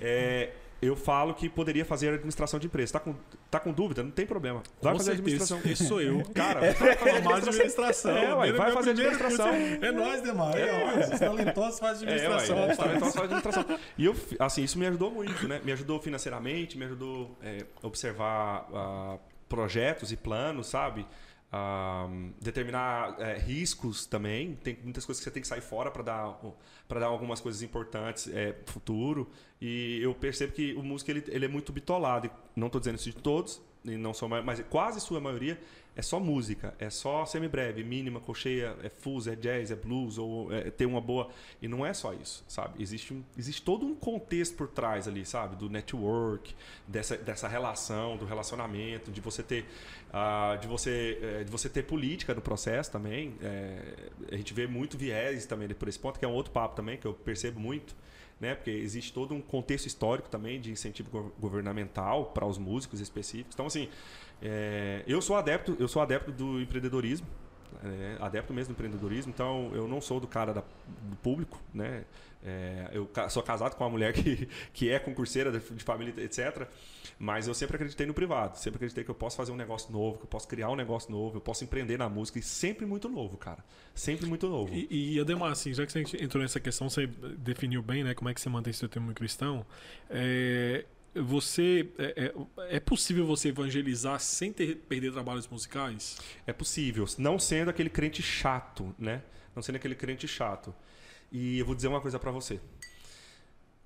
É, 0.00 0.52
eu 0.82 0.96
falo 0.96 1.34
que 1.34 1.48
poderia 1.48 1.84
fazer 1.84 2.08
administração 2.08 2.58
de 2.58 2.66
empresa. 2.66 2.94
Tá 2.94 3.00
com, 3.00 3.14
tá 3.50 3.60
com 3.60 3.72
dúvida? 3.72 4.02
Não 4.02 4.10
tem 4.10 4.26
problema. 4.26 4.62
Vai 4.80 4.92
com 4.92 4.98
fazer 4.98 5.16
certeza. 5.16 5.54
administração. 5.54 5.72
Esse 5.72 5.84
sou 5.84 6.00
eu. 6.00 6.22
Cara, 6.34 6.64
é, 6.64 6.72
fazer 6.72 7.10
administração. 7.10 8.16
É, 8.16 8.34
ué, 8.34 8.52
vai 8.52 8.72
fazer 8.72 8.90
administração. 8.90 9.48
É 9.48 9.92
nós, 9.92 10.22
Demar. 10.22 10.56
É, 10.56 10.68
é, 10.68 11.14
os 11.14 11.18
talentosos 11.18 11.80
fazem 11.80 12.08
administração. 12.08 12.56
É, 12.56 12.60
ué, 12.60 12.72
os 12.72 12.78
talentosos 12.78 13.14
fazem 13.14 13.36
administração. 13.36 13.78
E 13.98 14.04
eu, 14.04 14.16
assim, 14.38 14.64
isso 14.64 14.78
me 14.78 14.86
ajudou 14.86 15.10
muito, 15.10 15.46
né? 15.46 15.60
Me 15.62 15.72
ajudou 15.72 16.00
financeiramente, 16.00 16.78
me 16.78 16.86
ajudou 16.86 17.36
a 17.42 17.46
é, 17.46 17.66
observar 17.82 18.66
uh, 18.70 19.29
projetos 19.50 20.10
e 20.12 20.16
planos, 20.16 20.68
sabe? 20.68 21.06
Um, 21.52 22.32
determinar 22.40 23.16
é, 23.18 23.36
riscos 23.36 24.06
também. 24.06 24.54
Tem 24.54 24.78
muitas 24.84 25.04
coisas 25.04 25.20
que 25.20 25.24
você 25.24 25.32
tem 25.32 25.42
que 25.42 25.48
sair 25.48 25.60
fora 25.60 25.90
para 25.90 26.02
dar 26.04 26.40
para 26.86 27.00
dar 27.00 27.06
algumas 27.06 27.40
coisas 27.40 27.60
importantes 27.60 28.28
é, 28.32 28.56
futuro. 28.66 29.28
E 29.60 29.98
eu 30.00 30.14
percebo 30.14 30.52
que 30.52 30.72
o 30.74 30.82
músico 30.82 31.10
ele, 31.10 31.24
ele 31.26 31.44
é 31.44 31.48
muito 31.48 31.72
bitolado. 31.72 32.30
Não 32.54 32.68
estou 32.68 32.80
dizendo 32.80 32.96
isso 32.96 33.10
de 33.10 33.16
todos, 33.16 33.60
e 33.84 33.96
não 33.96 34.12
sou 34.12 34.28
mas 34.28 34.60
quase 34.68 35.00
sua 35.00 35.20
maioria 35.20 35.58
é 35.96 36.02
só 36.02 36.20
música, 36.20 36.72
é 36.78 36.88
só 36.88 37.26
semibreve, 37.26 37.82
mínima, 37.82 38.20
cocheia, 38.20 38.76
é 38.82 38.88
fuso, 38.88 39.30
é 39.30 39.34
jazz, 39.34 39.70
é 39.70 39.76
blues, 39.76 40.18
ou 40.18 40.52
é, 40.52 40.70
ter 40.70 40.86
uma 40.86 41.00
boa. 41.00 41.28
E 41.60 41.66
não 41.66 41.84
é 41.84 41.92
só 41.92 42.14
isso, 42.14 42.44
sabe? 42.48 42.80
Existe, 42.82 43.12
um, 43.12 43.22
existe 43.36 43.60
todo 43.60 43.84
um 43.84 43.94
contexto 43.94 44.56
por 44.56 44.68
trás 44.68 45.08
ali, 45.08 45.26
sabe? 45.26 45.56
Do 45.56 45.68
network, 45.68 46.54
dessa, 46.86 47.16
dessa 47.16 47.48
relação, 47.48 48.16
do 48.16 48.24
relacionamento, 48.24 49.10
de 49.10 49.20
você 49.20 49.42
ter. 49.42 49.66
Uh, 50.08 50.58
de, 50.58 50.66
você, 50.68 51.18
uh, 51.40 51.44
de 51.44 51.50
você 51.50 51.68
ter 51.68 51.82
política 51.82 52.34
no 52.34 52.40
processo 52.40 52.90
também. 52.90 53.34
É, 53.42 53.82
a 54.32 54.36
gente 54.36 54.54
vê 54.54 54.66
muito 54.66 54.96
viés 54.96 55.44
também 55.44 55.68
por 55.68 55.88
esse 55.88 55.98
ponto, 55.98 56.18
que 56.18 56.24
é 56.24 56.28
um 56.28 56.34
outro 56.34 56.52
papo 56.52 56.76
também, 56.76 56.98
que 56.98 57.06
eu 57.06 57.14
percebo 57.14 57.58
muito. 57.58 57.94
Né? 58.40 58.54
Porque 58.54 58.70
existe 58.70 59.12
todo 59.12 59.34
um 59.34 59.40
contexto 59.40 59.86
histórico 59.86 60.28
também 60.28 60.58
de 60.58 60.72
incentivo 60.72 61.32
governamental 61.38 62.26
para 62.26 62.46
os 62.46 62.56
músicos 62.56 62.98
específicos. 62.98 63.54
Então, 63.54 63.66
assim, 63.66 63.88
é, 64.42 65.04
eu 65.06 65.20
sou 65.20 65.36
adepto, 65.36 65.76
eu 65.78 65.86
sou 65.86 66.00
adepto 66.00 66.32
do 66.32 66.60
empreendedorismo, 66.60 67.26
é, 67.84 68.16
adepto 68.20 68.52
mesmo 68.52 68.74
do 68.74 68.76
empreendedorismo. 68.76 69.32
Então 69.32 69.70
eu 69.74 69.86
não 69.86 70.00
sou 70.00 70.18
do 70.18 70.26
cara 70.26 70.52
da, 70.52 70.62
do 70.62 71.16
público, 71.16 71.60
né? 71.72 72.04
É, 72.42 72.90
eu 72.92 73.10
sou 73.28 73.42
casado 73.42 73.76
com 73.76 73.84
uma 73.84 73.90
mulher 73.90 74.12
que, 74.14 74.48
que 74.72 74.90
é 74.90 74.98
concurseira 74.98 75.52
de, 75.52 75.84
família, 75.84 76.14
etc. 76.22 76.66
Mas 77.18 77.46
eu 77.46 77.54
sempre 77.54 77.76
acreditei 77.76 78.06
no 78.06 78.14
privado, 78.14 78.56
sempre 78.58 78.76
acreditei 78.76 79.04
que 79.04 79.10
eu 79.10 79.14
posso 79.14 79.36
fazer 79.36 79.52
um 79.52 79.56
negócio 79.56 79.92
novo, 79.92 80.18
que 80.18 80.24
eu 80.24 80.28
posso 80.28 80.48
criar 80.48 80.70
um 80.70 80.76
negócio 80.76 81.10
novo, 81.10 81.36
eu 81.36 81.40
posso 81.40 81.64
empreender 81.64 81.98
na 81.98 82.08
música 82.08 82.38
e 82.38 82.42
sempre 82.42 82.86
muito 82.86 83.08
novo, 83.08 83.36
cara. 83.36 83.62
Sempre 83.94 84.26
muito 84.26 84.48
novo. 84.48 84.72
E, 84.72 85.16
e 85.16 85.20
Ademar, 85.20 85.52
assim, 85.52 85.74
já 85.74 85.84
que 85.84 85.92
você 85.92 86.00
entrou 86.18 86.42
nessa 86.42 86.58
questão, 86.58 86.88
você 86.88 87.06
definiu 87.06 87.82
bem, 87.82 88.02
né, 88.02 88.14
como 88.14 88.30
é 88.30 88.34
que 88.34 88.40
você 88.40 88.48
mantém 88.48 88.72
seu 88.72 88.88
termo 88.88 89.12
cristão. 89.12 89.66
É, 90.08 90.86
você 91.14 91.88
é, 91.98 92.32
é, 92.68 92.76
é, 92.76 92.80
possível 92.80 93.26
você 93.26 93.48
evangelizar 93.48 94.18
sem 94.20 94.52
ter, 94.52 94.76
perder 94.76 95.12
trabalhos 95.12 95.46
musicais? 95.48 96.18
É 96.46 96.52
possível, 96.52 97.04
não 97.18 97.38
sendo 97.38 97.68
aquele 97.68 97.90
crente 97.90 98.22
chato, 98.22 98.94
né? 98.98 99.22
Não 99.54 99.62
sendo 99.62 99.76
aquele 99.76 99.94
crente 99.94 100.28
chato. 100.28 100.74
E 101.30 101.58
eu 101.58 101.66
vou 101.66 101.74
dizer 101.74 101.88
uma 101.88 102.00
coisa 102.00 102.18
para 102.18 102.30
você. 102.30 102.60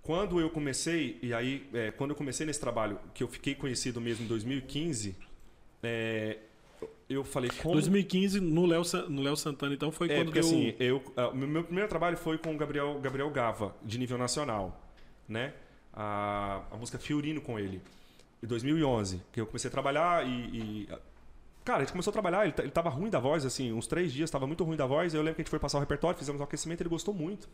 Quando 0.02 0.40
eu 0.40 0.50
comecei, 0.50 1.18
e 1.22 1.32
aí, 1.32 1.66
é, 1.72 1.90
quando 1.90 2.10
eu 2.10 2.16
comecei 2.16 2.46
nesse 2.46 2.60
trabalho, 2.60 2.98
que 3.14 3.22
eu 3.22 3.28
fiquei 3.28 3.54
conhecido 3.54 4.00
mesmo 4.00 4.24
em 4.24 4.28
2015, 4.28 5.16
é, 5.82 6.38
eu 7.08 7.24
falei 7.24 7.50
como... 7.62 7.74
2015 7.74 8.40
no 8.40 8.66
Léo 8.66 8.82
no 9.08 9.22
Léo 9.22 9.36
Santana 9.36 9.74
então 9.74 9.92
foi 9.92 10.10
é, 10.10 10.16
quando 10.16 10.32
deu... 10.32 10.40
assim 10.40 10.74
eu 10.80 10.96
uh, 10.96 11.34
meu 11.34 11.62
primeiro 11.62 11.88
trabalho 11.88 12.16
foi 12.16 12.38
com 12.38 12.54
o 12.54 12.56
Gabriel 12.56 12.98
Gabriel 12.98 13.30
Gava 13.30 13.76
de 13.82 13.98
nível 13.98 14.16
nacional 14.16 14.80
né 15.28 15.52
a, 15.94 16.62
a 16.70 16.76
música 16.76 16.98
Fiorino 16.98 17.40
com 17.40 17.58
ele, 17.58 17.80
em 18.42 18.46
2011, 18.46 19.22
que 19.32 19.40
eu 19.40 19.46
comecei 19.46 19.68
a 19.68 19.70
trabalhar 19.70 20.26
e, 20.26 20.30
e 20.30 20.88
Cara, 21.64 21.78
a 21.78 21.84
gente 21.84 21.92
começou 21.92 22.10
a 22.10 22.12
trabalhar, 22.12 22.44
ele, 22.44 22.54
ele 22.58 22.70
tava 22.70 22.90
ruim 22.90 23.08
da 23.08 23.18
voz, 23.18 23.44
assim, 23.46 23.72
uns 23.72 23.86
três 23.86 24.12
dias, 24.12 24.30
tava 24.30 24.46
muito 24.46 24.62
ruim 24.62 24.76
da 24.76 24.86
voz. 24.86 25.14
Eu 25.14 25.22
lembro 25.22 25.36
que 25.36 25.40
a 25.40 25.44
gente 25.44 25.50
foi 25.50 25.58
passar 25.58 25.78
o 25.78 25.80
repertório, 25.80 26.18
fizemos 26.18 26.40
o 26.40 26.44
aquecimento, 26.44 26.82
ele 26.82 26.90
gostou 26.90 27.14
muito. 27.14 27.48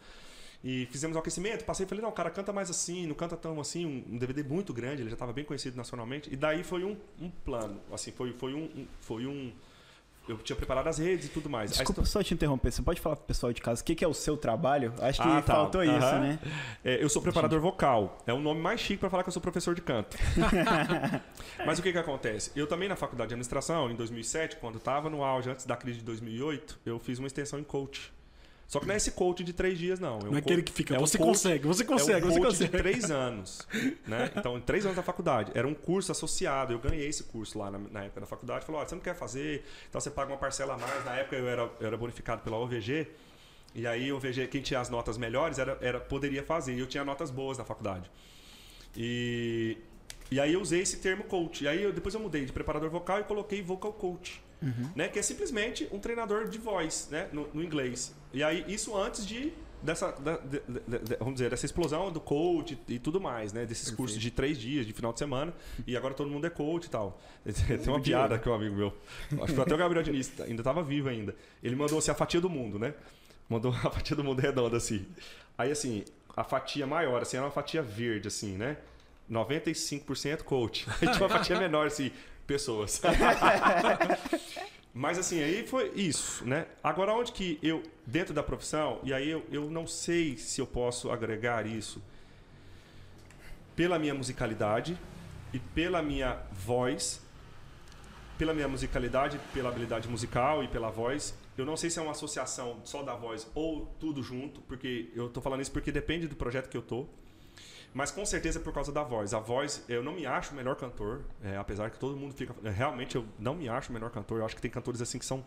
E 0.62 0.86
fizemos 0.90 1.16
o 1.16 1.20
aquecimento, 1.20 1.64
passei 1.64 1.86
e 1.86 1.88
falei, 1.88 2.02
não, 2.02 2.12
cara, 2.12 2.28
canta 2.28 2.52
mais 2.52 2.68
assim, 2.68 3.06
não 3.06 3.14
canta 3.14 3.36
tão 3.36 3.58
assim, 3.60 3.86
um, 3.86 4.14
um 4.14 4.18
DVD 4.18 4.42
muito 4.42 4.74
grande, 4.74 5.02
ele 5.02 5.08
já 5.08 5.14
estava 5.14 5.32
bem 5.32 5.44
conhecido 5.44 5.76
nacionalmente. 5.76 6.30
E 6.30 6.36
daí 6.36 6.62
foi 6.62 6.84
um, 6.84 6.96
um 7.20 7.30
plano, 7.30 7.80
assim, 7.92 8.10
foi, 8.10 8.32
foi 8.32 8.52
um, 8.52 8.64
um, 8.64 8.86
foi 9.00 9.26
um 9.26 9.52
eu 10.28 10.36
tinha 10.38 10.54
preparado 10.56 10.86
as 10.86 10.98
redes 10.98 11.26
e 11.26 11.28
tudo 11.30 11.50
mais. 11.50 11.70
Desculpa 11.72 12.04
só 12.04 12.22
te 12.22 12.32
interromper, 12.34 12.70
você 12.70 12.82
pode 12.82 13.00
falar 13.00 13.16
pro 13.16 13.24
pessoal 13.26 13.52
de 13.52 13.60
casa 13.60 13.82
o 13.82 13.84
que, 13.84 13.94
que 13.94 14.04
é 14.04 14.08
o 14.08 14.14
seu 14.14 14.36
trabalho? 14.36 14.92
Acho 15.00 15.20
que 15.20 15.28
Ah, 15.28 15.42
tá. 15.42 15.54
faltou 15.54 15.82
isso, 15.82 15.92
Aham. 15.94 16.20
né? 16.20 16.38
É, 16.84 17.02
eu 17.02 17.08
sou 17.08 17.20
preparador 17.20 17.60
vocal. 17.60 18.18
É 18.26 18.32
um 18.32 18.40
nome 18.40 18.60
mais 18.60 18.80
chique 18.80 18.98
para 19.00 19.10
falar 19.10 19.22
que 19.22 19.28
eu 19.28 19.32
sou 19.32 19.42
professor 19.42 19.74
de 19.74 19.82
canto. 19.82 20.16
Mas 21.66 21.78
o 21.78 21.82
que 21.82 21.92
que 21.92 21.98
acontece? 21.98 22.50
Eu 22.54 22.66
também 22.66 22.88
na 22.88 22.96
faculdade 22.96 23.28
de 23.28 23.34
administração, 23.34 23.90
em 23.90 23.94
2007, 23.94 24.56
quando 24.56 24.78
estava 24.78 25.10
no 25.10 25.22
auge, 25.24 25.50
antes 25.50 25.66
da 25.66 25.76
crise 25.76 25.98
de 25.98 26.04
2008, 26.04 26.80
eu 26.86 26.98
fiz 26.98 27.18
uma 27.18 27.26
extensão 27.26 27.58
em 27.58 27.64
coach. 27.64 28.12
Só 28.70 28.78
que 28.78 28.86
não 28.86 28.94
é 28.94 28.98
esse 28.98 29.10
coach 29.10 29.42
de 29.42 29.52
três 29.52 29.76
dias, 29.76 29.98
não. 29.98 30.20
Não 30.20 30.36
é 30.36 30.38
aquele 30.38 30.62
que 30.62 30.70
fica, 30.70 30.94
um 30.94 31.00
você 31.00 31.18
coach- 31.18 31.26
consegue, 31.30 31.66
você 31.66 31.82
é 31.82 31.86
consegue, 31.86 32.24
um 32.24 32.30
você 32.30 32.38
coach 32.38 32.50
consegue. 32.50 32.70
de 32.70 32.78
três 32.78 33.10
anos. 33.10 33.66
Né? 34.06 34.30
Então, 34.36 34.56
em 34.56 34.60
três 34.60 34.84
anos 34.84 34.96
da 34.96 35.02
faculdade. 35.02 35.50
Era 35.56 35.66
um 35.66 35.74
curso 35.74 36.12
associado. 36.12 36.72
Eu 36.72 36.78
ganhei 36.78 37.08
esse 37.08 37.24
curso 37.24 37.58
lá 37.58 37.68
na, 37.68 37.78
na 37.78 38.04
época 38.04 38.20
da 38.20 38.26
faculdade. 38.28 38.64
Falou, 38.64 38.80
olha, 38.80 38.88
você 38.88 38.94
não 38.94 39.02
quer 39.02 39.16
fazer? 39.16 39.64
Então 39.88 40.00
você 40.00 40.08
paga 40.08 40.30
uma 40.30 40.38
parcela 40.38 40.74
a 40.74 40.78
mais. 40.78 41.04
Na 41.04 41.16
época 41.16 41.34
eu 41.34 41.48
era, 41.48 41.62
eu 41.80 41.86
era 41.88 41.96
bonificado 41.96 42.42
pela 42.42 42.58
OVG. 42.58 43.08
E 43.74 43.88
aí, 43.88 44.12
o 44.12 44.16
OVG, 44.18 44.46
quem 44.46 44.62
tinha 44.62 44.78
as 44.78 44.88
notas 44.88 45.18
melhores, 45.18 45.58
era, 45.58 45.76
era, 45.80 45.98
poderia 45.98 46.44
fazer. 46.44 46.72
E 46.76 46.78
eu 46.78 46.86
tinha 46.86 47.04
notas 47.04 47.28
boas 47.28 47.58
na 47.58 47.64
faculdade. 47.64 48.08
E, 48.96 49.78
e 50.30 50.38
aí 50.38 50.52
eu 50.52 50.60
usei 50.60 50.80
esse 50.82 50.98
termo 50.98 51.24
coach. 51.24 51.64
E 51.64 51.68
aí 51.68 51.82
eu, 51.82 51.92
depois 51.92 52.14
eu 52.14 52.20
mudei 52.20 52.44
de 52.44 52.52
preparador 52.52 52.88
vocal 52.88 53.18
e 53.18 53.24
coloquei 53.24 53.60
vocal 53.62 53.92
coach. 53.92 54.40
Né? 54.94 55.08
Que 55.08 55.18
é 55.18 55.22
simplesmente 55.22 55.88
um 55.90 55.98
treinador 55.98 56.48
de 56.48 56.58
voz, 56.58 57.08
né? 57.10 57.28
No, 57.32 57.48
no 57.54 57.62
inglês. 57.62 58.14
E 58.32 58.42
aí, 58.42 58.64
isso 58.68 58.96
antes 58.96 59.26
de. 59.26 59.52
Dessa, 59.82 60.12
da- 60.12 60.36
de- 60.36 60.60
de- 60.60 61.16
vamos 61.18 61.34
dizer, 61.36 61.48
dessa 61.48 61.64
explosão 61.64 62.12
do 62.12 62.20
coach 62.20 62.78
e 62.86 62.98
tudo 62.98 63.18
mais, 63.18 63.50
né? 63.50 63.64
Desses 63.64 63.90
cursos 63.90 64.20
de 64.20 64.30
três 64.30 64.58
dias, 64.58 64.84
de 64.86 64.92
final 64.92 65.10
de 65.10 65.18
semana. 65.18 65.54
E 65.86 65.96
agora 65.96 66.12
todo 66.12 66.28
mundo 66.28 66.46
é 66.46 66.50
coach 66.50 66.84
e 66.84 66.90
tal. 66.90 67.18
Tem 67.66 67.78
uma 67.88 67.98
piada 68.00 68.38
que 68.38 68.46
um 68.46 68.52
amigo 68.52 68.76
meu. 68.76 68.92
Acho 69.42 69.54
que 69.54 69.60
até 69.60 69.74
o 69.74 69.78
Gabriel 69.78 70.02
Diniz 70.02 70.30
ainda 70.40 70.60
estava 70.60 70.82
vivo 70.82 71.08
ainda. 71.08 71.34
Ele 71.62 71.74
mandou 71.74 71.98
assim 71.98 72.10
a 72.10 72.14
fatia 72.14 72.42
do 72.42 72.50
mundo, 72.50 72.78
né? 72.78 72.92
Mandou 73.48 73.72
a 73.82 73.90
fatia 73.90 74.14
do 74.14 74.22
mundo 74.22 74.40
redonda 74.40 74.76
assim. 74.76 75.06
Aí 75.56 75.70
assim, 75.72 76.04
a 76.36 76.44
fatia 76.44 76.86
maior, 76.86 77.22
assim, 77.22 77.38
era 77.38 77.46
uma 77.46 77.50
fatia 77.52 77.80
verde, 77.80 78.28
assim, 78.28 78.58
né? 78.58 78.76
95% 79.30 80.42
coach. 80.42 80.86
Aí 81.00 81.08
tinha 81.08 81.14
uma 81.22 81.28
fatia 81.28 81.58
menor, 81.58 81.86
assim, 81.86 82.10
pessoas. 82.50 83.00
Mas 84.92 85.16
assim, 85.18 85.40
aí 85.40 85.64
foi 85.64 85.92
isso, 85.94 86.44
né? 86.44 86.66
Agora, 86.82 87.14
onde 87.14 87.30
que 87.30 87.60
eu, 87.62 87.80
dentro 88.04 88.34
da 88.34 88.42
profissão, 88.42 88.98
e 89.04 89.14
aí 89.14 89.30
eu, 89.30 89.46
eu 89.52 89.70
não 89.70 89.86
sei 89.86 90.36
se 90.36 90.60
eu 90.60 90.66
posso 90.66 91.12
agregar 91.12 91.64
isso 91.64 92.02
pela 93.76 94.00
minha 94.00 94.12
musicalidade 94.12 94.98
e 95.52 95.60
pela 95.60 96.02
minha 96.02 96.42
voz, 96.50 97.22
pela 98.36 98.52
minha 98.52 98.66
musicalidade, 98.66 99.40
pela 99.54 99.68
habilidade 99.68 100.08
musical 100.08 100.64
e 100.64 100.66
pela 100.66 100.90
voz. 100.90 101.38
Eu 101.56 101.64
não 101.64 101.76
sei 101.76 101.88
se 101.88 102.00
é 102.00 102.02
uma 102.02 102.10
associação 102.10 102.80
só 102.84 103.04
da 103.04 103.14
voz 103.14 103.48
ou 103.54 103.86
tudo 104.00 104.24
junto, 104.24 104.60
porque 104.62 105.08
eu 105.14 105.28
tô 105.28 105.40
falando 105.40 105.60
isso 105.60 105.70
porque 105.70 105.92
depende 105.92 106.26
do 106.26 106.34
projeto 106.34 106.68
que 106.68 106.76
eu 106.76 106.82
tô. 106.82 107.06
Mas 107.92 108.10
com 108.10 108.24
certeza 108.24 108.60
é 108.60 108.62
por 108.62 108.72
causa 108.72 108.92
da 108.92 109.02
voz. 109.02 109.34
A 109.34 109.40
voz, 109.40 109.84
eu 109.88 110.02
não 110.02 110.12
me 110.12 110.24
acho 110.24 110.52
o 110.52 110.56
melhor 110.56 110.76
cantor, 110.76 111.22
é, 111.42 111.56
apesar 111.56 111.90
que 111.90 111.98
todo 111.98 112.16
mundo 112.16 112.34
fica. 112.34 112.54
Realmente 112.70 113.16
eu 113.16 113.24
não 113.38 113.54
me 113.54 113.68
acho 113.68 113.90
o 113.90 113.92
melhor 113.92 114.10
cantor. 114.10 114.38
Eu 114.38 114.44
acho 114.44 114.54
que 114.54 114.62
tem 114.62 114.70
cantores 114.70 115.02
assim 115.02 115.18
que 115.18 115.24
são. 115.24 115.44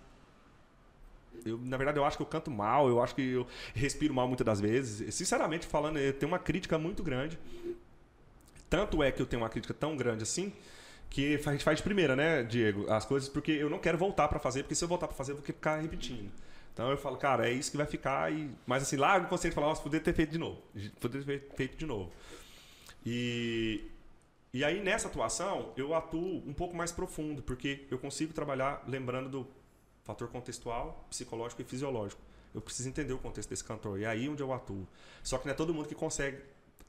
Eu, 1.46 1.58
na 1.58 1.78
verdade, 1.78 1.98
eu 1.98 2.06
acho 2.06 2.18
que 2.18 2.24
eu 2.24 2.28
canto 2.28 2.52
mal, 2.52 2.88
eu 2.88 3.02
acho 3.02 3.16
que 3.16 3.22
eu 3.22 3.48
respiro 3.74 4.14
mal 4.14 4.28
muitas 4.28 4.46
das 4.46 4.60
vezes. 4.60 5.14
Sinceramente 5.16 5.66
falando, 5.66 5.98
eu 5.98 6.14
tenho 6.14 6.32
uma 6.32 6.40
crítica 6.40 6.78
muito 6.78 7.02
grande. 7.02 7.40
Tanto 8.70 9.02
é 9.02 9.12
que 9.12 9.22
eu 9.22 9.26
tenho 9.26 9.42
uma 9.42 9.50
crítica 9.50 9.74
tão 9.74 9.96
grande 9.96 10.24
assim, 10.24 10.52
que 11.10 11.36
a 11.46 11.52
gente 11.52 11.64
faz 11.64 11.78
de 11.78 11.84
primeira, 11.84 12.16
né, 12.16 12.44
Diego? 12.44 12.92
As 12.92 13.06
coisas, 13.06 13.30
porque 13.30 13.52
eu 13.52 13.70
não 13.70 13.80
quero 13.80 13.98
voltar 13.98 14.28
pra 14.28 14.40
fazer, 14.40 14.64
porque 14.64 14.76
se 14.76 14.84
eu 14.84 14.88
voltar 14.88 15.08
pra 15.08 15.16
fazer, 15.16 15.32
eu 15.32 15.36
vou 15.38 15.46
ficar 15.46 15.80
repetindo. 15.80 16.32
Então 16.74 16.90
eu 16.90 16.98
falo, 16.98 17.18
cara, 17.18 17.48
é 17.48 17.54
isso 17.54 17.70
que 17.72 17.78
vai 17.78 17.86
ficar. 17.86 18.34
E... 18.34 18.50
Mas 18.66 18.84
assim, 18.84 18.98
lá 18.98 19.20
no 19.20 19.28
conceito 19.28 19.54
falar, 19.54 19.68
nossa, 19.68 19.82
poderia 19.82 20.04
ter 20.04 20.14
feito 20.14 20.32
de 20.32 20.38
novo. 20.38 20.62
Poderia 21.00 21.40
ter 21.40 21.56
feito 21.56 21.78
de 21.78 21.86
novo. 21.86 22.12
E, 23.06 23.90
e 24.52 24.64
aí 24.64 24.82
nessa 24.84 25.08
atuação 25.08 25.72
eu 25.78 25.94
atuo 25.94 26.38
um 26.48 26.54
pouco 26.54 26.76
mais 26.76 26.92
profundo, 26.92 27.44
porque 27.44 27.86
eu 27.92 28.00
consigo 28.00 28.34
trabalhar 28.34 28.84
lembrando 28.88 29.30
do 29.30 29.48
fator 30.04 30.28
contextual, 30.30 31.06
psicológico 31.10 31.62
e 31.62 31.66
fisiológico. 31.66 32.22
Eu 32.54 32.62
preciso 32.62 32.90
entender 32.90 33.14
o 33.14 33.18
contexto 33.20 33.50
desse 33.50 33.64
cantor. 33.64 34.00
E 34.00 34.04
é 34.04 34.08
aí 34.08 34.28
onde 34.28 34.42
eu 34.42 34.52
atuo. 34.52 34.88
Só 35.24 35.38
que 35.38 35.46
não 35.46 35.54
é 35.54 35.56
todo 35.56 35.74
mundo 35.74 35.88
que 35.88 35.96
consegue 35.96 36.38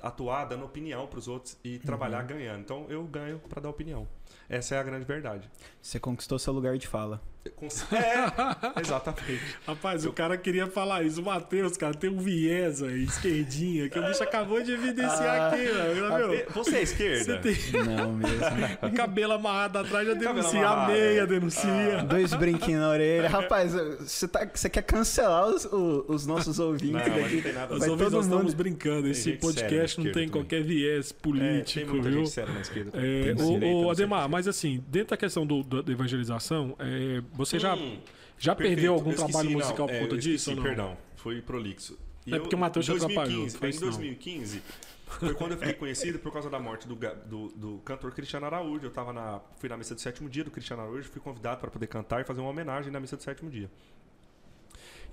atuar 0.00 0.44
dando 0.44 0.64
opinião 0.64 1.06
para 1.06 1.18
os 1.18 1.28
outros 1.28 1.56
e 1.64 1.78
trabalhar 1.78 2.22
ganhando. 2.22 2.60
Então 2.60 2.86
eu 2.88 3.02
ganho 3.04 3.38
para 3.38 3.60
dar 3.60 3.70
opinião. 3.70 4.06
Essa 4.48 4.74
é 4.74 4.78
a 4.78 4.82
grande 4.82 5.04
verdade. 5.04 5.48
Você 5.80 5.98
conquistou 5.98 6.38
seu 6.38 6.52
lugar 6.52 6.76
de 6.78 6.86
fala. 6.86 7.20
É, 7.92 8.80
exatamente. 8.80 9.42
Rapaz, 9.66 10.06
o 10.06 10.12
cara 10.14 10.34
queria 10.38 10.66
falar 10.66 11.02
isso. 11.02 11.20
O 11.20 11.24
Matheus, 11.26 11.76
cara, 11.76 11.92
tem 11.94 12.08
um 12.08 12.16
viés 12.18 12.82
aí, 12.82 13.04
esquerdinha, 13.04 13.88
que 13.90 13.98
o 13.98 14.06
bicho 14.06 14.22
acabou 14.22 14.62
de 14.62 14.72
evidenciar 14.72 15.52
aqui, 15.52 15.64
velho. 15.66 16.14
Meu, 16.14 16.46
Você 16.54 16.76
é 16.76 16.82
esquerda? 16.82 17.42
você 17.42 17.54
tem 17.70 17.82
Não 17.84 18.12
mesmo. 18.14 18.38
cabelo 18.96 19.34
amarrado 19.34 19.78
atrás, 19.78 20.06
já 20.06 20.14
Cabelo 20.14 20.34
denuncia. 20.36 20.66
A 20.68 20.86
meia 20.86 21.20
é. 21.20 21.26
denuncia. 21.26 22.02
Dois 22.08 22.32
brinquinhos 22.32 22.80
na 22.80 22.88
orelha. 22.88 23.28
Rapaz, 23.28 23.72
você, 23.74 24.26
tá, 24.26 24.48
você 24.52 24.70
quer 24.70 24.82
cancelar 24.82 25.46
os, 25.46 25.66
os 26.08 26.26
nossos 26.26 26.58
ouvintes 26.58 26.92
Não, 26.92 26.98
daqui. 27.20 27.34
não 27.34 27.42
tem 27.42 27.52
nada 27.52 27.74
Os 27.74 27.86
ouvintes, 27.86 28.12
nós 28.12 28.24
estamos 28.24 28.54
brincando. 28.54 29.08
Esse 29.08 29.32
podcast 29.32 29.98
não 29.98 30.04
tem 30.12 30.12
esquerda 30.24 30.32
qualquer 30.32 30.62
viés 30.62 31.10
É, 31.10 31.22
político, 31.22 31.80
tem 31.80 31.84
muita 31.90 32.08
viu? 32.08 32.18
gente 32.20 32.30
séria 32.30 32.54
na 32.54 32.60
esquerda. 32.60 32.90
É, 32.94 33.22
Tem 33.22 33.32
o, 33.32 33.36
direita, 33.36 33.66
o 33.66 33.70
não 33.82 33.82
sei 33.82 33.90
Ademar, 34.04 34.23
quê. 34.26 34.30
mas 34.32 34.48
assim, 34.48 34.82
dentro 34.88 35.10
da 35.10 35.16
questão 35.16 35.46
do, 35.46 35.62
do- 35.62 35.82
da 35.82 35.92
evangelização, 35.92 36.76
é, 36.78 37.22
você 37.32 37.58
já, 37.58 37.74
Hum, 37.74 37.98
já 38.38 38.54
perfeito. 38.54 38.76
perdeu 38.76 38.94
algum 38.94 39.10
Eu 39.10 39.14
esqueci, 39.14 39.32
trabalho 39.32 39.50
não, 39.50 39.58
musical 39.58 39.86
por 39.86 39.94
é, 39.94 40.00
conta 40.00 40.14
eu 40.14 40.18
disso? 40.18 40.54
não? 40.54 40.62
Perdão, 40.62 40.96
foi 41.16 41.40
prolixo. 41.42 41.98
É 42.26 42.38
porque 42.38 42.54
o 42.54 42.58
Matheus 42.58 42.86
te 42.86 42.92
em 42.92 42.96
atrapalhou, 42.96 43.46
2015, 43.46 43.58
foi 43.58 43.68
em 43.68 43.70
isso 43.70 43.80
não. 43.80 43.88
2015 43.90 44.62
foi 45.06 45.34
quando 45.34 45.52
eu 45.52 45.58
fiquei 45.58 45.74
conhecido 45.74 46.18
por 46.18 46.32
causa 46.32 46.48
da 46.48 46.58
morte 46.58 46.88
do, 46.88 46.94
do, 46.96 47.48
do 47.54 47.78
cantor 47.84 48.10
Cristiano 48.12 48.46
Araújo. 48.46 48.86
Eu 48.86 48.90
tava 48.90 49.12
na, 49.12 49.40
fui 49.58 49.68
na 49.68 49.76
missa 49.76 49.94
do 49.94 50.00
sétimo 50.00 50.28
dia 50.30 50.42
do 50.42 50.50
Cristiano 50.50 50.82
Araújo, 50.82 51.08
fui 51.10 51.20
convidado 51.20 51.60
para 51.60 51.70
poder 51.70 51.86
cantar 51.86 52.22
e 52.22 52.24
fazer 52.24 52.40
uma 52.40 52.48
homenagem 52.50 52.90
na 52.90 52.98
missa 52.98 53.16
do 53.16 53.22
sétimo 53.22 53.50
dia. 53.50 53.70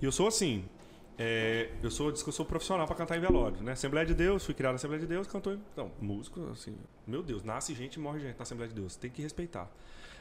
E 0.00 0.04
eu 0.04 0.10
sou 0.10 0.26
assim, 0.26 0.64
é, 1.18 1.70
eu 1.82 1.90
sou, 1.90 2.10
diz 2.10 2.22
que 2.22 2.28
eu 2.28 2.32
sou 2.32 2.44
profissional 2.44 2.86
para 2.86 2.96
cantar 2.96 3.16
em 3.16 3.20
velório, 3.20 3.62
né? 3.62 3.72
Assembleia 3.72 4.06
de 4.06 4.14
Deus, 4.14 4.44
fui 4.44 4.54
criado 4.54 4.72
na 4.72 4.76
Assembleia 4.76 5.00
de 5.00 5.06
Deus, 5.06 5.26
cantor, 5.26 5.58
então, 5.72 5.90
músico, 6.00 6.48
assim, 6.52 6.74
meu 7.06 7.22
Deus, 7.22 7.42
nasce 7.42 7.74
gente 7.74 7.94
e 7.96 7.98
morre 8.00 8.20
gente 8.20 8.36
na 8.36 8.42
Assembleia 8.42 8.68
de 8.68 8.74
Deus, 8.74 8.96
tem 8.96 9.10
que 9.10 9.22
respeitar. 9.22 9.70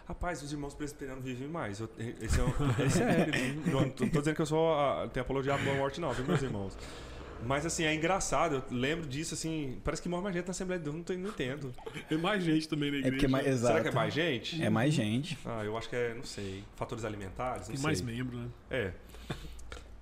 Rapaz, 0.07 0.41
os 0.41 0.51
irmãos 0.51 0.73
presbiterianos 0.73 1.23
vivem 1.23 1.47
mais. 1.47 1.79
Eu, 1.79 1.89
esse 2.21 2.39
é, 2.39 2.43
um, 2.43 2.47
é 2.83 2.89
sério. 2.89 3.33
não, 3.67 3.81
não 3.81 3.89
tô 3.89 4.05
dizendo 4.19 4.35
que 4.35 4.41
eu 4.41 4.45
sou 4.45 4.73
a, 4.73 5.07
tenho 5.07 5.23
apologia 5.23 5.53
à 5.53 5.57
boa 5.57 5.75
morte, 5.75 6.01
não, 6.01 6.11
viu, 6.11 6.25
meus 6.25 6.41
irmãos? 6.41 6.77
Mas 7.43 7.65
assim, 7.65 7.83
é 7.85 7.95
engraçado, 7.95 8.55
eu 8.55 8.63
lembro 8.77 9.07
disso 9.07 9.33
assim, 9.33 9.79
parece 9.83 9.99
que 10.01 10.07
morre 10.09 10.21
mais 10.23 10.35
gente 10.35 10.45
na 10.45 10.51
Assembleia 10.51 10.77
de 10.79 10.83
Deus, 10.83 10.95
não, 10.95 11.03
tô, 11.03 11.13
não 11.13 11.29
entendo. 11.29 11.73
Tem 12.07 12.17
mais 12.17 12.43
gente 12.43 12.67
também 12.69 12.91
na 12.91 12.97
É 12.97 12.99
igreja. 12.99 13.15
porque 13.15 13.27
mais, 13.27 13.47
exato. 13.47 13.67
Será 13.73 13.81
que 13.83 13.87
é 13.89 13.91
mais 13.91 14.13
gente? 14.13 14.63
É 14.63 14.69
mais 14.69 14.93
gente. 14.93 15.37
Ah, 15.45 15.63
eu 15.63 15.75
acho 15.77 15.89
que 15.89 15.95
é, 15.95 16.13
não 16.13 16.23
sei, 16.23 16.63
fatores 16.75 17.03
alimentares, 17.05 17.61
não 17.61 17.67
Tem 17.69 17.77
sei. 17.77 17.83
mais 17.83 18.01
membro, 18.01 18.37
né? 18.37 18.47
É. 18.69 18.91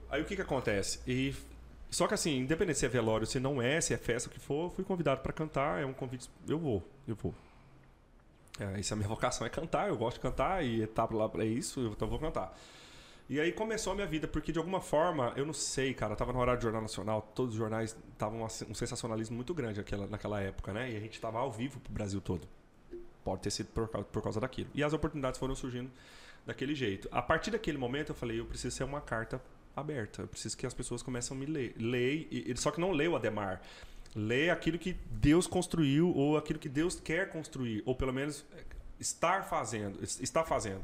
Aí 0.10 0.22
o 0.22 0.26
que 0.26 0.36
que 0.36 0.41
acontece? 0.41 0.99
E 1.07 1.36
só 1.90 2.07
que 2.07 2.14
assim, 2.14 2.38
independente 2.38 2.80
se 2.80 2.86
é 2.86 2.90
velório, 2.90 3.26
se 3.26 3.40
não 3.40 3.61
é, 3.61 3.81
se 3.81 3.94
é 3.94 3.98
festa, 3.98 4.30
o 4.30 4.31
que 4.31 4.40
for, 4.40 4.72
fui 4.72 4.84
convidado 4.84 5.22
para 5.22 5.34
cantar, 5.34 5.81
é 5.81 5.86
um 5.86 5.94
convite, 5.94 6.30
eu 6.48 6.60
vou, 6.60 6.84
eu 7.07 7.15
vou. 7.15 7.34
É, 8.60 8.80
essa 8.80 8.94
é 8.94 8.95
a 8.95 8.98
minha 8.98 9.07
vocação 9.10 9.45
é 9.45 9.49
cantar, 9.49 9.90
eu 9.90 9.98
gosto 9.98 10.18
de 10.18 10.22
cantar 10.22 10.64
e 10.64 10.86
tá 10.88 11.07
lá 11.11 11.27
para 11.27 11.45
isso, 11.45 11.81
então 11.88 12.07
eu 12.07 12.10
vou 12.10 12.19
cantar. 12.19 12.56
E 13.27 13.40
aí 13.40 13.52
começou 13.52 13.94
a 13.94 13.95
minha 13.95 14.07
vida, 14.07 14.27
porque 14.27 14.52
de 14.52 14.57
alguma 14.57 14.81
forma, 14.81 15.34
eu 15.36 15.45
não 15.45 15.53
sei, 15.53 15.94
cara, 15.94 16.14
eu 16.14 16.18
tava 16.18 16.34
no 16.34 16.40
horário 16.40 16.60
do 16.60 16.64
Jornal 16.64 16.81
Nacional, 16.81 17.22
todos 17.36 17.53
os 17.53 17.60
jornais 17.60 17.95
estavam 18.11 18.44
um 18.44 18.73
sensacionalismo 18.73 19.36
muito 19.36 19.53
grande 19.53 19.77
naquela, 19.77 20.07
naquela 20.07 20.41
época, 20.41 20.73
né? 20.73 20.91
E 20.91 20.98
a 20.98 20.99
gente 20.99 21.22
tava 21.22 21.38
ao 21.38 21.52
vivo 21.52 21.80
pro 21.80 21.94
Brasil 21.94 22.19
todo. 22.19 22.48
Pode 23.23 23.41
ter 23.41 23.52
sido 23.52 23.68
por 23.68 23.88
por 23.88 24.23
causa 24.23 24.40
daquilo. 24.40 24.69
E 24.73 24.84
as 24.84 24.94
oportunidades 24.94 25.40
foram 25.40 25.53
surgindo 25.53 25.91
daquele 26.44 26.73
jeito. 26.73 27.07
A 27.11 27.22
partir 27.22 27.52
daquele 27.52 27.77
momento 27.77 28.10
eu 28.10 28.15
falei, 28.15 28.40
eu 28.40 28.45
preciso 28.45 28.76
ser 28.76 28.84
uma 28.84 28.99
carta 28.99 29.40
aberta. 29.80 30.22
Eu 30.23 30.27
preciso 30.27 30.57
que 30.57 30.65
as 30.65 30.73
pessoas 30.73 31.01
comecem 31.03 31.35
a 31.35 31.39
me 31.39 31.45
ler. 31.45 31.73
Lê, 31.77 32.27
e, 32.31 32.53
só 32.57 32.72
que 32.72 32.80
não 32.80 32.91
lê 32.91 33.07
o 33.07 33.15
Ademar. 33.15 33.61
Lê 34.15 34.49
aquilo 34.49 34.77
que 34.80 34.93
Deus 35.11 35.45
construiu 35.47 36.11
ou 36.15 36.38
aquilo 36.38 36.57
que 36.60 36.69
Deus 36.69 36.99
quer 36.99 37.30
construir, 37.30 37.84
ou 37.85 37.93
pelo 37.95 38.11
menos 38.14 38.43
é, 38.53 38.64
estar 38.99 39.43
fazendo, 39.43 40.03
es- 40.03 40.19
está 40.19 40.43
fazendo. 40.43 40.81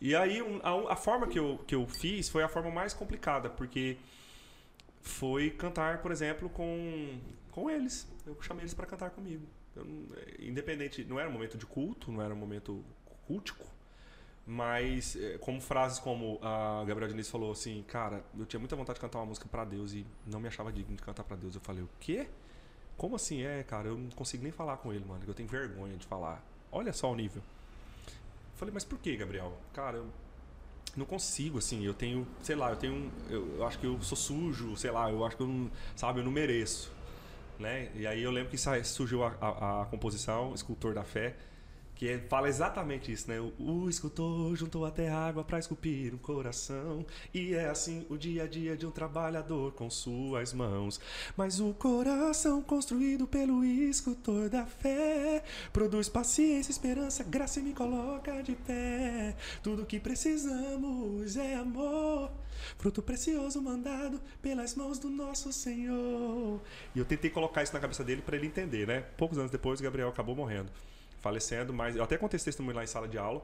E 0.00 0.14
aí 0.16 0.40
a, 0.62 0.92
a 0.92 0.96
forma 0.96 1.26
que 1.26 1.38
eu, 1.38 1.58
que 1.66 1.74
eu 1.74 1.86
fiz 1.86 2.28
foi 2.28 2.42
a 2.42 2.48
forma 2.48 2.70
mais 2.70 2.94
complicada, 2.94 3.50
porque 3.50 3.96
foi 5.02 5.50
cantar, 5.50 6.00
por 6.02 6.10
exemplo, 6.10 6.48
com, 6.48 7.18
com 7.50 7.68
eles. 7.70 8.06
Eu 8.26 8.36
chamei 8.42 8.62
eles 8.62 8.74
para 8.74 8.86
cantar 8.86 9.10
comigo. 9.10 9.46
Eu 9.76 9.84
não- 9.84 10.06
independente, 10.38 11.04
não 11.04 11.18
era 11.18 11.28
um 11.28 11.32
momento 11.32 11.56
de 11.58 11.66
culto, 11.66 12.10
não 12.10 12.22
era 12.22 12.32
um 12.34 12.36
momento 12.36 12.84
cultico, 13.26 13.66
mas 14.50 15.14
eh, 15.14 15.36
como 15.42 15.60
frases 15.60 15.98
como 15.98 16.38
a 16.40 16.82
Gabriel 16.86 17.10
Diniz 17.10 17.28
falou 17.28 17.52
assim, 17.52 17.84
cara, 17.86 18.24
eu 18.34 18.46
tinha 18.46 18.58
muita 18.58 18.74
vontade 18.74 18.96
de 18.96 19.02
cantar 19.02 19.18
uma 19.18 19.26
música 19.26 19.46
para 19.46 19.62
Deus 19.62 19.92
e 19.92 20.06
não 20.26 20.40
me 20.40 20.48
achava 20.48 20.72
digno 20.72 20.96
de 20.96 21.02
cantar 21.02 21.22
para 21.22 21.36
Deus. 21.36 21.54
Eu 21.54 21.60
falei, 21.60 21.82
o 21.82 21.90
quê? 22.00 22.26
Como 22.96 23.14
assim? 23.14 23.42
É, 23.42 23.62
cara, 23.62 23.88
eu 23.88 23.98
não 23.98 24.08
consigo 24.10 24.42
nem 24.42 24.50
falar 24.50 24.78
com 24.78 24.90
ele, 24.90 25.04
mano, 25.04 25.22
eu 25.26 25.34
tenho 25.34 25.46
vergonha 25.46 25.98
de 25.98 26.06
falar. 26.06 26.42
Olha 26.72 26.94
só 26.94 27.12
o 27.12 27.14
nível. 27.14 27.42
Eu 28.06 28.56
falei, 28.56 28.72
mas 28.72 28.84
por 28.84 28.98
que, 28.98 29.14
Gabriel? 29.18 29.52
Cara, 29.74 29.98
eu, 29.98 30.10
não 30.96 31.04
consigo, 31.04 31.58
assim, 31.58 31.84
eu 31.84 31.92
tenho, 31.92 32.26
sei 32.42 32.56
lá, 32.56 32.70
eu 32.70 32.76
tenho, 32.76 33.12
eu, 33.28 33.56
eu 33.56 33.66
acho 33.66 33.78
que 33.78 33.86
eu 33.86 34.00
sou 34.00 34.16
sujo, 34.16 34.74
sei 34.78 34.90
lá, 34.90 35.10
eu 35.10 35.26
acho 35.26 35.36
que 35.36 35.42
eu 35.42 35.46
não, 35.46 35.70
sabe, 35.94 36.20
eu 36.20 36.24
não 36.24 36.32
mereço, 36.32 36.90
né? 37.58 37.90
E 37.94 38.06
aí 38.06 38.22
eu 38.22 38.30
lembro 38.30 38.50
que 38.50 38.56
surgiu 38.82 39.22
a, 39.24 39.36
a, 39.40 39.82
a 39.82 39.86
composição 39.86 40.54
Escultor 40.54 40.94
da 40.94 41.04
Fé, 41.04 41.36
que 41.98 42.08
é, 42.08 42.18
fala 42.28 42.48
exatamente 42.48 43.10
isso, 43.10 43.28
né? 43.28 43.40
O, 43.40 43.52
o 43.58 43.90
escultor 43.90 44.54
juntou 44.54 44.86
até 44.86 45.10
água 45.10 45.42
para 45.42 45.58
esculpir 45.58 46.14
um 46.14 46.18
coração, 46.18 47.04
e 47.34 47.54
é 47.54 47.68
assim 47.68 48.06
o 48.08 48.16
dia 48.16 48.44
a 48.44 48.46
dia 48.46 48.76
de 48.76 48.86
um 48.86 48.90
trabalhador 48.92 49.72
com 49.72 49.90
suas 49.90 50.52
mãos. 50.52 51.00
Mas 51.36 51.58
o 51.58 51.74
coração 51.74 52.62
construído 52.62 53.26
pelo 53.26 53.64
escultor 53.64 54.48
da 54.48 54.64
fé 54.64 55.42
produz 55.72 56.08
paciência, 56.08 56.70
esperança, 56.70 57.24
graça 57.24 57.58
e 57.58 57.64
me 57.64 57.74
coloca 57.74 58.42
de 58.44 58.54
pé. 58.54 59.34
Tudo 59.60 59.84
que 59.84 59.98
precisamos 59.98 61.36
é 61.36 61.56
amor. 61.56 62.30
Fruto 62.78 63.02
precioso 63.02 63.60
mandado 63.60 64.20
pelas 64.40 64.76
mãos 64.76 65.00
do 65.00 65.10
nosso 65.10 65.52
Senhor. 65.52 66.60
E 66.94 66.98
eu 67.00 67.04
tentei 67.04 67.28
colocar 67.28 67.64
isso 67.64 67.72
na 67.72 67.80
cabeça 67.80 68.04
dele 68.04 68.22
para 68.22 68.36
ele 68.36 68.46
entender, 68.46 68.86
né? 68.86 69.00
Poucos 69.16 69.36
anos 69.36 69.50
depois, 69.50 69.80
Gabriel 69.80 70.08
acabou 70.08 70.36
morrendo 70.36 70.70
falecendo, 71.20 71.72
mas 71.72 71.96
eu 71.96 72.02
até 72.02 72.16
contei 72.16 72.36
esse 72.36 72.44
testemunho 72.44 72.76
lá 72.76 72.84
em 72.84 72.86
sala 72.86 73.08
de 73.08 73.18
aula, 73.18 73.42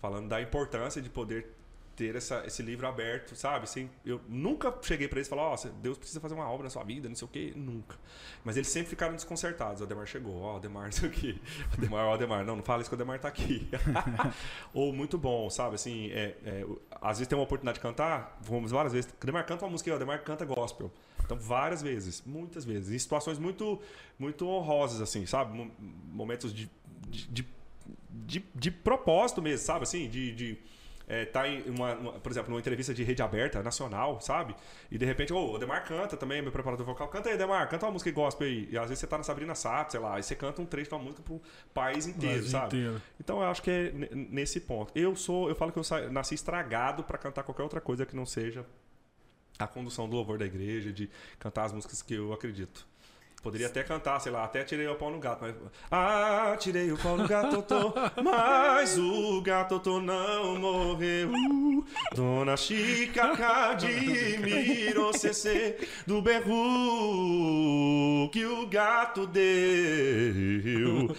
falando 0.00 0.28
da 0.28 0.40
importância 0.40 1.02
de 1.02 1.08
poder 1.08 1.58
ter 1.98 2.14
essa, 2.14 2.44
esse 2.46 2.62
livro 2.62 2.86
aberto, 2.86 3.34
sabe? 3.34 3.64
Assim, 3.64 3.90
eu 4.06 4.20
nunca 4.28 4.72
cheguei 4.82 5.08
para 5.08 5.18
eles 5.18 5.26
e 5.26 5.30
falei, 5.30 5.44
ó, 5.44 5.54
oh, 5.54 5.68
Deus 5.82 5.98
precisa 5.98 6.20
fazer 6.20 6.34
uma 6.36 6.48
obra 6.48 6.62
na 6.62 6.70
sua 6.70 6.84
vida, 6.84 7.08
não 7.08 7.16
sei 7.16 7.26
o 7.26 7.28
quê, 7.28 7.52
nunca. 7.56 7.96
Mas 8.44 8.56
eles 8.56 8.68
sempre 8.68 8.88
ficaram 8.88 9.14
desconcertados. 9.16 9.80
O 9.80 9.84
Ademar 9.84 10.06
chegou, 10.06 10.40
ó, 10.40 10.54
oh, 10.54 10.56
Ademar, 10.58 10.88
isso 10.90 11.04
aqui. 11.04 11.42
Ademar, 11.76 12.06
ó, 12.06 12.14
Ademar, 12.14 12.44
não, 12.44 12.54
não 12.54 12.62
fala 12.62 12.82
isso 12.82 12.88
que 12.88 12.94
o 12.94 12.98
Ademar 12.98 13.18
tá 13.18 13.26
aqui. 13.26 13.68
Ou 14.72 14.92
muito 14.92 15.18
bom, 15.18 15.50
sabe? 15.50 15.74
Assim, 15.74 16.08
é, 16.12 16.36
é, 16.44 16.64
às 17.02 17.18
vezes 17.18 17.26
tem 17.26 17.36
uma 17.36 17.42
oportunidade 17.42 17.78
de 17.78 17.82
cantar, 17.82 18.38
vamos 18.42 18.70
várias 18.70 18.92
vezes. 18.92 19.10
O 19.10 19.16
Ademar 19.20 19.44
canta 19.44 19.64
uma 19.64 19.72
música, 19.72 19.90
o 19.90 19.94
Ademar 19.96 20.22
canta 20.22 20.44
gospel. 20.44 20.92
Então, 21.24 21.36
várias 21.36 21.82
vezes, 21.82 22.22
muitas 22.24 22.64
vezes, 22.64 22.92
em 22.94 22.98
situações 22.98 23.40
muito, 23.40 23.82
muito 24.16 24.46
honrosas, 24.46 25.02
assim, 25.02 25.26
sabe? 25.26 25.68
Momentos 26.12 26.54
de 26.54 26.70
de, 27.08 27.46
de, 28.10 28.44
de, 28.54 28.70
propósito 28.70 29.40
mesmo, 29.42 29.64
sabe? 29.64 29.82
Assim, 29.84 30.08
de. 30.08 30.34
de 30.34 30.58
é, 31.10 31.24
tá 31.24 31.48
em 31.48 31.62
uma, 31.70 31.94
uma, 31.94 32.12
por 32.12 32.30
exemplo, 32.30 32.50
numa 32.50 32.60
entrevista 32.60 32.92
de 32.92 33.02
rede 33.02 33.22
aberta, 33.22 33.62
nacional, 33.62 34.20
sabe? 34.20 34.54
E 34.90 34.98
de 34.98 35.06
repente, 35.06 35.32
oh, 35.32 35.54
o 35.54 35.58
Demar 35.58 35.82
canta 35.84 36.18
também, 36.18 36.42
meu 36.42 36.52
preparador 36.52 36.84
vocal, 36.84 37.08
canta 37.08 37.30
aí, 37.30 37.38
Demar, 37.38 37.66
canta 37.70 37.86
uma 37.86 37.92
música 37.92 38.10
gospel 38.10 38.46
aí. 38.46 38.68
E 38.70 38.76
às 38.76 38.90
vezes 38.90 38.98
você 38.98 39.06
tá 39.06 39.16
na 39.16 39.24
Sabrina 39.24 39.54
Sato, 39.54 39.92
sei 39.92 40.00
lá, 40.00 40.18
e 40.18 40.22
você 40.22 40.36
canta 40.36 40.60
um 40.60 40.66
trecho 40.66 40.90
de 40.90 40.94
uma 40.94 41.02
música 41.02 41.22
pro 41.22 41.40
país 41.72 42.06
inteiro, 42.06 42.46
sabe? 42.46 42.76
Inteiro. 42.76 43.02
Então 43.18 43.40
eu 43.40 43.48
acho 43.48 43.62
que 43.62 43.70
é 43.70 43.92
nesse 44.14 44.60
ponto. 44.60 44.92
Eu 44.94 45.16
sou, 45.16 45.48
eu 45.48 45.54
falo 45.54 45.72
que 45.72 45.78
eu 45.78 46.10
nasci 46.10 46.34
estragado 46.34 47.02
para 47.02 47.16
cantar 47.16 47.42
qualquer 47.42 47.62
outra 47.62 47.80
coisa 47.80 48.04
que 48.04 48.14
não 48.14 48.26
seja 48.26 48.66
a 49.58 49.66
condução 49.66 50.08
do 50.08 50.14
louvor 50.14 50.38
da 50.38 50.46
igreja, 50.46 50.92
de 50.92 51.10
cantar 51.38 51.64
as 51.64 51.72
músicas 51.72 52.02
que 52.02 52.14
eu 52.14 52.32
acredito. 52.32 52.86
Poderia 53.42 53.68
até 53.68 53.84
cantar, 53.84 54.18
sei 54.20 54.32
lá, 54.32 54.44
até 54.44 54.64
tirei 54.64 54.88
o 54.88 54.96
pau 54.96 55.10
no 55.10 55.20
gato, 55.20 55.38
mas. 55.42 55.54
Ah, 55.90 56.56
tirei 56.58 56.90
o 56.90 56.98
pau 56.98 57.16
no 57.16 57.26
gato, 57.26 57.62
tô, 57.62 57.94
mas 58.22 58.98
o 58.98 59.40
gato 59.40 59.78
tô 59.78 60.00
não 60.00 60.58
morreu. 60.58 61.30
Dona 62.14 62.56
Chica 62.56 63.36
Cadimiro 63.36 65.16
CC 65.16 65.78
do 66.04 66.20
berro 66.20 66.48
que 68.32 68.44
o 68.44 68.66
gato 68.66 69.24
deu. 69.26 71.14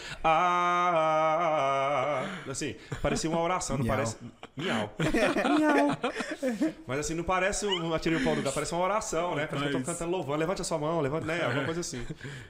Ah, 1.02 2.26
assim, 2.50 2.76
parecia 3.02 3.30
uma 3.30 3.40
oração, 3.40 3.78
não 3.78 3.86
Miau. 3.86 3.96
parece. 3.96 4.18
Miau. 4.58 4.94
Miau. 5.58 5.98
Mas 6.86 7.00
assim, 7.00 7.14
não 7.14 7.24
parece 7.24 7.66
um 7.66 7.94
atirei 7.94 8.20
o 8.20 8.24
pau 8.24 8.36
no 8.36 8.42
gato, 8.42 8.54
parece 8.54 8.74
uma 8.74 8.84
oração, 8.84 9.36
né? 9.36 9.48
Parece 9.48 9.70
que 9.70 9.76
eu 9.76 9.80
tô 9.80 9.86
cantando 9.86 10.12
louvando, 10.12 10.40
levante 10.40 10.62
a 10.62 10.66
sua 10.66 10.78
mão, 10.78 11.00
levante, 11.00 11.26
né? 11.26 11.46
Alguma 11.46 11.64
coisa 11.66 11.80
assim. 11.80 12.06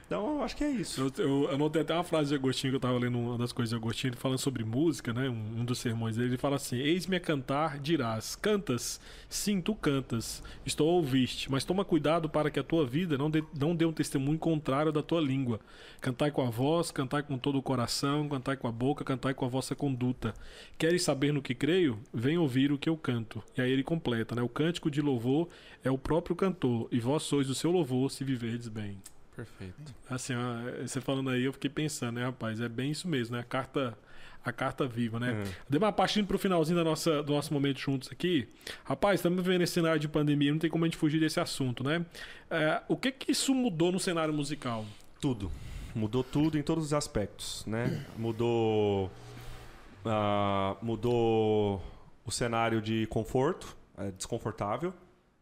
Então, 0.06 0.36
eu 0.36 0.42
acho 0.42 0.56
que 0.56 0.64
é 0.64 0.70
isso. 0.70 1.12
Eu, 1.18 1.50
anotei 1.50 1.82
até 1.82 1.94
uma 1.94 2.02
frase 2.02 2.30
de 2.30 2.34
Agostinho 2.34 2.72
que 2.72 2.76
eu 2.76 2.80
tava 2.80 2.98
lendo 2.98 3.18
uma 3.18 3.38
das 3.38 3.52
coisas 3.52 3.70
de 3.70 3.76
Agostinho, 3.76 4.10
ele 4.10 4.16
falando 4.16 4.38
sobre 4.38 4.64
música, 4.64 5.12
né? 5.12 5.28
Um, 5.28 5.60
um 5.60 5.64
dos 5.64 5.78
sermões 5.78 6.16
dele, 6.16 6.30
ele 6.30 6.36
fala 6.36 6.56
assim: 6.56 6.76
Eis-me 6.76 7.16
a 7.16 7.20
cantar, 7.20 7.78
dirás, 7.78 8.34
cantas? 8.34 9.00
Sim, 9.28 9.60
tu 9.60 9.74
cantas. 9.74 10.42
Estou 10.66 10.88
a 10.88 10.92
ouvir-te, 10.92 11.50
mas 11.50 11.64
toma 11.64 11.84
cuidado 11.84 12.28
para 12.28 12.50
que 12.50 12.58
a 12.58 12.64
tua 12.64 12.84
vida 12.84 13.16
não 13.16 13.30
dê, 13.30 13.44
não 13.58 13.74
dê 13.74 13.84
um 13.84 13.92
testemunho 13.92 14.38
contrário 14.38 14.90
da 14.90 15.02
tua 15.02 15.20
língua. 15.20 15.60
Cantai 16.00 16.30
com 16.30 16.42
a 16.42 16.50
voz, 16.50 16.90
cantai 16.90 17.22
com 17.22 17.38
todo 17.38 17.58
o 17.58 17.62
coração, 17.62 18.28
cantai 18.28 18.56
com 18.56 18.66
a 18.66 18.72
boca, 18.72 19.04
cantai 19.04 19.34
com 19.34 19.44
a 19.44 19.48
vossa 19.48 19.74
conduta. 19.74 20.34
Queres 20.76 21.02
saber 21.02 21.32
no 21.32 21.42
que 21.42 21.54
creio? 21.54 21.98
Vem 22.12 22.38
ouvir 22.38 22.72
o 22.72 22.78
que 22.78 22.88
eu 22.88 22.96
canto. 22.96 23.42
E 23.56 23.60
aí 23.60 23.70
ele 23.70 23.84
completa, 23.84 24.34
né? 24.34 24.42
O 24.42 24.48
cântico 24.48 24.90
de 24.90 25.00
louvor 25.00 25.48
é 25.84 25.90
o 25.90 25.98
próprio 25.98 26.34
cantor, 26.34 26.88
e 26.90 26.98
vós 26.98 27.22
sois 27.22 27.48
o 27.48 27.54
seu 27.54 27.70
louvor 27.70 28.10
se 28.10 28.24
viverdes 28.24 28.68
bem. 28.68 28.98
Perfeito. 29.34 29.94
Assim, 30.08 30.34
você 30.82 31.00
falando 31.00 31.30
aí, 31.30 31.44
eu 31.44 31.52
fiquei 31.52 31.70
pensando, 31.70 32.16
né, 32.16 32.24
rapaz? 32.24 32.60
É 32.60 32.68
bem 32.68 32.90
isso 32.90 33.08
mesmo, 33.08 33.36
né? 33.36 33.42
A 33.42 33.44
carta, 33.44 33.96
a 34.44 34.52
carta 34.52 34.86
viva, 34.86 35.18
né? 35.18 35.32
Uhum. 35.32 35.52
Deu 35.68 35.92
partindo 35.92 36.26
pro 36.26 36.38
finalzinho 36.38 36.76
da 36.76 36.84
nossa, 36.84 37.22
do 37.22 37.32
nosso 37.32 37.52
momento 37.52 37.78
juntos 37.78 38.10
aqui. 38.10 38.48
Rapaz, 38.84 39.20
estamos 39.20 39.42
vivendo 39.42 39.62
esse 39.62 39.72
cenário 39.72 40.00
de 40.00 40.08
pandemia, 40.08 40.52
não 40.52 40.58
tem 40.58 40.68
como 40.68 40.84
a 40.84 40.88
gente 40.88 40.96
fugir 40.96 41.20
desse 41.20 41.40
assunto, 41.40 41.84
né? 41.84 42.04
É, 42.50 42.82
o 42.88 42.96
que 42.96 43.12
que 43.12 43.32
isso 43.32 43.54
mudou 43.54 43.92
no 43.92 44.00
cenário 44.00 44.34
musical? 44.34 44.84
Tudo. 45.20 45.50
Mudou 45.94 46.22
tudo 46.22 46.58
em 46.58 46.62
todos 46.62 46.84
os 46.86 46.92
aspectos, 46.92 47.64
né? 47.66 48.04
Mudou. 48.16 49.10
Uh, 50.04 50.82
mudou 50.82 51.82
o 52.24 52.30
cenário 52.30 52.80
de 52.80 53.06
conforto, 53.08 53.76
é 53.98 54.10
desconfortável 54.12 54.94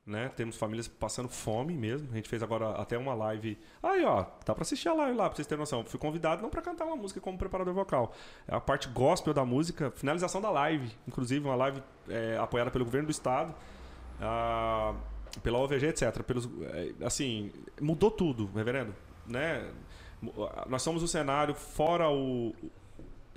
né? 0.09 0.31
Temos 0.35 0.57
famílias 0.57 0.89
passando 0.89 1.29
fome 1.29 1.77
mesmo. 1.77 2.09
A 2.11 2.17
gente 2.17 2.29
fez 2.29 2.43
agora 2.43 2.71
até 2.71 2.97
uma 2.97 3.13
live. 3.13 3.59
Aí, 3.83 4.03
ó, 4.05 4.25
dá 4.45 4.55
para 4.55 4.63
assistir 4.63 4.89
a 4.89 4.95
live 4.95 5.17
lá, 5.17 5.29
pra 5.29 5.37
vocês 5.37 5.47
terem 5.47 5.61
noção. 5.61 5.85
Fui 5.85 6.01
convidado 6.01 6.41
não 6.41 6.49
para 6.49 6.63
cantar 6.63 6.87
uma 6.87 6.97
música 6.97 7.21
como 7.21 7.37
preparador 7.37 7.75
vocal. 7.75 8.15
É 8.47 8.57
a 8.57 8.61
parte 8.61 8.89
gospel 8.89 9.35
da 9.35 9.45
música, 9.45 9.91
finalização 9.91 10.41
da 10.41 10.51
live. 10.51 10.91
Inclusive, 11.07 11.45
uma 11.45 11.55
live 11.55 11.83
é, 12.09 12.39
apoiada 12.39 12.71
pelo 12.71 12.87
governo 12.87 13.07
do 13.07 13.11
estado, 13.11 13.55
ah, 14.19 14.95
pela 15.43 15.59
OVG, 15.59 15.89
etc. 15.89 16.23
Pelos, 16.23 16.49
é, 16.63 17.05
assim, 17.05 17.53
mudou 17.79 18.11
tudo, 18.11 18.51
reverendo. 18.55 18.95
Né? 19.27 19.71
Nós 20.67 20.81
somos 20.83 21.03
o 21.03 21.09
cenário 21.09 21.55
fora 21.55 22.11
o. 22.11 22.55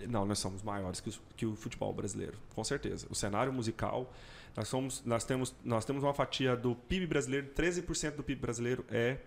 Não, 0.08 0.26
nós 0.26 0.40
somos 0.40 0.64
maiores 0.64 1.02
que 1.02 1.10
o, 1.10 1.14
que 1.36 1.46
o 1.46 1.56
futebol 1.56 1.94
brasileiro, 1.94 2.38
com 2.56 2.64
certeza. 2.64 3.06
O 3.10 3.14
cenário 3.14 3.52
musical 3.52 4.10
nós, 4.56 4.68
somos, 4.68 5.04
nós, 5.06 5.24
temos, 5.24 5.56
nós 5.64 5.86
temos 5.86 6.04
uma 6.04 6.14
fatia 6.14 6.56
do 6.56 6.76
PIB 6.76 7.08
brasileiro, 7.08 7.48
13% 7.56 8.16
do 8.16 8.24
PIB 8.24 8.42
brasileiro 8.42 8.86
é, 8.90 9.18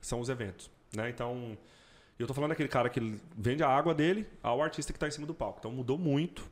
são 0.00 0.20
os 0.20 0.28
eventos. 0.28 0.70
Né? 0.94 1.10
Então, 1.10 1.56
eu 2.18 2.24
estou 2.24 2.34
falando 2.34 2.50
daquele 2.50 2.68
cara 2.68 2.88
que 2.88 3.18
vende 3.36 3.62
a 3.62 3.68
água 3.68 3.94
dele 3.94 4.26
ao 4.42 4.62
artista 4.62 4.92
que 4.92 4.96
está 4.96 5.08
em 5.08 5.10
cima 5.10 5.26
do 5.26 5.34
palco. 5.34 5.58
Então, 5.58 5.70
mudou 5.70 5.98
muito. 5.98 6.48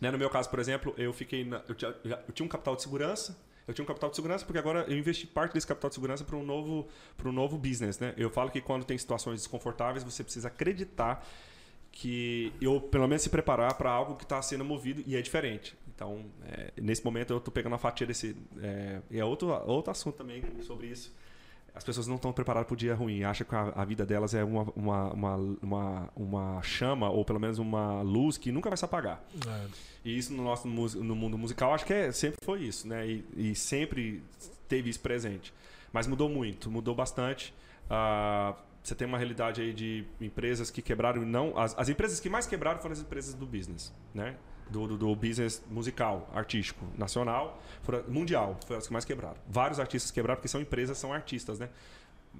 Né? 0.00 0.10
No 0.10 0.18
meu 0.18 0.28
caso, 0.28 0.50
por 0.50 0.58
exemplo, 0.58 0.94
eu 0.96 1.12
fiquei 1.12 1.44
na, 1.44 1.62
eu, 1.68 1.74
tinha, 1.74 1.94
eu 2.04 2.32
tinha 2.32 2.44
um 2.44 2.48
capital 2.48 2.76
de 2.76 2.82
segurança. 2.82 3.36
Eu 3.66 3.74
tinha 3.74 3.82
um 3.82 3.86
capital 3.86 4.10
de 4.10 4.16
segurança 4.16 4.44
porque 4.44 4.58
agora 4.58 4.84
eu 4.88 4.96
investi 4.96 5.26
parte 5.26 5.54
desse 5.54 5.66
capital 5.66 5.90
de 5.90 5.94
segurança 5.94 6.24
para 6.24 6.36
um 6.36 6.44
novo 6.44 6.86
para 7.16 7.28
um 7.28 7.32
novo 7.32 7.58
business, 7.58 7.98
né? 7.98 8.14
Eu 8.16 8.30
falo 8.30 8.48
que 8.48 8.60
quando 8.60 8.84
tem 8.84 8.96
situações 8.96 9.40
desconfortáveis 9.40 10.04
você 10.04 10.22
precisa 10.22 10.46
acreditar 10.46 11.26
que 11.90 12.52
eu 12.60 12.80
pelo 12.80 13.08
menos 13.08 13.22
se 13.22 13.28
preparar 13.28 13.74
para 13.74 13.90
algo 13.90 14.14
que 14.14 14.22
está 14.22 14.40
sendo 14.40 14.64
movido 14.64 15.02
e 15.04 15.16
é 15.16 15.20
diferente. 15.20 15.76
Então, 15.96 16.26
é, 16.44 16.72
nesse 16.76 17.02
momento 17.02 17.32
eu 17.32 17.38
estou 17.38 17.52
pegando 17.52 17.74
a 17.74 17.78
fatia 17.78 18.06
desse. 18.06 18.36
É, 18.60 19.00
e 19.10 19.18
é 19.18 19.24
outro, 19.24 19.48
outro 19.66 19.90
assunto 19.90 20.14
também 20.14 20.42
sobre 20.60 20.88
isso. 20.88 21.12
As 21.74 21.82
pessoas 21.82 22.06
não 22.06 22.16
estão 22.16 22.32
preparadas 22.32 22.66
para 22.66 22.74
o 22.74 22.76
dia 22.76 22.94
ruim, 22.94 23.22
acham 23.22 23.46
que 23.46 23.54
a, 23.54 23.72
a, 23.74 23.84
vida 23.84 24.06
delas 24.06 24.32
é 24.32 24.44
uma, 24.44 24.62
uma, 24.74 25.12
uma, 25.12 25.36
uma, 25.62 26.08
uma 26.16 26.62
chama, 26.62 27.10
ou 27.10 27.24
pelo 27.24 27.40
menos 27.40 27.58
uma 27.58 28.00
luz 28.02 28.38
que 28.38 28.52
nunca 28.52 28.70
vai 28.70 28.76
se 28.76 28.84
apagar. 28.84 29.22
É. 29.46 29.66
E 30.04 30.16
isso 30.16 30.32
no 30.32 30.44
nosso 30.44 30.68
no 30.68 31.16
mundo 31.16 31.36
musical, 31.36 31.74
acho 31.74 31.84
que 31.84 31.92
é, 31.92 32.12
sempre 32.12 32.38
foi 32.42 32.62
isso, 32.62 32.86
né? 32.86 33.06
E, 33.06 33.24
e 33.36 33.54
sempre 33.54 34.22
teve 34.68 34.88
isso 34.88 35.00
presente. 35.00 35.52
Mas 35.92 36.06
mudou 36.06 36.28
muito, 36.28 36.70
mudou 36.70 36.94
bastante. 36.94 37.54
Uh, 37.86 38.54
você 38.82 38.94
tem 38.94 39.06
uma 39.06 39.18
realidade 39.18 39.60
aí 39.60 39.72
de 39.72 40.04
empresas 40.20 40.70
que 40.70 40.80
quebraram 40.80 41.22
e 41.22 41.26
não. 41.26 41.58
As, 41.58 41.78
as 41.78 41.88
empresas 41.88 42.20
que 42.20 42.28
mais 42.28 42.46
quebraram 42.46 42.80
foram 42.80 42.92
as 42.92 43.00
empresas 43.00 43.34
do 43.34 43.46
business, 43.46 43.92
né? 44.14 44.36
Do, 44.70 44.86
do, 44.86 44.96
do, 44.96 45.16
business 45.16 45.62
musical, 45.70 46.30
artístico, 46.34 46.84
nacional, 46.96 47.62
mundial, 48.08 48.58
foi 48.66 48.76
as 48.76 48.86
que 48.86 48.92
mais 48.92 49.04
quebraram. 49.04 49.36
Vários 49.48 49.78
artistas 49.78 50.10
quebraram 50.10 50.36
porque 50.38 50.48
são 50.48 50.60
empresas, 50.60 50.98
são 50.98 51.12
artistas, 51.12 51.58
né? 51.58 51.68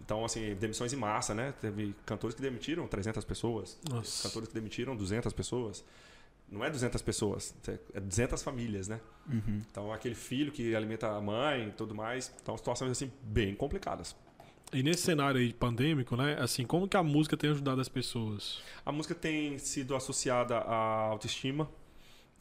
Então, 0.04 0.24
assim, 0.24 0.54
demissões 0.54 0.92
em 0.92 0.96
massa, 0.96 1.34
né? 1.34 1.54
Teve 1.60 1.94
cantores 2.04 2.34
que 2.34 2.42
demitiram 2.42 2.86
300 2.86 3.24
pessoas, 3.24 3.78
Nossa. 3.88 4.28
cantores 4.28 4.48
que 4.48 4.54
demitiram 4.54 4.94
200 4.96 5.32
pessoas. 5.32 5.84
Não 6.48 6.64
é 6.64 6.70
200 6.70 7.02
pessoas, 7.02 7.54
é 7.92 8.00
200 8.00 8.42
famílias, 8.42 8.86
né? 8.86 9.00
Uhum. 9.28 9.62
Então, 9.68 9.92
aquele 9.92 10.14
filho 10.14 10.52
que 10.52 10.76
alimenta 10.76 11.08
a 11.08 11.20
mãe 11.20 11.68
e 11.68 11.72
tudo 11.72 11.94
mais. 11.94 12.32
Então, 12.40 12.56
situações, 12.56 12.90
assim, 12.92 13.10
bem 13.22 13.54
complicadas. 13.54 14.14
E 14.72 14.82
nesse 14.82 15.02
cenário 15.02 15.40
aí 15.40 15.52
pandêmico, 15.52 16.16
né? 16.16 16.36
Assim, 16.40 16.64
como 16.64 16.88
que 16.88 16.96
a 16.96 17.02
música 17.02 17.36
tem 17.36 17.50
ajudado 17.50 17.80
as 17.80 17.88
pessoas? 17.88 18.60
A 18.84 18.92
música 18.92 19.14
tem 19.14 19.58
sido 19.58 19.94
associada 19.94 20.58
à 20.58 21.06
autoestima, 21.08 21.68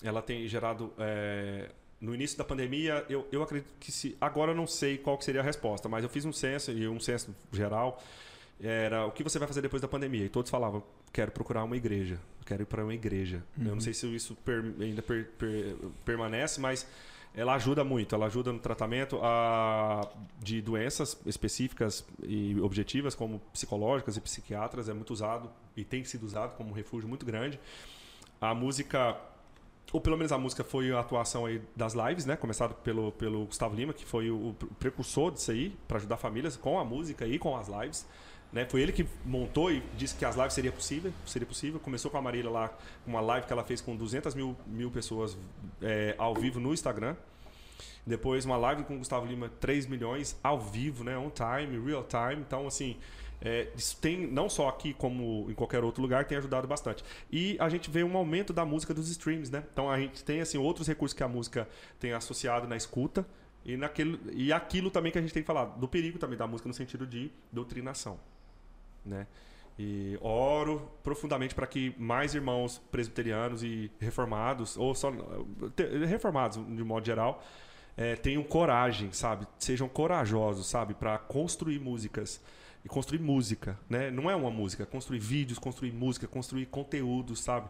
ela 0.03 0.21
tem 0.21 0.47
gerado 0.47 0.93
é, 0.97 1.69
no 1.99 2.13
início 2.13 2.37
da 2.37 2.43
pandemia, 2.43 3.05
eu, 3.09 3.27
eu 3.31 3.41
acredito 3.41 3.73
que 3.79 3.91
se. 3.91 4.17
Agora 4.19 4.51
eu 4.51 4.55
não 4.55 4.67
sei 4.67 4.97
qual 4.97 5.17
que 5.17 5.25
seria 5.25 5.41
a 5.41 5.43
resposta, 5.43 5.89
mas 5.89 6.03
eu 6.03 6.09
fiz 6.09 6.25
um 6.25 6.33
censo, 6.33 6.71
e 6.71 6.87
um 6.87 6.99
censo 6.99 7.35
geral, 7.51 8.01
era 8.61 9.05
o 9.05 9.11
que 9.11 9.23
você 9.23 9.39
vai 9.39 9.47
fazer 9.47 9.61
depois 9.61 9.81
da 9.81 9.87
pandemia? 9.87 10.25
E 10.25 10.29
todos 10.29 10.49
falavam, 10.49 10.83
quero 11.11 11.31
procurar 11.31 11.63
uma 11.63 11.77
igreja, 11.77 12.19
quero 12.45 12.63
ir 12.63 12.65
para 12.65 12.83
uma 12.83 12.93
igreja. 12.93 13.43
Uhum. 13.57 13.67
Eu 13.67 13.73
não 13.75 13.81
sei 13.81 13.93
se 13.93 14.13
isso 14.13 14.35
per, 14.35 14.63
ainda 14.79 15.01
per, 15.01 15.29
per, 15.37 15.75
permanece, 16.03 16.59
mas 16.59 16.87
ela 17.35 17.53
ajuda 17.55 17.83
muito, 17.83 18.15
ela 18.15 18.27
ajuda 18.27 18.53
no 18.53 18.59
tratamento 18.59 19.19
a, 19.21 20.09
de 20.39 20.61
doenças 20.61 21.19
específicas 21.25 22.05
e 22.23 22.57
objetivas, 22.61 23.13
como 23.13 23.39
psicológicas 23.51 24.15
e 24.15 24.21
psiquiatras, 24.21 24.87
é 24.87 24.93
muito 24.93 25.11
usado 25.11 25.49
e 25.75 25.83
tem 25.83 26.03
sido 26.05 26.23
usado 26.23 26.55
como 26.55 26.69
um 26.69 26.73
refúgio 26.73 27.09
muito 27.09 27.25
grande. 27.25 27.59
A 28.39 28.53
música, 28.55 29.17
ou 29.95 30.01
pelo 30.01 30.17
menos 30.17 30.33
a 30.33 30.37
música 30.37 30.61
foi 30.61 30.91
a 30.91 30.99
atuação 30.99 31.45
aí 31.45 31.61
das 31.73 31.93
lives, 31.93 32.25
né? 32.25 32.35
Começado 32.35 32.75
pelo, 32.83 33.13
pelo 33.13 33.45
Gustavo 33.45 33.73
Lima, 33.73 33.93
que 33.93 34.03
foi 34.03 34.29
o, 34.29 34.49
o 34.49 34.53
precursor 34.77 35.31
disso 35.31 35.51
aí, 35.51 35.73
para 35.87 35.95
ajudar 35.95 36.17
famílias 36.17 36.57
com 36.57 36.77
a 36.77 36.83
música 36.83 37.25
e 37.25 37.39
com 37.39 37.55
as 37.55 37.69
lives. 37.69 38.05
Né? 38.51 38.65
Foi 38.65 38.81
ele 38.81 38.91
que 38.91 39.07
montou 39.23 39.71
e 39.71 39.81
disse 39.97 40.13
que 40.13 40.25
as 40.25 40.35
lives 40.35 40.51
seria 40.51 40.71
possível, 40.73 41.13
seria 41.25 41.47
possível. 41.47 41.79
Começou 41.79 42.11
com 42.11 42.17
a 42.17 42.21
Marília 42.21 42.51
lá, 42.51 42.77
uma 43.07 43.21
live 43.21 43.47
que 43.47 43.53
ela 43.53 43.63
fez 43.63 43.79
com 43.79 43.95
200 43.95 44.35
mil, 44.35 44.57
mil 44.67 44.91
pessoas 44.91 45.37
é, 45.81 46.13
ao 46.17 46.35
vivo 46.35 46.59
no 46.59 46.73
Instagram. 46.73 47.15
Depois 48.05 48.43
uma 48.43 48.57
live 48.57 48.83
com 48.83 48.95
o 48.95 48.97
Gustavo 48.97 49.25
Lima, 49.25 49.49
3 49.61 49.87
milhões 49.87 50.37
ao 50.43 50.59
vivo, 50.59 51.05
né? 51.05 51.17
On 51.17 51.29
time, 51.29 51.79
real 51.79 52.03
time. 52.03 52.41
Então, 52.45 52.67
assim, 52.67 52.97
é, 53.45 53.67
tem, 54.01 54.27
não 54.27 54.49
só 54.49 54.67
aqui 54.67 54.93
como 54.93 55.47
em 55.49 55.53
qualquer 55.53 55.83
outro 55.83 56.01
lugar, 56.01 56.25
tem 56.25 56.37
ajudado 56.37 56.67
bastante. 56.67 57.03
E 57.31 57.55
a 57.59 57.69
gente 57.69 57.89
vê 57.89 58.03
um 58.03 58.17
aumento 58.17 58.51
da 58.51 58.65
música 58.65 58.93
dos 58.93 59.09
streams, 59.09 59.51
né? 59.51 59.63
Então 59.71 59.89
a 59.89 59.99
gente 59.99 60.23
tem 60.23 60.41
assim 60.41 60.57
outros 60.57 60.87
recursos 60.87 61.15
que 61.15 61.23
a 61.23 61.27
música 61.27 61.67
tem 61.99 62.11
associado 62.11 62.67
na 62.67 62.75
escuta 62.75 63.25
e, 63.63 63.77
naquele, 63.77 64.19
e 64.33 64.51
aquilo 64.51 64.91
também 64.91 65.11
que 65.11 65.17
a 65.17 65.21
gente 65.21 65.33
tem 65.33 65.43
falar, 65.43 65.65
do 65.65 65.87
perigo 65.87 66.19
também 66.19 66.37
da 66.37 66.47
música 66.47 66.67
no 66.67 66.73
sentido 66.73 67.05
de 67.07 67.31
doutrinação 67.51 68.19
né? 69.05 69.27
E 69.77 70.17
oro 70.21 70.89
profundamente 71.03 71.53
para 71.53 71.67
que 71.67 71.93
mais 71.97 72.33
irmãos 72.33 72.81
presbiterianos 72.91 73.61
e 73.61 73.91
reformados, 73.99 74.77
ou 74.77 74.95
só 74.95 75.11
reformados 76.07 76.57
de 76.57 76.83
modo 76.83 77.05
geral, 77.05 77.43
é, 77.97 78.15
tenham 78.15 78.43
coragem, 78.43 79.11
sabe? 79.11 79.45
Sejam 79.59 79.87
corajosos, 79.87 80.67
sabe? 80.67 80.93
Para 80.93 81.17
construir 81.17 81.79
músicas 81.79 82.41
e 82.85 82.87
construir 82.87 83.19
música, 83.19 83.77
né? 83.89 84.11
Não 84.11 84.29
é 84.29 84.35
uma 84.35 84.51
música, 84.51 84.85
construir 84.85 85.17
vídeos, 85.19 85.57
construir 85.57 85.91
música, 85.91 86.27
construir 86.27 86.67
conteúdo, 86.67 87.35
sabe? 87.35 87.67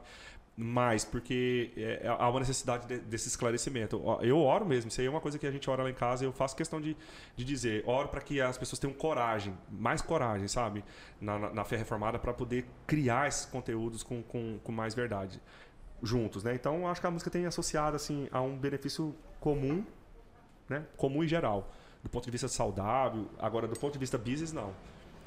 mais, 0.57 1.03
porque 1.03 1.73
é, 1.75 2.01
é, 2.03 2.07
há 2.07 2.29
uma 2.29 2.39
necessidade 2.39 2.87
de, 2.87 2.99
desse 2.99 3.27
esclarecimento. 3.27 4.01
Eu 4.21 4.39
oro 4.39 4.65
mesmo, 4.65 4.87
isso 4.87 5.01
aí 5.01 5.07
é 5.07 5.09
uma 5.09 5.19
coisa 5.19 5.37
que 5.37 5.45
a 5.45 5.51
gente 5.51 5.69
ora 5.69 5.83
lá 5.83 5.89
em 5.89 5.93
casa, 5.93 6.23
eu 6.23 6.31
faço 6.31 6.55
questão 6.55 6.79
de, 6.79 6.95
de 7.35 7.43
dizer, 7.43 7.83
oro 7.85 8.07
para 8.07 8.21
que 8.21 8.39
as 8.39 8.57
pessoas 8.57 8.79
tenham 8.79 8.93
coragem, 8.93 9.53
mais 9.69 10.01
coragem, 10.01 10.47
sabe, 10.47 10.83
na, 11.19 11.37
na, 11.37 11.49
na 11.53 11.63
fé 11.65 11.75
reformada, 11.75 12.17
para 12.17 12.33
poder 12.33 12.65
criar 12.87 13.27
esses 13.27 13.45
conteúdos 13.45 14.01
com, 14.01 14.23
com, 14.23 14.57
com 14.63 14.71
mais 14.71 14.95
verdade, 14.95 15.41
juntos, 16.01 16.41
né? 16.43 16.55
Então, 16.55 16.87
acho 16.87 17.01
que 17.01 17.07
a 17.07 17.11
música 17.11 17.29
tem 17.29 17.45
associado, 17.45 17.97
assim, 17.97 18.29
a 18.31 18.41
um 18.41 18.57
benefício 18.57 19.13
comum, 19.41 19.83
né? 20.69 20.85
Comum 20.95 21.21
e 21.21 21.27
geral, 21.27 21.69
do 22.01 22.09
ponto 22.09 22.23
de 22.23 22.31
vista 22.31 22.47
saudável, 22.47 23.27
agora, 23.39 23.67
do 23.67 23.77
ponto 23.77 23.91
de 23.91 23.99
vista 23.99 24.17
business, 24.17 24.53
não. 24.53 24.73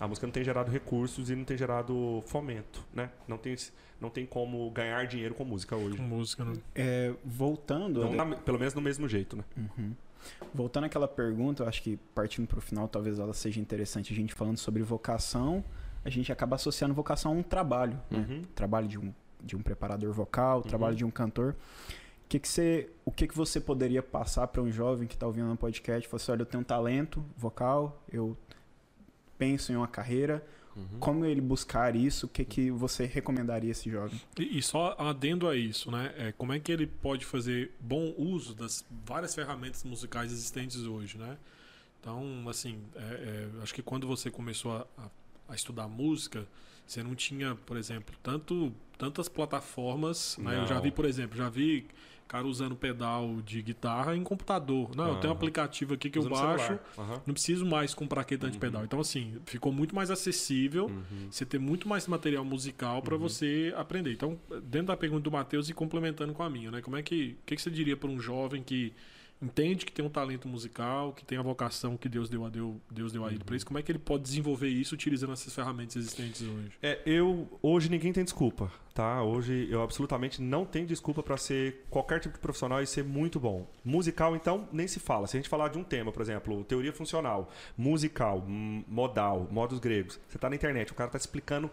A 0.01 0.07
música 0.07 0.27
não 0.27 0.33
tem 0.33 0.45
gerado 0.45 0.71
recursos 0.71 1.31
e 1.31 1.35
não 1.35 1.45
tem 1.45 1.57
gerado 1.57 2.23
fomento, 2.27 2.85
né? 2.95 3.11
Não 3.27 3.37
tem, 3.37 3.57
não 4.01 4.11
tem 4.11 4.25
como 4.25 4.71
ganhar 4.71 5.07
dinheiro 5.07 5.35
com 5.35 5.45
música 5.45 5.75
hoje. 5.75 5.97
Com 5.97 6.03
música, 6.05 6.45
né? 6.45 6.55
É, 6.75 7.13
voltando... 7.25 8.05
Não, 8.05 8.13
na, 8.13 8.37
pelo 8.37 8.59
menos 8.59 8.75
no 8.75 8.81
mesmo 8.81 9.09
jeito, 9.09 9.37
né? 9.37 9.45
Uhum. 9.57 9.93
Voltando 10.55 10.85
àquela 10.85 11.09
pergunta, 11.09 11.63
eu 11.63 11.69
acho 11.69 11.83
que 11.83 11.97
partindo 12.15 12.47
para 12.47 12.59
o 12.59 12.61
final, 12.61 12.87
talvez 12.89 13.19
ela 13.19 13.35
seja 13.35 13.61
interessante 13.61 14.13
a 14.13 14.17
gente 14.17 14.35
falando 14.35 14.57
sobre 14.57 14.83
vocação, 14.83 15.65
a 16.05 16.11
gente 16.11 16.31
acaba 16.31 16.57
associando 16.57 16.95
vocação 16.95 17.33
a 17.33 17.35
um 17.35 17.43
trabalho, 17.43 18.01
né? 18.11 18.19
Uhum. 18.29 18.45
Trabalho 18.55 18.87
de 18.87 18.99
um, 18.99 19.13
de 19.43 19.57
um 19.57 19.63
preparador 19.63 20.13
vocal, 20.13 20.63
trabalho 20.63 20.93
uhum. 20.93 20.99
de 20.99 21.05
um 21.05 21.11
cantor. 21.11 21.57
O 22.25 22.29
que, 22.29 22.39
que 22.39 22.49
você, 22.49 22.91
o 23.05 23.11
que, 23.11 23.27
que 23.27 23.35
você 23.35 23.59
poderia 23.59 24.03
passar 24.03 24.47
para 24.49 24.61
um 24.61 24.71
jovem 24.71 25.09
que 25.09 25.15
está 25.15 25.27
ouvindo 25.27 25.49
no 25.49 25.57
podcast? 25.57 26.07
Falar 26.07 26.23
assim, 26.23 26.33
olha, 26.33 26.43
eu 26.43 26.47
tenho 26.47 26.61
um 26.61 26.65
talento 26.65 27.25
vocal, 27.37 28.03
eu 28.13 28.37
penso 29.39 29.73
em 29.73 29.77
uma 29.77 29.89
carreira, 29.89 30.45
uhum. 30.77 30.99
como 30.99 31.25
ele 31.25 31.41
buscar 31.41 31.95
isso, 31.95 32.27
o 32.27 32.29
que, 32.29 32.45
que 32.45 32.71
você 32.71 33.07
recomendaria 33.07 33.71
a 33.71 33.73
esse 33.73 33.91
jovem? 33.91 34.21
E, 34.39 34.59
e 34.59 34.63
só 34.63 34.97
adendo 34.99 35.49
a 35.49 35.57
isso, 35.57 35.91
né? 35.91 36.13
É, 36.19 36.33
como 36.33 36.53
é 36.53 36.59
que 36.59 36.73
ele 36.73 36.87
pode 36.87 37.25
fazer 37.25 37.73
bom 37.81 38.13
uso 38.19 38.55
das 38.55 38.85
várias 39.05 39.35
ferramentas 39.35 39.85
musicais 39.85 40.33
existentes 40.33 40.83
hoje, 40.83 41.17
né? 41.17 41.39
Então, 42.01 42.49
assim, 42.49 42.81
é, 42.95 43.01
é, 43.01 43.63
acho 43.63 43.75
que 43.75 43.83
quando 43.83 44.07
você 44.07 44.31
começou 44.31 44.73
a, 44.73 44.87
a, 44.97 45.09
a, 45.49 45.55
estudar 45.55 45.89
música, 45.89 46.47
você 46.87 47.03
não 47.03 47.15
tinha, 47.15 47.55
por 47.67 47.77
exemplo, 47.77 48.15
tanto, 48.23 48.73
tantas 48.97 49.29
plataformas. 49.29 50.39
Né? 50.39 50.59
Eu 50.63 50.67
já 50.67 50.81
vi, 50.81 50.91
por 50.91 51.05
exemplo, 51.05 51.37
já 51.37 51.49
vi 51.49 51.87
cara 52.29 52.47
usando 52.47 52.77
pedal 52.77 53.41
de 53.45 53.63
guitarra 53.63 54.15
em 54.15 54.23
computador. 54.23 54.95
Não, 54.95 55.05
uhum. 55.05 55.15
eu 55.15 55.21
tenho 55.21 55.33
um 55.33 55.37
aplicativo 55.37 55.95
aqui 55.95 56.11
que 56.11 56.19
Usando 56.19 56.35
eu 56.35 56.39
baixo, 56.39 56.79
uhum. 56.97 57.21
não 57.27 57.35
preciso 57.35 57.65
mais 57.65 57.95
comprar 57.95 58.21
aquele 58.21 58.41
tanto 58.41 58.53
de 58.53 58.59
pedal. 58.59 58.85
Então, 58.85 59.01
assim, 59.01 59.37
ficou 59.47 59.73
muito 59.73 59.95
mais 59.95 60.11
acessível 60.11 60.87
uhum. 60.87 61.29
você 61.31 61.47
ter 61.47 61.59
muito 61.59 61.89
mais 61.89 62.07
material 62.07 62.45
musical 62.45 63.01
para 63.01 63.15
uhum. 63.15 63.21
você 63.21 63.73
aprender. 63.77 64.13
Então, 64.13 64.39
dentro 64.63 64.89
da 64.89 64.97
pergunta 64.97 65.23
do 65.23 65.31
Matheus 65.31 65.71
e 65.71 65.75
complementando 65.75 66.35
com 66.35 66.43
a 66.43 66.51
minha, 66.51 66.71
né? 66.71 66.83
Como 66.83 66.97
é 66.97 67.03
que, 67.03 67.37
que, 67.47 67.57
que 67.57 67.63
você 67.63 67.71
diria 67.71 67.97
para 67.97 68.11
um 68.11 68.21
jovem 68.21 68.63
que 68.63 68.93
entende 69.41 69.87
que 69.87 69.93
tem 69.93 70.05
um 70.05 70.09
talento 70.09 70.49
musical, 70.49 71.13
que 71.13 71.25
tem 71.25 71.39
a 71.39 71.43
vocação 71.43 71.97
que 71.97 72.09
Deus 72.09 72.29
deu 72.29 72.45
a, 72.45 72.49
Deus, 72.49 72.77
Deus 72.91 73.13
deu 73.13 73.25
a 73.25 73.31
ele 73.31 73.45
para 73.45 73.57
isso, 73.57 73.65
como 73.65 73.79
é 73.79 73.83
que 73.83 73.93
ele 73.93 73.99
pode 73.99 74.23
desenvolver 74.25 74.69
isso 74.69 74.95
utilizando 74.95 75.33
essas 75.33 75.55
ferramentas 75.55 75.97
existentes 75.97 76.43
hoje? 76.43 76.73
É, 76.83 77.01
eu 77.07 77.49
hoje 77.63 77.89
ninguém 77.89 78.13
tem 78.13 78.25
desculpa, 78.25 78.71
tá? 78.93 79.23
Hoje 79.23 79.69
eu 79.71 79.83
absolutamente 79.83 80.43
não 80.43 80.65
tenho 80.65 80.87
desculpa 80.87 81.23
para 81.23 81.37
ser 81.37 81.87
qualquer 81.89 82.21
tipo 82.21 82.35
de 82.35 82.41
profissional 82.41 82.83
e 82.83 82.87
ser 82.87 83.05
muito 83.05 83.39
bom. 83.39 83.67
Musical 83.85 84.35
então 84.35 84.69
nem 84.73 84.89
se 84.89 84.99
fala. 84.99 85.27
Se 85.27 85.37
a 85.37 85.41
gente 85.41 85.49
falar 85.49 85.69
de 85.69 85.79
um 85.79 85.85
tema, 85.85 86.11
por 86.11 86.23
exemplo, 86.23 86.65
teoria 86.65 86.93
funcional, 86.93 87.51
musical, 87.77 88.45
modal, 88.47 89.49
modos 89.51 89.79
gregos, 89.79 90.19
você 90.29 90.39
tá 90.39 90.51
na 90.51 90.57
internet, 90.57 90.91
o 90.91 90.95
cara 90.95 91.11
tá 91.11 91.19
explicando 91.19 91.71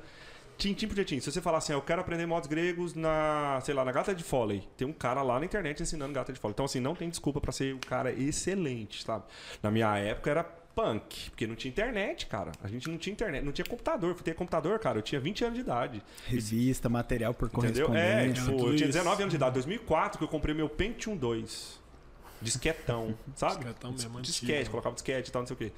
Tintim 0.58 0.88
por 0.88 0.96
tintim. 0.96 1.20
Se 1.20 1.32
você 1.32 1.42
falar 1.42 1.58
assim, 1.58 1.74
ah, 1.74 1.76
eu 1.76 1.82
quero 1.82 2.02
aprender 2.02 2.26
modos 2.26 2.48
gregos 2.48 2.94
na, 2.94 3.60
sei 3.64 3.74
lá, 3.74 3.84
na 3.84 3.92
gata 3.92 4.16
de 4.16 4.24
Foley, 4.24 4.68
tem 4.78 4.88
um 4.88 4.94
cara 4.94 5.22
lá 5.22 5.40
na 5.40 5.46
internet 5.46 5.82
ensinando 5.84 6.14
gata 6.14 6.32
de 6.32 6.40
Foley. 6.40 6.54
Então, 6.54 6.66
assim, 6.66 6.80
não 6.80 6.96
tem 6.96 7.10
desculpa 7.10 7.42
para 7.42 7.52
ser 7.52 7.76
um 7.76 7.80
cara 7.80 8.12
excelente, 8.12 9.04
sabe? 9.04 9.26
Na 9.62 9.70
minha 9.70 9.98
época 9.98 10.30
era 10.32 10.44
punk, 10.44 11.30
porque 11.30 11.48
não 11.48 11.56
tinha 11.56 11.70
internet, 11.70 12.28
cara. 12.28 12.52
A 12.62 12.68
gente 12.68 12.90
não 12.90 12.98
tinha 12.98 13.14
internet, 13.14 13.44
não 13.44 13.52
tinha 13.52 13.66
computador. 13.66 14.10
Eu 14.12 14.16
ter 14.16 14.36
computador, 14.36 14.78
cara, 14.80 14.98
eu 14.98 15.02
tinha 15.02 15.20
20 15.20 15.46
anos 15.46 15.56
de 15.56 15.62
idade. 15.62 16.04
Revista, 16.28 16.90
material 16.90 17.34
por 17.34 17.48
Entendeu? 17.48 17.94
É, 17.96 18.30
tipo, 18.32 18.52
eu 18.52 18.76
tinha 18.76 18.88
19 18.88 19.24
anos 19.24 19.32
de 19.32 19.38
idade. 19.38 19.54
2004 19.54 20.18
que 20.18 20.24
eu 20.24 20.28
comprei 20.28 20.54
meu 20.54 20.70
Pentium 20.70 21.16
2. 21.16 21.80
Disquetão, 22.42 23.18
sabe? 23.36 23.64
Disquetão 23.64 23.92
mesmo, 23.92 24.22
Disquete, 24.22 24.54
antigo. 24.54 24.72
colocava 24.72 24.94
disquete 24.94 25.30
e 25.30 25.32
tal, 25.32 25.42
não 25.42 25.48
sei 25.48 25.54
o 25.56 25.58
quê. 25.58 25.72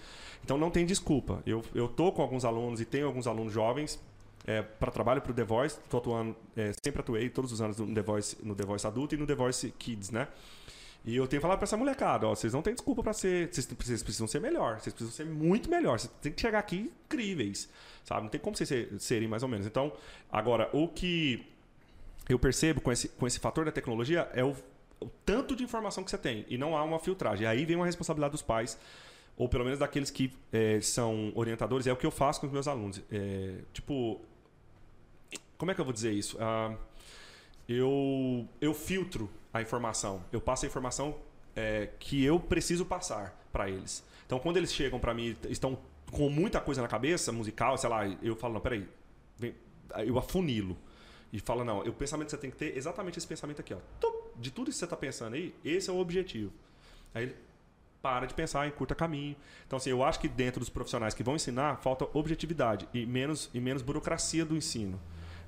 Então 0.44 0.58
não 0.58 0.72
tem 0.72 0.86
desculpa. 0.86 1.42
Eu, 1.46 1.64
eu 1.76 1.88
tô 1.88 2.12
com 2.12 2.22
alguns 2.22 2.44
alunos 2.44 2.82
e 2.82 2.86
tenho 2.86 3.06
alguns 3.06 3.28
alunos 3.28 3.54
jovens 3.54 4.00
é, 4.48 4.62
para 4.62 4.90
trabalho 4.90 5.22
para 5.22 5.32
o 5.32 5.36
The 5.36 5.44
Voice. 5.44 5.78
Tô 5.90 5.98
atuando, 5.98 6.36
é, 6.56 6.72
sempre 6.82 7.02
atuei 7.02 7.30
todos 7.30 7.52
os 7.52 7.62
anos 7.62 7.78
no 7.78 7.94
The, 7.94 8.02
Voice, 8.02 8.38
no 8.42 8.56
The 8.56 8.66
Voice 8.66 8.88
adulto 8.88 9.14
e 9.14 9.18
no 9.18 9.28
The 9.28 9.36
Voice 9.36 9.72
Kids, 9.78 10.10
né? 10.10 10.30
E 11.06 11.16
eu 11.16 11.28
tenho 11.28 11.42
falado 11.42 11.58
para 11.58 11.66
essa 11.66 11.78
molecada, 11.78 12.28
ó, 12.28 12.36
vocês 12.36 12.52
não 12.52 12.62
têm 12.62 12.74
desculpa 12.74 13.04
para 13.04 13.14
ser, 13.14 13.50
vocês, 13.54 13.66
precisam 14.04 14.28
ser 14.28 14.42
melhor, 14.42 14.80
vocês 14.80 14.94
precisam 14.94 15.16
ser 15.16 15.26
muito 15.26 15.70
melhor, 15.70 16.00
vocês 16.00 16.12
têm 16.22 16.32
que 16.32 16.42
chegar 16.42 16.60
aqui 16.60 16.92
incríveis, 17.06 17.70
sabe? 18.04 18.24
Não 18.24 18.30
tem 18.30 18.42
como 18.42 18.58
vocês 18.58 18.68
ser, 18.68 18.90
serem 19.00 19.28
mais 19.28 19.44
ou 19.44 19.48
menos. 19.48 19.66
Então, 19.66 19.94
agora, 20.30 20.70
o 20.74 20.88
que 20.88 21.48
eu 22.28 22.38
percebo 22.38 22.82
com 22.82 22.92
esse, 22.92 23.08
com 23.10 23.26
esse 23.26 23.40
fator 23.40 23.64
da 23.64 23.72
tecnologia 23.72 24.30
é 24.34 24.44
o, 24.44 24.54
o 25.00 25.06
tanto 25.26 25.56
de 25.56 25.64
informação 25.64 26.04
que 26.04 26.10
você 26.10 26.18
tem 26.18 26.46
e 26.50 26.58
não 26.58 26.76
há 26.76 26.84
uma 26.84 27.00
filtragem. 27.00 27.48
Aí 27.48 27.64
vem 27.64 27.78
uma 27.78 27.86
responsabilidade 27.86 28.32
dos 28.32 28.42
pais 28.42 28.78
ou 29.38 29.48
pelo 29.48 29.64
menos 29.64 29.80
daqueles 29.80 30.10
que 30.10 30.34
é, 30.52 30.82
são 30.82 31.32
orientadores, 31.36 31.86
é 31.86 31.94
o 31.94 31.96
que 31.96 32.06
eu 32.06 32.12
faço 32.12 32.42
com 32.42 32.48
os 32.48 32.52
meus 32.52 32.68
alunos. 32.68 33.00
É, 33.12 33.60
tipo, 33.72 34.20
como 35.58 35.72
é 35.72 35.74
que 35.74 35.82
eu 35.82 35.86
vou 35.86 35.94
dizer 35.94 36.12
isso? 36.14 36.38
Ah, 36.40 36.76
eu, 37.68 38.48
eu 38.62 38.74
filtro 38.74 39.30
a 39.54 39.62
informação. 39.62 40.24
Eu 40.32 40.40
passo 40.40 40.66
a 40.66 40.68
informação 40.68 41.18
é, 41.56 41.90
que 42.00 42.24
eu 42.24 42.40
preciso 42.40 42.86
passar 42.86 43.38
para 43.52 43.70
eles. 43.70 44.04
Então, 44.26 44.40
quando 44.40 44.58
eles 44.58 44.74
chegam 44.74 45.00
para 45.00 45.14
mim 45.14 45.36
estão 45.50 45.78
com 46.12 46.30
muita 46.30 46.60
coisa 46.62 46.82
na 46.82 46.88
cabeça, 46.88 47.32
musical, 47.32 47.78
sei 47.78 47.90
lá, 47.90 48.08
eu 48.22 48.36
falo, 48.36 48.56
não, 48.56 48.62
peraí, 48.62 48.88
vem, 49.38 49.54
eu 50.06 50.18
afunilo. 50.18 50.78
E 51.34 51.40
falo, 51.40 51.66
não, 51.66 51.80
o 51.80 51.94
pensamento 51.94 52.28
que 52.28 52.32
você 52.32 52.38
tem 52.38 52.52
que 52.52 52.58
ter 52.58 52.78
exatamente 52.78 53.18
esse 53.18 53.28
pensamento 53.28 53.60
aqui, 53.60 53.74
ó. 53.74 53.78
De 54.36 54.52
tudo 54.52 54.70
que 54.70 54.78
você 54.78 54.86
está 54.86 54.96
pensando 54.96 55.34
aí, 55.34 55.54
esse 55.66 55.90
é 55.90 55.94
o 55.94 55.98
objetivo. 55.98 56.54
Aí 57.14 57.24
ele 57.24 57.36
para 58.02 58.26
de 58.26 58.34
pensar 58.34 58.68
em 58.68 58.72
curta 58.72 58.96
caminho. 58.96 59.36
Então, 59.66 59.78
assim, 59.78 59.90
eu 59.90 60.04
acho 60.04 60.20
que 60.20 60.28
dentro 60.28 60.60
dos 60.60 60.70
profissionais 60.70 61.14
que 61.14 61.24
vão 61.24 61.36
ensinar, 61.36 61.78
falta 61.78 62.08
objetividade 62.14 62.88
e 62.94 63.06
menos, 63.06 63.50
e 63.54 63.60
menos 63.60 63.82
burocracia 63.82 64.46
do 64.46 64.56
ensino. 64.56 65.00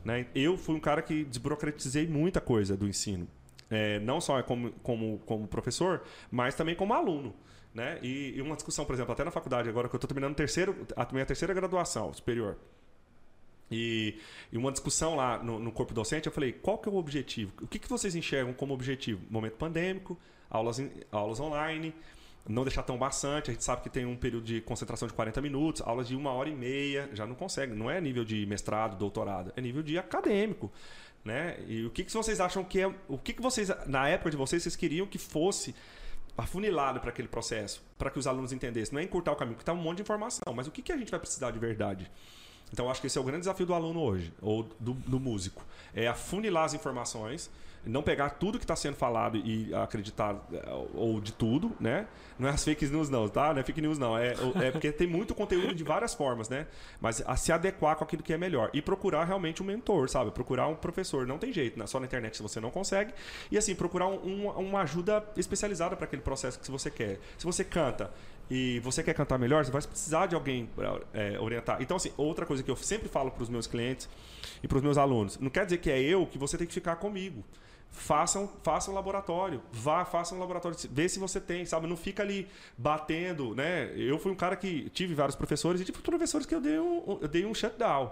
Né? 0.03 0.27
Eu 0.33 0.57
fui 0.57 0.75
um 0.75 0.79
cara 0.79 1.01
que 1.01 1.23
desburocratizei 1.23 2.07
muita 2.07 2.39
coisa 2.39 2.75
do 2.75 2.87
ensino. 2.87 3.27
É, 3.69 3.99
não 3.99 4.19
só 4.19 4.41
como, 4.41 4.71
como, 4.81 5.19
como 5.25 5.47
professor, 5.47 6.01
mas 6.31 6.55
também 6.55 6.75
como 6.75 6.93
aluno. 6.93 7.35
Né? 7.73 7.99
E, 8.01 8.33
e 8.35 8.41
uma 8.41 8.55
discussão, 8.55 8.83
por 8.85 8.93
exemplo, 8.93 9.13
até 9.13 9.23
na 9.23 9.31
faculdade, 9.31 9.69
agora 9.69 9.87
que 9.87 9.95
eu 9.95 9.97
estou 9.97 10.07
terminando 10.07 10.35
terceiro, 10.35 10.87
a 10.95 11.07
minha 11.11 11.25
terceira 11.25 11.53
graduação 11.53 12.11
superior. 12.13 12.57
E, 13.71 14.17
e, 14.51 14.57
uma 14.57 14.71
discussão 14.71 15.15
lá 15.15 15.41
no, 15.43 15.59
no, 15.59 15.71
corpo 15.71 15.93
docente, 15.93 16.25
eu 16.25 16.31
falei, 16.31 16.51
qual 16.51 16.77
que 16.79 16.89
é 16.89 16.91
o 16.91 16.95
objetivo? 16.95 17.53
O 17.61 17.67
que, 17.67 17.77
que 17.77 17.87
vocês 17.87 18.15
enxergam 18.15 18.51
como 18.53 18.73
objetivo? 18.73 19.21
Momento 19.29 19.57
pandêmico, 19.57 20.17
aulas, 20.49 20.81
aulas 21.11 21.39
online, 21.39 21.93
não 22.47 22.63
deixar 22.63 22.83
tão 22.83 22.97
bastante. 22.97 23.49
A 23.49 23.53
gente 23.53 23.63
sabe 23.63 23.81
que 23.81 23.89
tem 23.89 24.05
um 24.05 24.15
período 24.15 24.45
de 24.45 24.61
concentração 24.61 25.07
de 25.07 25.13
40 25.13 25.41
minutos, 25.41 25.81
aulas 25.81 26.07
de 26.07 26.15
uma 26.15 26.31
hora 26.31 26.49
e 26.49 26.55
meia, 26.55 27.09
já 27.13 27.25
não 27.25 27.35
consegue. 27.35 27.73
Não 27.73 27.89
é 27.89 27.99
nível 27.99 28.23
de 28.23 28.45
mestrado, 28.45 28.97
doutorado, 28.97 29.53
é 29.55 29.61
nível 29.61 29.83
de 29.83 29.97
acadêmico. 29.97 30.71
Né? 31.23 31.59
E 31.67 31.85
o 31.85 31.89
que, 31.89 32.03
que 32.03 32.11
vocês 32.11 32.39
acham 32.39 32.63
que 32.63 32.81
é. 32.81 32.87
O 33.07 33.17
que, 33.17 33.33
que 33.33 33.41
vocês, 33.41 33.69
na 33.85 34.07
época 34.07 34.31
de 34.31 34.37
vocês, 34.37 34.63
vocês 34.63 34.75
queriam 34.75 35.05
que 35.05 35.17
fosse 35.17 35.75
afunilado 36.37 36.99
para 37.01 37.09
aquele 37.09 37.27
processo, 37.27 37.83
para 37.97 38.09
que 38.09 38.17
os 38.17 38.25
alunos 38.25 38.53
entendessem? 38.53 38.93
Não 38.93 39.01
é 39.01 39.03
encurtar 39.03 39.33
o 39.33 39.35
caminho, 39.35 39.55
porque 39.55 39.63
está 39.63 39.73
um 39.73 39.83
monte 39.83 39.97
de 39.97 40.03
informação, 40.03 40.53
mas 40.55 40.67
o 40.67 40.71
que, 40.71 40.81
que 40.81 40.91
a 40.91 40.97
gente 40.97 41.11
vai 41.11 41.19
precisar 41.19 41.51
de 41.51 41.59
verdade? 41.59 42.09
Então, 42.71 42.89
acho 42.89 43.01
que 43.01 43.07
esse 43.07 43.17
é 43.17 43.21
o 43.21 43.23
grande 43.23 43.41
desafio 43.41 43.65
do 43.65 43.73
aluno 43.73 43.99
hoje, 43.99 44.31
ou 44.41 44.63
do, 44.79 44.93
do 44.93 45.19
músico. 45.19 45.65
É 45.93 46.07
afunilar 46.07 46.65
as 46.65 46.73
informações 46.73 47.49
não 47.89 48.03
pegar 48.03 48.31
tudo 48.31 48.57
que 48.57 48.63
está 48.63 48.75
sendo 48.75 48.95
falado 48.95 49.37
e 49.37 49.73
acreditar 49.73 50.35
é, 50.53 50.63
ou 50.93 51.19
de 51.19 51.33
tudo, 51.33 51.75
né? 51.79 52.07
Não 52.37 52.47
é 52.47 52.51
as 52.51 52.63
fake 52.63 52.85
news 52.87 53.09
não, 53.09 53.27
tá? 53.27 53.53
Não 53.53 53.59
é 53.59 53.63
fake 53.63 53.81
news 53.81 53.97
não, 53.97 54.17
é, 54.17 54.33
é 54.61 54.71
porque 54.71 54.91
tem 54.91 55.07
muito 55.07 55.35
conteúdo 55.35 55.73
de 55.73 55.83
várias 55.83 56.13
formas, 56.13 56.47
né? 56.47 56.67
Mas 57.01 57.21
a 57.25 57.35
se 57.35 57.51
adequar 57.51 57.95
com 57.95 58.03
aquilo 58.03 58.23
que 58.23 58.31
é 58.31 58.37
melhor 58.37 58.69
e 58.73 58.81
procurar 58.81 59.25
realmente 59.25 59.61
um 59.61 59.65
mentor, 59.65 60.09
sabe? 60.09 60.31
Procurar 60.31 60.67
um 60.67 60.75
professor, 60.75 61.25
não 61.27 61.37
tem 61.37 61.51
jeito, 61.51 61.77
né? 61.77 61.85
só 61.87 61.99
na 61.99 62.05
internet 62.05 62.37
se 62.37 62.43
você 62.43 62.59
não 62.59 62.71
consegue 62.71 63.13
e 63.51 63.57
assim 63.57 63.75
procurar 63.75 64.07
um, 64.07 64.19
um, 64.23 64.49
uma 64.51 64.81
ajuda 64.81 65.23
especializada 65.35 65.95
para 65.95 66.05
aquele 66.05 66.21
processo 66.21 66.59
que 66.59 66.69
você 66.69 66.89
quer. 66.89 67.19
Se 67.37 67.45
você 67.45 67.63
canta 67.63 68.11
e 68.49 68.79
você 68.79 69.03
quer 69.03 69.13
cantar 69.13 69.37
melhor, 69.37 69.63
você 69.63 69.71
vai 69.71 69.81
precisar 69.81 70.25
de 70.25 70.35
alguém 70.35 70.65
para 70.65 70.99
é, 71.13 71.39
orientar. 71.39 71.81
Então, 71.81 71.97
assim, 71.97 72.11
outra 72.17 72.45
coisa 72.45 72.63
que 72.63 72.71
eu 72.71 72.75
sempre 72.75 73.07
falo 73.07 73.31
para 73.31 73.43
os 73.43 73.49
meus 73.49 73.67
clientes 73.67 74.09
e 74.63 74.67
para 74.67 74.77
os 74.77 74.83
meus 74.83 74.97
alunos, 74.97 75.37
não 75.37 75.49
quer 75.49 75.65
dizer 75.65 75.77
que 75.77 75.89
é 75.91 75.99
eu 75.99 76.25
que 76.25 76.37
você 76.37 76.57
tem 76.57 76.65
que 76.65 76.73
ficar 76.73 76.95
comigo 76.95 77.43
façam 77.91 78.49
um 78.89 78.93
laboratório. 78.93 79.61
Vá, 79.71 80.05
façam 80.05 80.37
um 80.37 80.41
laboratório. 80.41 80.77
Vê 80.91 81.09
se 81.09 81.19
você 81.19 81.39
tem, 81.39 81.65
sabe? 81.65 81.87
Não 81.87 81.97
fica 81.97 82.23
ali 82.23 82.47
batendo, 82.77 83.55
né? 83.55 83.91
Eu 83.95 84.17
fui 84.19 84.31
um 84.31 84.35
cara 84.35 84.55
que 84.55 84.89
tive 84.89 85.13
vários 85.13 85.35
professores 85.35 85.81
e 85.81 85.85
tive 85.85 85.99
professores 85.99 86.45
que 86.45 86.55
eu 86.55 86.61
dei 86.61 86.79
um, 86.79 87.19
eu 87.21 87.27
dei 87.27 87.45
um 87.45 87.53
shutdown. 87.53 88.11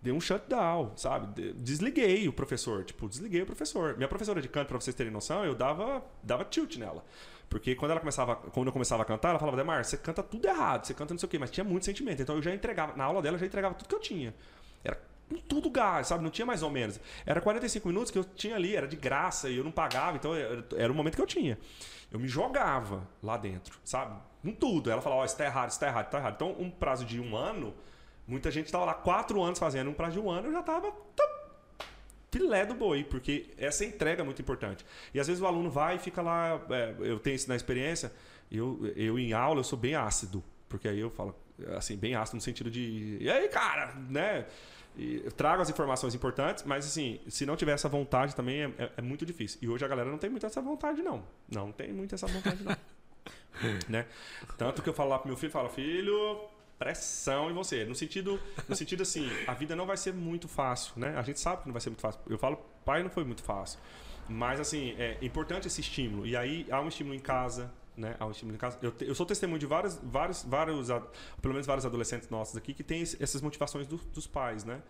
Dei 0.00 0.12
um 0.12 0.20
shutdown, 0.20 0.92
sabe? 0.96 1.52
Desliguei 1.52 2.26
o 2.26 2.32
professor, 2.32 2.84
tipo, 2.84 3.08
desliguei 3.08 3.42
o 3.42 3.46
professor. 3.46 3.96
Minha 3.96 4.08
professora 4.08 4.42
de 4.42 4.48
canto, 4.48 4.66
para 4.66 4.80
vocês 4.80 4.96
terem 4.96 5.12
noção, 5.12 5.44
eu 5.44 5.54
dava, 5.54 6.02
dava 6.22 6.44
tilt 6.44 6.76
nela. 6.76 7.04
Porque 7.48 7.74
quando 7.74 7.90
ela 7.92 8.00
começava, 8.00 8.34
quando 8.34 8.66
eu 8.68 8.72
começava 8.72 9.02
a 9.02 9.04
cantar, 9.04 9.28
ela 9.28 9.38
falava: 9.38 9.56
"Demar, 9.56 9.84
você 9.84 9.96
canta 9.96 10.22
tudo 10.22 10.48
errado, 10.48 10.86
você 10.86 10.94
canta 10.94 11.14
não 11.14 11.18
sei 11.18 11.26
o 11.26 11.30
quê", 11.30 11.38
mas 11.38 11.50
tinha 11.50 11.62
muito 11.62 11.84
sentimento. 11.84 12.22
Então 12.22 12.34
eu 12.34 12.42
já 12.42 12.52
entregava, 12.52 12.96
na 12.96 13.04
aula 13.04 13.20
dela 13.22 13.36
eu 13.36 13.40
já 13.40 13.46
entregava 13.46 13.74
tudo 13.74 13.88
que 13.88 13.94
eu 13.94 14.00
tinha. 14.00 14.34
Tudo 15.40 15.70
gás, 15.70 16.08
sabe? 16.08 16.22
Não 16.22 16.30
tinha 16.30 16.46
mais 16.46 16.62
ou 16.62 16.70
menos. 16.70 17.00
Era 17.24 17.40
45 17.40 17.88
minutos 17.88 18.10
que 18.10 18.18
eu 18.18 18.24
tinha 18.24 18.56
ali, 18.56 18.74
era 18.74 18.86
de 18.86 18.96
graça 18.96 19.48
e 19.48 19.56
eu 19.56 19.64
não 19.64 19.72
pagava, 19.72 20.16
então 20.16 20.32
era 20.76 20.92
o 20.92 20.94
momento 20.94 21.16
que 21.16 21.22
eu 21.22 21.26
tinha. 21.26 21.58
Eu 22.10 22.18
me 22.18 22.28
jogava 22.28 23.08
lá 23.22 23.36
dentro, 23.36 23.78
sabe? 23.84 24.20
Em 24.44 24.52
tudo. 24.52 24.90
Ela 24.90 25.00
falava, 25.00 25.20
ó, 25.20 25.22
oh, 25.22 25.26
isso 25.26 25.36
tá 25.36 25.44
errado, 25.44 25.70
isso 25.70 25.80
tá 25.80 25.86
errado, 25.86 26.10
tá 26.10 26.18
errado. 26.18 26.34
Então, 26.34 26.56
um 26.58 26.70
prazo 26.70 27.04
de 27.04 27.20
um 27.20 27.36
ano, 27.36 27.74
muita 28.26 28.50
gente 28.50 28.66
estava 28.66 28.84
lá 28.84 28.94
quatro 28.94 29.42
anos 29.42 29.58
fazendo, 29.58 29.90
um 29.90 29.94
prazo 29.94 30.20
de 30.20 30.26
um 30.26 30.30
ano 30.30 30.48
eu 30.48 30.52
já 30.52 30.60
estava 30.60 30.92
filé 32.32 32.64
do 32.64 32.74
boi, 32.74 33.04
porque 33.04 33.50
essa 33.58 33.84
entrega 33.84 34.22
é 34.22 34.24
muito 34.24 34.40
importante. 34.40 34.84
E 35.12 35.20
às 35.20 35.26
vezes 35.26 35.42
o 35.42 35.46
aluno 35.46 35.70
vai 35.70 35.96
e 35.96 35.98
fica 35.98 36.22
lá, 36.22 36.60
é, 36.70 36.94
eu 37.00 37.18
tenho 37.18 37.36
isso 37.36 37.48
na 37.48 37.54
experiência, 37.54 38.10
eu, 38.50 38.90
eu 38.96 39.18
em 39.18 39.34
aula 39.34 39.60
eu 39.60 39.64
sou 39.64 39.78
bem 39.78 39.94
ácido, 39.94 40.42
porque 40.66 40.88
aí 40.88 40.98
eu 40.98 41.10
falo, 41.10 41.36
assim, 41.76 41.96
bem 41.96 42.14
ácido 42.14 42.36
no 42.36 42.40
sentido 42.40 42.70
de, 42.70 43.18
e 43.20 43.30
aí, 43.30 43.48
cara, 43.48 43.94
né? 44.08 44.46
E 44.96 45.20
trago 45.36 45.62
as 45.62 45.70
informações 45.70 46.14
importantes, 46.14 46.64
mas 46.64 46.86
assim, 46.86 47.18
se 47.28 47.46
não 47.46 47.56
tiver 47.56 47.72
essa 47.72 47.88
vontade 47.88 48.36
também 48.36 48.62
é, 48.62 48.72
é, 48.78 48.92
é, 48.98 49.02
muito 49.02 49.24
difícil. 49.24 49.58
E 49.62 49.68
hoje 49.68 49.84
a 49.84 49.88
galera 49.88 50.10
não 50.10 50.18
tem 50.18 50.28
muito 50.28 50.44
essa 50.44 50.60
vontade, 50.60 51.02
não. 51.02 51.24
Não 51.50 51.72
tem 51.72 51.92
muito 51.92 52.14
essa 52.14 52.26
vontade, 52.26 52.62
não. 52.62 52.76
né? 53.88 54.06
Tanto 54.58 54.82
que 54.82 54.88
eu 54.88 54.92
falo 54.92 55.10
lá 55.10 55.18
pro 55.18 55.28
meu 55.28 55.36
filho, 55.36 55.50
falo, 55.50 55.70
filho, 55.70 56.40
pressão 56.78 57.50
em 57.50 57.54
você. 57.54 57.84
No 57.84 57.94
sentido, 57.94 58.38
no 58.68 58.76
sentido 58.76 59.02
assim, 59.02 59.30
a 59.46 59.54
vida 59.54 59.74
não 59.74 59.86
vai 59.86 59.96
ser 59.96 60.12
muito 60.12 60.46
fácil, 60.46 60.92
né? 60.96 61.14
A 61.16 61.22
gente 61.22 61.40
sabe 61.40 61.62
que 61.62 61.68
não 61.68 61.72
vai 61.72 61.80
ser 61.80 61.90
muito 61.90 62.02
fácil. 62.02 62.20
Eu 62.28 62.38
falo, 62.38 62.56
pai, 62.84 63.02
não 63.02 63.10
foi 63.10 63.24
muito 63.24 63.42
fácil. 63.42 63.78
Mas 64.28 64.60
assim, 64.60 64.94
é 64.98 65.16
importante 65.22 65.68
esse 65.68 65.80
estímulo. 65.80 66.26
E 66.26 66.36
aí 66.36 66.66
há 66.70 66.80
um 66.80 66.88
estímulo 66.88 67.14
em 67.14 67.20
casa, 67.20 67.72
né, 67.96 68.16
ao 68.18 68.30
estímulo 68.30 68.56
em 68.56 68.58
casa. 68.58 68.78
Eu, 68.82 68.92
eu 69.00 69.14
sou 69.14 69.26
testemunho 69.26 69.58
de 69.58 69.66
vários, 69.66 69.98
vários, 70.02 70.42
vários, 70.42 70.88
pelo 71.40 71.54
menos 71.54 71.66
vários 71.66 71.84
adolescentes 71.84 72.28
nossos 72.28 72.56
aqui 72.56 72.72
que 72.72 72.82
têm 72.82 73.02
essas 73.02 73.40
motivações 73.40 73.86
do, 73.86 73.96
dos 73.96 74.26
pais, 74.26 74.64
né? 74.64 74.82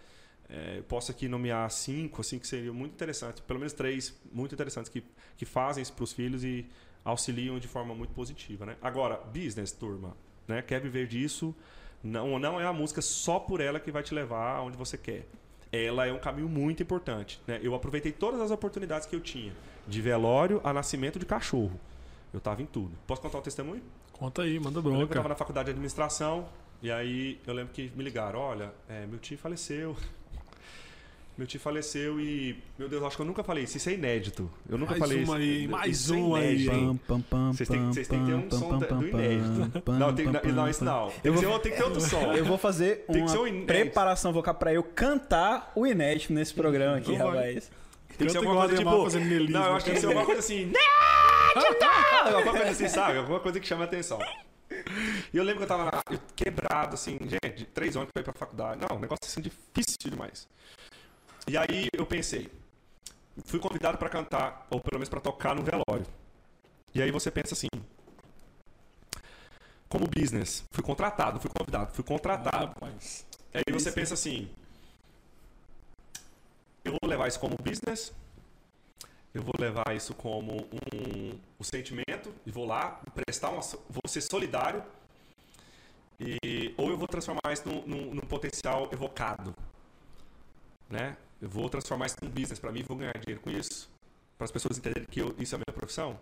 É, 0.48 0.82
posso 0.82 1.10
aqui 1.10 1.28
nomear 1.28 1.70
cinco, 1.70 2.20
assim, 2.20 2.38
que 2.38 2.46
seriam 2.46 2.74
muito 2.74 2.92
interessantes, 2.92 3.40
pelo 3.40 3.58
menos 3.58 3.72
três 3.72 4.14
muito 4.30 4.54
interessantes 4.54 4.90
que, 4.90 5.02
que 5.36 5.46
fazem 5.46 5.82
isso 5.82 5.92
para 5.92 6.04
os 6.04 6.12
filhos 6.12 6.44
e 6.44 6.66
auxiliam 7.04 7.58
de 7.58 7.68
forma 7.68 7.94
muito 7.94 8.12
positiva, 8.12 8.66
né? 8.66 8.76
Agora, 8.82 9.16
business, 9.16 9.72
turma, 9.72 10.16
né? 10.46 10.60
Quer 10.62 10.80
viver 10.80 11.06
disso? 11.06 11.54
Não, 12.02 12.38
não 12.38 12.60
é 12.60 12.66
a 12.66 12.72
música 12.72 13.00
só 13.00 13.38
por 13.38 13.60
ela 13.60 13.78
que 13.78 13.90
vai 13.92 14.02
te 14.02 14.12
levar 14.12 14.56
aonde 14.56 14.76
você 14.76 14.98
quer. 14.98 15.26
Ela 15.70 16.06
é 16.06 16.12
um 16.12 16.18
caminho 16.18 16.48
muito 16.48 16.82
importante. 16.82 17.40
Né? 17.46 17.60
Eu 17.62 17.74
aproveitei 17.74 18.12
todas 18.12 18.40
as 18.40 18.50
oportunidades 18.50 19.06
que 19.06 19.14
eu 19.14 19.20
tinha, 19.20 19.52
de 19.86 20.00
velório 20.02 20.60
a 20.64 20.72
nascimento 20.72 21.18
de 21.18 21.24
cachorro. 21.24 21.80
Eu 22.32 22.40
tava 22.40 22.62
em 22.62 22.66
tudo. 22.66 22.92
Posso 23.06 23.20
contar 23.20 23.38
um 23.38 23.42
testemunho? 23.42 23.82
Conta 24.12 24.42
aí, 24.42 24.58
manda 24.58 24.80
bronca. 24.80 24.98
Eu, 24.98 25.02
eu 25.02 25.08
tava 25.08 25.28
na 25.28 25.34
faculdade 25.34 25.66
de 25.66 25.70
administração 25.72 26.46
e 26.82 26.90
aí 26.90 27.38
eu 27.46 27.54
lembro 27.54 27.72
que 27.72 27.92
me 27.94 28.02
ligaram, 28.02 28.38
olha, 28.38 28.72
é, 28.88 29.06
meu 29.06 29.18
tio 29.18 29.38
faleceu. 29.38 29.96
Meu 31.34 31.46
tio 31.46 31.58
faleceu 31.58 32.20
e, 32.20 32.62
meu 32.78 32.90
Deus, 32.90 33.02
acho 33.04 33.16
que 33.16 33.22
eu 33.22 33.26
nunca 33.26 33.42
falei 33.42 33.64
isso. 33.64 33.78
Isso 33.78 33.88
é 33.88 33.94
inédito. 33.94 34.50
Eu 34.68 34.76
nunca 34.76 34.90
mais 34.90 35.00
falei 35.00 35.24
uma 35.24 35.40
isso. 35.40 35.60
Aí, 35.62 35.66
mais 35.66 36.10
é 36.10 36.14
um 36.14 36.34
aí, 36.34 36.68
hein? 36.68 37.00
Vocês 37.52 37.68
têm, 37.70 37.86
vocês 37.86 38.06
têm 38.06 38.20
que 38.20 38.26
ter 38.26 38.34
um 38.34 38.50
som 38.50 38.78
do 38.78 39.08
inédito. 39.08 39.82
Não, 39.92 40.14
tem, 40.14 40.26
não, 40.26 40.68
isso 40.68 40.84
não. 40.84 41.08
Tem, 41.08 41.32
eu 41.32 41.34
que 41.34 41.46
vou, 41.46 41.58
tem 41.58 41.72
que 41.72 41.78
ter 41.78 41.84
outro 41.84 42.02
som. 42.02 42.34
Eu 42.34 42.44
vou 42.44 42.58
fazer 42.58 43.06
uma 43.08 43.40
um 43.48 43.64
preparação 43.64 44.30
vocal 44.30 44.54
pra 44.54 44.74
eu 44.74 44.82
cantar 44.82 45.72
o 45.74 45.86
inédito 45.86 46.34
nesse 46.34 46.52
programa 46.52 46.98
aqui, 46.98 47.14
rapaz. 47.14 47.70
Tem 48.18 48.26
que 48.26 48.32
ser 48.32 48.38
alguma 48.38 48.68
coisa 48.68 48.76
tipo. 48.76 49.50
Não, 49.50 49.64
eu 49.64 49.74
acho 49.74 49.84
que 49.86 49.90
tem 49.90 49.94
que 49.94 50.00
ser 50.00 50.06
alguma 50.08 50.26
coisa 50.26 50.40
assim. 50.40 50.70
Alguma 52.34 52.52
coisa 52.52 52.70
assim, 52.70 52.88
sabe? 52.88 53.18
Alguma 53.18 53.40
coisa 53.40 53.60
que 53.60 53.66
chama 53.66 53.84
atenção. 53.84 54.18
E 55.32 55.36
eu 55.36 55.44
lembro 55.44 55.58
que 55.58 55.64
eu 55.64 55.68
tava 55.68 55.84
lá, 55.84 56.02
quebrado, 56.34 56.94
assim, 56.94 57.18
gente, 57.20 57.64
três 57.66 57.96
anos 57.96 58.10
pra 58.12 58.20
ir 58.20 58.24
pra 58.24 58.32
faculdade. 58.32 58.80
Não, 58.80 58.96
o 58.96 59.00
negócio 59.00 59.24
assim 59.24 59.40
difícil 59.40 60.10
demais. 60.10 60.48
E 61.46 61.56
aí 61.56 61.88
eu 61.92 62.06
pensei, 62.06 62.50
fui 63.44 63.58
convidado 63.58 63.98
para 63.98 64.08
cantar, 64.08 64.66
ou 64.70 64.80
pelo 64.80 64.98
menos 64.98 65.08
para 65.08 65.20
tocar 65.20 65.54
no 65.54 65.62
velório. 65.62 66.06
E 66.94 67.02
aí 67.02 67.10
você 67.10 67.30
pensa 67.30 67.54
assim, 67.54 67.68
como 69.88 70.06
business, 70.06 70.64
fui 70.70 70.82
contratado, 70.82 71.40
fui 71.40 71.50
convidado, 71.50 71.92
fui 71.92 72.04
contratado. 72.04 72.74
Ah, 72.80 72.88
aí 73.54 73.72
você 73.72 73.92
pensa 73.92 74.14
assim, 74.14 74.48
eu 76.84 76.92
vou 76.92 77.08
levar 77.08 77.28
isso 77.28 77.38
como 77.38 77.56
business, 77.56 78.12
eu 79.34 79.42
vou 79.42 79.54
levar 79.58 79.94
isso 79.96 80.14
como 80.14 80.68
um, 80.92 81.38
um 81.58 81.64
sentimento 81.64 82.32
e 82.44 82.50
vou 82.50 82.66
lá 82.66 83.00
prestar 83.14 83.50
uma, 83.50 83.60
vou 83.60 84.02
ser 84.06 84.20
solidário 84.20 84.82
e, 86.20 86.74
ou 86.76 86.90
eu 86.90 86.96
vou 86.96 87.08
transformar 87.08 87.52
isso 87.52 87.66
num, 87.66 87.86
num, 87.86 88.14
num 88.14 88.20
potencial 88.20 88.88
evocado, 88.92 89.54
né? 90.88 91.16
Eu 91.40 91.48
vou 91.48 91.68
transformar 91.68 92.06
isso 92.06 92.16
num 92.22 92.30
business 92.30 92.58
para 92.58 92.70
mim, 92.70 92.82
vou 92.82 92.96
ganhar 92.96 93.14
dinheiro 93.18 93.40
com 93.40 93.50
isso, 93.50 93.90
para 94.38 94.44
as 94.44 94.50
pessoas 94.50 94.78
entenderem 94.78 95.08
que 95.10 95.20
eu, 95.20 95.34
isso 95.38 95.54
é 95.54 95.56
a 95.56 95.58
minha 95.58 95.74
profissão. 95.76 96.18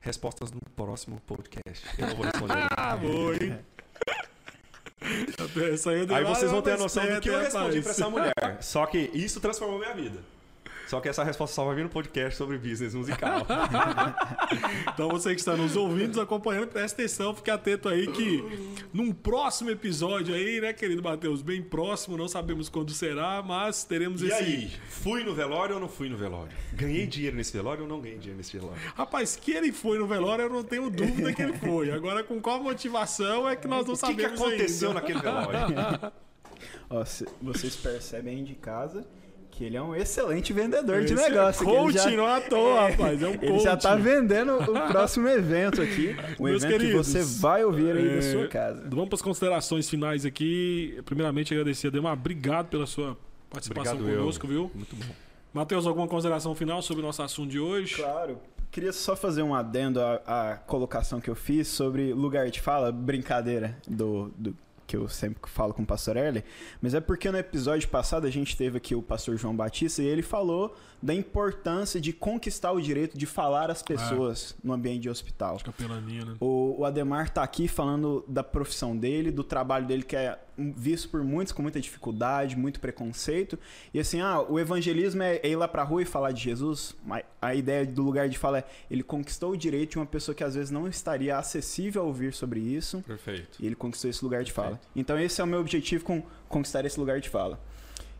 Respostas 0.00 0.50
no 0.50 0.60
próximo 0.76 1.20
podcast. 1.26 1.86
Eu 1.98 2.08
não 2.08 2.16
vou 2.16 2.24
responder. 2.26 2.66
ah, 2.76 2.96
boa, 2.96 3.34
hein? 3.34 3.64
Aí 6.14 6.24
vocês 6.24 6.50
vão 6.50 6.62
ter 6.62 6.72
a 6.72 6.76
noção 6.78 7.06
do 7.06 7.20
que 7.20 7.28
eu 7.28 7.38
respondi 7.38 7.82
para 7.82 7.90
essa 7.90 8.10
mulher. 8.10 8.34
Só 8.60 8.86
que 8.86 8.98
isso 9.14 9.40
transformou 9.40 9.78
minha 9.78 9.94
vida. 9.94 10.33
Só 10.86 11.00
que 11.00 11.08
essa 11.08 11.24
resposta 11.24 11.54
só 11.54 11.64
vai 11.64 11.74
vir 11.76 11.84
no 11.84 11.88
podcast 11.88 12.36
sobre 12.36 12.58
business 12.58 12.94
musical. 12.94 13.46
então 14.92 15.08
você 15.08 15.30
que 15.34 15.40
está 15.40 15.56
nos 15.56 15.76
ouvindo, 15.76 16.08
nos 16.08 16.18
acompanhando, 16.18 16.68
presta 16.68 17.02
atenção, 17.02 17.34
fique 17.34 17.50
atento 17.50 17.88
aí 17.88 18.06
que 18.06 18.44
num 18.92 19.12
próximo 19.12 19.70
episódio 19.70 20.34
aí, 20.34 20.60
né, 20.60 20.72
querido 20.72 21.02
Matheus, 21.02 21.42
bem 21.42 21.62
próximo, 21.62 22.16
não 22.16 22.28
sabemos 22.28 22.68
quando 22.68 22.92
será, 22.92 23.42
mas 23.42 23.84
teremos 23.84 24.22
e 24.22 24.26
esse... 24.26 24.42
E 24.42 24.46
aí, 24.46 24.72
fui 24.88 25.24
no 25.24 25.34
velório 25.34 25.76
ou 25.76 25.80
não 25.80 25.88
fui 25.88 26.08
no 26.08 26.16
velório? 26.16 26.52
Ganhei 26.72 27.06
dinheiro 27.06 27.36
nesse 27.36 27.52
velório 27.52 27.82
ou 27.82 27.88
não 27.88 28.00
ganhei 28.00 28.18
dinheiro 28.18 28.38
nesse 28.38 28.56
velório? 28.56 28.80
Rapaz, 28.94 29.36
que 29.36 29.52
ele 29.52 29.72
foi 29.72 29.98
no 29.98 30.06
velório, 30.06 30.44
eu 30.44 30.50
não 30.50 30.62
tenho 30.62 30.90
dúvida 30.90 31.32
que 31.32 31.42
ele 31.42 31.54
foi. 31.54 31.90
Agora, 31.90 32.22
com 32.22 32.40
qual 32.40 32.62
motivação 32.62 33.48
é 33.48 33.56
que 33.56 33.66
nós 33.66 33.86
não 33.86 33.94
o 33.94 33.96
que 33.96 34.00
sabemos 34.00 34.40
O 34.40 34.44
que 34.44 34.50
aconteceu 34.50 34.88
ainda. 34.90 35.00
naquele 35.00 35.20
velório? 35.20 36.12
Ó, 36.90 37.04
vocês 37.42 37.76
percebem 37.76 38.36
aí 38.36 38.42
de 38.42 38.54
casa 38.54 39.06
que 39.56 39.64
ele 39.64 39.76
é 39.76 39.82
um 39.82 39.94
excelente 39.94 40.52
vendedor 40.52 41.04
de 41.04 41.12
Esse 41.14 41.22
é 41.24 41.28
negócio. 41.28 41.64
que 41.64 41.70
ele 41.70 41.78
coaching, 41.80 41.98
já- 42.10 42.16
não 42.16 42.26
à 42.26 42.40
toa, 42.40 42.88
rapaz. 42.90 43.22
É 43.22 43.26
um 43.28 43.34
Ele 43.40 43.58
já 43.60 43.76
tá 43.76 43.94
vendendo 43.94 44.54
o 44.56 44.80
próximo 44.90 45.28
evento 45.28 45.80
aqui. 45.80 46.16
Um 46.38 46.44
Meus 46.44 46.62
evento 46.64 46.78
queridos, 46.80 47.06
que 47.06 47.12
você 47.22 47.40
vai 47.40 47.64
ouvir 47.64 47.96
aí 47.96 48.08
é, 48.08 48.16
da 48.16 48.22
sua 48.22 48.48
casa. 48.48 48.82
Vamos 48.88 49.08
para 49.08 49.14
as 49.16 49.22
considerações 49.22 49.88
finais 49.88 50.24
aqui. 50.26 51.00
Primeiramente, 51.04 51.52
agradecer 51.54 51.88
a 51.88 51.90
Demar. 51.90 52.14
Obrigado 52.14 52.66
pela 52.68 52.86
sua 52.86 53.16
participação 53.50 53.94
Obrigado 53.94 54.14
eu. 54.16 54.20
conosco, 54.20 54.46
viu? 54.46 54.70
Muito 54.74 54.96
bom. 54.96 55.04
Matheus, 55.52 55.86
alguma 55.86 56.08
consideração 56.08 56.54
final 56.54 56.82
sobre 56.82 57.02
o 57.02 57.06
nosso 57.06 57.22
assunto 57.22 57.50
de 57.50 57.60
hoje? 57.60 57.94
Claro. 57.96 58.38
Queria 58.72 58.92
só 58.92 59.14
fazer 59.14 59.42
um 59.44 59.54
adendo 59.54 60.00
à, 60.00 60.20
à 60.26 60.56
colocação 60.56 61.20
que 61.20 61.30
eu 61.30 61.36
fiz 61.36 61.68
sobre 61.68 62.12
lugar 62.12 62.50
de 62.50 62.60
fala, 62.60 62.90
brincadeira 62.90 63.76
do, 63.86 64.32
do 64.36 64.56
que 64.94 64.96
eu 64.96 65.08
sempre 65.08 65.50
falo 65.50 65.74
com 65.74 65.82
o 65.82 65.86
pastor 65.86 66.16
Erle, 66.16 66.44
mas 66.80 66.94
é 66.94 67.00
porque 67.00 67.30
no 67.30 67.36
episódio 67.36 67.88
passado 67.88 68.26
a 68.26 68.30
gente 68.30 68.56
teve 68.56 68.76
aqui 68.76 68.94
o 68.94 69.02
pastor 69.02 69.36
João 69.36 69.54
Batista 69.54 70.02
e 70.02 70.06
ele 70.06 70.22
falou 70.22 70.74
da 71.04 71.12
importância 71.12 72.00
de 72.00 72.14
conquistar 72.14 72.72
o 72.72 72.80
direito 72.80 73.18
de 73.18 73.26
falar 73.26 73.70
às 73.70 73.82
pessoas 73.82 74.56
no 74.64 74.72
ambiente 74.72 75.02
de 75.02 75.10
hospital. 75.10 75.58
Capelania, 75.62 76.24
né? 76.24 76.34
O, 76.40 76.76
o 76.78 76.84
Ademar 76.86 77.28
tá 77.28 77.42
aqui 77.42 77.68
falando 77.68 78.24
da 78.26 78.42
profissão 78.42 78.96
dele, 78.96 79.30
do 79.30 79.44
trabalho 79.44 79.86
dele 79.86 80.02
que 80.02 80.16
é 80.16 80.38
visto 80.56 81.10
por 81.10 81.22
muitos 81.22 81.52
com 81.52 81.60
muita 81.60 81.78
dificuldade, 81.78 82.56
muito 82.56 82.80
preconceito. 82.80 83.58
E 83.92 84.00
assim, 84.00 84.22
ah, 84.22 84.40
o 84.40 84.58
evangelismo 84.58 85.22
é, 85.22 85.36
é 85.42 85.48
ir 85.48 85.56
lá 85.56 85.68
pra 85.68 85.82
rua 85.82 86.00
e 86.00 86.06
falar 86.06 86.32
de 86.32 86.40
Jesus. 86.40 86.96
Mas 87.04 87.22
a 87.42 87.54
ideia 87.54 87.84
do 87.84 88.02
lugar 88.02 88.26
de 88.26 88.38
fala 88.38 88.60
é 88.60 88.64
ele 88.90 89.02
conquistou 89.02 89.50
o 89.50 89.56
direito 89.58 89.90
de 89.90 89.98
uma 89.98 90.06
pessoa 90.06 90.34
que 90.34 90.42
às 90.42 90.54
vezes 90.54 90.70
não 90.70 90.88
estaria 90.88 91.36
acessível 91.36 92.00
a 92.00 92.04
ouvir 92.06 92.32
sobre 92.32 92.60
isso. 92.60 93.02
Perfeito. 93.06 93.58
E 93.60 93.66
ele 93.66 93.74
conquistou 93.74 94.08
esse 94.08 94.24
lugar 94.24 94.42
de 94.42 94.52
fala. 94.52 94.80
Então 94.96 95.18
esse 95.18 95.38
é 95.38 95.44
o 95.44 95.46
meu 95.46 95.60
objetivo 95.60 96.02
com 96.02 96.22
conquistar 96.48 96.82
esse 96.86 96.98
lugar 96.98 97.20
de 97.20 97.28
fala. 97.28 97.60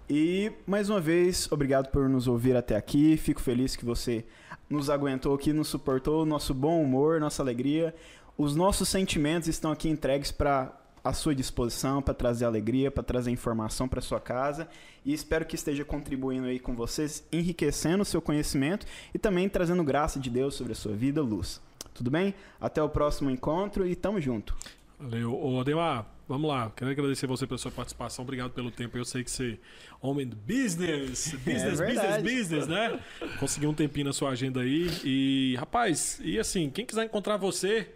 E 0.08 0.52
mais 0.66 0.90
uma 0.90 1.00
vez, 1.00 1.50
obrigado 1.50 1.88
por 1.90 2.08
nos 2.08 2.28
ouvir 2.28 2.56
até 2.56 2.76
aqui. 2.76 3.16
Fico 3.16 3.40
feliz 3.40 3.74
que 3.74 3.84
você 3.84 4.24
nos 4.68 4.90
aguentou 4.90 5.34
aqui, 5.34 5.52
nos 5.52 5.68
suportou, 5.68 6.26
nosso 6.26 6.52
bom 6.52 6.82
humor, 6.82 7.20
nossa 7.20 7.42
alegria. 7.42 7.94
Os 8.36 8.54
nossos 8.54 8.88
sentimentos 8.88 9.48
estão 9.48 9.72
aqui 9.72 9.88
entregues 9.88 10.30
para 10.30 10.72
à 11.04 11.12
sua 11.12 11.34
disposição 11.34 12.00
para 12.00 12.14
trazer 12.14 12.46
alegria, 12.46 12.90
para 12.90 13.02
trazer 13.02 13.30
informação 13.30 13.86
para 13.86 14.00
sua 14.00 14.18
casa 14.18 14.66
e 15.04 15.12
espero 15.12 15.44
que 15.44 15.54
esteja 15.54 15.84
contribuindo 15.84 16.46
aí 16.46 16.58
com 16.58 16.74
vocês, 16.74 17.22
enriquecendo 17.30 18.02
o 18.02 18.06
seu 18.06 18.22
conhecimento 18.22 18.86
e 19.12 19.18
também 19.18 19.46
trazendo 19.46 19.84
graça 19.84 20.18
de 20.18 20.30
Deus 20.30 20.54
sobre 20.54 20.72
a 20.72 20.76
sua 20.76 20.94
vida, 20.94 21.20
luz. 21.20 21.60
Tudo 21.92 22.10
bem? 22.10 22.34
Até 22.58 22.82
o 22.82 22.88
próximo 22.88 23.30
encontro 23.30 23.86
e 23.86 23.94
tamo 23.94 24.18
junto. 24.18 24.56
Valeu. 24.98 25.38
Ô, 25.38 25.60
Ademar, 25.60 26.13
vamos 26.28 26.48
lá. 26.48 26.70
Quero 26.74 26.90
agradecer 26.90 27.26
você 27.26 27.46
pela 27.46 27.58
sua 27.58 27.70
participação. 27.70 28.24
Obrigado 28.24 28.52
pelo 28.52 28.70
tempo. 28.70 28.96
Eu 28.96 29.04
sei 29.04 29.24
que 29.24 29.30
você 29.30 29.58
é 30.02 30.06
homem 30.06 30.26
do 30.26 30.36
business. 30.36 31.32
Business, 31.32 31.44
business, 31.44 31.78
verdade. 31.78 32.22
business, 32.22 32.66
né? 32.66 33.00
Conseguiu 33.38 33.70
um 33.70 33.74
tempinho 33.74 34.06
na 34.06 34.12
sua 34.12 34.30
agenda 34.30 34.60
aí. 34.60 34.90
E, 35.04 35.56
rapaz, 35.58 36.20
e 36.22 36.38
assim, 36.38 36.70
quem 36.70 36.84
quiser 36.84 37.04
encontrar 37.04 37.36
você, 37.36 37.88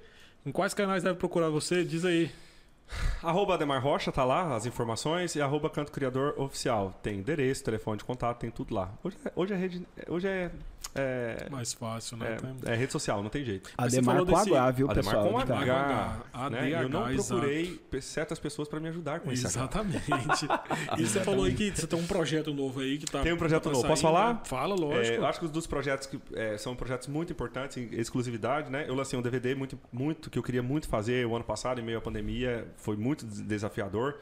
em 0.45 0.53
quais 0.53 0.75
canais 0.75 1.03
deve 1.03 1.19
procurar 1.19 1.49
você? 1.49 1.85
Diz 1.85 2.05
aí. 2.05 2.31
Arroba 3.23 3.55
Ademar 3.55 3.83
Rocha, 3.83 4.11
tá 4.11 4.25
lá 4.25 4.55
as 4.55 4.65
informações. 4.65 5.35
E 5.35 5.41
arroba 5.41 5.69
Canto 5.69 5.93
Criador 5.93 6.35
Oficial. 6.39 6.99
Tem 7.03 7.19
endereço, 7.19 7.63
telefone 7.65 7.99
de 7.99 8.05
contato, 8.05 8.39
tem 8.39 8.51
tudo 8.51 8.75
lá. 8.75 8.93
Hoje 9.03 9.17
é, 9.25 9.33
hoje 9.37 9.53
é 9.53 9.57
rede. 9.57 9.87
Hoje 10.09 10.29
é. 10.29 10.51
É, 10.95 11.47
Mais 11.51 11.73
fácil, 11.75 12.17
né? 12.17 12.37
É, 12.67 12.73
é 12.73 12.75
rede 12.75 12.91
social, 12.91 13.23
não 13.23 13.31
tem 13.31 13.45
jeito. 13.45 13.71
Ademar 13.77 14.19
com 14.19 14.25
desse- 14.25 14.51
H, 14.55 14.71
viu, 14.73 14.91
Ademar 14.91 15.15
pessoal? 15.15 15.33
com 15.33 15.39
de 15.41 15.47
cá. 15.47 15.59
H. 15.61 16.23
ADH, 16.33 16.51
né? 16.51 16.83
Eu 16.85 16.89
não 16.89 17.11
exato. 17.11 17.29
procurei 17.41 17.81
pe- 17.91 18.01
certas 18.01 18.39
pessoas 18.39 18.69
para 18.69 18.81
me 18.81 18.89
ajudar 18.89 19.21
com 19.21 19.31
isso. 19.31 19.47
Exatamente. 19.47 20.03
e 20.99 21.07
você 21.07 21.21
falou 21.21 21.45
aí 21.45 21.55
que 21.55 21.71
você 21.71 21.87
tem 21.87 21.99
um 21.99 22.07
projeto 22.07 22.53
novo 22.55 22.81
aí 22.81 22.99
que 22.99 23.07
tá. 23.07 23.23
Tem 23.23 23.33
um 23.33 23.37
projeto 23.37 23.65
tá 23.65 23.71
novo. 23.71 23.83
saindo, 23.83 23.91
Posso 23.93 24.03
falar? 24.03 24.43
Fala, 24.45 24.75
É, 24.75 24.79
lógico. 24.79 25.17
eu 25.19 25.27
acho 25.27 25.39
que 25.39 25.45
os 25.45 25.51
dos 25.53 25.67
projetos 25.67 26.07
que 26.07 26.19
é, 26.35 26.57
são 26.59 26.75
projetos 26.75 27.07
muito 27.07 27.33
importantes 27.33 27.77
em 27.77 27.89
exclusividade, 27.95 28.71
né? 28.71 28.85
Eu 28.89 28.95
lancei 28.95 29.17
um 29.19 29.23
DVD 29.23 29.55
muito, 29.55 29.79
muito 29.93 30.31
que 30.31 30.39
eu 30.39 30.43
queria 30.43 30.63
muito 30.63 30.89
fazer 30.89 31.27
o 31.27 31.37
ano 31.37 31.45
passado, 31.45 31.81
em 31.81 31.85
meio 31.85 31.99
à 31.99 32.01
pandemia, 32.01 32.67
foi 32.77 32.97
muito 32.97 33.25
des- 33.25 33.41
desafiador 33.43 34.19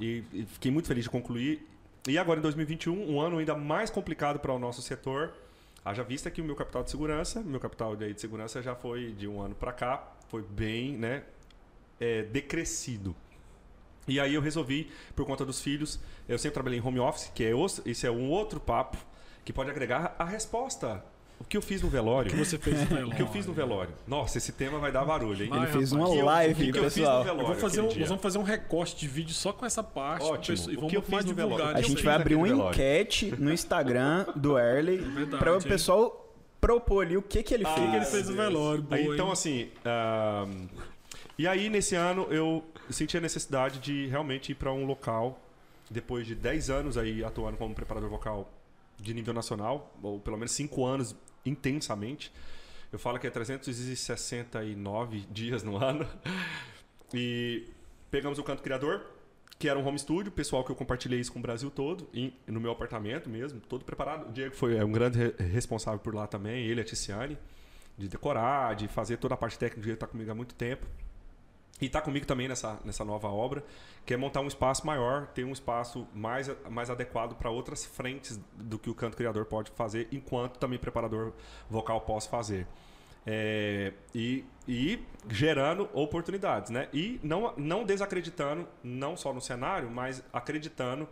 e, 0.00 0.24
e 0.32 0.46
fiquei 0.46 0.70
muito 0.72 0.88
feliz 0.88 1.04
de 1.04 1.10
concluir. 1.10 1.64
E 2.08 2.16
agora 2.18 2.38
em 2.38 2.42
2021, 2.42 3.10
um 3.12 3.20
ano 3.20 3.38
ainda 3.38 3.54
mais 3.54 3.90
complicado 3.90 4.38
para 4.40 4.52
o 4.52 4.58
nosso 4.58 4.80
setor. 4.82 5.32
Haja 5.88 6.02
vista 6.02 6.30
que 6.30 6.42
o 6.42 6.44
meu 6.44 6.54
capital 6.54 6.84
de 6.84 6.90
segurança, 6.90 7.40
meu 7.40 7.58
capital 7.58 7.96
de, 7.96 8.20
segurança 8.20 8.60
já 8.60 8.74
foi 8.74 9.12
de 9.12 9.26
um 9.26 9.40
ano 9.40 9.54
para 9.54 9.72
cá, 9.72 10.12
foi 10.28 10.42
bem, 10.42 10.92
né, 10.92 11.22
é, 11.98 12.24
decrescido. 12.24 13.16
E 14.06 14.20
aí 14.20 14.34
eu 14.34 14.42
resolvi, 14.42 14.90
por 15.16 15.24
conta 15.24 15.46
dos 15.46 15.62
filhos, 15.62 15.98
eu 16.28 16.36
sempre 16.36 16.52
trabalhei 16.52 16.78
em 16.78 16.82
home 16.86 17.00
office, 17.00 17.32
que 17.34 17.42
é 17.42 17.52
esse 17.86 18.06
é 18.06 18.10
um 18.10 18.28
outro 18.28 18.60
papo 18.60 18.98
que 19.46 19.50
pode 19.50 19.70
agregar 19.70 20.14
a 20.18 20.26
resposta. 20.26 21.02
O 21.40 21.44
que 21.44 21.56
eu 21.56 21.62
fiz 21.62 21.80
no 21.82 21.88
velório? 21.88 22.30
O 22.30 22.34
que 22.34 22.44
você 22.44 22.58
fez 22.58 22.80
no 22.80 22.86
velório? 22.86 23.08
O 23.12 23.16
que 23.16 23.22
eu 23.22 23.26
fiz 23.28 23.46
no 23.46 23.52
velório? 23.52 23.94
Nossa, 24.06 24.38
esse 24.38 24.52
tema 24.52 24.78
vai 24.78 24.90
dar 24.92 25.04
barulho, 25.04 25.44
hein? 25.44 25.48
Vai, 25.50 25.60
Ele 25.60 25.66
fez 25.68 25.92
rapaz. 25.92 26.10
uma 26.10 26.22
O 26.22 26.24
live, 26.26 26.52
o 26.70 26.72
que 26.72 26.78
eu 26.78 26.84
fiz 26.90 26.96
no 26.96 27.02
pessoal. 27.02 27.26
Eu 27.26 27.46
vou 27.46 27.54
fazer 27.54 27.80
um- 27.80 27.84
nós 27.86 28.08
vamos 28.08 28.22
fazer 28.22 28.38
um 28.38 28.42
recorte 28.42 28.96
de 28.96 29.08
vídeo 29.08 29.32
só 29.34 29.52
com 29.52 29.64
essa 29.64 29.82
parte. 29.82 30.24
Ótimo. 30.24 30.56
pessoal- 30.56 30.70
E 30.72 30.76
O 30.76 30.80
vamos 30.80 30.90
que 30.90 30.96
eu 30.96 31.02
fiz 31.02 31.24
no 31.24 31.34
velório? 31.34 31.64
A 31.76 31.80
gente 31.82 32.02
vai 32.02 32.14
abrir 32.16 32.34
uma 32.34 32.48
enquete 32.48 33.34
no 33.38 33.52
Instagram 33.52 34.26
do 34.36 34.58
Erley 34.58 34.98
Verdade, 34.98 35.38
para 35.38 35.52
o 35.52 35.56
hein? 35.56 35.62
pessoal 35.62 36.34
propor 36.60 37.06
ali 37.06 37.16
o 37.16 37.22
que, 37.22 37.42
que 37.42 37.54
ele 37.54 37.64
Ah, 37.64 37.72
fez. 37.74 37.86
O 37.86 37.90
que 37.90 37.96
ele 37.96 38.04
fez 38.04 38.28
no 38.28 38.36
velório? 38.36 38.82
Boa, 38.82 38.96
Aí, 38.96 39.06
então, 39.06 39.30
assim. 39.30 39.68
ahn, 39.84 40.66
e 41.38 41.46
aí, 41.46 41.70
nesse 41.70 41.94
ano, 41.94 42.26
eu 42.30 42.64
senti 42.90 43.16
a 43.16 43.20
necessidade 43.20 43.78
de 43.78 44.06
realmente 44.08 44.50
ir 44.52 44.54
para 44.56 44.72
um 44.72 44.84
local, 44.84 45.40
depois 45.88 46.26
de 46.26 46.34
10 46.34 46.68
anos 46.68 46.98
aí 46.98 47.22
atuando 47.24 47.56
como 47.56 47.74
preparador 47.74 48.10
vocal 48.10 48.50
de 49.00 49.14
nível 49.14 49.32
nacional, 49.32 49.94
ou 50.02 50.18
pelo 50.18 50.36
menos 50.36 50.50
5 50.50 50.84
anos 50.84 51.14
intensamente. 51.48 52.32
Eu 52.92 52.98
falo 52.98 53.18
que 53.18 53.26
é 53.26 53.30
369 53.30 55.26
dias 55.30 55.62
no 55.62 55.76
ano. 55.76 56.06
E 57.12 57.66
pegamos 58.10 58.38
o 58.38 58.42
Canto 58.42 58.62
Criador, 58.62 59.02
que 59.58 59.68
era 59.68 59.78
um 59.78 59.86
home 59.86 59.98
studio, 59.98 60.30
pessoal 60.30 60.64
que 60.64 60.70
eu 60.70 60.76
compartilhei 60.76 61.18
isso 61.20 61.32
com 61.32 61.38
o 61.38 61.42
Brasil 61.42 61.70
todo, 61.70 62.08
no 62.46 62.60
meu 62.60 62.70
apartamento 62.70 63.28
mesmo, 63.28 63.60
todo 63.60 63.84
preparado. 63.84 64.28
O 64.28 64.32
Diego 64.32 64.54
foi 64.54 64.76
é, 64.76 64.84
um 64.84 64.92
grande 64.92 65.18
re- 65.18 65.34
responsável 65.52 65.98
por 65.98 66.14
lá 66.14 66.26
também, 66.26 66.64
ele 66.66 66.80
a 66.80 66.84
Ticiane, 66.84 67.36
de 67.96 68.08
decorar, 68.08 68.74
de 68.76 68.86
fazer 68.88 69.16
toda 69.16 69.34
a 69.34 69.36
parte 69.36 69.58
técnica, 69.58 69.80
o 69.80 69.82
Diego 69.82 69.94
está 69.96 70.06
comigo 70.06 70.30
há 70.30 70.34
muito 70.34 70.54
tempo. 70.54 70.86
E 71.80 71.86
está 71.86 72.00
comigo 72.00 72.26
também 72.26 72.48
nessa, 72.48 72.78
nessa 72.84 73.04
nova 73.04 73.28
obra, 73.28 73.64
que 74.04 74.12
é 74.12 74.16
montar 74.16 74.40
um 74.40 74.48
espaço 74.48 74.86
maior, 74.86 75.28
ter 75.28 75.44
um 75.44 75.52
espaço 75.52 76.06
mais, 76.12 76.50
mais 76.68 76.90
adequado 76.90 77.36
para 77.36 77.50
outras 77.50 77.84
frentes 77.84 78.40
do 78.54 78.78
que 78.78 78.90
o 78.90 78.94
canto 78.94 79.16
criador 79.16 79.44
pode 79.44 79.70
fazer, 79.72 80.08
enquanto 80.10 80.58
também 80.58 80.78
preparador 80.78 81.32
vocal 81.70 82.00
posso 82.00 82.28
fazer. 82.28 82.66
É, 83.26 83.92
e, 84.14 84.44
e 84.66 85.04
gerando 85.28 85.88
oportunidades, 85.92 86.70
né? 86.70 86.88
E 86.92 87.20
não, 87.22 87.52
não 87.56 87.84
desacreditando, 87.84 88.66
não 88.82 89.16
só 89.16 89.32
no 89.32 89.40
cenário, 89.40 89.90
mas 89.90 90.24
acreditando, 90.32 91.06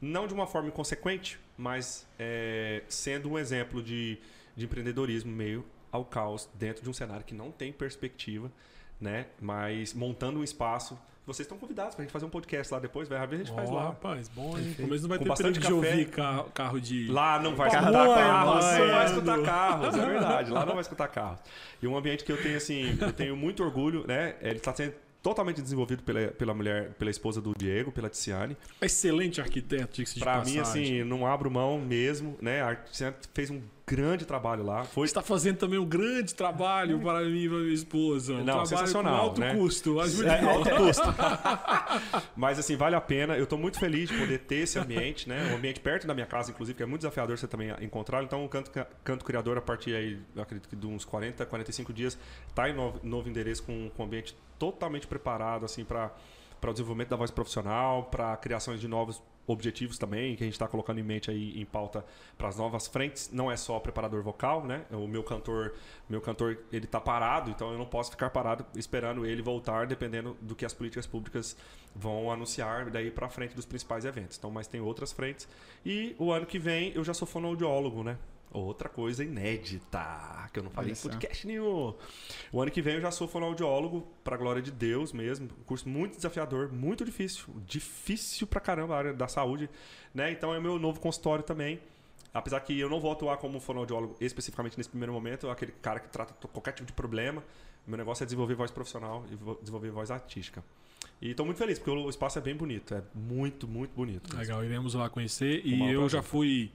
não 0.00 0.26
de 0.26 0.32
uma 0.32 0.46
forma 0.46 0.68
inconsequente, 0.68 1.38
mas 1.56 2.06
é, 2.18 2.82
sendo 2.88 3.30
um 3.30 3.38
exemplo 3.38 3.82
de, 3.82 4.18
de 4.54 4.64
empreendedorismo 4.64 5.32
meio 5.32 5.64
ao 5.90 6.04
caos 6.04 6.48
dentro 6.54 6.82
de 6.82 6.88
um 6.88 6.92
cenário 6.92 7.24
que 7.24 7.34
não 7.34 7.50
tem 7.50 7.72
perspectiva, 7.72 8.52
né? 9.00 9.26
Mas 9.40 9.94
montando 9.94 10.38
um 10.40 10.44
espaço. 10.44 10.98
Vocês 11.26 11.44
estão 11.44 11.58
convidados 11.58 11.94
para 11.94 12.02
a 12.02 12.04
gente 12.06 12.12
fazer 12.12 12.24
um 12.24 12.30
podcast 12.30 12.72
lá 12.72 12.80
depois, 12.80 13.06
vai. 13.06 13.18
Às 13.22 13.28
vezes 13.28 13.44
a 13.44 13.48
gente 13.48 13.54
faz 13.54 13.68
Ó, 13.68 13.74
lá. 13.74 13.82
rapaz, 13.88 14.28
bom, 14.30 14.56
hein? 14.58 14.72
Pelo 14.74 14.88
menos 14.88 15.02
não 15.02 15.10
vai 15.10 15.18
Com 15.18 15.24
ter 15.24 15.28
bastante 15.28 15.54
de 15.56 15.60
café. 15.60 15.74
ouvir 15.74 16.06
carro, 16.08 16.44
carro 16.54 16.80
de. 16.80 17.06
Lá 17.08 17.38
não 17.38 17.54
vai 17.54 17.68
escutar 17.68 17.92
carros, 17.92 18.64
não 18.64 18.88
vai 18.88 19.04
escutar 19.04 19.42
carros, 19.42 19.94
é 19.94 20.06
verdade. 20.06 20.50
Lá 20.50 20.64
não 20.64 20.72
vai 20.72 20.80
escutar 20.80 21.08
carros. 21.08 21.40
E 21.82 21.86
um 21.86 21.94
ambiente 21.98 22.24
que 22.24 22.32
eu 22.32 22.42
tenho 22.42 22.56
assim, 22.56 22.96
eu 22.98 23.12
tenho 23.12 23.36
muito 23.36 23.62
orgulho, 23.62 24.06
né? 24.08 24.36
Ele 24.40 24.56
está 24.56 24.74
sendo 24.74 24.94
totalmente 25.22 25.60
desenvolvido 25.60 26.02
pela, 26.02 26.28
pela 26.28 26.54
mulher, 26.54 26.92
pela 26.98 27.10
esposa 27.10 27.42
do 27.42 27.52
Diego, 27.58 27.92
pela 27.92 28.08
Ticiane. 28.08 28.56
Excelente 28.80 29.38
arquiteto, 29.38 29.96
diga-se 29.96 30.14
de 30.14 30.20
Pra 30.20 30.36
mim, 30.42 30.56
passagem. 30.56 30.62
assim, 30.62 31.04
não 31.04 31.26
abro 31.26 31.50
mão 31.50 31.78
mesmo, 31.78 32.38
né? 32.40 32.62
A 32.62 32.74
Ticiane 32.74 33.16
fez 33.34 33.50
um 33.50 33.60
grande 33.88 34.26
trabalho 34.26 34.62
lá. 34.64 34.84
Foi 34.84 35.06
Está 35.06 35.22
fazendo 35.22 35.56
também 35.56 35.78
um 35.78 35.86
grande 35.86 36.34
trabalho 36.34 37.00
para 37.02 37.20
mim 37.22 37.44
e 37.44 37.48
para 37.48 37.58
minha 37.58 37.72
esposa. 37.74 38.34
Um 38.34 38.44
Não, 38.44 38.66
sensacional, 38.66 39.14
com 39.14 39.20
alto 39.20 39.40
né? 39.40 39.54
custo. 39.54 39.96
É, 40.00 40.44
alto 40.44 40.70
custo. 40.76 41.02
Mas 42.36 42.58
assim, 42.58 42.76
vale 42.76 42.94
a 42.94 43.00
pena. 43.00 43.36
Eu 43.36 43.44
estou 43.44 43.58
muito 43.58 43.78
feliz 43.78 44.10
de 44.10 44.18
poder 44.18 44.38
ter 44.40 44.56
esse 44.56 44.78
ambiente, 44.78 45.28
né? 45.28 45.50
Um 45.52 45.56
ambiente 45.56 45.80
perto 45.80 46.06
da 46.06 46.14
minha 46.14 46.26
casa, 46.26 46.50
inclusive, 46.50 46.76
que 46.76 46.82
é 46.82 46.86
muito 46.86 47.00
desafiador 47.00 47.38
você 47.38 47.48
também 47.48 47.74
encontrar. 47.80 48.22
Então, 48.22 48.44
o 48.44 48.48
Canto, 48.48 48.70
Canto 49.02 49.24
Criador, 49.24 49.56
a 49.56 49.62
partir 49.62 49.94
aí, 49.94 50.20
eu 50.36 50.42
acredito 50.42 50.68
que 50.68 50.76
de 50.76 50.86
uns 50.86 51.04
40, 51.04 51.46
45 51.46 51.92
dias, 51.92 52.18
está 52.48 52.68
em 52.68 52.74
novo, 52.74 53.00
novo 53.02 53.28
endereço 53.28 53.62
com, 53.62 53.90
com 53.96 54.02
um 54.02 54.06
ambiente 54.06 54.36
totalmente 54.58 55.06
preparado, 55.06 55.64
assim, 55.64 55.84
para 55.84 56.12
para 56.60 56.70
o 56.70 56.72
desenvolvimento 56.72 57.08
da 57.08 57.16
voz 57.16 57.30
profissional, 57.30 58.04
para 58.04 58.36
criações 58.36 58.80
de 58.80 58.88
novos 58.88 59.22
objetivos 59.46 59.96
também, 59.98 60.36
que 60.36 60.44
a 60.44 60.46
gente 60.46 60.54
está 60.54 60.68
colocando 60.68 60.98
em 60.98 61.02
mente 61.02 61.30
aí 61.30 61.58
em 61.58 61.64
pauta 61.64 62.04
para 62.36 62.48
as 62.48 62.56
novas 62.56 62.86
frentes. 62.86 63.30
Não 63.32 63.50
é 63.50 63.56
só 63.56 63.80
preparador 63.80 64.22
vocal, 64.22 64.64
né? 64.64 64.84
O 64.90 65.06
meu 65.06 65.22
cantor, 65.22 65.74
meu 66.08 66.20
cantor, 66.20 66.58
ele 66.70 66.84
está 66.84 67.00
parado, 67.00 67.50
então 67.50 67.72
eu 67.72 67.78
não 67.78 67.86
posso 67.86 68.10
ficar 68.10 68.30
parado 68.30 68.64
esperando 68.76 69.24
ele 69.24 69.40
voltar, 69.40 69.86
dependendo 69.86 70.36
do 70.40 70.54
que 70.54 70.66
as 70.66 70.74
políticas 70.74 71.06
públicas 71.06 71.56
vão 71.94 72.30
anunciar 72.30 72.90
daí 72.90 73.10
para 73.10 73.28
frente 73.28 73.54
dos 73.54 73.64
principais 73.64 74.04
eventos. 74.04 74.36
Então, 74.36 74.50
mas 74.50 74.66
tem 74.66 74.80
outras 74.80 75.12
frentes. 75.12 75.48
E 75.84 76.14
o 76.18 76.30
ano 76.30 76.44
que 76.44 76.58
vem 76.58 76.92
eu 76.94 77.02
já 77.02 77.14
sou 77.14 77.26
fonoaudiólogo, 77.26 78.02
né? 78.02 78.18
Outra 78.50 78.88
coisa 78.88 79.22
inédita, 79.22 80.48
que 80.52 80.58
eu 80.58 80.62
não 80.62 80.70
falei 80.70 80.92
em 80.92 80.96
podcast 80.96 81.46
nenhum. 81.46 81.94
O 82.50 82.62
ano 82.62 82.70
que 82.70 82.80
vem 82.80 82.94
eu 82.94 83.00
já 83.00 83.10
sou 83.10 83.28
fonoaudiólogo, 83.28 84.08
pra 84.24 84.36
glória 84.36 84.62
de 84.62 84.70
Deus 84.70 85.12
mesmo. 85.12 85.46
Um 85.60 85.64
curso 85.64 85.88
muito 85.88 86.16
desafiador, 86.16 86.72
muito 86.72 87.04
difícil. 87.04 87.44
Difícil 87.66 88.46
pra 88.46 88.60
caramba 88.60 88.94
a 88.94 88.98
área 88.98 89.12
da 89.12 89.28
saúde. 89.28 89.68
Né? 90.14 90.32
Então 90.32 90.54
é 90.54 90.58
o 90.58 90.62
meu 90.62 90.78
novo 90.78 90.98
consultório 90.98 91.44
também. 91.44 91.78
Apesar 92.32 92.60
que 92.60 92.78
eu 92.78 92.88
não 92.88 93.00
vou 93.00 93.12
atuar 93.12 93.36
como 93.36 93.60
fonoaudiólogo 93.60 94.16
especificamente 94.20 94.76
nesse 94.76 94.88
primeiro 94.88 95.12
momento, 95.12 95.50
aquele 95.50 95.72
cara 95.72 96.00
que 96.00 96.08
trata 96.08 96.34
qualquer 96.48 96.72
tipo 96.72 96.86
de 96.86 96.92
problema. 96.92 97.42
Meu 97.86 97.96
negócio 97.96 98.22
é 98.22 98.26
desenvolver 98.26 98.54
voz 98.54 98.70
profissional 98.70 99.24
e 99.30 99.36
desenvolver 99.60 99.90
voz 99.90 100.10
artística. 100.10 100.62
E 101.20 101.30
estou 101.30 101.44
muito 101.44 101.58
feliz, 101.58 101.78
porque 101.78 101.90
o 101.90 102.08
espaço 102.08 102.38
é 102.38 102.42
bem 102.42 102.54
bonito. 102.54 102.94
É 102.94 103.02
muito, 103.14 103.66
muito 103.66 103.92
bonito. 103.94 104.36
Legal, 104.36 104.64
iremos 104.64 104.94
lá 104.94 105.08
conhecer. 105.10 105.62
e 105.64 105.90
eu 105.90 106.08
já 106.08 106.22
fui 106.22 106.70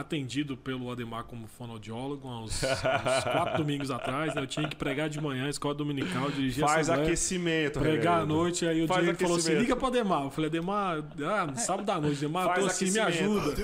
atendido 0.00 0.56
pelo 0.56 0.90
Ademar 0.90 1.24
como 1.24 1.46
fonoaudiólogo 1.46 2.28
há 2.28 2.40
uns, 2.42 2.62
uns 2.62 3.24
quatro 3.24 3.58
domingos 3.58 3.90
atrás. 3.90 4.34
Né? 4.34 4.42
Eu 4.42 4.46
tinha 4.46 4.68
que 4.68 4.76
pregar 4.76 5.08
de 5.08 5.20
manhã, 5.20 5.48
escola 5.48 5.74
dominical, 5.74 6.30
dirigir 6.30 6.64
Faz 6.64 6.88
aquecimento, 6.88 7.80
Pregar 7.80 8.20
à 8.22 8.26
noite, 8.26 8.66
aí 8.66 8.82
o 8.82 8.86
Diego 8.86 9.18
falou 9.18 9.36
assim: 9.36 9.54
liga 9.54 9.76
pro 9.76 9.86
Ademar. 9.86 10.24
Eu 10.24 10.30
falei, 10.30 10.48
Ademar, 10.48 11.04
ah, 11.24 11.54
sábado 11.56 11.90
à 11.90 12.00
noite, 12.00 12.18
Ademar, 12.18 12.54
tô 12.54 12.66
assim, 12.66 12.90
me 12.90 12.98
ajuda. 12.98 13.54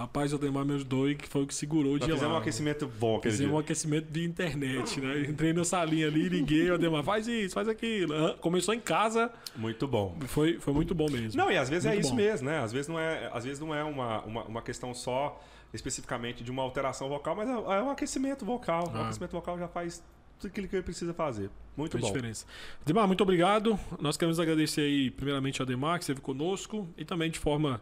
Rapaz, 0.00 0.32
o 0.32 0.36
Ademar 0.36 0.64
me 0.64 0.74
ajudou 0.76 1.10
e 1.10 1.14
que 1.14 1.28
foi 1.28 1.42
o 1.42 1.46
que 1.46 1.54
segurou 1.54 1.92
o 1.92 1.98
dia 1.98 2.14
Fizemos 2.14 2.34
um 2.34 2.38
aquecimento 2.38 2.86
bom, 2.86 3.20
Fizemos 3.20 3.54
um 3.54 3.58
aquecimento 3.58 4.10
de 4.10 4.24
internet, 4.24 4.98
né? 4.98 5.26
Entrei 5.28 5.52
na 5.52 5.62
salinha 5.62 6.06
ali, 6.06 6.26
liguei, 6.26 6.70
o 6.70 6.74
Ademar, 6.76 7.04
faz 7.04 7.28
isso, 7.28 7.54
faz 7.54 7.68
aquilo. 7.68 8.34
Começou 8.38 8.72
em 8.72 8.80
casa. 8.80 9.30
Muito 9.54 9.86
bom. 9.86 10.16
Foi, 10.26 10.58
foi 10.58 10.72
muito 10.72 10.94
bom 10.94 11.10
mesmo. 11.10 11.38
Não, 11.38 11.52
e 11.52 11.58
às 11.58 11.68
vezes 11.68 11.84
é 11.84 11.90
muito 11.90 11.98
é 11.98 12.00
isso 12.00 12.10
bom. 12.12 12.16
mesmo, 12.16 12.48
né? 12.48 12.60
Às 12.60 12.72
vezes 12.72 12.88
não 12.88 12.98
é, 12.98 13.30
às 13.30 13.44
vezes 13.44 13.60
não 13.60 13.74
é 13.74 13.84
uma, 13.84 14.22
uma, 14.22 14.44
uma 14.44 14.62
questão 14.62 14.94
só 14.94 15.38
especificamente 15.72 16.42
de 16.42 16.50
uma 16.50 16.62
alteração 16.62 17.08
vocal, 17.08 17.36
mas 17.36 17.48
é, 17.48 17.52
é 17.52 17.82
um 17.82 17.90
aquecimento 17.90 18.44
vocal. 18.44 18.90
Ah. 18.92 18.98
O 18.98 19.02
aquecimento 19.02 19.32
vocal 19.32 19.58
já 19.58 19.68
faz 19.68 20.02
tudo 20.38 20.50
aquilo 20.50 20.68
que 20.68 20.76
ele 20.76 20.82
precisa 20.82 21.12
fazer. 21.14 21.50
Muito 21.80 21.92
Faz 21.92 22.02
bom. 22.02 22.12
diferença. 22.12 22.46
Demar, 22.84 23.06
muito 23.06 23.22
obrigado. 23.22 23.78
Nós 23.98 24.16
queremos 24.16 24.38
agradecer 24.38 24.82
aí, 24.82 25.10
primeiramente, 25.10 25.60
ao 25.60 25.66
Demar, 25.66 25.98
que 25.98 26.04
esteve 26.04 26.20
conosco, 26.20 26.88
e 26.96 27.04
também 27.04 27.30
de 27.30 27.38
forma 27.38 27.80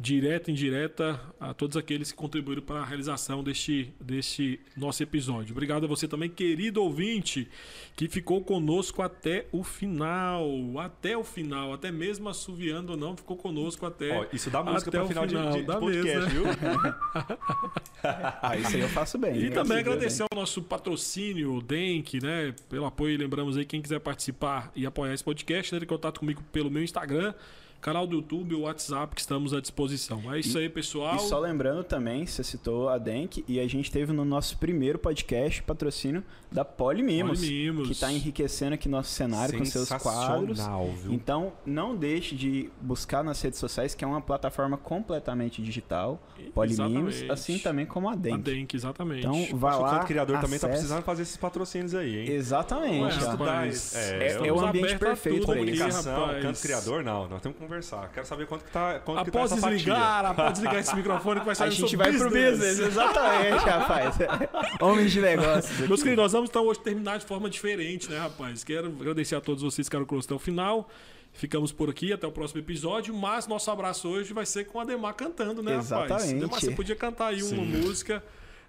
direta 0.00 0.50
e 0.50 0.54
indireta 0.54 1.20
a 1.38 1.52
todos 1.52 1.76
aqueles 1.76 2.10
que 2.10 2.16
contribuíram 2.16 2.62
para 2.62 2.80
a 2.80 2.84
realização 2.84 3.44
deste, 3.44 3.92
deste 4.00 4.58
nosso 4.74 5.02
episódio. 5.02 5.52
Obrigado 5.52 5.84
a 5.84 5.86
você 5.86 6.08
também, 6.08 6.30
querido 6.30 6.82
ouvinte, 6.82 7.46
que 7.94 8.08
ficou 8.08 8.42
conosco 8.42 9.02
até 9.02 9.46
o 9.52 9.62
final. 9.62 10.48
Até 10.78 11.18
o 11.18 11.22
final, 11.22 11.74
até 11.74 11.92
mesmo 11.92 12.30
assoviando 12.30 12.92
ou 12.92 12.98
não, 12.98 13.14
ficou 13.14 13.36
conosco 13.36 13.84
até. 13.84 14.20
Ó, 14.20 14.26
isso 14.32 14.48
dá 14.48 14.62
música 14.62 14.90
para 14.90 15.04
o 15.04 15.08
final, 15.08 15.28
final 15.28 15.50
de, 15.50 15.58
de, 15.58 15.66
de 15.66 15.78
podcast, 15.78 16.30
viu? 16.30 16.44
ah, 18.42 18.56
isso 18.56 18.76
aí 18.76 18.80
eu 18.80 18.88
faço 18.88 19.18
bem. 19.18 19.36
E 19.36 19.50
também 19.50 19.78
agradecer 19.78 20.22
ao 20.22 20.28
nosso 20.34 20.62
patrocínio, 20.62 21.56
o 21.56 21.60
Denk, 21.60 22.22
né? 22.22 22.54
Pelo 22.70 22.86
apoio. 22.86 23.18
Lembramos 23.40 23.56
aí, 23.56 23.64
quem 23.64 23.80
quiser 23.80 24.00
participar 24.00 24.70
e 24.76 24.84
apoiar 24.84 25.14
esse 25.14 25.24
podcast, 25.24 25.74
entre 25.74 25.86
em 25.86 25.88
contato 25.88 26.20
comigo 26.20 26.42
pelo 26.52 26.70
meu 26.70 26.82
Instagram 26.84 27.32
canal 27.80 28.06
do 28.06 28.16
YouTube, 28.16 28.54
o 28.54 28.60
WhatsApp 28.60 29.14
que 29.14 29.20
estamos 29.20 29.54
à 29.54 29.60
disposição. 29.60 30.32
É 30.32 30.40
isso 30.40 30.58
e, 30.58 30.62
aí, 30.62 30.68
pessoal. 30.68 31.16
E 31.16 31.20
só 31.20 31.38
lembrando 31.38 31.82
também, 31.82 32.26
você 32.26 32.44
citou 32.44 32.88
a 32.88 32.98
Denk 32.98 33.44
e 33.48 33.58
a 33.58 33.66
gente 33.66 33.90
teve 33.90 34.12
no 34.12 34.24
nosso 34.24 34.56
primeiro 34.58 34.98
podcast 34.98 35.62
patrocínio 35.62 36.22
da 36.50 36.64
Polimimos, 36.64 37.40
Polimimos. 37.40 37.86
que 37.86 37.92
está 37.92 38.12
enriquecendo 38.12 38.74
aqui 38.74 38.88
nosso 38.88 39.10
cenário 39.10 39.56
com 39.56 39.64
seus 39.64 39.88
quadros. 39.88 40.60
Viu? 41.02 41.12
Então, 41.12 41.52
não 41.64 41.96
deixe 41.96 42.34
de 42.34 42.70
buscar 42.80 43.22
nas 43.22 43.40
redes 43.40 43.58
sociais, 43.58 43.94
que 43.94 44.04
é 44.04 44.06
uma 44.06 44.20
plataforma 44.20 44.76
completamente 44.76 45.62
digital, 45.62 46.20
Polimimos, 46.54 47.22
assim 47.30 47.58
também 47.58 47.86
como 47.86 48.08
a 48.08 48.14
Denk. 48.14 48.34
A 48.34 48.38
Denk, 48.38 48.74
exatamente. 48.74 49.26
Então, 49.26 49.58
vá 49.58 49.76
lá. 49.76 50.02
O 50.02 50.06
criador 50.06 50.36
acesse... 50.36 50.46
também 50.46 50.56
está 50.56 50.68
precisando 50.68 51.02
fazer 51.02 51.22
esses 51.22 51.36
patrocínios 51.36 51.94
aí, 51.94 52.20
hein? 52.20 52.32
Exatamente. 52.32 53.18
Ué, 53.18 53.26
rapaz, 53.26 53.94
é, 53.94 54.26
é, 54.26 54.48
é 54.48 54.52
o 54.52 54.60
ambiente 54.60 54.98
perfeito 54.98 55.46
para 55.46 55.54
Comunicação, 55.54 56.28
canto 56.42 56.60
criador, 56.60 57.04
não. 57.04 57.28
Nós 57.28 57.40
temos 57.40 57.58
conversar. 57.70 58.10
Quero 58.12 58.26
saber 58.26 58.46
quanto 58.46 58.64
que 58.64 58.70
tá. 58.72 58.98
Quanto 58.98 59.28
após 59.28 59.52
que 59.52 59.60
tá 59.60 59.70
desligar, 59.70 60.26
após 60.26 60.52
desligar 60.54 60.78
esse 60.80 60.96
microfone, 60.96 61.40
que 61.40 61.46
vai 61.46 61.54
sair 61.54 61.68
A 61.68 61.70
gente 61.70 61.96
vai 61.96 62.10
business. 62.10 62.30
pro 62.32 62.50
business, 62.50 62.78
exatamente, 62.80 63.64
rapaz. 63.64 64.16
Homens 64.80 65.12
de 65.12 65.20
negócios. 65.20 65.88
Meus 65.88 66.02
queridos, 66.02 66.22
nós 66.24 66.32
vamos 66.32 66.50
então 66.50 66.66
hoje 66.66 66.80
terminar 66.80 67.18
de 67.18 67.24
forma 67.24 67.48
diferente, 67.48 68.10
né, 68.10 68.18
rapaz? 68.18 68.64
Quero 68.64 68.88
agradecer 68.88 69.36
a 69.36 69.40
todos 69.40 69.62
vocês 69.62 69.86
que 69.88 69.90
ficaram 69.90 70.04
conosco 70.04 70.32
até 70.32 70.36
o 70.36 70.44
final. 70.44 70.88
Ficamos 71.32 71.70
por 71.70 71.88
aqui, 71.88 72.12
até 72.12 72.26
o 72.26 72.32
próximo 72.32 72.60
episódio. 72.60 73.14
Mas 73.14 73.46
nosso 73.46 73.70
abraço 73.70 74.08
hoje 74.08 74.32
vai 74.32 74.44
ser 74.44 74.64
com 74.64 74.80
a 74.80 74.84
Demar 74.84 75.12
cantando, 75.14 75.62
né, 75.62 75.76
Exatamente. 75.76 76.10
rapaz? 76.10 76.32
Demar, 76.32 76.60
você 76.60 76.70
podia 76.72 76.96
cantar 76.96 77.28
aí 77.28 77.40
Sim. 77.40 77.54
uma 77.54 77.64
música. 77.64 78.22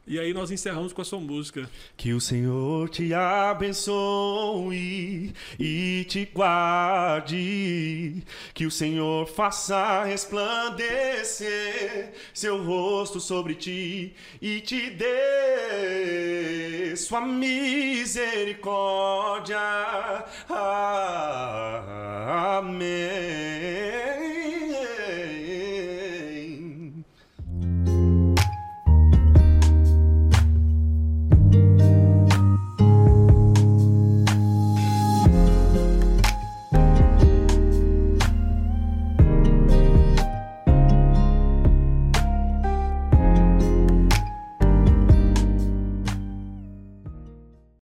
E 0.08 0.20
aí 0.20 0.34
nós 0.34 0.50
encerramos 0.50 0.94
com 0.94 1.02
a 1.02 1.06
sua 1.06 1.20
música. 1.20 1.70
Que 1.96 2.12
o 2.12 2.20
Senhor 2.20 2.90
te 2.90 3.14
abençoe 3.14 5.32
e 5.60 6.04
te 6.10 6.28
guarde. 6.34 8.24
Que 8.54 8.66
o 8.66 8.72
Senhor 8.72 9.28
faça 9.28 10.04
resplandecer 10.04 12.14
seu 12.34 12.64
rosto 12.64 13.20
sobre 13.20 13.54
ti 13.54 14.16
e 14.42 14.60
te 14.60 14.90
dê 14.90 16.96
sua 16.98 17.22
misericórdia. 17.22 19.60
Amém. 22.58 24.32